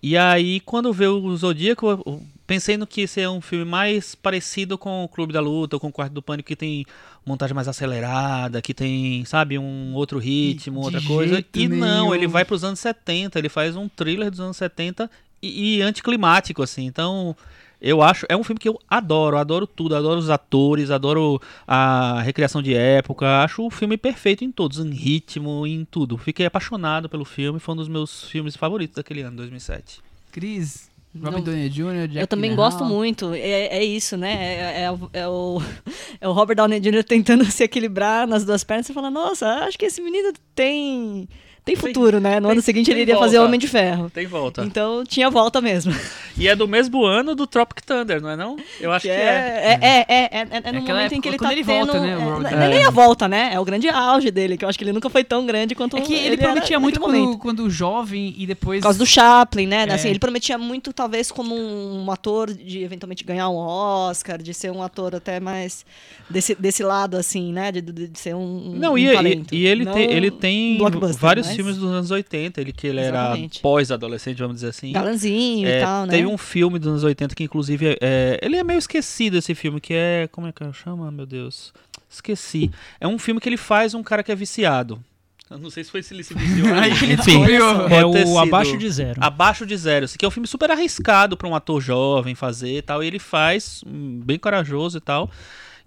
E 0.03 0.17
aí, 0.17 0.59
quando 0.59 0.91
veio 0.91 1.23
o 1.23 1.37
Zodíaco, 1.37 2.21
pensei 2.47 2.77
no 2.77 2.87
que 2.87 3.01
ia 3.01 3.07
ser 3.07 3.27
um 3.27 3.41
filme 3.41 3.65
mais 3.65 4.15
parecido 4.15 4.77
com 4.77 5.03
o 5.03 5.07
Clube 5.09 5.33
da 5.33 5.41
Luta 5.41 5.75
ou 5.75 5.79
com 5.79 5.89
o 5.89 5.91
Quarto 5.91 6.13
do 6.13 6.21
Pânico, 6.21 6.47
que 6.47 6.55
tem 6.55 6.85
montagem 7.25 7.53
mais 7.53 7.67
acelerada, 7.67 8.61
que 8.61 8.73
tem, 8.73 9.25
sabe, 9.25 9.59
um 9.59 9.93
outro 9.93 10.17
ritmo, 10.17 10.79
de 10.79 10.85
outra 10.85 11.01
coisa. 11.01 11.45
E 11.53 11.67
não, 11.67 11.77
nenhum. 11.77 12.15
ele 12.15 12.25
vai 12.25 12.45
pros 12.45 12.63
anos 12.63 12.79
70, 12.79 13.37
ele 13.37 13.49
faz 13.49 13.75
um 13.75 13.89
thriller 13.89 14.31
dos 14.31 14.39
anos 14.39 14.55
70 14.55 15.11
e, 15.41 15.75
e 15.75 15.81
anticlimático, 15.81 16.63
assim. 16.63 16.85
Então, 16.85 17.35
eu 17.81 18.01
acho, 18.01 18.25
é 18.29 18.35
um 18.35 18.43
filme 18.43 18.59
que 18.59 18.69
eu 18.69 18.79
adoro, 18.89 19.37
adoro 19.37 19.67
tudo, 19.67 19.95
adoro 19.95 20.17
os 20.17 20.29
atores, 20.29 20.89
adoro 20.89 21.41
a 21.67 22.21
recriação 22.21 22.61
de 22.61 22.73
época, 22.73 23.43
acho 23.43 23.65
o 23.65 23.69
filme 23.69 23.97
perfeito 23.97 24.45
em 24.45 24.51
todos, 24.51 24.79
em 24.79 24.89
ritmo, 24.89 25.67
em 25.67 25.83
tudo. 25.83 26.17
Fiquei 26.17 26.45
apaixonado 26.45 27.09
pelo 27.09 27.25
filme, 27.25 27.59
foi 27.59 27.73
um 27.73 27.77
dos 27.77 27.89
meus 27.89 28.23
filmes 28.29 28.55
favoritos 28.55 28.95
daquele 28.95 29.21
ano, 29.21 29.35
2007. 29.35 30.01
Cris, 30.31 30.86
Robert. 31.23 31.41
Downey 31.43 31.69
Jr., 31.69 32.07
Jack 32.07 32.17
eu 32.17 32.27
também 32.27 32.55
gosto 32.55 32.83
muito. 32.85 33.33
É, 33.33 33.77
é 33.77 33.83
isso, 33.83 34.15
né? 34.17 34.33
É, 34.33 34.81
é 34.83 34.91
o- 34.91 35.09
é 35.13 35.27
o, 35.27 35.61
é 36.21 36.27
o 36.27 36.31
Robert 36.31 36.55
Downey 36.55 36.79
Jr. 36.79 37.03
tentando 37.03 37.45
se 37.51 37.63
equilibrar 37.63 38.27
nas 38.27 38.43
duas 38.45 38.63
pernas 38.63 38.89
e 38.89 38.93
fala, 38.93 39.09
nossa, 39.11 39.45
acho 39.65 39.77
que 39.77 39.85
esse 39.85 40.01
menino 40.01 40.31
tem, 40.55 41.27
tem 41.67 41.75
futuro, 41.75 42.19
né? 42.19 42.39
No 42.39 42.47
tem- 42.47 42.51
ano 42.53 42.61
seguinte 42.61 42.85
tem 42.87 42.93
ele 42.95 43.01
iria 43.03 43.13
volta. 43.15 43.27
fazer 43.27 43.39
Homem 43.39 43.59
de 43.59 43.67
Ferro. 43.67 44.09
Tem 44.09 44.25
volta. 44.25 44.63
Então 44.63 45.03
tinha 45.07 45.29
volta 45.29 45.61
mesmo. 45.61 45.93
E 46.37 46.47
é 46.47 46.55
do 46.55 46.67
mesmo 46.67 47.03
ano 47.05 47.35
do 47.35 47.45
Tropic 47.47 47.81
Thunder, 47.85 48.21
não 48.21 48.29
é 48.29 48.35
não? 48.35 48.57
Eu 48.79 48.91
acho 48.91 49.03
que, 49.03 49.09
é. 49.09 49.13
é, 49.13 49.79
é, 49.81 49.87
é, 49.87 50.05
é, 50.09 50.27
é, 50.31 50.47
é 50.63 50.71
no 50.71 50.79
aquela 50.79 50.97
momento 50.99 51.13
em 51.13 51.21
que 51.21 51.27
ele 51.27 51.37
tá 51.37 51.51
ele 51.51 51.63
tendo... 51.63 51.87
volta, 51.87 51.99
né, 51.99 52.17
é, 52.61 52.65
é 52.65 52.69
nem 52.69 52.85
a 52.85 52.89
volta, 52.89 53.27
né? 53.27 53.49
É 53.53 53.59
o 53.59 53.65
grande 53.65 53.89
auge 53.89 54.29
dele, 54.31 54.55
que 54.57 54.63
eu 54.63 54.69
acho 54.69 54.77
que 54.77 54.83
ele 54.83 54.93
nunca 54.93 55.09
foi 55.09 55.23
tão 55.23 55.45
grande 55.45 55.73
quanto 55.75 55.97
É 55.97 56.01
que 56.01 56.13
ele, 56.13 56.35
era 56.35 56.43
prometia 56.51 56.79
muito 56.79 56.99
quando, 56.99 57.37
quando 57.39 57.69
jovem 57.69 58.33
e 58.37 58.45
depois. 58.45 58.79
Por 58.79 58.83
causa 58.83 58.99
do 58.99 59.05
Chaplin, 59.05 59.65
né? 59.67 59.85
É. 59.89 59.93
Assim, 59.93 60.09
ele 60.09 60.19
prometia 60.19 60.57
muito, 60.57 60.93
talvez, 60.93 61.31
como 61.31 61.55
um 61.55 62.09
ator 62.11 62.53
de 62.53 62.83
eventualmente 62.83 63.23
ganhar 63.23 63.49
um 63.49 63.55
Oscar, 63.57 64.41
de 64.41 64.53
ser 64.53 64.71
um 64.71 64.81
ator 64.83 65.15
até 65.15 65.39
mais 65.39 65.85
desse, 66.29 66.53
desse 66.55 66.83
lado, 66.83 67.17
assim, 67.17 67.51
né? 67.51 67.71
De, 67.71 67.81
de- 67.81 68.07
de 68.07 68.19
ser 68.19 68.35
um, 68.35 68.69
um 68.69 68.75
Não, 68.75 68.97
e, 68.97 69.07
e- 69.07 69.13
talento. 69.13 69.55
e 69.55 69.65
ele, 69.65 69.85
Não 69.85 69.93
tem, 69.93 70.11
ele 70.11 70.29
um 70.29 70.37
tem 70.37 70.77
vários 71.19 71.47
mas- 71.47 71.56
filmes 71.57 71.77
dos 71.77 71.91
anos 71.91 72.11
80, 72.11 72.61
ele 72.61 72.71
que 72.71 72.87
ele 72.87 73.01
Exatamente. 73.01 73.57
era 73.57 73.61
pós-adolescente, 73.61 74.37
vamos 74.37 74.55
dizer 74.55 74.69
assim. 74.69 74.91
Galanzinho 74.91 75.67
É, 75.67 75.79
e 75.79 75.81
tal, 75.81 76.05
né? 76.05 76.11
Teve 76.11 76.27
um 76.27 76.37
filme 76.37 76.79
dos 76.79 76.87
anos 76.87 77.03
80 77.03 77.35
que, 77.35 77.43
inclusive, 77.43 77.97
é, 78.01 78.39
ele 78.41 78.55
é 78.55 78.63
meio 78.63 78.77
esquecido, 78.77 79.37
esse 79.37 79.53
filme, 79.53 79.81
que 79.81 79.93
é. 79.93 80.27
Como 80.31 80.47
é 80.47 80.51
que 80.51 80.63
chama? 80.73 81.11
Meu 81.11 81.25
Deus. 81.25 81.73
Esqueci. 82.09 82.71
É 82.99 83.07
um 83.07 83.19
filme 83.19 83.41
que 83.41 83.49
ele 83.49 83.57
faz 83.57 83.93
um 83.93 84.01
cara 84.01 84.23
que 84.23 84.31
é 84.31 84.35
viciado. 84.35 85.03
Eu 85.49 85.57
não 85.57 85.69
sei 85.69 85.83
se 85.83 85.91
foi 85.91 86.03
se 86.03 86.13
ele 86.13 86.23
se 86.23 86.33
viciou. 86.33 86.73
Aí 86.73 86.91
ele 87.03 87.13
Enfim, 87.13 87.43
É 87.89 88.05
o 88.05 88.37
Abaixo 88.37 88.77
de 88.77 88.89
Zero. 88.89 89.23
Abaixo 89.23 89.65
de 89.65 89.77
Zero. 89.77 90.05
Esse 90.05 90.15
aqui 90.15 90.25
é 90.25 90.27
um 90.27 90.31
filme 90.31 90.47
super 90.47 90.69
arriscado 90.71 91.37
para 91.37 91.47
um 91.47 91.55
ator 91.55 91.81
jovem 91.81 92.35
fazer 92.35 92.77
e 92.77 92.81
tal. 92.81 93.03
E 93.03 93.07
ele 93.07 93.19
faz, 93.19 93.81
hum, 93.87 94.21
bem 94.23 94.37
corajoso 94.37 94.97
e 94.97 95.01
tal. 95.01 95.29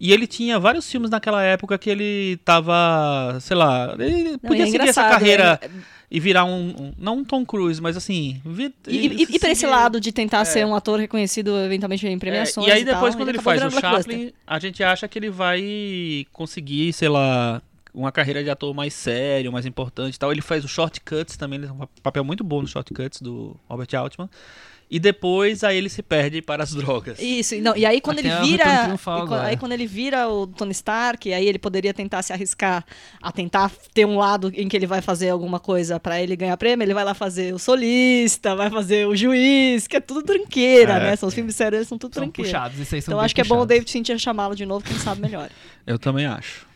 E 0.00 0.12
ele 0.14 0.26
tinha 0.26 0.58
vários 0.58 0.90
filmes 0.90 1.10
naquela 1.10 1.42
época 1.42 1.76
que 1.76 1.90
ele 1.90 2.38
tava, 2.42 3.36
sei 3.40 3.54
lá, 3.56 3.94
ele 3.98 4.30
Não, 4.30 4.38
podia 4.38 4.64
e 4.64 4.68
é 4.68 4.70
seguir 4.70 4.88
essa 4.88 5.02
carreira 5.08 5.58
é- 5.62 5.68
e 6.10 6.18
virar 6.18 6.44
um, 6.46 6.68
um- 6.70 6.92
não 6.98 7.18
um 7.18 7.24
Tom 7.24 7.44
Cruise, 7.44 7.80
mas 7.82 7.96
assim, 7.98 8.40
vi- 8.44 8.74
E, 8.88 9.06
e, 9.08 9.22
e 9.36 9.38
pra 9.38 9.50
esse 9.50 9.66
lado 9.66 10.00
de 10.00 10.10
tentar 10.10 10.44
ser 10.46 10.64
um 10.64 10.74
ator 10.74 10.98
reconhecido 10.98 11.56
eventualmente 11.58 12.06
em 12.06 12.18
premiações. 12.18 12.66
é, 12.66 12.70
e 12.70 12.72
aí 12.72 12.84
tal, 12.84 12.94
depois 12.94 13.14
quando 13.14 13.28
ele, 13.28 13.38
acabou 13.38 13.60
faz 13.60 13.74
o. 13.74 13.78
Chaplin, 13.80 14.32
a 14.46 14.58
gente 14.58 14.82
acha 14.82 15.06
que 15.06 15.18
ele 15.18 15.28
vai 15.30 16.26
conseguir, 16.32 16.92
sei 16.94 17.08
lá, 17.10 17.60
uma 17.92 18.10
carreira 18.10 18.42
de 18.42 18.48
ator 18.48 18.72
mais 18.74 18.94
sério, 18.94 19.52
mais 19.52 19.66
importante 19.66 20.14
e 20.14 20.18
tal. 20.18 20.32
Ele 20.32 20.40
faz 20.40 20.64
o 20.64 20.68
Shortcuts 20.68 21.36
também, 21.36 21.58
ele 21.58 21.68
tem 21.68 21.76
um 21.76 21.86
papel 22.02 22.24
muito 22.24 22.42
bom 22.42 22.62
no 22.62 22.66
Shortcuts 22.68 23.20
do 23.20 23.54
Robert 23.68 23.88
Altman. 23.94 24.30
E 24.92 24.98
depois 24.98 25.62
aí 25.62 25.76
ele 25.76 25.88
se 25.88 26.02
perde 26.02 26.42
para 26.42 26.64
as 26.64 26.74
drogas. 26.74 27.20
Isso, 27.20 27.54
e 27.54 27.60
não, 27.60 27.76
e 27.76 27.86
aí 27.86 28.00
quando 28.00 28.18
Até 28.18 28.28
ele 28.28 28.40
vira. 28.50 28.64
Retorno 28.64 28.84
Triunfal 28.86 29.14
e 29.14 29.18
quan- 29.20 29.24
agora. 29.36 29.48
aí 29.48 29.56
quando 29.56 29.70
ele 29.72 29.86
vira 29.86 30.28
o 30.28 30.48
Tony 30.48 30.72
Stark, 30.72 31.32
aí 31.32 31.46
ele 31.46 31.60
poderia 31.60 31.94
tentar 31.94 32.22
se 32.22 32.32
arriscar 32.32 32.84
a 33.22 33.30
tentar 33.30 33.70
ter 33.94 34.04
um 34.04 34.16
lado 34.18 34.50
em 34.52 34.66
que 34.68 34.76
ele 34.76 34.88
vai 34.88 35.00
fazer 35.00 35.28
alguma 35.30 35.60
coisa 35.60 36.00
pra 36.00 36.20
ele 36.20 36.34
ganhar 36.34 36.56
prêmio, 36.56 36.82
ele 36.84 36.92
vai 36.92 37.04
lá 37.04 37.14
fazer 37.14 37.54
o 37.54 37.58
solista, 37.58 38.56
vai 38.56 38.68
fazer 38.68 39.06
o 39.06 39.14
juiz, 39.14 39.86
que 39.86 39.96
é 39.96 40.00
tudo 40.00 40.22
tranqueira, 40.24 40.94
É. 40.94 41.00
né? 41.10 41.16
São 41.16 41.28
os 41.28 41.34
filmes 41.36 41.54
sérios, 41.54 41.86
são 41.86 41.96
tudo 41.96 42.12
São 42.14 42.24
tranqueira. 42.24 42.50
puxados, 42.50 42.78
isso 42.80 42.94
aí 42.96 43.00
são 43.00 43.12
Então 43.12 43.18
bem 43.20 43.24
acho 43.26 43.34
que 43.36 43.40
é 43.42 43.44
bom 43.44 43.54
o 43.54 43.58
puxados. 43.58 43.68
David 43.68 43.92
Fincher 43.92 44.18
chamá-lo 44.18 44.56
de 44.56 44.66
novo, 44.66 44.84
quem 44.84 44.98
sabe 44.98 45.20
melhor. 45.20 45.48
Eu 45.86 46.00
também 46.00 46.26
acho. 46.26 46.66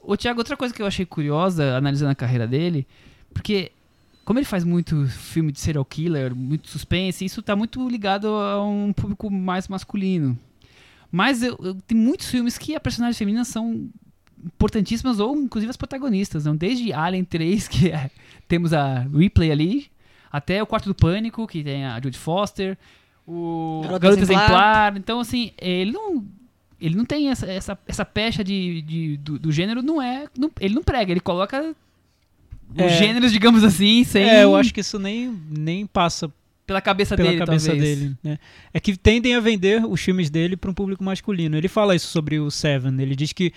Ô, 0.00 0.16
Thiago, 0.16 0.40
outra 0.40 0.56
coisa 0.56 0.74
que 0.74 0.82
eu 0.82 0.86
achei 0.86 1.06
curiosa, 1.06 1.76
analisando 1.76 2.10
a 2.10 2.14
carreira 2.16 2.44
dele, 2.44 2.84
porque 3.32 3.70
como 4.24 4.38
ele 4.38 4.46
faz 4.46 4.64
muito 4.64 5.06
filme 5.08 5.50
de 5.52 5.60
serial 5.60 5.84
killer, 5.84 6.34
muito 6.34 6.68
suspense, 6.68 7.24
isso 7.24 7.42
tá 7.42 7.54
muito 7.56 7.88
ligado 7.88 8.28
a 8.28 8.64
um 8.64 8.92
público 8.92 9.30
mais 9.30 9.68
masculino. 9.68 10.38
Mas 11.10 11.42
eu, 11.42 11.58
eu- 11.62 11.74
tem 11.74 11.96
muitos 11.98 12.28
filmes 12.28 12.56
que 12.56 12.74
a 12.74 12.80
personagem 12.80 13.16
feminina 13.18 13.44
são 13.44 13.88
importantíssimas, 14.44 15.20
ou 15.20 15.36
inclusive 15.36 15.70
as 15.70 15.76
protagonistas. 15.76 16.44
Não? 16.44 16.56
Desde 16.56 16.92
Alien 16.92 17.24
3, 17.24 17.66
que 17.68 17.90
é- 17.90 18.10
temos 18.48 18.72
a 18.72 19.00
Ripley 19.00 19.50
ali, 19.50 19.86
até 20.30 20.62
o 20.62 20.66
Quarto 20.66 20.86
do 20.88 20.94
Pânico, 20.94 21.46
que 21.46 21.62
tem 21.62 21.84
a 21.84 22.00
Judy 22.00 22.18
Foster, 22.18 22.78
o 23.26 23.82
Garota 24.00 24.20
Exemplar. 24.20 24.44
Exemplar. 24.46 24.96
Então, 24.96 25.20
assim, 25.20 25.52
ele 25.60 25.92
não 25.92 26.24
ele 26.80 26.96
não 26.96 27.04
tem 27.04 27.28
essa, 27.28 27.46
essa, 27.46 27.78
essa 27.86 28.04
pecha 28.04 28.42
de, 28.42 28.82
de- 28.82 29.16
do, 29.18 29.38
do 29.38 29.52
gênero, 29.52 29.82
não 29.84 30.02
é. 30.02 30.26
não- 30.36 30.50
ele 30.58 30.74
não 30.74 30.82
prega, 30.82 31.12
ele 31.12 31.20
coloca 31.20 31.76
É. 32.76 32.86
os 32.86 32.92
gêneros, 32.92 33.32
digamos 33.32 33.64
assim, 33.64 34.04
sem. 34.04 34.22
É, 34.22 34.44
eu 34.44 34.56
acho 34.56 34.72
que 34.72 34.80
isso 34.80 34.98
nem, 34.98 35.38
nem 35.50 35.86
passa 35.86 36.30
pela 36.66 36.80
cabeça 36.80 37.16
pela 37.16 37.28
dele, 37.28 37.44
cabeça 37.44 37.70
talvez. 37.70 37.98
dele. 37.98 38.16
Né? 38.22 38.38
É 38.72 38.80
que 38.80 38.96
tendem 38.96 39.34
a 39.34 39.40
vender 39.40 39.84
os 39.84 40.00
filmes 40.00 40.30
dele 40.30 40.56
para 40.56 40.70
um 40.70 40.74
público 40.74 41.02
masculino. 41.04 41.56
Ele 41.56 41.68
fala 41.68 41.94
isso 41.94 42.08
sobre 42.08 42.38
o 42.38 42.50
Seven. 42.50 43.00
Ele 43.00 43.14
diz 43.16 43.32
que 43.32 43.52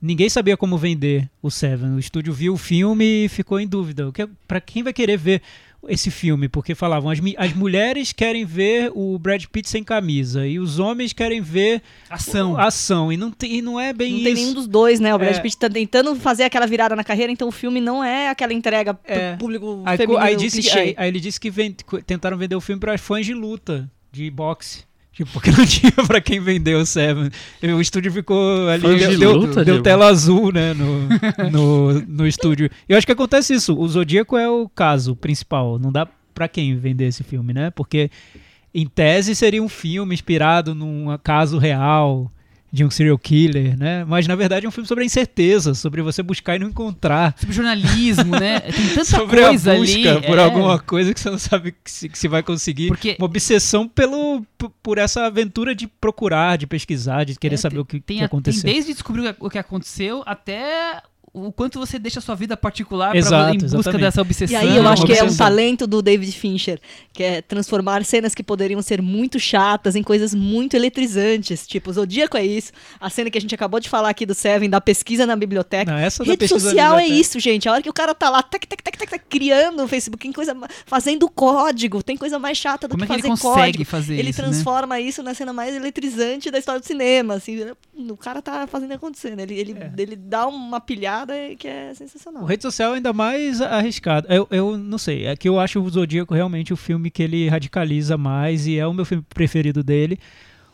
ninguém 0.00 0.28
sabia 0.28 0.56
como 0.56 0.78
vender 0.78 1.28
o 1.42 1.50
Seven. 1.50 1.92
O 1.92 1.98
estúdio 1.98 2.32
viu 2.32 2.54
o 2.54 2.58
filme 2.58 3.24
e 3.24 3.28
ficou 3.28 3.58
em 3.58 3.66
dúvida. 3.66 4.08
O 4.08 4.12
que 4.12 4.26
para 4.46 4.60
quem 4.60 4.82
vai 4.82 4.92
querer 4.92 5.16
ver 5.16 5.42
esse 5.88 6.10
filme? 6.10 6.48
Porque 6.48 6.74
falavam 6.74 7.10
as, 7.10 7.18
as 7.36 7.52
mulheres 7.54 8.12
querem 8.12 8.44
ver 8.44 8.90
o 8.94 9.18
Brad 9.18 9.44
Pitt 9.46 9.68
sem 9.68 9.82
camisa 9.82 10.46
e 10.46 10.58
os 10.58 10.78
homens 10.78 11.12
querem 11.12 11.40
ver 11.40 11.82
Ação. 12.08 12.56
a 12.56 12.64
ação 12.66 13.12
e 13.12 13.16
não 13.16 13.30
tem, 13.30 13.56
e 13.56 13.62
não 13.62 13.78
é 13.80 13.92
bem 13.92 14.10
Não 14.10 14.16
isso. 14.18 14.24
tem 14.26 14.34
nenhum 14.34 14.52
dos 14.54 14.66
dois, 14.66 15.00
né? 15.00 15.14
O 15.14 15.18
Brad 15.18 15.36
É. 15.36 15.40
Pitt 15.40 15.56
tá 15.56 15.68
tentando 15.70 16.14
fazer 16.16 16.44
aquela 16.44 16.66
virada 16.66 16.94
na 16.94 17.04
carreira, 17.04 17.32
então 17.32 17.48
o 17.48 17.52
filme 17.52 17.80
não 17.80 18.02
é 18.04 18.28
aquela 18.28 18.52
entrega 18.52 18.94
pro 18.94 19.12
É. 19.14 19.36
público 19.36 19.82
Aí, 19.86 19.96
feminino 19.96 20.22
aí 20.24 20.36
disse 20.36 20.62
que, 20.62 20.70
aí, 20.78 20.94
aí 20.96 21.08
ele 21.08 21.20
disse 21.20 21.40
que 21.40 21.50
co- 21.86 22.02
tentaram 22.02 22.36
vender 22.36 22.56
o 22.56 22.60
filme 22.60 22.78
para 22.80 22.96
fãs 22.98 23.24
de 23.24 23.32
luta, 23.34 23.90
de 24.12 24.30
boxe. 24.30 24.84
Tipo, 25.20 25.32
porque 25.32 25.50
não 25.50 25.66
tinha 25.66 25.92
pra 26.06 26.18
quem 26.18 26.40
vender 26.40 26.74
o 26.76 26.86
Seven. 26.86 27.28
O 27.62 27.80
estúdio 27.80 28.10
ficou 28.10 28.68
ali. 28.68 28.82
Deu, 28.82 28.96
de 29.10 29.16
deu- 29.18 29.32
luta, 29.36 29.62
deu 29.62 29.82
tela 29.82 30.06
azul, 30.06 30.50
né? 30.50 30.72
No, 30.72 31.08
no, 31.50 32.00
no 32.06 32.26
estúdio. 32.26 32.70
E 32.88 32.92
eu 32.92 32.96
acho 32.96 33.06
que 33.06 33.12
acontece 33.12 33.52
isso. 33.52 33.78
O 33.78 33.86
Zodíaco 33.86 34.36
é 34.38 34.48
o 34.48 34.66
caso 34.68 35.14
principal. 35.14 35.78
Não 35.78 35.92
dá 35.92 36.08
pra 36.34 36.48
quem 36.48 36.74
vender 36.76 37.04
esse 37.08 37.22
filme, 37.22 37.52
né? 37.52 37.70
Porque, 37.70 38.10
em 38.74 38.86
tese, 38.86 39.34
seria 39.34 39.62
um 39.62 39.68
filme 39.68 40.14
inspirado 40.14 40.74
num 40.74 41.06
caso 41.22 41.58
real 41.58 42.32
de 42.72 42.84
um 42.84 42.90
serial 42.90 43.18
killer, 43.18 43.76
né? 43.78 44.04
Mas 44.04 44.26
na 44.26 44.34
verdade 44.36 44.64
é 44.64 44.68
um 44.68 44.72
filme 44.72 44.86
sobre 44.86 45.02
a 45.02 45.06
incerteza, 45.06 45.74
sobre 45.74 46.02
você 46.02 46.22
buscar 46.22 46.56
e 46.56 46.58
não 46.58 46.68
encontrar 46.68 47.34
Sobre 47.38 47.54
jornalismo, 47.54 48.38
né? 48.38 48.60
Tem 48.70 48.88
tanta 48.88 49.04
sobre 49.04 49.42
coisa 49.42 49.72
a 49.72 49.76
busca 49.76 50.10
ali. 50.12 50.26
por 50.26 50.38
é. 50.38 50.42
alguma 50.42 50.78
coisa 50.78 51.12
que 51.12 51.20
você 51.20 51.30
não 51.30 51.38
sabe 51.38 51.72
que 51.72 51.90
se, 51.90 52.08
que 52.08 52.18
se 52.18 52.28
vai 52.28 52.42
conseguir. 52.42 52.88
Porque 52.88 53.16
Uma 53.18 53.26
obsessão 53.26 53.88
pelo, 53.88 54.44
por 54.82 54.98
essa 54.98 55.26
aventura 55.26 55.74
de 55.74 55.86
procurar, 55.86 56.56
de 56.58 56.66
pesquisar, 56.66 57.24
de 57.24 57.36
querer 57.38 57.54
É, 57.54 57.58
saber 57.58 57.78
o 57.78 57.84
que, 57.84 58.00
tem, 58.00 58.18
que 58.18 58.24
aconteceu. 58.24 58.62
tem 58.62 58.74
desde 58.74 58.92
descobrir 58.92 59.34
o 59.40 59.50
que 59.50 59.58
aconteceu 59.58 60.22
até 60.26 61.02
o 61.32 61.52
quanto 61.52 61.78
você 61.78 61.98
deixa 61.98 62.18
a 62.18 62.22
sua 62.22 62.34
vida 62.34 62.56
particular 62.56 63.10
pra- 63.10 63.18
Exato, 63.18 63.54
em 63.54 63.58
busca 63.58 63.76
exatamente. 63.78 64.00
dessa 64.02 64.20
E 64.20 64.22
obsessão. 64.22 64.58
aí 64.60 64.76
eu 64.76 64.88
acho 64.88 65.06
que 65.06 65.12
é 65.12 65.22
um 65.22 65.36
talento 65.36 65.86
do 65.86 66.02
David 66.02 66.32
Fincher, 66.32 66.80
que 67.12 67.22
é 67.22 67.40
transformar 67.40 68.04
cenas 68.04 68.34
que 68.34 68.42
poderiam 68.42 68.82
ser 68.82 69.00
muito 69.00 69.38
chatas 69.38 69.94
em 69.94 70.02
coisas 70.02 70.34
muito 70.34 70.74
eletrizantes. 70.74 71.66
Tipo, 71.66 71.90
o 71.90 71.92
Zodíaco 71.92 72.36
é 72.36 72.44
isso. 72.44 72.72
A 73.00 73.08
cena 73.08 73.30
que 73.30 73.38
a 73.38 73.40
gente 73.40 73.54
acabou 73.54 73.78
de 73.78 73.88
falar 73.88 74.08
aqui 74.10 74.26
do 74.26 74.34
Seven, 74.34 74.68
da 74.68 74.80
pesquisa 74.80 75.24
na 75.24 75.36
biblioteca. 75.36 75.90
Não, 75.92 75.98
essa 75.98 76.24
da 76.24 76.32
Rede 76.32 76.48
social 76.48 76.98
é 76.98 77.06
isso, 77.06 77.38
gente. 77.38 77.68
A 77.68 77.72
hora 77.72 77.82
que 77.82 77.90
o 77.90 77.92
cara 77.92 78.14
tá 78.14 78.28
lá, 78.28 78.42
tac, 78.42 78.66
tac, 78.66 78.82
tac, 78.82 78.98
tac, 78.98 79.10
tac, 79.10 79.24
criando 79.28 79.84
o 79.84 79.88
Facebook, 79.88 80.20
tem 80.22 80.32
coisa, 80.32 80.56
fazendo 80.84 81.28
código, 81.28 82.02
tem 82.02 82.16
coisa 82.16 82.38
mais 82.38 82.58
chata 82.58 82.88
do 82.88 82.92
Como 82.92 83.04
é 83.04 83.06
que 83.06 83.12
que 83.14 83.20
ele 83.20 83.28
fazer 83.28 83.42
consegue 83.42 83.64
código. 83.78 83.84
fazer 83.84 84.14
Ele 84.18 84.30
isso, 84.30 84.42
né? 84.42 84.48
transforma 84.48 84.98
isso 85.00 85.22
na 85.22 85.32
cena 85.34 85.52
mais 85.52 85.74
eletrizante 85.76 86.50
da 86.50 86.58
história 86.58 86.80
do 86.80 86.86
cinema, 86.86 87.34
assim. 87.34 87.58
O 87.96 88.16
cara 88.16 88.42
tá 88.42 88.66
fazendo 88.66 88.92
acontecer, 88.92 89.36
né? 89.36 89.44
Ele, 89.44 89.54
ele, 89.54 89.76
É. 89.78 89.92
ele 89.98 90.16
dá 90.16 90.46
uma 90.46 90.80
pilhada 90.80 91.19
que 91.58 91.68
é 91.68 91.90
O 91.92 91.94
sensacional. 91.94 92.44
rede 92.44 92.62
social 92.62 92.92
é 92.92 92.96
ainda 92.96 93.12
mais 93.12 93.60
arriscado. 93.60 94.26
Eu, 94.28 94.46
eu 94.50 94.76
não 94.78 94.98
sei, 94.98 95.26
é 95.26 95.36
que 95.36 95.48
eu 95.48 95.58
acho 95.60 95.80
o 95.80 95.90
Zodíaco 95.90 96.34
realmente 96.34 96.72
o 96.72 96.76
filme 96.76 97.10
que 97.10 97.22
ele 97.22 97.48
radicaliza 97.48 98.16
mais 98.16 98.66
e 98.66 98.78
é 98.78 98.86
o 98.86 98.92
meu 98.92 99.04
filme 99.04 99.24
preferido 99.34 99.82
dele. 99.82 100.18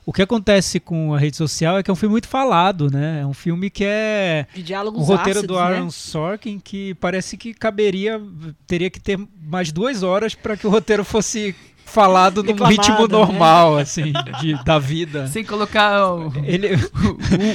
O 0.05 0.13
que 0.13 0.23
acontece 0.23 0.79
com 0.79 1.13
a 1.15 1.19
rede 1.19 1.37
social 1.37 1.79
é 1.79 1.83
que 1.83 1.91
é 1.91 1.93
um 1.93 1.97
filme 1.97 2.13
muito 2.13 2.29
falado, 2.29 2.89
né? 2.89 3.23
É 3.23 3.27
um 3.27 3.35
filme 3.35 3.69
que 3.69 3.83
é 3.85 4.47
De 4.55 4.63
diálogos 4.63 5.01
o 5.03 5.05
roteiro 5.05 5.41
ácidos, 5.41 5.57
do 5.57 5.59
Aaron 5.59 5.85
né? 5.87 5.91
Sorkin 5.91 6.61
que 6.61 6.95
parece 6.95 7.37
que 7.37 7.53
caberia, 7.53 8.23
teria 8.69 8.89
que 8.89 9.01
ter 9.01 9.19
mais 9.43 9.73
duas 9.73 10.05
horas 10.05 10.33
para 10.33 10.57
que 10.57 10.65
o 10.65 10.71
roteiro 10.71 11.05
fosse 11.05 11.57
falado 11.87 12.43
num 12.43 12.53
ritmo 12.67 13.03
né? 13.03 13.07
normal, 13.09 13.79
assim, 13.79 14.13
de, 14.41 14.63
da 14.65 14.79
vida. 14.79 15.27
Sem 15.29 15.45
colocar 15.45 16.05
o- 16.15 16.33
Ele, 16.45 16.77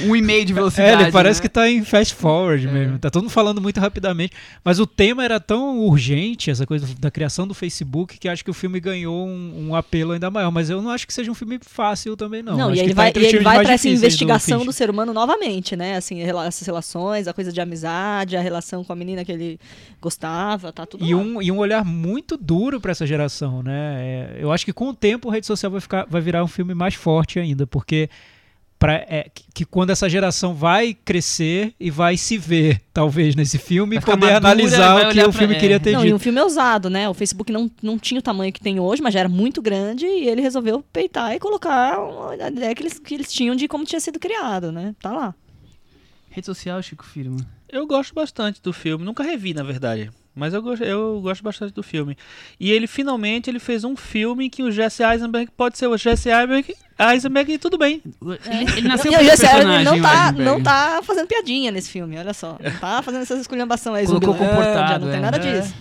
um, 0.06 0.10
um 0.10 0.16
e-mail 0.16 0.44
de 0.44 0.52
velocidade. 0.52 0.90
é, 1.00 1.04
ele 1.04 1.12
parece 1.12 1.38
né? 1.38 1.42
que 1.42 1.48
tá 1.48 1.70
em 1.70 1.84
fast 1.84 2.14
forward 2.14 2.66
É. 2.66 2.70
mesmo. 2.70 2.98
Tá 2.98 3.10
todo 3.10 3.22
mundo 3.22 3.30
falando 3.30 3.60
muito 3.60 3.78
rapidamente. 3.78 4.32
Mas 4.64 4.80
o 4.80 4.86
tema 4.86 5.22
era 5.24 5.38
tão 5.38 5.78
urgente, 5.80 6.50
essa 6.50 6.66
coisa 6.66 6.86
da 6.98 7.10
criação 7.10 7.46
do 7.46 7.54
Facebook, 7.54 8.18
que 8.18 8.28
acho 8.28 8.42
que 8.44 8.50
o 8.50 8.54
filme 8.54 8.80
ganhou 8.80 9.26
um, 9.28 9.68
um 9.68 9.74
apelo 9.76 10.12
ainda 10.12 10.30
maior. 10.30 10.50
Mas 10.50 10.70
eu 10.70 10.80
não 10.82 10.90
acho 10.90 11.06
que 11.06 11.12
seja 11.12 11.30
um 11.30 11.34
filme 11.34 11.60
fácil 11.60 12.16
também, 12.16 12.42
não. 12.42 12.56
Não, 12.56 12.64
Acho 12.70 12.72
e 12.72 12.78
que 12.78 12.84
ele 12.86 12.94
tá 12.94 13.02
vai, 13.02 13.12
e 13.14 13.18
os 13.18 13.24
ele 13.24 13.40
vai 13.44 13.62
pra 13.62 13.72
essa 13.74 13.86
do 13.88 13.94
investigação 13.94 14.58
do, 14.58 14.64
Fincher. 14.64 14.74
ser 14.74 14.90
humano 14.90 15.12
novamente, 15.12 15.76
né? 15.76 15.96
Assim, 15.96 16.22
essas 16.22 16.66
relações, 16.66 17.28
a 17.28 17.32
coisa 17.34 17.52
de 17.52 17.60
amizade, 17.60 18.36
a 18.36 18.40
relação 18.40 18.82
com 18.82 18.92
a 18.92 18.96
menina 18.96 19.24
que 19.24 19.30
ele 19.30 19.60
gostava, 20.00 20.72
tá 20.72 20.84
tudo 20.86 21.04
E 21.04 21.14
lá. 21.14 21.20
um, 21.20 21.42
e 21.42 21.52
um 21.52 21.58
olhar 21.58 21.84
muito 21.84 22.36
duro 22.36 22.80
para 22.80 22.90
essa 22.92 23.06
geração, 23.06 23.62
né? 23.62 23.98
É, 24.00 24.21
eu 24.38 24.50
acho 24.52 24.64
que 24.64 24.72
com 24.72 24.88
o 24.88 24.94
tempo 24.94 25.28
a 25.30 25.32
rede 25.32 25.46
social 25.46 25.70
vai, 25.72 25.80
ficar, 25.80 26.06
vai 26.08 26.20
virar 26.20 26.42
um 26.44 26.48
filme 26.48 26.74
mais 26.74 26.94
forte 26.94 27.38
ainda, 27.38 27.66
porque 27.66 28.08
pra, 28.78 28.94
é, 28.94 29.30
que, 29.32 29.44
que 29.54 29.64
quando 29.64 29.90
essa 29.90 30.08
geração 30.08 30.54
vai 30.54 30.92
crescer 30.92 31.72
e 31.78 31.88
vai 31.90 32.16
se 32.16 32.36
ver, 32.36 32.80
talvez, 32.92 33.36
nesse 33.36 33.56
filme, 33.58 33.96
e 33.96 34.00
Vai 34.00 34.06
poder 34.16 34.32
madura, 34.32 34.36
analisar 34.38 34.96
o 35.08 35.12
que 35.12 35.20
o 35.20 35.22
pra- 35.24 35.32
filme 35.32 35.54
é. 35.54 35.58
queria 35.60 35.78
ter 35.80 35.92
Não, 35.92 36.00
e 36.00 36.04
dito. 36.06 36.16
um 36.16 36.18
filme 36.18 36.40
é 36.40 36.42
ousado, 36.42 36.90
né? 36.90 37.08
O 37.08 37.14
Facebook 37.14 37.52
não, 37.52 37.70
não 37.80 37.96
tinha 37.98 38.18
o 38.18 38.22
tamanho 38.22 38.52
que 38.52 38.60
tem 38.60 38.80
hoje, 38.80 39.00
mas 39.00 39.14
já 39.14 39.20
era 39.20 39.28
muito 39.28 39.62
grande 39.62 40.04
e 40.04 40.28
ele 40.28 40.40
resolveu 40.42 40.82
peitar 40.92 41.32
e 41.34 41.38
colocar 41.38 41.96
a 42.40 42.48
ideia 42.48 42.74
que 42.74 42.82
eles, 42.82 42.98
que 42.98 43.14
eles 43.14 43.32
tinham 43.32 43.54
de 43.54 43.68
como 43.68 43.84
tinha 43.84 44.00
sido 44.00 44.18
criado, 44.18 44.72
né? 44.72 44.94
Tá 45.00 45.12
lá. 45.12 45.34
Rede 46.30 46.46
social, 46.46 46.82
Chico 46.82 47.04
Firma. 47.04 47.36
Eu 47.68 47.86
gosto 47.86 48.12
bastante 48.14 48.60
do 48.60 48.72
filme, 48.72 49.04
nunca 49.04 49.22
revi, 49.22 49.54
na 49.54 49.62
verdade. 49.62 50.10
Mas 50.34 50.54
eu 50.54 50.62
gosto, 50.62 50.82
eu 50.82 51.20
gosto 51.20 51.42
bastante 51.42 51.74
do 51.74 51.82
filme. 51.82 52.16
E 52.58 52.70
ele 52.72 52.86
finalmente 52.86 53.50
ele 53.50 53.58
fez 53.58 53.84
um 53.84 53.94
filme 53.94 54.48
que 54.48 54.62
o 54.62 54.70
Jesse 54.72 55.02
Eisenberg 55.02 55.50
pode 55.56 55.76
ser 55.76 55.86
o 55.88 55.96
Jesse 55.98 56.30
Eisenberg, 56.30 56.74
Eisenberg 56.98 57.52
e 57.52 57.58
tudo 57.58 57.76
bem. 57.76 58.02
Ele, 58.22 58.72
ele 58.78 58.88
nasceu 58.88 59.12
E 59.12 59.14
com 59.16 59.20
o 59.20 59.24
esse 59.26 59.42
Jesse 59.42 59.46
Eisenberg 59.56 59.84
não 59.84 59.98
o 59.98 60.02
tá, 60.02 60.24
Eisenberg. 60.24 60.42
não 60.44 60.62
tá 60.62 61.00
fazendo 61.02 61.26
piadinha 61.26 61.70
nesse 61.70 61.90
filme, 61.90 62.16
olha 62.18 62.32
só. 62.32 62.56
Não 62.62 62.78
tá 62.80 63.02
fazendo 63.02 63.22
essas 63.22 63.40
esculhambações 63.42 63.96
aí, 63.96 64.06
Colocou 64.06 64.34
comportado, 64.34 65.04
não 65.04 65.12
tem 65.12 65.18
é. 65.18 65.22
nada 65.22 65.36
É. 65.36 65.60
disso. 65.60 65.74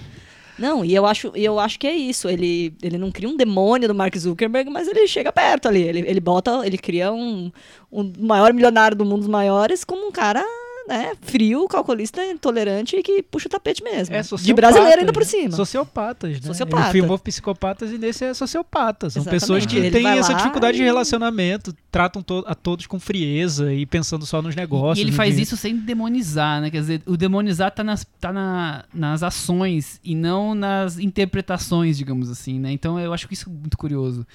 Não, 0.60 0.86
e 0.86 0.94
eu 0.94 1.08
acho, 1.08 1.32
eu 1.34 1.58
acho 1.60 1.80
que 1.80 1.88
é 1.88 1.96
isso. 1.96 2.30
Ele, 2.30 2.72
ele 2.84 2.98
não 2.98 3.10
cria 3.10 3.28
um 3.28 3.36
demônio 3.36 3.88
do 3.88 3.96
Mark 3.96 4.16
Zuckerberg, 4.16 4.70
mas 4.70 4.88
ele 4.88 5.08
chega 5.08 5.32
perto 5.32 5.68
ali. 5.68 5.82
Ele, 5.82 6.00
ele 6.06 6.20
bota, 6.20 6.68
ele 6.68 6.78
cria 6.78 7.12
um, 7.12 7.52
um 7.92 8.12
maior 8.20 8.54
milionário 8.54 8.96
do 8.96 9.04
mundo 9.04 9.20
dos 9.22 9.28
maiores 9.28 9.84
como 9.84 10.06
um 10.08 10.12
cara 10.12 10.44
né, 10.88 11.14
frio, 11.22 11.68
calculista, 11.68 12.24
intolerante 12.26 12.96
e 12.96 13.04
que 13.04 13.22
puxa 13.24 13.48
o 13.48 13.52
tapete 13.52 13.84
mesmo. 13.84 14.16
É 14.16 14.22
de 14.22 14.54
brasileiro 14.54 15.00
ainda 15.02 15.14
por 15.14 15.24
cima. 15.26 15.52
Sociopatas, 15.56 16.32
né? 16.40 16.48
Sociopata. 16.48 16.84
Ele 16.84 16.92
filmou 16.92 17.20
psicopatas 17.20 17.92
e 17.92 17.98
nesse 17.98 18.26
é 18.26 18.34
sociopatas. 18.34 19.14
São 19.14 19.22
Exatamente. 19.22 19.42
pessoas 19.42 19.66
que 19.66 19.78
Ele 19.78 19.92
têm 19.92 20.08
essa 20.08 20.34
dificuldade 20.34 20.78
de 20.78 20.84
e- 20.84 20.86
relacionamento, 20.86 21.76
tratam 21.92 22.22
to- 22.22 22.44
a 22.48 22.56
todos 22.56 22.88
com 22.88 23.00
frieza 23.00 23.74
e 23.74 23.86
pensando 23.86 24.26
só 24.26 24.42
nos 24.42 24.56
negócios. 24.56 24.98
E 25.00 25.02
ele 25.02 25.12
no 25.12 25.18
faz 25.18 25.30
dinheiro. 25.32 25.44
isso 25.44 25.58
sem 25.58 25.76
demonizar, 25.78 26.62
né? 26.62 26.70
Quer 26.72 26.80
dizer, 26.82 27.02
o 27.06 27.16
demonizar 27.18 27.72
tá 27.72 27.84
nas, 27.84 28.06
tá 28.20 28.32
na, 28.34 28.86
nas 28.94 29.24
ações 29.24 30.00
e 30.04 30.16
não 30.16 30.54
nas 30.56 30.98
interpretações, 31.00 31.98
digamos 31.98 32.30
assim, 32.30 32.60
né? 32.60 32.72
Então 32.72 33.00
eu 33.00 33.14
acho 33.14 33.28
que 33.28 33.34
isso 33.34 33.50
é 33.50 33.52
muito 33.54 33.78
curioso. 33.78 34.26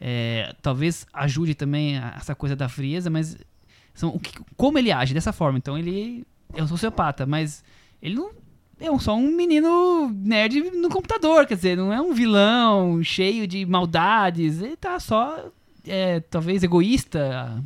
É, 0.00 0.54
talvez 0.60 1.06
ajude 1.12 1.54
também 1.54 1.96
a- 1.96 2.14
essa 2.16 2.34
coisa 2.34 2.56
da 2.56 2.68
frieza, 2.68 3.08
mas 3.08 3.36
são, 3.94 4.10
o 4.10 4.18
que- 4.20 4.32
como 4.56 4.78
ele 4.78 4.90
age 4.92 5.14
dessa 5.14 5.32
forma. 5.32 5.58
Então 5.58 5.76
ele 5.78 6.24
é 6.54 6.62
um 6.62 6.68
sociopata, 6.68 7.24
mas 7.26 7.62
ele 8.02 8.14
não 8.16 8.30
é 8.80 8.90
um- 8.90 8.98
só 8.98 9.14
um 9.14 9.30
menino 9.30 10.10
nerd 10.12 10.60
no 10.72 10.88
computador, 10.88 11.46
quer 11.46 11.54
dizer, 11.54 11.76
não 11.76 11.92
é 11.92 12.00
um 12.00 12.12
vilão 12.12 13.02
cheio 13.02 13.46
de 13.46 13.64
maldades. 13.66 14.60
Ele 14.60 14.76
tá 14.76 14.98
só, 14.98 15.50
é, 15.86 16.20
talvez, 16.20 16.62
egoísta, 16.62 17.62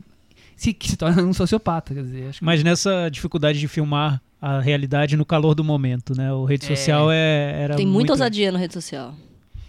se, 0.56 0.72
que 0.72 0.88
se 0.90 0.96
torna 0.96 1.22
um 1.22 1.32
sociopata, 1.32 1.94
quer 1.94 2.02
dizer. 2.02 2.28
Acho 2.28 2.38
que 2.40 2.44
Mas 2.44 2.62
nessa 2.62 3.08
dificuldade 3.10 3.58
de 3.58 3.68
filmar 3.68 4.20
a 4.40 4.60
realidade 4.60 5.16
no 5.16 5.24
calor 5.24 5.54
do 5.54 5.64
momento, 5.64 6.14
né? 6.16 6.32
O 6.32 6.44
rede 6.44 6.66
É. 6.66 6.68
social 6.76 7.10
é, 7.10 7.62
era 7.62 7.76
Tem 7.76 7.86
muito... 7.86 7.94
muita 7.98 8.12
ousadia 8.12 8.52
na 8.52 8.58
rede 8.58 8.74
social. 8.74 9.14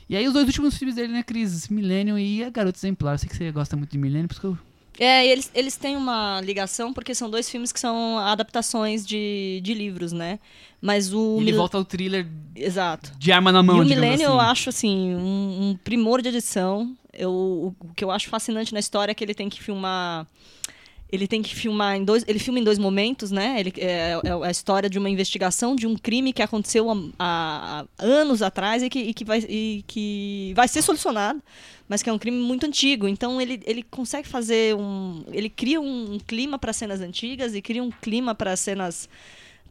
E 0.10 0.16
aí 0.16 0.26
os 0.28 0.34
dois 0.34 0.45
últimos 0.47 0.78
filmes 0.78 0.95
dele, 0.95 1.12
né, 1.14 1.24
Cris? 1.24 1.68
Millennium 1.70 2.18
e 2.18 2.43
A 2.43 2.49
Garota 2.49 2.78
Exemplar. 2.78 3.14
Eu 3.14 3.18
sei 3.18 3.28
que 3.30 3.36
você 3.36 3.51
gosta 3.51 3.76
muito 3.76 3.91
de 3.91 3.97
Millennium, 3.97 4.28
por 4.28 4.34
isso 4.34 4.41
que 4.41 4.47
eu... 4.47 4.58
É, 4.99 5.25
eles, 5.27 5.51
eles 5.53 5.75
têm 5.75 5.95
uma 5.95 6.41
ligação 6.41 6.91
porque 6.91 7.13
são 7.13 7.29
dois 7.29 7.49
filmes 7.49 7.71
que 7.71 7.79
são 7.79 8.17
adaptações 8.17 9.05
de, 9.05 9.59
de 9.63 9.73
livros, 9.73 10.11
né? 10.11 10.39
Mas 10.81 11.13
o. 11.13 11.37
ele 11.37 11.45
Mil- 11.51 11.57
volta 11.57 11.77
ao 11.77 11.85
thriller 11.85 12.25
Exato. 12.55 13.11
de 13.17 13.31
arma 13.31 13.51
na 13.51 13.61
mão, 13.61 13.77
e 13.77 13.81
o 13.81 13.83
digamos 13.85 14.01
Millennium 14.03 14.31
eu 14.33 14.39
assim. 14.39 14.51
acho, 14.51 14.69
assim, 14.69 15.15
um, 15.15 15.69
um 15.71 15.77
primor 15.83 16.21
de 16.21 16.29
edição. 16.29 16.95
Eu, 17.13 17.31
o, 17.31 17.75
o 17.79 17.93
que 17.95 18.03
eu 18.03 18.11
acho 18.11 18.27
fascinante 18.29 18.73
na 18.73 18.79
história 18.79 19.11
é 19.11 19.15
que 19.15 19.23
ele 19.23 19.33
tem 19.33 19.49
que 19.49 19.61
filmar. 19.61 20.25
Ele 21.09 21.25
tem 21.25 21.41
que 21.41 21.55
filmar 21.55 21.95
em 21.95 22.03
dois. 22.03 22.23
Ele 22.27 22.37
filma 22.37 22.59
em 22.59 22.63
dois 22.63 22.77
momentos, 22.77 23.31
né? 23.31 23.55
Ele, 23.59 23.73
é, 23.77 24.19
é 24.23 24.45
a 24.45 24.51
história 24.51 24.89
de 24.89 24.99
uma 24.99 25.09
investigação 25.09 25.75
de 25.75 25.87
um 25.87 25.95
crime 25.95 26.33
que 26.33 26.41
aconteceu 26.41 26.89
há, 26.91 26.99
há 27.17 27.85
anos 27.97 28.41
atrás 28.41 28.83
e 28.83 28.89
que, 28.89 28.99
e 28.99 29.13
que, 29.13 29.23
vai, 29.23 29.39
e 29.47 29.83
que 29.87 30.51
vai 30.55 30.67
ser 30.67 30.81
solucionado, 30.81 31.41
mas 31.88 32.03
que 32.03 32.09
é 32.09 32.13
um 32.13 32.17
crime 32.19 32.38
muito 32.38 32.65
antigo. 32.65 33.07
Então 33.07 33.39
ele, 33.39 33.61
ele 33.65 33.83
consegue 33.83 34.27
fazer 34.27 34.75
um. 34.75 35.23
Ele 35.31 35.49
cria 35.49 35.79
um, 35.79 36.17
clima 36.19 36.59
para 36.59 36.73
cenas 36.73 37.01
antigas 37.01 37.55
e 37.55 37.61
cria 37.61 37.83
um 37.83 37.91
clima 37.91 38.35
para 38.35 38.55
cenas 38.55 39.09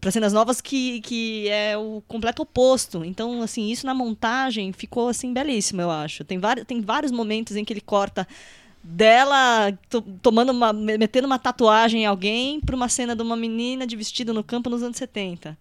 para 0.00 0.10
cenas 0.10 0.32
novas 0.32 0.60
que, 0.60 1.00
que 1.00 1.48
é 1.48 1.76
o 1.76 2.02
completo 2.06 2.42
oposto. 2.42 3.02
Então, 3.04 3.40
assim, 3.40 3.70
isso 3.70 3.86
na 3.86 3.94
montagem 3.94 4.70
ficou 4.70 5.08
assim 5.08 5.32
belíssimo, 5.32 5.80
eu 5.80 5.90
acho. 5.90 6.22
Tem, 6.22 6.38
vários 6.38 6.66
tem 6.66 6.80
vários 6.82 7.10
momentos 7.10 7.56
em 7.56 7.64
que 7.64 7.72
ele 7.72 7.80
corta 7.80 8.28
dela 8.82 9.72
to- 9.88 10.02
tomando 10.22 10.50
uma 10.50 10.72
me- 10.72 10.98
metendo 10.98 11.26
uma 11.26 11.38
tatuagem 11.38 12.02
em 12.02 12.06
alguém 12.06 12.60
para 12.60 12.76
uma 12.76 12.88
cena 12.88 13.16
de 13.16 13.22
uma 13.22 13.36
menina 13.36 13.86
de 13.86 13.96
vestido 13.96 14.32
no 14.32 14.44
campo 14.44 14.70
nos 14.70 14.82
anos 14.82 14.96
70. 14.96 15.58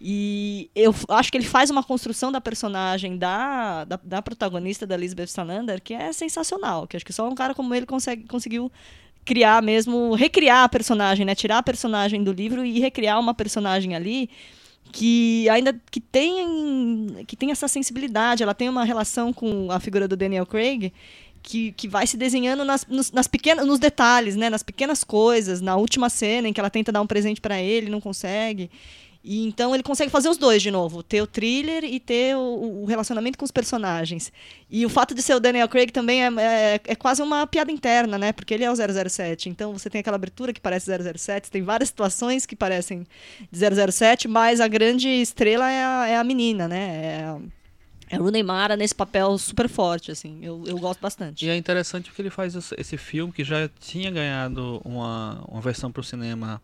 E 0.00 0.70
eu 0.74 0.94
acho 1.10 1.30
que 1.30 1.36
ele 1.36 1.44
faz 1.44 1.68
uma 1.68 1.82
construção 1.82 2.32
da 2.32 2.40
personagem 2.40 3.18
da, 3.18 3.84
da, 3.84 4.00
da 4.02 4.22
protagonista, 4.22 4.86
da 4.86 4.94
Elizabeth 4.94 5.26
Salander, 5.26 5.82
que 5.82 5.92
é 5.92 6.10
sensacional. 6.12 6.86
Que 6.86 6.96
acho 6.96 7.04
que 7.04 7.12
só 7.12 7.28
um 7.28 7.34
cara 7.34 7.54
como 7.54 7.74
ele 7.74 7.84
consegue, 7.84 8.26
conseguiu 8.26 8.72
criar 9.26 9.62
mesmo, 9.62 10.14
recriar 10.14 10.64
a 10.64 10.68
personagem, 10.68 11.26
né? 11.26 11.34
Tirar 11.34 11.58
a 11.58 11.62
personagem 11.62 12.24
do 12.24 12.32
livro 12.32 12.64
e 12.64 12.80
recriar 12.80 13.20
uma 13.20 13.34
personagem 13.34 13.94
ali 13.94 14.30
que 14.92 15.48
ainda 15.48 15.78
que 15.90 16.00
tem 16.00 17.24
que 17.26 17.36
tem 17.36 17.50
essa 17.50 17.68
sensibilidade, 17.68 18.42
ela 18.42 18.54
tem 18.54 18.68
uma 18.68 18.84
relação 18.84 19.32
com 19.32 19.70
a 19.70 19.78
figura 19.78 20.08
do 20.08 20.16
Daniel 20.16 20.46
Craig 20.46 20.92
que, 21.42 21.72
que 21.72 21.88
vai 21.88 22.06
se 22.06 22.16
desenhando 22.16 22.64
nas, 22.64 22.86
nos, 22.86 23.12
nas 23.12 23.26
pequenas, 23.26 23.66
nos 23.66 23.78
detalhes, 23.78 24.36
né? 24.36 24.50
Nas 24.50 24.62
pequenas 24.62 25.04
coisas, 25.04 25.60
na 25.60 25.76
última 25.76 26.08
cena 26.10 26.48
em 26.48 26.52
que 26.52 26.60
ela 26.60 26.70
tenta 26.70 26.92
dar 26.92 27.00
um 27.00 27.06
presente 27.06 27.40
para 27.40 27.60
ele, 27.60 27.90
não 27.90 28.00
consegue. 28.00 28.70
E 29.22 29.46
então 29.46 29.74
ele 29.74 29.82
consegue 29.82 30.10
fazer 30.10 30.30
os 30.30 30.38
dois 30.38 30.62
de 30.62 30.70
novo, 30.70 31.02
ter 31.02 31.20
o 31.20 31.26
thriller 31.26 31.84
e 31.84 32.00
ter 32.00 32.34
o, 32.36 32.82
o 32.82 32.84
relacionamento 32.86 33.38
com 33.38 33.44
os 33.44 33.50
personagens. 33.50 34.32
E 34.70 34.86
o 34.86 34.88
fato 34.88 35.14
de 35.14 35.20
ser 35.20 35.34
o 35.34 35.40
Daniel 35.40 35.68
Craig 35.68 35.92
também 35.92 36.24
é, 36.24 36.28
é, 36.38 36.80
é 36.82 36.94
quase 36.94 37.20
uma 37.20 37.46
piada 37.46 37.70
interna, 37.70 38.16
né? 38.16 38.32
Porque 38.32 38.54
ele 38.54 38.64
é 38.64 38.70
o 38.70 38.74
007. 38.74 39.50
Então 39.50 39.74
você 39.74 39.90
tem 39.90 40.00
aquela 40.00 40.16
abertura 40.16 40.52
que 40.54 40.60
parece 40.60 40.90
007, 40.90 41.50
tem 41.50 41.62
várias 41.62 41.90
situações 41.90 42.46
que 42.46 42.56
parecem 42.56 43.06
de 43.50 43.92
007, 43.92 44.26
mas 44.26 44.60
a 44.60 44.68
grande 44.68 45.08
estrela 45.08 45.70
é 45.70 45.84
a, 45.84 46.08
é 46.08 46.16
a 46.16 46.24
menina, 46.24 46.66
né? 46.66 47.18
É 47.20 47.24
a, 47.24 47.38
é 48.10 48.16
a 48.16 48.18
Rooney 48.18 48.42
Mara 48.42 48.76
nesse 48.76 48.94
papel 48.94 49.38
super 49.38 49.68
forte, 49.68 50.10
assim. 50.10 50.38
Eu, 50.42 50.64
eu 50.66 50.78
gosto 50.78 51.00
bastante. 51.00 51.46
E 51.46 51.48
é 51.48 51.56
interessante 51.56 52.06
porque 52.10 52.20
ele 52.22 52.30
faz 52.30 52.54
esse- 52.76 52.96
filme 52.96 53.32
que 53.32 53.44
já 53.44 53.68
tinha 53.80 54.10
ganhado 54.10 54.80
uma, 54.84 55.42
uma 55.48 55.60
versão 55.60 55.90
para 55.92 56.00
o 56.00 56.04
cinema. 56.04 56.60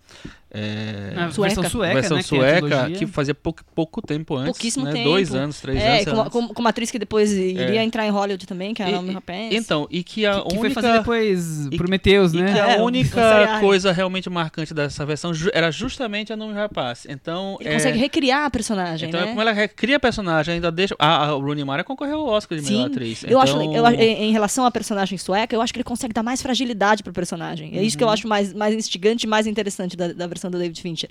É, 0.51 1.13
A 1.17 1.31
Sueca. 1.31 1.55
versão 1.55 1.71
sueca, 1.71 1.95
versão 1.95 2.17
né? 2.17 2.23
que 2.23 2.35
é 2.37 2.59
sueca, 2.61 2.91
que 2.93 3.07
fazia 3.07 3.35
pouco, 3.35 3.63
pouco 3.75 4.01
tempo 4.01 4.37
antes. 4.37 4.53
Pouquíssimo 4.53 4.85
né? 4.85 4.93
tempo. 4.93 5.05
Dois 5.11 5.35
anos, 5.35 5.61
três 5.61 5.79
É, 5.83 6.01
anos. 6.01 6.05
com, 6.13 6.21
antes. 6.21 6.33
com, 6.33 6.49
com 6.55 6.61
uma 6.61 6.71
atriz 6.71 6.91
que 6.91 6.99
depois 6.99 7.33
iria 7.33 7.81
É. 7.81 7.85
entrar 7.85 8.07
em 8.07 8.11
Hollywood 8.11 8.47
também, 8.47 8.73
que 8.73 8.83
é 8.83 8.87
a 8.87 8.91
Naomi 8.93 9.13
Rapace. 9.13 9.55
Então, 9.55 9.87
e 9.91 10.03
que 10.03 10.25
a 10.25 10.35
que, 10.35 10.41
que 10.41 10.47
única. 10.47 10.61
foi 10.61 10.71
fazer 10.71 10.93
depois 10.99 11.69
Prometheus, 11.77 12.33
E 12.33 12.41
né? 12.43 12.53
que 12.55 12.59
a 12.61 12.71
É, 12.73 12.81
o 12.81 12.85
única 12.85 13.09
Sassariari. 13.21 13.61
coisa 13.61 13.93
realmente 13.93 14.31
marcante 14.31 14.73
dessa 14.73 15.05
versão 15.05 15.33
era 15.53 15.71
justamente 15.71 16.33
a 16.33 16.37
Nome 16.37 16.55
Rapaz. 16.55 17.07
Então, 17.09 17.57
Ele 17.61 17.69
é, 17.71 17.73
consegue 17.75 17.99
recriar 17.99 18.45
a 18.47 18.51
personagem, 18.51 19.09
então 19.09 19.21
né? 19.21 19.27
é 19.27 19.29
como 19.31 19.41
ela 19.41 19.53
recria 19.53 19.97
a 19.97 20.01
personagem, 20.01 20.55
ainda 20.55 20.71
deixa. 20.71 20.95
A, 20.99 21.27
a 21.31 21.36
Rooney 21.41 21.65
Mara 21.65 21.83
concorreu 21.85 22.19
ao 22.21 22.27
Oscar 22.29 22.59
de 22.59 22.65
melhor 22.65 22.85
Sim, 22.87 22.87
atriz. 22.93 23.23
Eu 23.25 23.29
Então, 23.41 23.73
eu, 23.75 23.87
acho- 23.87 23.97
em 24.01 24.25
em 24.29 24.33
relação 24.33 24.65
à 24.65 24.71
personagem 24.71 25.17
sueca, 25.19 25.55
eu 25.55 25.61
acho 25.63 25.73
que 25.73 25.79
ele 25.79 25.85
consegue 25.85 26.13
dar 26.13 26.23
mais 26.23 26.41
fragilidade 26.43 27.03
pro 27.03 27.13
personagem. 27.13 27.77
É 27.79 27.83
isso 27.83 27.97
que 27.97 28.05
Uhum. 28.05 28.11
eu 28.11 28.13
acho 28.15 28.27
mais, 28.29 28.53
mais 28.53 28.75
instigante 28.75 29.27
e 29.27 29.29
mais 29.29 29.47
interessante 29.47 29.97
da, 29.97 30.13
da 30.13 30.27
versão 30.27 30.51
do 30.51 30.59
David 30.59 30.81
Fincher. 30.81 31.11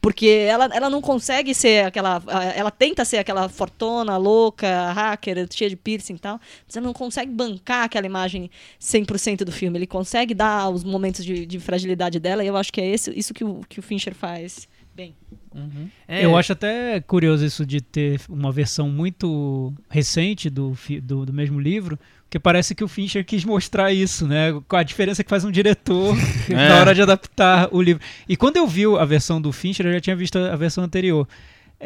Porque 0.00 0.26
ela, 0.26 0.66
ela 0.72 0.90
não 0.90 1.00
consegue 1.00 1.54
ser 1.54 1.86
aquela. 1.86 2.22
Ela 2.54 2.70
tenta 2.70 3.04
ser 3.06 3.16
aquela 3.18 3.48
fortuna, 3.48 4.16
louca, 4.18 4.92
hacker, 4.92 5.46
cheia 5.50 5.70
de 5.70 5.76
piercing 5.76 6.14
e 6.14 6.18
tal. 6.18 6.38
Mas 6.66 6.76
ela 6.76 6.84
não 6.84 6.92
consegue 6.92 7.30
bancar 7.30 7.84
aquela 7.84 8.04
imagem 8.04 8.50
100% 8.78 9.44
do 9.44 9.52
filme. 9.52 9.78
Ele 9.78 9.86
consegue 9.86 10.34
dar 10.34 10.68
os 10.68 10.84
momentos 10.84 11.24
de, 11.24 11.46
de 11.46 11.58
fragilidade 11.58 12.20
dela. 12.20 12.44
E 12.44 12.46
eu 12.46 12.56
acho 12.56 12.70
que 12.72 12.80
é 12.82 12.86
esse, 12.86 13.10
isso 13.18 13.32
que 13.32 13.44
o, 13.44 13.60
que 13.68 13.80
o 13.80 13.82
Fincher 13.82 14.14
faz 14.14 14.68
bem. 14.94 15.14
uhum. 15.54 15.88
É, 16.06 16.24
Eu 16.24 16.36
acho 16.36 16.52
até 16.52 17.00
curioso 17.00 17.44
isso 17.44 17.66
de 17.66 17.80
ter 17.80 18.20
uma 18.28 18.52
versão 18.52 18.88
muito 18.88 19.72
recente 19.88 20.48
do, 20.48 20.76
do, 21.02 21.26
do 21.26 21.32
mesmo 21.32 21.58
livro, 21.60 21.98
porque 22.24 22.38
parece 22.38 22.74
que 22.74 22.82
o 22.84 22.88
Fincher 22.88 23.24
quis 23.24 23.44
mostrar 23.44 23.92
isso, 23.92 24.26
né? 24.26 24.52
Com 24.68 24.76
a 24.76 24.82
diferença 24.82 25.22
que 25.24 25.30
faz 25.30 25.44
um 25.44 25.50
diretor 25.50 26.16
É. 26.50 26.54
na 26.68 26.76
hora 26.80 26.94
de 26.94 27.02
adaptar 27.02 27.68
o 27.72 27.80
livro. 27.82 28.02
E 28.28 28.36
quando 28.36 28.56
eu 28.56 28.66
vi 28.66 28.84
a 28.86 29.04
versão 29.04 29.40
do 29.40 29.52
Fincher, 29.52 29.86
eu 29.86 29.92
já 29.94 30.00
tinha 30.00 30.16
visto 30.16 30.36
a 30.38 30.56
versão 30.56 30.84
anterior. 30.84 31.26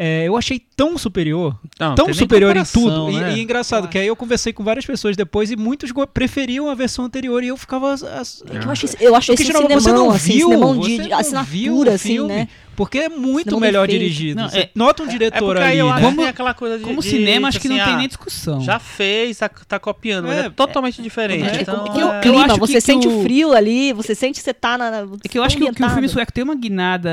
É, 0.01 0.29
eu 0.29 0.37
achei 0.37 0.61
tão 0.77 0.97
superior, 0.99 1.59
Não, 1.81 1.95
tão 1.95 2.13
superior 2.15 2.57
em 2.57 2.63
tudo. 2.63 3.11
E- 3.11 3.15
né? 3.21 3.37
E, 3.37 3.41
engraçado, 3.41 3.85
Eu 3.87 3.89
que 3.89 3.99
aí 3.99 4.07
eu 4.07 4.15
conversei 4.15 4.53
com 4.53 4.63
várias 4.63 4.85
pessoas 4.87 5.17
depois 5.17 5.51
e 5.51 5.57
muitos 5.57 5.91
preferiam 6.13 6.69
a 6.69 6.75
versão 6.75 7.07
anterior 7.07 7.43
e 7.43 7.49
eu 7.49 7.57
ficava. 7.57 7.93
as- 7.93 8.03
as- 8.05 8.45
É 8.49 8.59
que 8.61 8.67
eu 8.67 8.71
acho, 8.71 8.85
isso- 8.85 8.97
eu 9.01 9.15
acho 9.17 9.31
Eu 9.33 9.35
esse 9.35 9.45
cinemão, 9.47 9.69
você 9.81 9.91
não 9.91 10.11
assim, 10.11 10.33
viu, 10.35 10.49
cinemão 10.51 10.79
de, 10.79 10.97
você 10.97 11.03
de 11.03 11.09
não 11.09 11.19
assinatura, 11.19 11.47
viu 11.51 11.77
o 11.79 11.91
assim, 11.91 12.27
né? 12.27 12.49
Porque 12.79 12.99
é 12.99 13.09
muito 13.09 13.47
Cinema 13.51 13.61
melhor 13.67 13.89
dirigido. 13.89 14.41
Não, 14.41 14.49
é- 14.51 14.71
nota 14.73 15.03
um 15.03 15.07
É 15.07 15.09
diretor 15.11 15.41
porque 15.57 15.59
aí 15.65 15.71
ali, 15.73 15.79
eu 15.81 15.87
né? 15.87 15.91
acho 15.93 15.99
que 16.01 16.05
Como- 16.07 16.17
tem 16.19 16.29
aquela 16.29 16.55
coisa 16.55 16.79
de. 16.79 16.85
Como 16.85 17.01
de, 17.03 17.09
cinema, 17.11 17.49
acho 17.49 17.59
que 17.61 17.69
não 17.69 17.75
assim, 17.77 17.85
tem 17.85 17.95
ah, 17.95 17.99
nem 17.99 18.07
discussão. 18.07 18.61
Já 18.61 18.79
fez, 18.79 19.37
tá, 19.39 19.49
tá 19.49 19.79
copiando, 19.81 20.27
mas 20.29 20.39
É, 20.39 20.47
é, 20.47 20.51
totalmente 20.51 21.03
diferente. 21.03 21.45
é, 21.59 21.61
então, 21.63 21.85
que 21.93 22.01
o 22.03 22.13
é- 22.13 22.21
clima, 22.21 22.45
acho 22.45 22.55
que- 22.55 22.61
você 22.61 22.73
que 22.75 22.81
sente 22.81 23.09
o- 23.09 23.19
o 23.19 23.23
frio 23.25 23.53
ali, 23.53 23.93
você 23.93 24.15
sente 24.15 24.39
que 24.39 24.45
você 24.45 24.55
tá 24.55 24.79
na. 24.79 24.91
na- 24.93 25.17
É 25.25 25.29
que 25.29 25.37
eu 25.37 25.43
acho 25.43 25.57
que, 25.57 25.65
o- 25.65 25.75
que 25.75 25.85
o 25.85 25.91
filme 25.91 26.09
sueco 26.09 26.33
tem 26.33 26.45
uma 26.45 26.55
guinada 26.55 27.11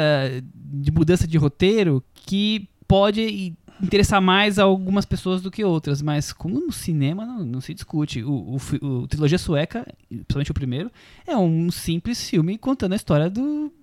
de 0.53 0.91
mudança 0.91 1.27
de 1.27 1.35
roteiro 1.37 2.03
que 2.13 2.69
pode 2.87 3.53
interessar 3.81 4.21
mais 4.21 4.57
a 4.59 4.63
algumas 4.63 5.03
pessoas 5.03 5.41
do 5.41 5.49
que 5.51 5.63
outras, 5.63 6.01
mas 6.01 6.31
como 6.31 6.59
no 6.59 6.71
cinema 6.71 7.25
não, 7.25 7.43
não 7.43 7.59
se 7.59 7.73
discute. 7.73 8.23
O, 8.23 8.55
o, 8.81 8.85
o 8.85 9.07
trilogia 9.07 9.37
sueca, 9.39 9.85
principalmente 10.07 10.51
o 10.51 10.53
primeiro, 10.53 10.91
é 11.27 11.35
um 11.35 11.69
simples 11.71 12.29
filme 12.29 12.57
contando 12.57 12.93
a 12.93 12.95
história 12.95 13.29
do 13.29 13.73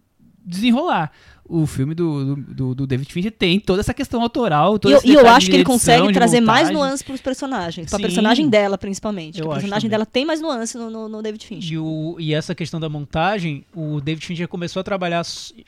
desenrolar. 0.45 1.11
O 1.45 1.67
filme 1.67 1.93
do, 1.93 2.37
do, 2.37 2.75
do- 2.75 2.87
David 2.87 3.13
Fincher 3.13 3.33
tem 3.33 3.59
toda 3.59 3.81
essa 3.81 3.93
questão 3.93 4.23
autoral, 4.23 4.77
E 4.77 4.79
todo 4.79 4.93
eu, 4.93 5.01
e 5.05 5.09
eu 5.09 5.17
detalhe 5.17 5.29
acho 5.37 5.47
que 5.47 5.53
ele 5.53 5.63
edição, 5.63 5.75
consegue 5.75 6.13
trazer 6.13 6.41
mais 6.41 6.71
nuances 6.71 7.03
pros 7.03 7.21
personagens. 7.21 7.89
Pra 7.91 7.99
Sim. 7.99 8.03
personagem 8.05 8.49
dela, 8.49 8.79
principalmente. 8.79 9.41
Eu 9.41 9.51
a 9.51 9.55
personagem 9.55 9.91
dela 9.91 10.07
tem 10.07 10.25
mais 10.25 10.41
nuance 10.41 10.79
no, 10.79 10.89
no, 10.89 11.09
no 11.09 11.21
David 11.21 11.45
Fincher. 11.45 11.73
E, 11.73 11.79
o- 11.79 12.17
e 12.19 12.33
essa 12.33 12.55
questão 12.55 12.79
da 12.79 12.89
montagem, 12.89 13.65
o 13.75 14.01
David 14.01 14.25
Fincher 14.25 14.47
começou 14.49 14.81
a 14.81 14.85
trabalhar 14.85 15.23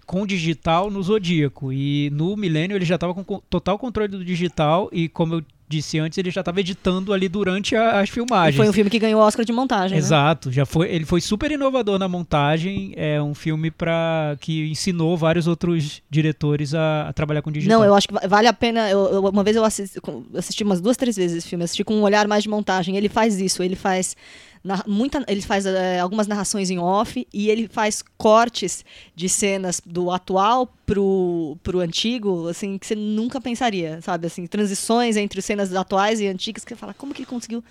com 0.06 0.24
digital 0.24 0.90
no 0.90 1.02
Zodíaco. 1.02 1.72
E 1.72 2.08
no 2.10 2.36
Milênio 2.36 2.76
ele 2.76 2.84
já 2.84 2.94
estava 2.94 3.12
com 3.12 3.24
co- 3.24 3.42
total 3.50 3.76
controle 3.78 4.08
do 4.08 4.24
digital. 4.24 4.88
E 4.92 5.08
como 5.08 5.34
eu 5.34 5.42
disse 5.68 5.98
antes, 5.98 6.18
ele 6.18 6.30
já 6.30 6.40
estava 6.40 6.60
editando 6.60 7.12
ali 7.12 7.28
durante 7.28 7.74
a, 7.74 8.00
as 8.00 8.08
E 8.08 8.12
filmagens. 8.12 8.56
foi 8.56 8.68
um 8.68 8.72
filme 8.72 8.90
que 8.90 8.98
ganhou 8.98 9.20
o 9.20 9.24
Oscar 9.24 9.44
de 9.44 9.52
montagem. 9.52 9.96
né? 9.96 9.98
Exato, 9.98 10.52
já 10.52 10.64
foi, 10.66 10.90
ele 10.90 11.04
foi 11.04 11.20
super 11.20 11.50
inovador 11.50 11.98
na 11.98 12.06
montagem, 12.08 12.92
é 12.96 13.20
um 13.22 13.34
filme 13.34 13.70
para 13.70 14.36
que 14.40 14.68
ensinou 14.70 15.16
vários 15.16 15.46
outros 15.46 16.02
diretores 16.10 16.74
a, 16.74 17.08
a 17.08 17.12
trabalhar 17.12 17.42
com 17.42 17.50
digital. 17.50 17.78
Não, 17.78 17.84
eu 17.86 17.94
acho 17.94 18.08
que 18.08 18.14
va- 18.14 18.22
vale 18.28 18.46
a 18.48 18.52
pena. 18.52 18.90
eu- 18.90 19.06
eu- 19.12 19.24
uma 19.24 19.42
vez 19.42 19.56
eu 19.56 19.64
assisti, 19.64 19.98
assisti 20.36 20.62
umas 20.64 20.80
duas, 20.80 20.96
três 20.96 21.16
vezes 21.16 21.38
esse 21.38 21.48
filme, 21.48 21.64
assisti 21.64 21.82
com 21.84 21.94
um 21.94 22.02
olhar 22.02 22.26
mais 22.28 22.42
de 22.42 22.48
montagem. 22.48 22.96
Ele 22.96 23.08
faz 23.08 23.40
isso, 23.40 23.62
ele 23.62 23.76
faz. 23.76 24.16
Na- 24.64 24.82
muita, 24.86 25.22
ele 25.28 25.42
faz 25.42 25.66
eh, 25.66 26.00
algumas 26.00 26.26
narrações 26.26 26.70
em 26.70 26.78
off 26.78 27.26
e 27.32 27.50
ele 27.50 27.68
faz 27.68 28.02
cortes 28.16 28.82
de 29.14 29.28
cenas 29.28 29.80
do 29.84 30.10
atual 30.10 30.66
pro, 30.86 31.56
pro 31.62 31.80
antigo, 31.80 32.48
assim, 32.48 32.78
que 32.78 32.86
você 32.86 32.94
nunca 32.94 33.40
pensaria, 33.40 34.00
sabe? 34.00 34.26
Assim, 34.26 34.46
transições 34.46 35.16
entre 35.18 35.42
cenas 35.42 35.74
atuais 35.74 36.18
e 36.18 36.26
antigas, 36.26 36.64
que 36.64 36.70
você 36.70 36.76
fala, 36.76 36.94
como 36.94 37.12
que 37.12 37.20
ele 37.20 37.26
conseguiu 37.26 37.62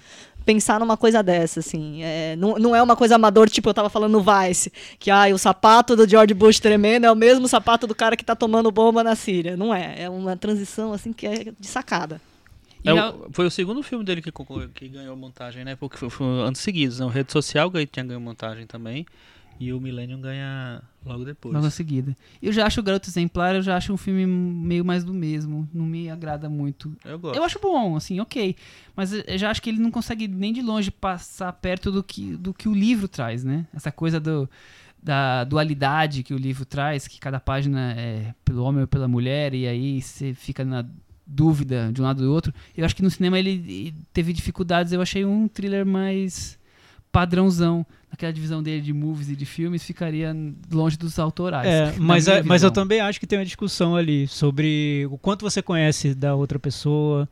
pensar 0.46 0.80
numa 0.80 0.96
coisa 0.96 1.24
dessa, 1.24 1.62
assim? 1.62 2.04
É, 2.04 2.36
não, 2.36 2.56
não 2.56 2.76
é 2.76 2.82
uma 2.82 2.96
coisa 2.96 3.16
amador, 3.16 3.50
tipo 3.50 3.68
eu 3.70 3.74
tava 3.74 3.90
falando 3.90 4.12
no 4.12 4.22
Vice, 4.24 4.72
que 5.00 5.10
ah, 5.10 5.26
o 5.34 5.38
sapato 5.38 5.96
do 5.96 6.08
George 6.08 6.34
Bush 6.36 6.60
tremendo 6.60 7.06
é 7.08 7.12
o 7.12 7.16
mesmo 7.16 7.48
sapato 7.48 7.88
do 7.88 7.96
cara 7.96 8.16
que 8.16 8.24
tá 8.24 8.36
tomando 8.36 8.72
bomba 8.72 9.04
na 9.04 9.16
Síria. 9.16 9.58
Não 9.58 9.74
é. 9.74 10.04
É 10.04 10.10
uma 10.10 10.36
transição, 10.38 10.94
assim, 10.94 11.12
que 11.12 11.26
é 11.26 11.46
de 11.60 11.68
sacada. 11.68 12.22
É 12.84 12.92
a- 13.00 13.14
foi 13.32 13.46
o 13.46 13.52
segundo 13.52 13.82
filme 13.84 14.04
dele 14.04 14.22
que, 14.22 14.32
que 14.74 14.90
ganhou 14.90 15.16
montagem, 15.16 15.64
né? 15.64 15.76
Porque 15.76 15.98
foi, 15.98 16.10
foi 16.10 16.26
anos 16.42 16.60
seguidos. 16.60 17.00
Né? 17.00 17.06
O 17.06 17.10
Rede 17.10 17.32
Social 17.32 17.72
tinha 17.92 18.06
ganho 18.06 18.20
montagem 18.22 18.66
também. 18.68 19.06
E 19.60 19.72
o 19.72 19.80
Millennium 19.80 20.20
ganha 20.20 20.82
logo 21.06 21.24
depois. 21.24 21.54
Logo 21.54 21.68
a 21.68 21.70
seguida. 21.70 22.18
Eu 22.42 22.52
já 22.52 22.66
acho 22.66 22.80
o 22.80 22.84
Garoto 22.84 23.08
Exemplar, 23.08 23.56
eu 23.56 23.62
já 23.62 23.78
acho 23.78 23.94
um 23.94 23.98
filme 23.98 24.26
meio 24.26 24.84
mais 24.84 25.04
do 25.04 25.14
mesmo. 25.14 25.70
Não 25.72 25.86
me 25.86 26.10
agrada 26.10 26.50
muito. 26.50 26.94
Eu 27.06 27.20
gosto. 27.20 27.38
Eu 27.38 27.44
acho 27.44 27.60
bom, 27.60 27.96
assim, 27.96 28.20
ok. 28.20 28.56
Mas 28.96 29.14
eu 29.14 29.38
já 29.38 29.52
acho 29.52 29.62
que 29.62 29.70
ele 29.70 29.80
não 29.80 29.92
consegue 29.92 30.28
nem 30.28 30.52
de 30.52 30.62
longe 30.62 30.90
passar 30.90 31.54
perto 31.54 31.92
do 31.92 32.04
que, 32.04 32.36
do 32.36 32.52
que 32.54 32.68
o 32.68 32.74
livro 32.74 33.08
traz, 33.08 33.44
né? 33.44 33.68
Essa 33.74 33.92
coisa 33.92 34.20
do, 34.20 34.50
da 35.02 35.44
dualidade 35.44 36.24
que 36.24 36.34
o 36.34 36.38
livro 36.38 36.66
traz, 36.66 37.08
que 37.08 37.20
cada 37.20 37.40
página 37.40 37.94
é 37.94 38.34
pelo 38.44 38.64
homem 38.64 38.82
ou 38.82 38.88
pela 38.88 39.08
mulher, 39.08 39.54
e 39.54 39.68
aí 39.68 40.02
você 40.02 40.34
fica 40.34 40.66
na 40.66 40.84
dúvida 41.26 41.90
de 41.94 42.02
um 42.02 42.04
lado 42.04 42.20
ou 42.22 42.26
do 42.28 42.34
outro. 42.34 42.54
Eu 42.76 42.86
acho 42.86 42.96
que 42.96 43.02
no 43.04 43.10
cinema 43.10 43.40
ele 43.40 43.94
teve 44.12 44.34
dificuldades, 44.34 44.92
eu 44.94 45.02
achei 45.02 45.24
um 45.26 45.48
thriller 45.48 45.86
mais 45.86 46.58
padrãozão. 47.12 47.86
Aquela 48.12 48.32
divisão 48.32 48.62
dele 48.62 48.82
de 48.82 48.94
movies 48.94 49.30
e 49.30 49.36
de 49.36 49.46
filmes 49.46 49.84
ficaria 49.84 50.36
longe 50.72 50.98
dos 50.98 51.18
autorais. 51.18 51.68
É, 51.68 51.94
mas, 51.98 52.28
é- 52.28 52.44
mas 52.44 52.62
eu 52.62 52.70
também 52.70 53.00
acho 53.00 53.20
que 53.20 53.26
tem 53.26 53.40
uma 53.40 53.46
discussão 53.46 53.96
ali 53.96 54.28
sobre 54.28 55.08
o 55.10 55.18
quanto 55.18 55.42
você 55.42 55.62
conhece 55.64 56.14
da 56.14 56.36
outra 56.36 56.60
pessoa, 56.60 57.28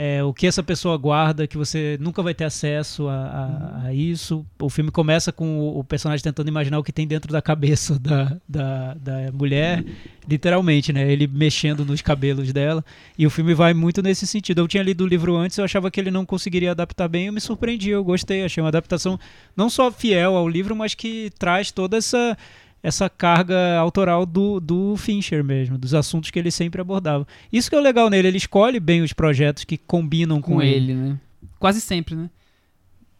é, 0.00 0.22
o 0.22 0.32
que 0.32 0.46
essa 0.46 0.62
pessoa 0.62 0.96
guarda, 0.96 1.44
que 1.44 1.56
você 1.58 1.98
nunca 2.00 2.22
vai 2.22 2.32
ter 2.32 2.44
acesso 2.44 3.08
a, 3.08 3.14
a- 3.14 3.86
a 3.88 3.92
isso. 3.94 4.46
O 4.60 4.70
filme 4.70 4.92
começa 4.92 5.32
com 5.32 5.58
o, 5.58 5.80
o 5.80 5.82
personagem 5.82 6.22
tentando 6.22 6.46
imaginar 6.46 6.78
o 6.78 6.84
que 6.84 6.92
tem 6.92 7.04
dentro 7.04 7.32
da 7.32 7.42
cabeça 7.42 7.98
da, 7.98 8.36
da, 8.48 8.94
da 8.94 9.32
mulher, 9.32 9.84
literalmente, 10.28 10.92
né? 10.92 11.10
Ele 11.10 11.26
mexendo 11.26 11.84
nos 11.84 12.00
cabelos 12.00 12.52
dela. 12.52 12.84
E 13.18 13.26
o 13.26 13.30
filme 13.30 13.54
vai 13.54 13.74
muito 13.74 14.00
nesse 14.00 14.24
sentido. 14.24 14.60
Eu 14.60 14.68
tinha 14.68 14.84
lido 14.84 15.02
o 15.02 15.06
livro 15.06 15.34
antes, 15.36 15.58
eu 15.58 15.64
achava 15.64 15.90
que 15.90 15.98
ele 15.98 16.12
não 16.12 16.24
conseguiria 16.24 16.70
adaptar 16.70 17.08
bem, 17.08 17.26
eu 17.26 17.32
me 17.32 17.40
surpreendi, 17.40 17.90
eu 17.90 18.04
gostei. 18.04 18.44
Achei 18.44 18.62
uma 18.62 18.68
adaptação 18.68 19.18
não 19.56 19.68
só 19.68 19.90
fiel 19.90 20.36
ao 20.36 20.48
livro, 20.48 20.76
mas 20.76 20.94
que 20.94 21.30
traz 21.40 21.72
toda 21.72 21.96
essa 21.96 22.36
essa 22.82 23.08
carga 23.10 23.76
autoral 23.78 24.24
do, 24.24 24.60
do 24.60 24.96
Fincher 24.96 25.42
mesmo, 25.42 25.76
dos 25.76 25.94
assuntos 25.94 26.30
que 26.30 26.38
ele 26.38 26.50
sempre 26.50 26.80
abordava. 26.80 27.26
Isso 27.52 27.68
que 27.68 27.74
é 27.76 27.78
o 27.78 27.82
legal 27.82 28.08
nele, 28.08 28.28
ele 28.28 28.38
escolhe 28.38 28.78
bem 28.78 29.02
os 29.02 29.12
projetos 29.12 29.64
que 29.64 29.76
combinam 29.76 30.40
com, 30.40 30.54
com 30.54 30.62
ele. 30.62 30.92
ele, 30.92 30.94
né? 30.94 31.20
Quase 31.58 31.80
sempre, 31.80 32.14
né? 32.14 32.30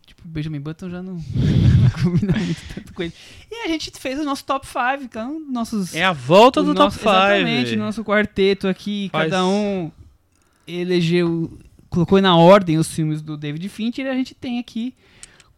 Tipo, 0.06 0.22
o 0.24 0.28
Benjamin 0.28 0.60
Button 0.60 0.88
já 0.88 1.02
não 1.02 1.16
combina 2.02 2.32
muito 2.38 2.60
tanto 2.74 2.94
com 2.94 3.02
ele. 3.02 3.12
E 3.50 3.64
a 3.64 3.68
gente 3.68 3.90
fez 3.98 4.18
o 4.18 4.24
nosso 4.24 4.44
top 4.44 4.66
5, 4.66 5.02
então, 5.02 5.40
nossos... 5.50 5.94
É 5.94 6.04
a 6.04 6.12
volta 6.12 6.62
do 6.62 6.72
nosso- 6.72 6.98
Top 6.98 7.10
5. 7.10 7.10
Exatamente, 7.10 7.76
nosso 7.76 8.04
quarteto 8.04 8.68
aqui, 8.68 9.08
Faz- 9.12 9.30
cada 9.30 9.44
um 9.46 9.90
elegeu, 10.66 11.58
colocou 11.90 12.20
na 12.20 12.36
ordem 12.36 12.78
os 12.78 12.92
filmes 12.92 13.22
do 13.22 13.36
David 13.36 13.68
Fincher 13.68 14.06
e 14.06 14.08
a 14.08 14.14
gente 14.14 14.34
tem 14.34 14.58
aqui 14.58 14.94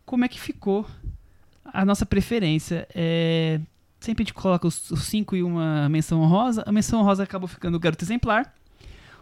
como 0.07 0.25
é 0.25 0.29
que 0.29 0.41
ficou 0.41 0.87
a 1.65 1.85
nossa 1.85 2.05
preferência. 2.07 2.87
É, 2.95 3.61
sempre 4.01 4.23
a 4.23 4.25
gente 4.25 4.35
coloca 4.35 4.67
os, 4.67 4.91
os 4.91 5.05
cinco 5.05 5.37
e 5.37 5.43
uma 5.43 5.89
menção 5.89 6.21
honrosa. 6.21 6.65
A 6.67 6.73
menção 6.73 7.01
honrosa 7.01 7.23
acabou 7.23 7.47
ficando 7.47 7.77
o 7.77 7.81
Garoto 7.81 8.05
Exemplar. 8.05 8.53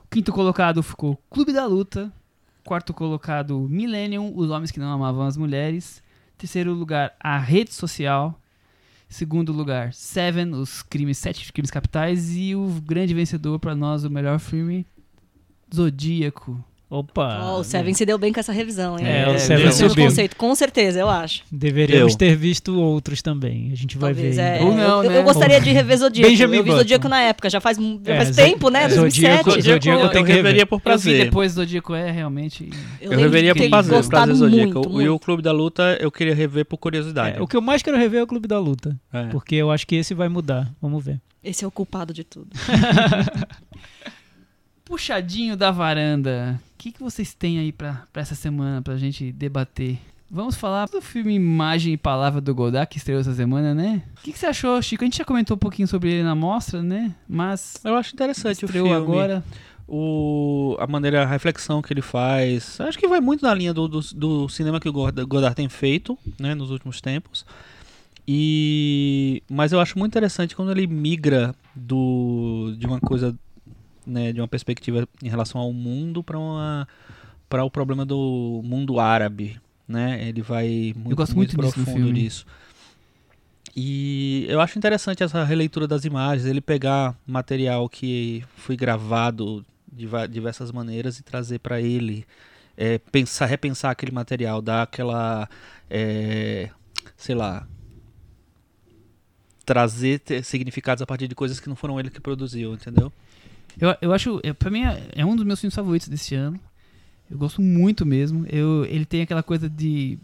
O 0.04 0.08
quinto 0.08 0.32
colocado 0.32 0.82
ficou 0.82 1.20
Clube 1.28 1.52
da 1.52 1.66
Luta. 1.66 2.12
Quarto 2.64 2.94
colocado, 2.94 3.58
Millennium, 3.68 4.32
Os 4.36 4.50
Homens 4.50 4.70
que 4.70 4.78
Não 4.78 4.92
Amavam 4.92 5.26
as 5.26 5.36
Mulheres. 5.36 6.02
Terceiro 6.36 6.72
lugar, 6.72 7.14
A 7.18 7.38
Rede 7.38 7.74
Social. 7.74 8.40
Segundo 9.08 9.52
lugar, 9.52 9.92
Seven, 9.92 10.52
Os 10.54 10.82
Crimes, 10.82 11.18
Sete 11.18 11.52
Crimes 11.52 11.70
Capitais. 11.70 12.36
E 12.36 12.54
o 12.54 12.68
grande 12.84 13.14
vencedor 13.14 13.58
para 13.58 13.74
nós, 13.74 14.04
o 14.04 14.10
melhor 14.10 14.38
filme, 14.38 14.86
Zodíaco. 15.74 16.62
Opa! 16.90 17.40
Ó, 17.42 17.60
o 17.60 17.64
Seven 17.64 17.92
se 17.92 18.06
deu 18.06 18.16
bem 18.16 18.32
com 18.32 18.40
essa 18.40 18.50
revisão, 18.50 18.98
hein? 18.98 19.06
É, 19.06 19.28
o 19.28 19.32
É, 19.34 19.38
Seven 19.38 19.70
subiu. 19.72 20.06
conceito, 20.06 20.34
com 20.36 20.54
certeza, 20.54 20.98
eu 20.98 21.08
acho. 21.10 21.42
Deveríamos 21.52 22.14
Eu. 22.14 22.18
ter 22.18 22.34
visto 22.34 22.80
outros 22.80 23.20
também. 23.20 23.70
A 23.70 23.74
gente 23.76 23.98
vai 23.98 24.14
Talvez, 24.14 24.36
ver. 24.36 24.42
é. 24.42 24.62
Ou 24.62 24.74
não, 24.74 25.04
eu, 25.04 25.10
né? 25.10 25.18
eu 25.18 25.22
gostaria 25.22 25.60
de 25.60 25.70
rever 25.70 25.98
Zodíaco. 25.98 26.30
Benjamin 26.30 26.56
eu 26.56 26.62
vi 26.62 26.70
Button. 26.70 26.78
Zodíaco 26.80 27.08
na 27.08 27.20
época, 27.20 27.50
já 27.50 27.60
faz, 27.60 27.76
já 27.76 28.14
É, 28.14 28.16
faz 28.16 28.34
tempo, 28.34 28.70
né? 28.70 28.84
é, 28.84 28.88
2007. 28.88 29.36
Zodíaco- 29.44 29.50
Zodíaco 29.50 29.88
eu, 30.00 30.04
eu 30.06 30.08
tenho 30.10 30.24
que 30.24 30.32
reveria 30.32 30.50
rever. 30.60 30.66
por 30.66 30.74
Eu 30.76 30.78
vi 30.78 30.82
prazer. 30.84 31.24
depois 31.26 31.52
Zodíaco, 31.52 31.94
é 31.94 32.10
realmente... 32.10 32.70
Eu, 33.02 33.10
lembro 33.10 33.22
reveria 33.24 33.54
por 33.54 33.68
prazer, 33.68 34.04
prazer 34.08 34.34
Zodíaco. 34.36 34.72
muito, 34.74 34.88
E 34.88 34.92
muito. 34.92 35.14
o 35.14 35.18
Clube 35.18 35.42
da 35.42 35.52
Luta 35.52 35.98
eu 36.00 36.10
queria 36.10 36.34
rever 36.34 36.64
por 36.64 36.78
curiosidade. 36.78 37.36
É, 37.36 37.42
o 37.42 37.46
que 37.46 37.54
eu 37.56 37.60
mais 37.60 37.82
quero 37.82 37.98
rever 37.98 38.20
é 38.20 38.22
o 38.22 38.26
Clube 38.26 38.48
da 38.48 38.58
Luta. 38.58 38.98
É. 39.12 39.24
Porque 39.26 39.56
eu 39.56 39.70
acho 39.70 39.86
que 39.86 39.94
esse 39.96 40.14
vai 40.14 40.30
mudar. 40.30 40.70
Vamos 40.80 41.04
ver. 41.04 41.20
Esse 41.44 41.64
é 41.64 41.68
o 41.68 41.70
culpado 41.70 42.14
de 42.14 42.24
tudo. 42.24 42.48
Puxadinho 44.88 45.56
da 45.56 45.70
varanda. 45.70 46.58
O 46.74 46.78
que, 46.78 46.90
que 46.92 47.00
vocês 47.02 47.34
têm 47.34 47.58
aí 47.58 47.70
pra, 47.72 48.04
pra 48.12 48.22
essa 48.22 48.34
semana 48.34 48.80
pra 48.80 48.96
gente 48.96 49.30
debater? 49.30 49.98
Vamos 50.30 50.56
falar 50.56 50.86
do 50.88 51.00
filme 51.00 51.34
Imagem 51.34 51.92
e 51.92 51.96
Palavra 51.96 52.40
do 52.40 52.54
Godard, 52.54 52.88
que 52.90 52.96
estreou 52.98 53.20
essa 53.20 53.34
semana, 53.34 53.74
né? 53.74 54.02
O 54.18 54.22
que, 54.22 54.32
que 54.32 54.38
você 54.38 54.46
achou, 54.46 54.80
Chico? 54.82 55.04
A 55.04 55.06
gente 55.06 55.18
já 55.18 55.24
comentou 55.24 55.56
um 55.56 55.58
pouquinho 55.58 55.86
sobre 55.88 56.10
ele 56.12 56.22
na 56.22 56.34
mostra, 56.34 56.82
né? 56.82 57.14
Mas 57.28 57.76
Eu 57.84 57.94
acho 57.96 58.14
interessante 58.14 58.64
o 58.64 58.68
filme. 58.68 58.92
agora. 58.92 59.42
o, 59.86 60.76
a 60.78 60.86
maneira, 60.86 61.22
a 61.22 61.26
reflexão 61.26 61.80
que 61.82 61.92
ele 61.92 62.02
faz. 62.02 62.80
Acho 62.80 62.98
que 62.98 63.08
vai 63.08 63.20
muito 63.20 63.42
na 63.42 63.54
linha 63.54 63.72
do, 63.74 63.88
do, 63.88 64.00
do 64.00 64.48
cinema 64.48 64.78
que 64.80 64.88
o 64.88 64.92
Godard, 64.92 65.28
Godard 65.28 65.54
tem 65.56 65.68
feito 65.68 66.16
né, 66.38 66.54
nos 66.54 66.70
últimos 66.70 67.00
tempos. 67.00 67.44
E 68.30 69.42
mas 69.48 69.72
eu 69.72 69.80
acho 69.80 69.98
muito 69.98 70.12
interessante 70.12 70.54
quando 70.54 70.70
ele 70.70 70.86
migra 70.86 71.54
do 71.74 72.74
de 72.76 72.86
uma 72.86 73.00
coisa, 73.00 73.34
né, 74.08 74.32
de 74.32 74.40
uma 74.40 74.48
perspectiva 74.48 75.06
em 75.22 75.28
relação 75.28 75.60
ao 75.60 75.72
mundo 75.72 76.22
para 76.22 76.38
uma 76.38 76.88
para 77.48 77.64
o 77.64 77.70
problema 77.70 78.04
do 78.04 78.60
mundo 78.62 79.00
árabe, 79.00 79.58
né? 79.86 80.28
Ele 80.28 80.42
vai 80.42 80.92
muito, 80.94 81.16
gosto 81.16 81.34
muito 81.34 81.56
disso 81.56 81.78
no 81.78 81.84
profundo 81.84 82.12
disso. 82.12 82.46
E 83.74 84.44
eu 84.48 84.60
acho 84.60 84.76
interessante 84.76 85.22
essa 85.22 85.44
releitura 85.44 85.86
das 85.86 86.04
imagens, 86.04 86.46
ele 86.46 86.60
pegar 86.60 87.16
material 87.26 87.88
que 87.88 88.44
foi 88.56 88.76
gravado 88.76 89.64
de 89.90 90.06
diversas 90.28 90.72
maneiras 90.72 91.18
e 91.18 91.22
trazer 91.22 91.60
para 91.60 91.80
ele, 91.80 92.26
é, 92.76 92.98
pensar, 92.98 93.46
repensar 93.46 93.90
aquele 93.90 94.12
material, 94.12 94.60
dar 94.60 94.82
aquela, 94.82 95.48
é, 95.88 96.70
sei 97.16 97.34
lá, 97.34 97.66
trazer 99.64 100.22
significados 100.42 101.02
a 101.02 101.06
partir 101.06 101.28
de 101.28 101.34
coisas 101.34 101.60
que 101.60 101.68
não 101.68 101.76
foram 101.76 102.00
ele 102.00 102.10
que 102.10 102.20
produziu, 102.20 102.74
entendeu? 102.74 103.12
Eu, 103.80 103.94
eu 104.00 104.12
acho, 104.12 104.40
é, 104.42 104.52
pra 104.52 104.70
mim, 104.70 104.82
é, 104.84 105.08
é 105.16 105.24
um 105.26 105.36
dos 105.36 105.44
meus 105.44 105.60
filmes 105.60 105.74
favoritos 105.74 106.08
desse 106.08 106.34
ano. 106.34 106.58
Eu 107.30 107.36
gosto 107.38 107.60
muito 107.62 108.04
mesmo. 108.06 108.46
Eu, 108.48 108.84
ele 108.86 109.04
tem 109.04 109.22
aquela 109.22 109.42
coisa 109.42 109.68
de. 109.68 110.18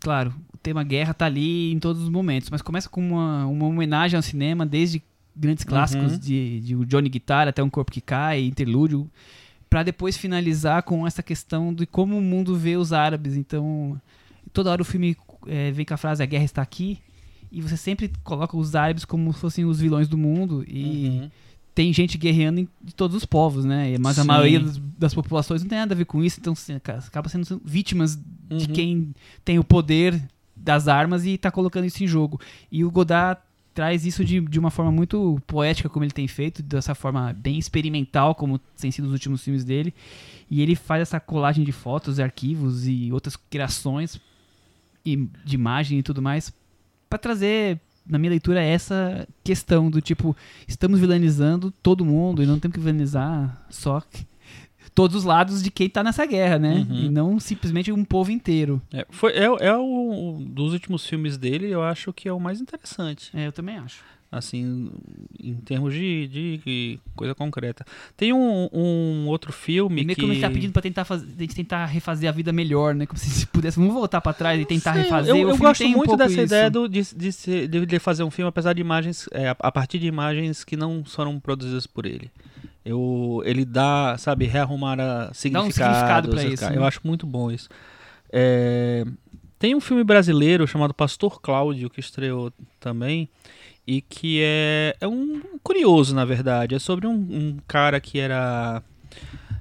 Claro, 0.00 0.34
o 0.52 0.56
tema 0.58 0.82
guerra 0.84 1.12
tá 1.14 1.26
ali 1.26 1.72
em 1.72 1.78
todos 1.78 2.02
os 2.02 2.08
momentos, 2.08 2.50
mas 2.50 2.62
começa 2.62 2.88
com 2.88 3.00
uma, 3.00 3.46
uma 3.46 3.66
homenagem 3.66 4.16
ao 4.16 4.22
cinema, 4.22 4.64
desde 4.66 5.02
grandes 5.34 5.64
clássicos 5.64 6.12
Uhum. 6.14 6.18
de, 6.18 6.60
de 6.60 6.76
o 6.76 6.84
Johnny 6.84 7.08
Guitar 7.08 7.46
até 7.48 7.62
Um 7.62 7.68
Corpo 7.70 7.92
que 7.92 8.00
Cai, 8.00 8.40
Interlúdio, 8.44 9.10
pra 9.68 9.82
depois 9.82 10.16
finalizar 10.16 10.82
com 10.82 11.06
essa 11.06 11.22
questão 11.22 11.74
de 11.74 11.86
como 11.86 12.16
o 12.16 12.22
mundo 12.22 12.56
vê 12.56 12.76
os 12.76 12.92
árabes. 12.92 13.36
Então, 13.36 14.00
toda 14.52 14.70
hora 14.70 14.80
o 14.82 14.84
filme 14.84 15.16
é, 15.46 15.70
vem 15.72 15.84
com 15.84 15.94
a 15.94 15.98
frase 15.98 16.22
A 16.22 16.26
guerra 16.26 16.44
está 16.44 16.62
aqui, 16.62 16.98
e 17.52 17.60
você 17.60 17.76
sempre 17.76 18.10
coloca 18.24 18.56
os 18.56 18.74
árabes 18.74 19.04
como 19.04 19.32
se 19.32 19.40
fossem 19.40 19.64
os 19.64 19.80
vilões 19.80 20.08
do 20.08 20.16
mundo, 20.18 20.64
e 20.66 21.08
Uhum. 21.22 21.30
Tem 21.76 21.92
gente 21.92 22.16
guerreando 22.18 22.66
de 22.82 22.94
todos 22.94 23.14
os 23.16 23.24
povos, 23.26 23.64
né? 23.64 23.96
Mas 24.00 24.18
a 24.18 24.22
Sim. 24.22 24.28
maioria 24.28 24.58
das, 24.60 24.78
das 24.98 25.14
populações 25.14 25.62
não 25.62 25.68
tem 25.68 25.78
nada 25.78 25.92
a 25.94 25.96
ver 25.96 26.06
com 26.06 26.24
isso, 26.24 26.40
então 26.40 26.54
assim, 26.54 26.78
ca- 26.80 26.94
acaba 27.06 27.28
sendo 27.28 27.60
vítimas 27.64 28.16
de 28.16 28.66
Uhum. 28.66 28.72
quem 28.72 29.14
tem 29.44 29.58
o 29.58 29.64
poder 29.64 30.20
das 30.56 30.88
armas 30.88 31.24
e 31.26 31.36
tá 31.36 31.50
colocando 31.50 31.84
isso 31.84 32.02
em 32.02 32.06
jogo. 32.06 32.40
E 32.72 32.82
o 32.84 32.90
Godard 32.90 33.40
traz 33.74 34.06
isso 34.06 34.24
de, 34.24 34.40
de 34.40 34.58
uma 34.58 34.70
forma 34.70 34.90
muito 34.90 35.38
poética, 35.46 35.86
como 35.90 36.02
ele 36.02 36.12
tem 36.12 36.26
feito, 36.26 36.62
dessa 36.62 36.94
forma 36.94 37.30
bem 37.34 37.58
experimental, 37.58 38.34
como 38.34 38.58
tem 38.80 38.90
sido 38.90 39.04
os 39.04 39.12
últimos 39.12 39.42
filmes 39.44 39.62
dele. 39.62 39.92
E 40.50 40.62
ele 40.62 40.74
faz 40.74 41.02
essa 41.02 41.20
colagem 41.20 41.62
de 41.62 41.72
fotos, 41.72 42.18
arquivos 42.18 42.88
e 42.88 43.10
outras 43.12 43.36
criações 43.36 44.18
e 45.04 45.28
de 45.44 45.54
imagem 45.56 45.98
e 45.98 46.02
tudo 46.02 46.22
mais 46.22 46.50
para 47.10 47.18
trazer 47.18 47.78
na 48.08 48.18
minha 48.18 48.30
leitura 48.30 48.62
essa 48.62 49.26
questão 49.42 49.90
do 49.90 50.00
tipo 50.00 50.36
estamos 50.66 51.00
vilanizando 51.00 51.70
todo 51.82 52.04
mundo 52.04 52.42
e 52.42 52.46
não 52.46 52.58
temos 52.58 52.74
que 52.74 52.80
vilanizar 52.80 53.66
só 53.68 54.02
todos 54.94 55.16
os 55.16 55.24
lados 55.24 55.62
de 55.62 55.70
quem 55.70 55.90
tá 55.90 56.02
nessa 56.02 56.24
guerra, 56.24 56.58
né? 56.58 56.86
Uhum. 56.88 56.96
E 57.04 57.08
não 57.10 57.38
simplesmente 57.38 57.92
um 57.92 58.04
povo 58.04 58.30
inteiro. 58.30 58.80
É, 58.92 59.06
foi, 59.10 59.32
é, 59.32 59.44
é 59.44 59.76
o 59.76 60.38
dos 60.40 60.72
últimos 60.72 61.06
filmes 61.06 61.36
dele, 61.36 61.68
eu 61.68 61.82
acho 61.82 62.12
que 62.12 62.28
é 62.28 62.32
o 62.32 62.40
mais 62.40 62.60
interessante. 62.60 63.30
É, 63.34 63.46
eu 63.46 63.52
também 63.52 63.76
acho. 63.76 64.02
Assim, 64.38 64.90
em 65.42 65.54
termos 65.54 65.92
de, 65.94 66.26
de, 66.28 66.56
de 66.58 66.98
coisa 67.14 67.34
concreta. 67.34 67.84
Tem 68.16 68.32
um, 68.32 68.68
um 68.72 69.26
outro 69.26 69.52
filme 69.52 70.02
E 70.02 70.04
meio 70.04 70.14
que... 70.16 70.20
como 70.22 70.32
ele 70.32 70.40
tá 70.40 70.50
pedindo 70.50 70.72
pra 70.72 70.82
tentar 70.82 71.04
fazer, 71.04 71.46
tentar 71.48 71.86
refazer 71.86 72.28
a 72.28 72.32
vida 72.32 72.52
melhor, 72.52 72.94
né? 72.94 73.06
Como 73.06 73.18
se 73.18 73.46
pudesse, 73.46 73.78
vamos 73.78 73.94
voltar 73.94 74.20
pra 74.20 74.32
trás 74.32 74.60
e 74.60 74.64
tentar 74.64 74.92
Sei, 74.94 75.02
refazer. 75.02 75.34
Eu, 75.34 75.46
O 75.46 75.50
eu 75.50 75.56
gosto 75.56 75.84
um 75.84 75.88
muito 75.88 76.04
pouco 76.04 76.16
dessa 76.18 76.32
isso. 76.32 76.42
ideia 76.42 76.70
do, 76.70 76.88
de, 76.88 77.02
de, 77.14 77.32
ser- 77.32 77.68
de, 77.68 77.98
fazer 77.98 78.22
um 78.22 78.30
filme, 78.30 78.48
apesar 78.48 78.72
de 78.72 78.80
imagens, 78.80 79.28
é, 79.32 79.54
a, 79.58 79.72
partir 79.72 79.98
de 79.98 80.06
imagens 80.06 80.64
que 80.64 80.76
não 80.76 81.04
foram 81.04 81.38
produzidas 81.40 81.86
por 81.86 82.06
ele. 82.06 82.30
Eu, 82.84 83.42
ele 83.44 83.64
dá, 83.64 84.16
sabe, 84.18 84.46
rearrumar 84.46 85.00
a 85.00 85.34
significado. 85.34 85.72
significado 85.72 86.28
pra 86.28 86.38
significado. 86.38 86.72
isso, 86.72 86.78
Eu 86.78 86.82
né? 86.82 86.88
acho 86.88 87.00
muito 87.02 87.26
bom 87.26 87.50
isso. 87.50 87.68
É, 88.32 89.04
tem 89.58 89.74
um 89.74 89.80
filme 89.80 90.04
brasileiro 90.04 90.66
chamado 90.66 90.92
Pastor 90.94 91.40
Cláudio, 91.40 91.88
que 91.90 91.98
estreou 91.98 92.52
também, 92.78 93.28
e 93.86 94.00
que 94.00 94.40
é, 94.42 94.96
é 95.00 95.06
um 95.06 95.40
curioso, 95.62 96.14
na 96.14 96.24
verdade. 96.24 96.74
É 96.74 96.78
sobre 96.78 97.06
um, 97.06 97.12
um 97.14 97.56
cara 97.68 98.00
que 98.00 98.18
era 98.18 98.82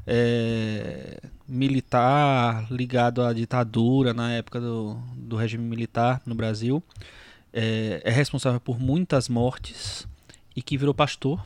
é, 0.08 1.20
militar, 1.48 2.66
ligado 2.72 3.22
à 3.22 3.34
ditadura 3.34 4.14
na 4.14 4.32
época 4.32 4.60
do, 4.60 4.98
do 5.16 5.36
regime 5.36 5.64
militar 5.64 6.22
no 6.26 6.36
Brasil. 6.36 6.82
É, 7.54 8.02
é 8.04 8.12
responsável 8.12 8.60
por 8.60 8.80
muitas 8.80 9.30
mortes 9.30 10.08
e 10.56 10.62
que 10.62 10.78
virou 10.78 10.94
pastor. 10.94 11.46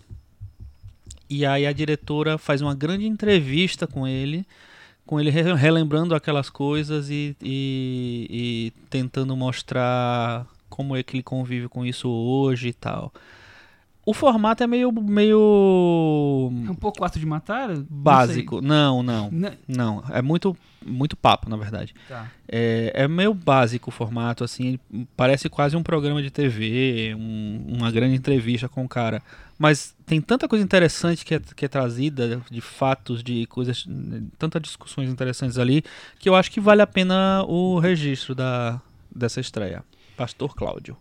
E 1.30 1.46
aí 1.46 1.68
a 1.68 1.72
diretora 1.74 2.38
faz 2.38 2.62
uma 2.62 2.74
grande 2.74 3.06
entrevista 3.06 3.86
com 3.86 4.08
ele, 4.08 4.46
com 5.06 5.20
ele 5.20 5.30
re- 5.30 5.54
relembrando 5.54 6.16
aquelas 6.16 6.50
coisas 6.50 7.10
e, 7.10 7.36
e- 7.42 8.28
e 8.32 8.74
tentando 8.90 9.36
mostrar 9.36 10.48
como 10.80 10.96
é 10.96 11.04
que 11.04 11.18
ele 11.18 11.24
convive 11.24 11.68
com 11.68 11.86
isso 11.86 12.08
hoje 12.08 12.70
e 12.70 12.74
tal. 12.74 13.12
O 14.06 14.14
formato 14.14 14.64
é 14.64 14.66
meio, 14.68 14.94
meio 14.94 16.50
É 16.66 16.72
um 16.72 16.76
pouco 16.76 17.04
ato 17.04 17.20
de 17.20 17.26
matar? 17.26 17.70
Básico. 17.90 18.62
Não, 18.62 19.04
não. 19.04 19.30
Não- 19.30 19.52
não. 19.68 20.04
É 20.10 20.22
muito, 20.22 20.56
muito 20.86 21.18
papo, 21.18 21.50
na 21.50 21.58
verdade. 21.58 21.94
Tá. 22.08 22.32
É, 22.48 22.92
é 22.96 23.08
meio 23.10 23.34
básico 23.34 23.90
o 23.90 23.92
formato, 23.92 24.42
assim, 24.42 24.80
parece 25.18 25.50
quase 25.50 25.76
um 25.76 25.84
programa 25.84 26.24
de 26.24 26.32
TV, 26.32 27.14
um- 27.14 27.76
uma 27.78 27.92
grande 27.92 28.16
entrevista 28.16 28.70
com 28.70 28.86
o 28.86 28.90
cara. 28.90 29.22
Mas 29.60 29.94
tem 30.06 30.22
tanta 30.22 30.48
coisa 30.48 30.64
interessante 30.64 31.26
que 31.26 31.36
é, 31.36 31.42
que 31.56 31.66
é 31.66 31.68
trazida, 31.68 32.42
de 32.50 32.62
fatos, 32.62 33.22
de 33.22 33.46
coisas, 33.48 33.86
tantas 34.40 34.62
discussões 34.62 35.10
interessantes 35.10 35.58
ali, 35.60 35.84
que 36.18 36.30
eu 36.30 36.36
acho 36.36 36.50
que 36.50 36.62
vale 36.62 36.82
a 36.82 36.88
pena 36.88 37.44
o 37.46 37.78
registro 37.80 38.34
da, 38.34 38.80
dessa 39.14 39.42
estreia. 39.42 39.84
Pastor 40.20 40.54
Cláudio. 40.54 40.98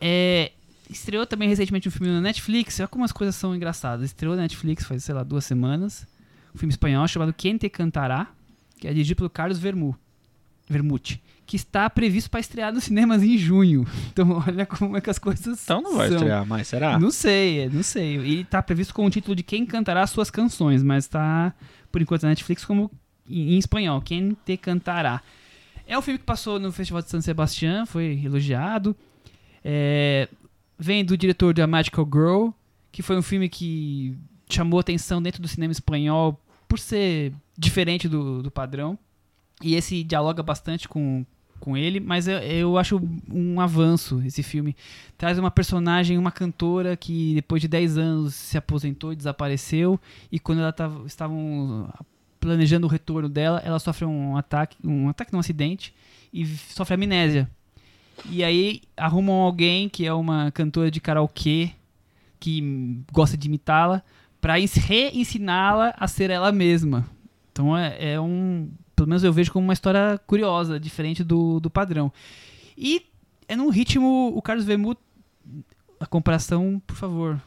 É, 0.00 0.52
estreou 0.88 1.26
também 1.26 1.48
recentemente 1.48 1.86
um 1.88 1.90
filme 1.90 2.10
na 2.12 2.20
Netflix. 2.22 2.80
Olha 2.80 2.88
como 2.88 3.04
as 3.04 3.12
coisas 3.12 3.34
são 3.36 3.54
engraçadas. 3.54 4.06
Estreou 4.06 4.34
na 4.34 4.42
Netflix 4.42 4.84
faz, 4.86 5.04
sei 5.04 5.14
lá, 5.14 5.22
duas 5.22 5.44
semanas. 5.44 6.06
Um 6.54 6.58
filme 6.58 6.72
espanhol 6.72 7.06
chamado 7.06 7.32
Quem 7.32 7.56
Te 7.58 7.68
Cantará, 7.68 8.28
que 8.78 8.88
é 8.88 8.92
dirigido 8.92 9.18
pelo 9.18 9.30
Carlos 9.30 9.58
Vermu, 9.58 9.94
Vermute, 10.68 11.22
que 11.44 11.56
está 11.56 11.88
previsto 11.90 12.30
para 12.30 12.40
estrear 12.40 12.72
nos 12.72 12.84
cinemas 12.84 13.22
em 13.22 13.36
junho. 13.36 13.86
Então, 14.12 14.42
olha 14.46 14.64
como 14.66 14.96
é 14.96 15.00
que 15.00 15.10
as 15.10 15.18
coisas 15.18 15.62
Então 15.62 15.80
não 15.82 15.96
vai 15.96 16.08
são. 16.08 16.16
estrear 16.16 16.46
mais, 16.46 16.68
será? 16.68 16.98
Não 16.98 17.10
sei, 17.10 17.68
não 17.68 17.82
sei. 17.82 18.18
E 18.18 18.44
tá 18.44 18.62
previsto 18.62 18.94
com 18.94 19.04
o 19.06 19.10
título 19.10 19.34
de 19.36 19.42
Quem 19.42 19.64
Cantará 19.66 20.06
Suas 20.06 20.30
Canções, 20.30 20.82
mas 20.82 21.06
tá, 21.06 21.52
por 21.90 22.00
enquanto, 22.02 22.22
na 22.24 22.30
Netflix 22.30 22.64
como 22.64 22.90
em 23.28 23.58
espanhol, 23.58 24.00
Quem 24.00 24.36
Te 24.46 24.56
Cantará. 24.56 25.22
É 25.86 25.98
um 25.98 26.02
filme 26.02 26.18
que 26.18 26.24
passou 26.24 26.58
no 26.58 26.72
Festival 26.72 27.02
de 27.02 27.10
San 27.10 27.20
Sebastián, 27.20 27.86
foi 27.86 28.20
elogiado. 28.24 28.96
É, 29.64 30.28
vem 30.78 31.04
do 31.04 31.16
diretor 31.16 31.54
da 31.54 31.66
Magical 31.66 32.08
Girl, 32.12 32.48
que 32.90 33.02
foi 33.02 33.16
um 33.16 33.22
filme 33.22 33.48
que 33.48 34.16
chamou 34.48 34.80
atenção 34.80 35.22
dentro 35.22 35.40
do 35.40 35.48
cinema 35.48 35.72
espanhol 35.72 36.38
por 36.68 36.78
ser 36.78 37.32
diferente 37.56 38.08
do, 38.08 38.42
do 38.42 38.50
padrão. 38.50 38.98
E 39.62 39.74
esse 39.74 40.02
dialoga 40.02 40.42
bastante 40.42 40.88
com, 40.88 41.24
com 41.60 41.76
ele, 41.76 42.00
mas 42.00 42.26
eu, 42.26 42.38
eu 42.38 42.78
acho 42.78 43.00
um 43.30 43.60
avanço 43.60 44.20
esse 44.24 44.42
filme. 44.42 44.76
Traz 45.16 45.38
uma 45.38 45.50
personagem, 45.50 46.18
uma 46.18 46.32
cantora 46.32 46.96
que 46.96 47.34
depois 47.34 47.62
de 47.62 47.68
10 47.68 47.98
anos 47.98 48.34
se 48.34 48.58
aposentou 48.58 49.12
e 49.12 49.16
desapareceu. 49.16 50.00
E 50.30 50.38
quando 50.40 50.60
ela 50.60 50.72
tava, 50.72 51.06
estavam 51.06 51.88
planejando 52.42 52.88
o 52.88 52.90
retorno 52.90 53.28
dela, 53.28 53.62
ela 53.64 53.78
sofre 53.78 54.04
um 54.04 54.36
ataque, 54.36 54.76
um 54.84 55.08
ataque, 55.08 55.34
um 55.34 55.38
acidente, 55.38 55.94
e 56.32 56.44
sofre 56.44 56.94
amnésia. 56.94 57.48
E 58.28 58.42
aí 58.42 58.82
arrumam 58.96 59.36
alguém 59.36 59.88
que 59.88 60.04
é 60.04 60.12
uma 60.12 60.50
cantora 60.50 60.90
de 60.90 61.00
karaokê 61.00 61.70
que 62.40 63.00
gosta 63.12 63.36
de 63.36 63.46
imitá-la 63.46 64.02
para 64.40 64.54
reensiná-la 64.54 65.94
a 65.96 66.08
ser 66.08 66.30
ela 66.30 66.50
mesma. 66.50 67.06
Então 67.52 67.78
é, 67.78 68.14
é 68.14 68.20
um, 68.20 68.68
pelo 68.96 69.08
menos 69.08 69.22
eu 69.22 69.32
vejo 69.32 69.52
como 69.52 69.64
uma 69.64 69.72
história 69.72 70.20
curiosa, 70.26 70.80
diferente 70.80 71.22
do, 71.22 71.60
do 71.60 71.70
padrão. 71.70 72.12
E 72.76 73.06
é 73.46 73.54
num 73.54 73.70
ritmo, 73.70 74.32
o 74.34 74.42
Carlos 74.42 74.64
Vermut, 74.64 75.00
a 76.00 76.06
comparação, 76.06 76.82
por 76.84 76.96
favor, 76.96 77.40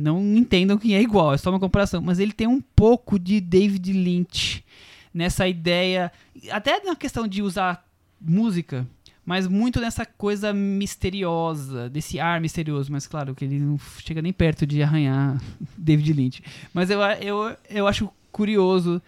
não 0.00 0.20
entendam 0.36 0.78
que 0.78 0.94
é 0.94 1.00
igual, 1.00 1.34
é 1.34 1.38
só 1.38 1.50
uma 1.50 1.60
comparação, 1.60 2.00
mas 2.00 2.18
ele 2.18 2.32
tem 2.32 2.46
um 2.46 2.60
pouco 2.60 3.18
de 3.18 3.40
David 3.40 3.92
Lynch 3.92 4.64
nessa 5.12 5.46
ideia, 5.46 6.10
até 6.50 6.82
na 6.82 6.96
questão 6.96 7.26
de 7.26 7.42
usar 7.42 7.84
música, 8.20 8.86
mas 9.24 9.46
muito 9.46 9.80
nessa 9.80 10.04
coisa 10.04 10.52
misteriosa, 10.52 11.88
desse 11.88 12.18
ar 12.18 12.40
misterioso, 12.40 12.90
mas 12.90 13.06
claro 13.06 13.34
que 13.34 13.44
ele 13.44 13.58
não 13.58 13.78
chega 13.98 14.22
nem 14.22 14.32
perto 14.32 14.66
de 14.66 14.82
arranhar 14.82 15.40
David 15.76 16.12
Lynch. 16.12 16.42
Mas 16.72 16.90
eu, 16.90 17.00
eu, 17.00 17.56
eu 17.68 17.86
acho 17.86 18.10
curioso 18.32 19.00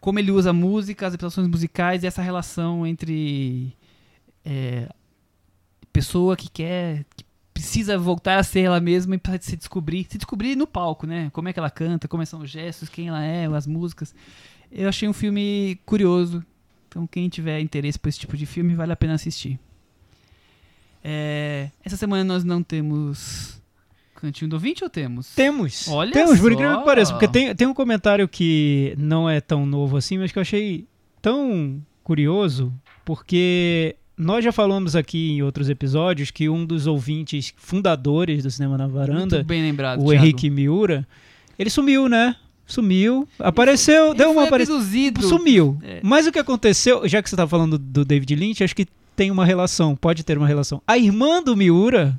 como 0.00 0.18
ele 0.18 0.32
usa 0.32 0.52
música, 0.52 1.06
as 1.06 1.14
apresentações 1.14 1.46
musicais 1.46 2.02
e 2.02 2.06
essa 2.06 2.22
relação 2.22 2.86
entre 2.86 3.76
é, 4.44 4.88
pessoa 5.92 6.36
que 6.36 6.50
quer, 6.50 7.04
que 7.14 7.24
precisa 7.60 7.98
voltar 7.98 8.38
a 8.38 8.42
ser 8.42 8.60
ela 8.60 8.80
mesma 8.80 9.14
e 9.14 9.18
para 9.18 9.38
se 9.40 9.54
descobrir, 9.54 10.06
se 10.08 10.16
descobrir 10.16 10.56
no 10.56 10.66
palco, 10.66 11.06
né? 11.06 11.28
Como 11.30 11.48
é 11.48 11.52
que 11.52 11.58
ela 11.58 11.70
canta, 11.70 12.08
como 12.08 12.24
são 12.24 12.40
os 12.40 12.50
gestos, 12.50 12.88
quem 12.88 13.08
ela 13.08 13.22
é, 13.22 13.44
as 13.46 13.66
músicas. 13.66 14.14
Eu 14.72 14.88
achei 14.88 15.06
um 15.06 15.12
filme 15.12 15.78
curioso. 15.84 16.44
Então, 16.88 17.06
quem 17.06 17.28
tiver 17.28 17.60
interesse 17.60 17.98
por 17.98 18.08
esse 18.08 18.18
tipo 18.18 18.36
de 18.36 18.46
filme, 18.46 18.74
vale 18.74 18.92
a 18.92 18.96
pena 18.96 19.14
assistir. 19.14 19.58
É, 21.04 21.70
essa 21.84 21.96
semana 21.96 22.24
nós 22.24 22.44
não 22.44 22.62
temos 22.62 23.60
Cantinho 24.14 24.48
do 24.48 24.54
Ouvinte 24.54 24.82
ou 24.82 24.90
temos? 24.90 25.34
Temos. 25.34 25.86
Olha 25.88 26.12
Temos, 26.12 26.40
por 26.40 26.48
só. 26.48 26.52
incrível 26.52 26.78
que 26.78 26.84
pareça. 26.84 27.12
Porque 27.12 27.28
tem, 27.28 27.54
tem 27.54 27.66
um 27.66 27.74
comentário 27.74 28.26
que 28.26 28.94
não 28.98 29.28
é 29.28 29.40
tão 29.40 29.66
novo 29.66 29.96
assim, 29.96 30.18
mas 30.18 30.32
que 30.32 30.38
eu 30.38 30.42
achei 30.42 30.86
tão 31.20 31.80
curioso, 32.02 32.72
porque 33.04 33.96
nós 34.20 34.44
já 34.44 34.52
falamos 34.52 34.94
aqui 34.94 35.32
em 35.32 35.42
outros 35.42 35.68
episódios 35.68 36.30
que 36.30 36.48
um 36.48 36.64
dos 36.64 36.86
ouvintes 36.86 37.52
fundadores 37.56 38.42
do 38.42 38.50
Cinema 38.50 38.76
na 38.76 38.86
Varanda, 38.86 39.36
Muito 39.36 39.46
bem 39.46 39.62
lembrado, 39.62 40.00
o 40.00 40.06
Thiago. 40.06 40.12
Henrique 40.12 40.50
Miura, 40.50 41.06
ele 41.58 41.70
sumiu, 41.70 42.08
né? 42.08 42.36
Sumiu, 42.66 43.26
apareceu, 43.38 44.08
Ele 44.08 44.18
deu 44.18 44.30
uma 44.30 44.44
abduzido. 44.44 45.22
Sumiu. 45.22 45.76
É. 45.82 45.98
Mas 46.04 46.28
o 46.28 46.32
que 46.32 46.38
aconteceu, 46.38 47.08
já 47.08 47.20
que 47.20 47.28
você 47.28 47.34
tá 47.34 47.44
falando 47.44 47.76
do 47.76 48.04
David 48.04 48.36
Lynch, 48.36 48.62
acho 48.62 48.76
que 48.76 48.86
tem 49.16 49.28
uma 49.30 49.44
relação, 49.44 49.96
pode 49.96 50.22
ter 50.22 50.38
uma 50.38 50.46
relação. 50.46 50.80
A 50.86 50.96
irmã 50.96 51.42
do 51.42 51.56
Miura 51.56 52.18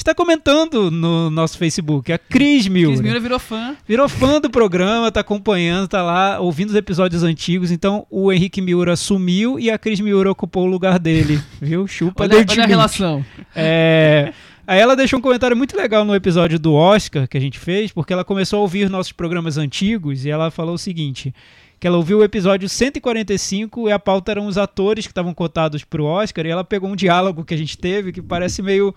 está 0.00 0.14
comentando 0.14 0.90
no 0.90 1.30
nosso 1.30 1.58
Facebook, 1.58 2.12
a 2.12 2.18
Cris 2.18 2.66
Miura. 2.68 2.92
Cris 2.92 3.00
Miura 3.00 3.20
virou 3.20 3.38
fã. 3.38 3.76
Virou 3.86 4.08
fã 4.08 4.40
do 4.40 4.50
programa, 4.50 5.10
tá 5.10 5.20
acompanhando, 5.20 5.88
tá 5.88 6.02
lá 6.02 6.40
ouvindo 6.40 6.70
os 6.70 6.76
episódios 6.76 7.22
antigos. 7.22 7.70
Então 7.70 8.06
o 8.10 8.32
Henrique 8.32 8.60
Miura 8.60 8.96
sumiu 8.96 9.58
e 9.58 9.70
a 9.70 9.78
Cris 9.78 10.00
Miura 10.00 10.30
ocupou 10.30 10.64
o 10.64 10.70
lugar 10.70 10.98
dele, 10.98 11.40
viu? 11.60 11.86
Chupa 11.86 12.24
Olha, 12.24 12.36
olha 12.36 12.64
a 12.64 12.66
relação. 12.66 13.24
É, 13.54 14.32
Aí 14.68 14.78
ela 14.78 14.94
deixou 14.94 15.18
um 15.18 15.22
comentário 15.22 15.56
muito 15.56 15.74
legal 15.74 16.04
no 16.04 16.14
episódio 16.14 16.58
do 16.58 16.74
Oscar 16.74 17.26
que 17.26 17.38
a 17.38 17.40
gente 17.40 17.58
fez, 17.58 17.90
porque 17.90 18.12
ela 18.12 18.22
começou 18.22 18.58
a 18.58 18.62
ouvir 18.62 18.90
nossos 18.90 19.12
programas 19.12 19.56
antigos 19.56 20.26
e 20.26 20.30
ela 20.30 20.50
falou 20.50 20.74
o 20.74 20.78
seguinte: 20.78 21.34
que 21.80 21.86
ela 21.86 21.96
ouviu 21.96 22.18
o 22.18 22.22
episódio 22.22 22.68
145 22.68 23.88
e 23.88 23.92
a 23.92 23.98
pauta 23.98 24.32
eram 24.32 24.46
os 24.46 24.58
atores 24.58 25.06
que 25.06 25.10
estavam 25.10 25.32
cotados 25.32 25.84
pro 25.84 26.04
Oscar, 26.04 26.44
e 26.44 26.50
ela 26.50 26.64
pegou 26.64 26.90
um 26.90 26.96
diálogo 26.96 27.46
que 27.46 27.54
a 27.54 27.56
gente 27.56 27.78
teve 27.78 28.12
que 28.12 28.20
parece 28.20 28.60
meio 28.60 28.94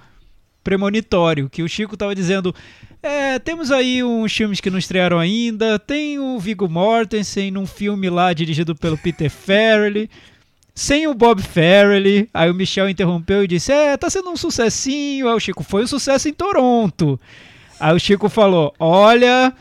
premonitório, 0.64 1.50
que 1.50 1.64
o 1.64 1.68
Chico 1.68 1.98
tava 1.98 2.14
dizendo, 2.16 2.54
é, 3.02 3.40
temos 3.40 3.72
aí 3.72 4.04
uns 4.04 4.36
filmes 4.36 4.60
que 4.60 4.70
não 4.70 4.78
estrearam 4.78 5.18
ainda, 5.18 5.80
tem 5.80 6.20
o 6.20 6.40
Viggo 6.40 6.70
Mortensen 6.70 7.52
num 7.52 7.66
filme 7.66 8.10
lá 8.10 8.32
dirigido 8.34 8.76
pelo 8.76 8.98
Peter 8.98 9.30
Farrelly, 9.32 10.10
sem 10.74 11.08
o 11.08 11.14
Bob 11.14 11.42
Farrelly, 11.42 12.30
aí 12.34 12.50
o 12.50 12.54
Michel 12.54 12.90
interrompeu 12.90 13.44
e 13.44 13.48
disse, 13.48 13.72
é, 13.72 13.98
tá 13.98 14.10
sendo 14.10 14.30
um 14.30 14.38
sucessinho, 14.38 15.28
aí 15.28 15.36
o 15.36 15.40
Chico, 15.40 15.64
foi 15.64 15.84
um 15.84 15.88
sucesso 15.88 16.30
em 16.30 16.34
Toronto. 16.34 17.20
Aí 17.80 17.96
o 17.96 18.00
Chico 18.00 18.30
falou, 18.30 18.74
olha 18.80 19.54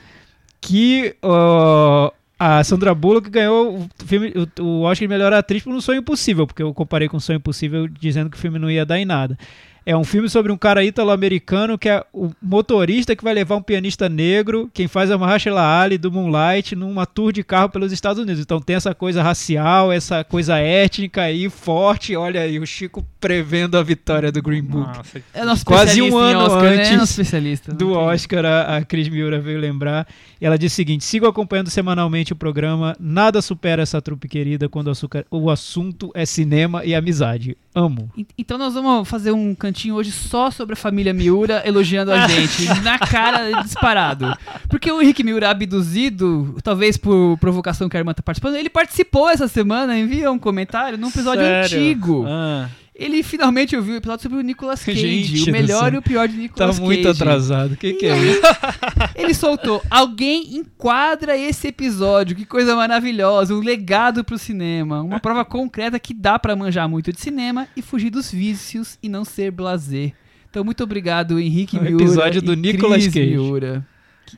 que 0.61 1.17
uh, 1.25 2.13
a 2.39 2.63
Sandra 2.63 2.95
Bullock 2.95 3.29
ganhou 3.29 3.79
o, 3.79 3.89
filme, 4.07 4.33
o, 4.59 4.63
o 4.63 4.81
Oscar 4.83 5.07
de 5.07 5.09
melhor 5.09 5.33
atriz 5.33 5.63
por 5.63 5.73
Um 5.73 5.81
Sonho 5.81 6.01
Impossível, 6.01 6.47
porque 6.47 6.63
eu 6.63 6.73
comparei 6.73 7.09
com 7.09 7.17
Um 7.17 7.21
Sonho 7.21 7.39
Impossível 7.39 7.89
dizendo 7.89 8.31
que 8.31 8.37
o 8.37 8.41
filme 8.41 8.59
não 8.59 8.71
ia 8.71 8.85
dar 8.85 8.99
em 8.99 9.05
nada. 9.05 9.39
É 9.85 9.97
um 9.97 10.05
filme 10.05 10.29
sobre 10.29 10.53
um 10.53 10.57
cara 10.57 10.85
ítalo-americano 10.85 11.79
que 11.79 11.89
é 11.89 12.05
o 12.13 12.31
motorista 12.43 13.17
que 13.17 13.25
vai 13.25 13.33
levar 13.35 13.57
um 13.57 13.63
pianista 13.63 14.09
negro, 14.09 14.71
quem 14.75 14.87
faz 14.87 15.11
é 15.11 15.17
Mahershala 15.17 15.81
Ali 15.81 15.97
do 15.99 16.13
Moonlight 16.13 16.77
numa 16.77 17.07
tour 17.07 17.33
de 17.33 17.43
carro 17.43 17.71
pelos 17.71 17.93
Estados 17.93 18.23
Unidos. 18.23 18.41
Então 18.41 18.61
tem 18.61 18.77
essa 18.77 18.95
coisa 18.95 19.23
racial, 19.23 19.91
essa 19.91 20.23
coisa 20.23 20.59
étnica 20.59 21.23
aí 21.23 21.49
forte. 21.49 22.15
Olha 22.15 22.43
aí 22.43 22.59
o 22.59 22.67
Chico 22.67 23.05
prevendo 23.19 23.77
a 23.79 23.83
vitória 23.83 24.31
do 24.31 24.43
Green 24.43 24.63
Book. 24.63 24.97
Nossa, 24.97 25.23
É 25.35 25.45
nosso 25.45 25.65
Quase 25.65 26.01
um 26.03 26.17
ano 26.17 26.41
Oscar, 26.41 26.63
né? 26.63 26.77
antes 26.77 26.91
Nosso 26.93 27.13
especialista. 27.13 27.73
do 27.73 27.93
Oscar, 27.93 28.45
a, 28.45 28.77
a 28.79 28.85
Cris 28.85 29.09
Miura 29.09 29.41
veio 29.41 29.59
lembrar. 29.59 30.07
E 30.41 30.47
ela 30.47 30.59
disse 30.59 30.75
o 30.75 30.77
seguinte: 30.77 31.05
sigo 31.05 31.27
acompanhando 31.27 31.71
semanalmente 31.71 32.33
o 32.33 32.37
programa. 32.37 32.97
Nada 32.99 33.43
supera 33.43 33.83
essa 33.83 34.01
trupe 34.01 34.29
querida 34.29 34.69
quando 34.69 34.87
o, 34.89 34.91
açúcar- 34.91 35.25
o 35.31 35.51
assunto 35.51 36.11
é 36.15 36.25
cinema 36.25 36.85
e 36.85 36.95
amizade. 36.95 37.57
Amo. 37.75 38.11
Então 38.37 38.59
nós 38.59 38.75
vamos 38.75 39.09
fazer 39.09 39.31
um 39.31 39.55
cantinho 39.55 39.95
hoje 39.95 40.11
só 40.11 40.51
sobre 40.51 40.73
a 40.73 40.77
família 40.77 41.15
Miura 41.15 41.63
elogiando 41.65 42.13
a 42.13 42.27
gente, 42.29 42.67
na 42.83 42.99
cara 42.99 43.63
disparado. 43.63 44.37
Porque 44.69 44.91
o 44.91 45.01
Henrique 45.01 45.23
Miura 45.23 45.51
abduzido, 45.51 46.57
talvez 46.65 46.97
por 46.97 47.39
provocação 47.39 47.89
que 47.89 47.97
a 47.97 48.01
irmã 48.01 48.13
tá 48.13 48.23
participando, 48.23 48.57
ele 48.57 48.71
participou 48.71 49.31
essa 49.31 49.47
semana, 49.47 49.97
envia 49.97 50.33
um 50.33 50.39
comentário 50.39 50.99
num 50.99 51.09
episódio 51.09 51.45
Sério? 51.45 51.79
antigo. 51.79 52.25
Ah, 52.27 52.69
Ele 53.01 53.23
finalmente 53.23 53.75
ouviu 53.75 53.95
o 53.95 53.97
episódio 53.97 54.23
sobre 54.25 54.37
o 54.37 54.43
Nicolas 54.43 54.85
Cage, 54.85 55.25
Gente 55.25 55.49
o 55.49 55.53
melhor 55.53 55.95
e 55.95 55.97
o 55.97 56.03
pior 56.03 56.29
de 56.29 56.35
Tá 56.35 56.41
Nicolas 56.43 56.79
muito 56.79 57.03
Cage. 57.03 57.23
atrasado. 57.23 57.73
O 57.73 57.77
que, 57.79 57.95
que 57.95 58.05
é 58.05 58.17
isso? 58.19 58.41
Ele 59.17 59.33
soltou, 59.33 59.83
alguém 59.91 60.57
enquadra 60.57 61.35
esse 61.35 61.69
episódio, 61.69 62.37
que 62.37 62.45
coisa 62.45 62.77
maravilhosa, 62.77 63.55
um 63.55 63.61
legado 63.61 64.23
pro 64.23 64.37
cinema, 64.39 65.01
uma 65.01 65.19
prova 65.19 65.47
concreta 65.47 65.99
que 65.99 66.13
dá 66.13 66.39
pra 66.39 66.55
manjar 66.55 66.89
muito 66.91 67.11
de 67.11 67.21
cinema 67.21 67.67
e 67.75 67.81
fugir 67.81 68.11
dos 68.11 68.31
vícios 68.31 68.99
e 69.03 69.09
não 69.09 69.25
ser 69.25 69.51
blazer. 69.51 70.13
Então 70.51 70.63
muito 70.63 70.85
obrigado, 70.85 71.41
Henrique 71.41 71.81
Miura 71.81 72.03
episódio 72.03 72.43
do 72.43 72.55
Nicolas 72.55 73.07
Cage. 73.07 73.31
Miura. 73.31 73.87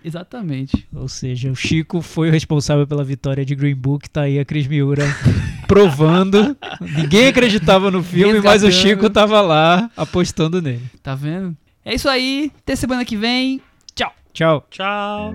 Exatamente. 0.05 0.86
Ou 0.93 1.09
seja, 1.09 1.51
o 1.51 1.55
Chico 1.55 2.01
foi 2.01 2.28
o 2.28 2.32
responsável 2.32 2.86
pela 2.86 3.05
vitória 3.05 3.44
de 3.44 3.55
Green 3.55 3.74
Book. 3.74 4.09
Tá 4.09 4.23
aí 4.23 4.39
a 4.39 4.44
Cris 4.44 4.66
Miura 4.66 5.05
provando. 5.66 6.56
Ninguém 6.81 7.28
acreditava 7.28 7.90
no 7.90 8.02
filme, 8.02 8.40
mas 8.40 8.62
o 8.62 8.66
Resgatando. 8.66 8.73
Chico 8.73 9.10
tava 9.10 9.40
lá 9.40 9.90
apostando 9.97 10.60
nele. 10.60 10.82
Tá 11.02 11.14
vendo? 11.14 11.56
É 11.85 11.94
isso 11.94 12.09
aí, 12.09 12.51
até 12.59 12.77
semana 12.77 13.05
que 13.05 13.16
vem. 13.16 13.60
Tchau. 13.94 14.12
Tchau. 14.32 14.66
tchau. 14.70 15.35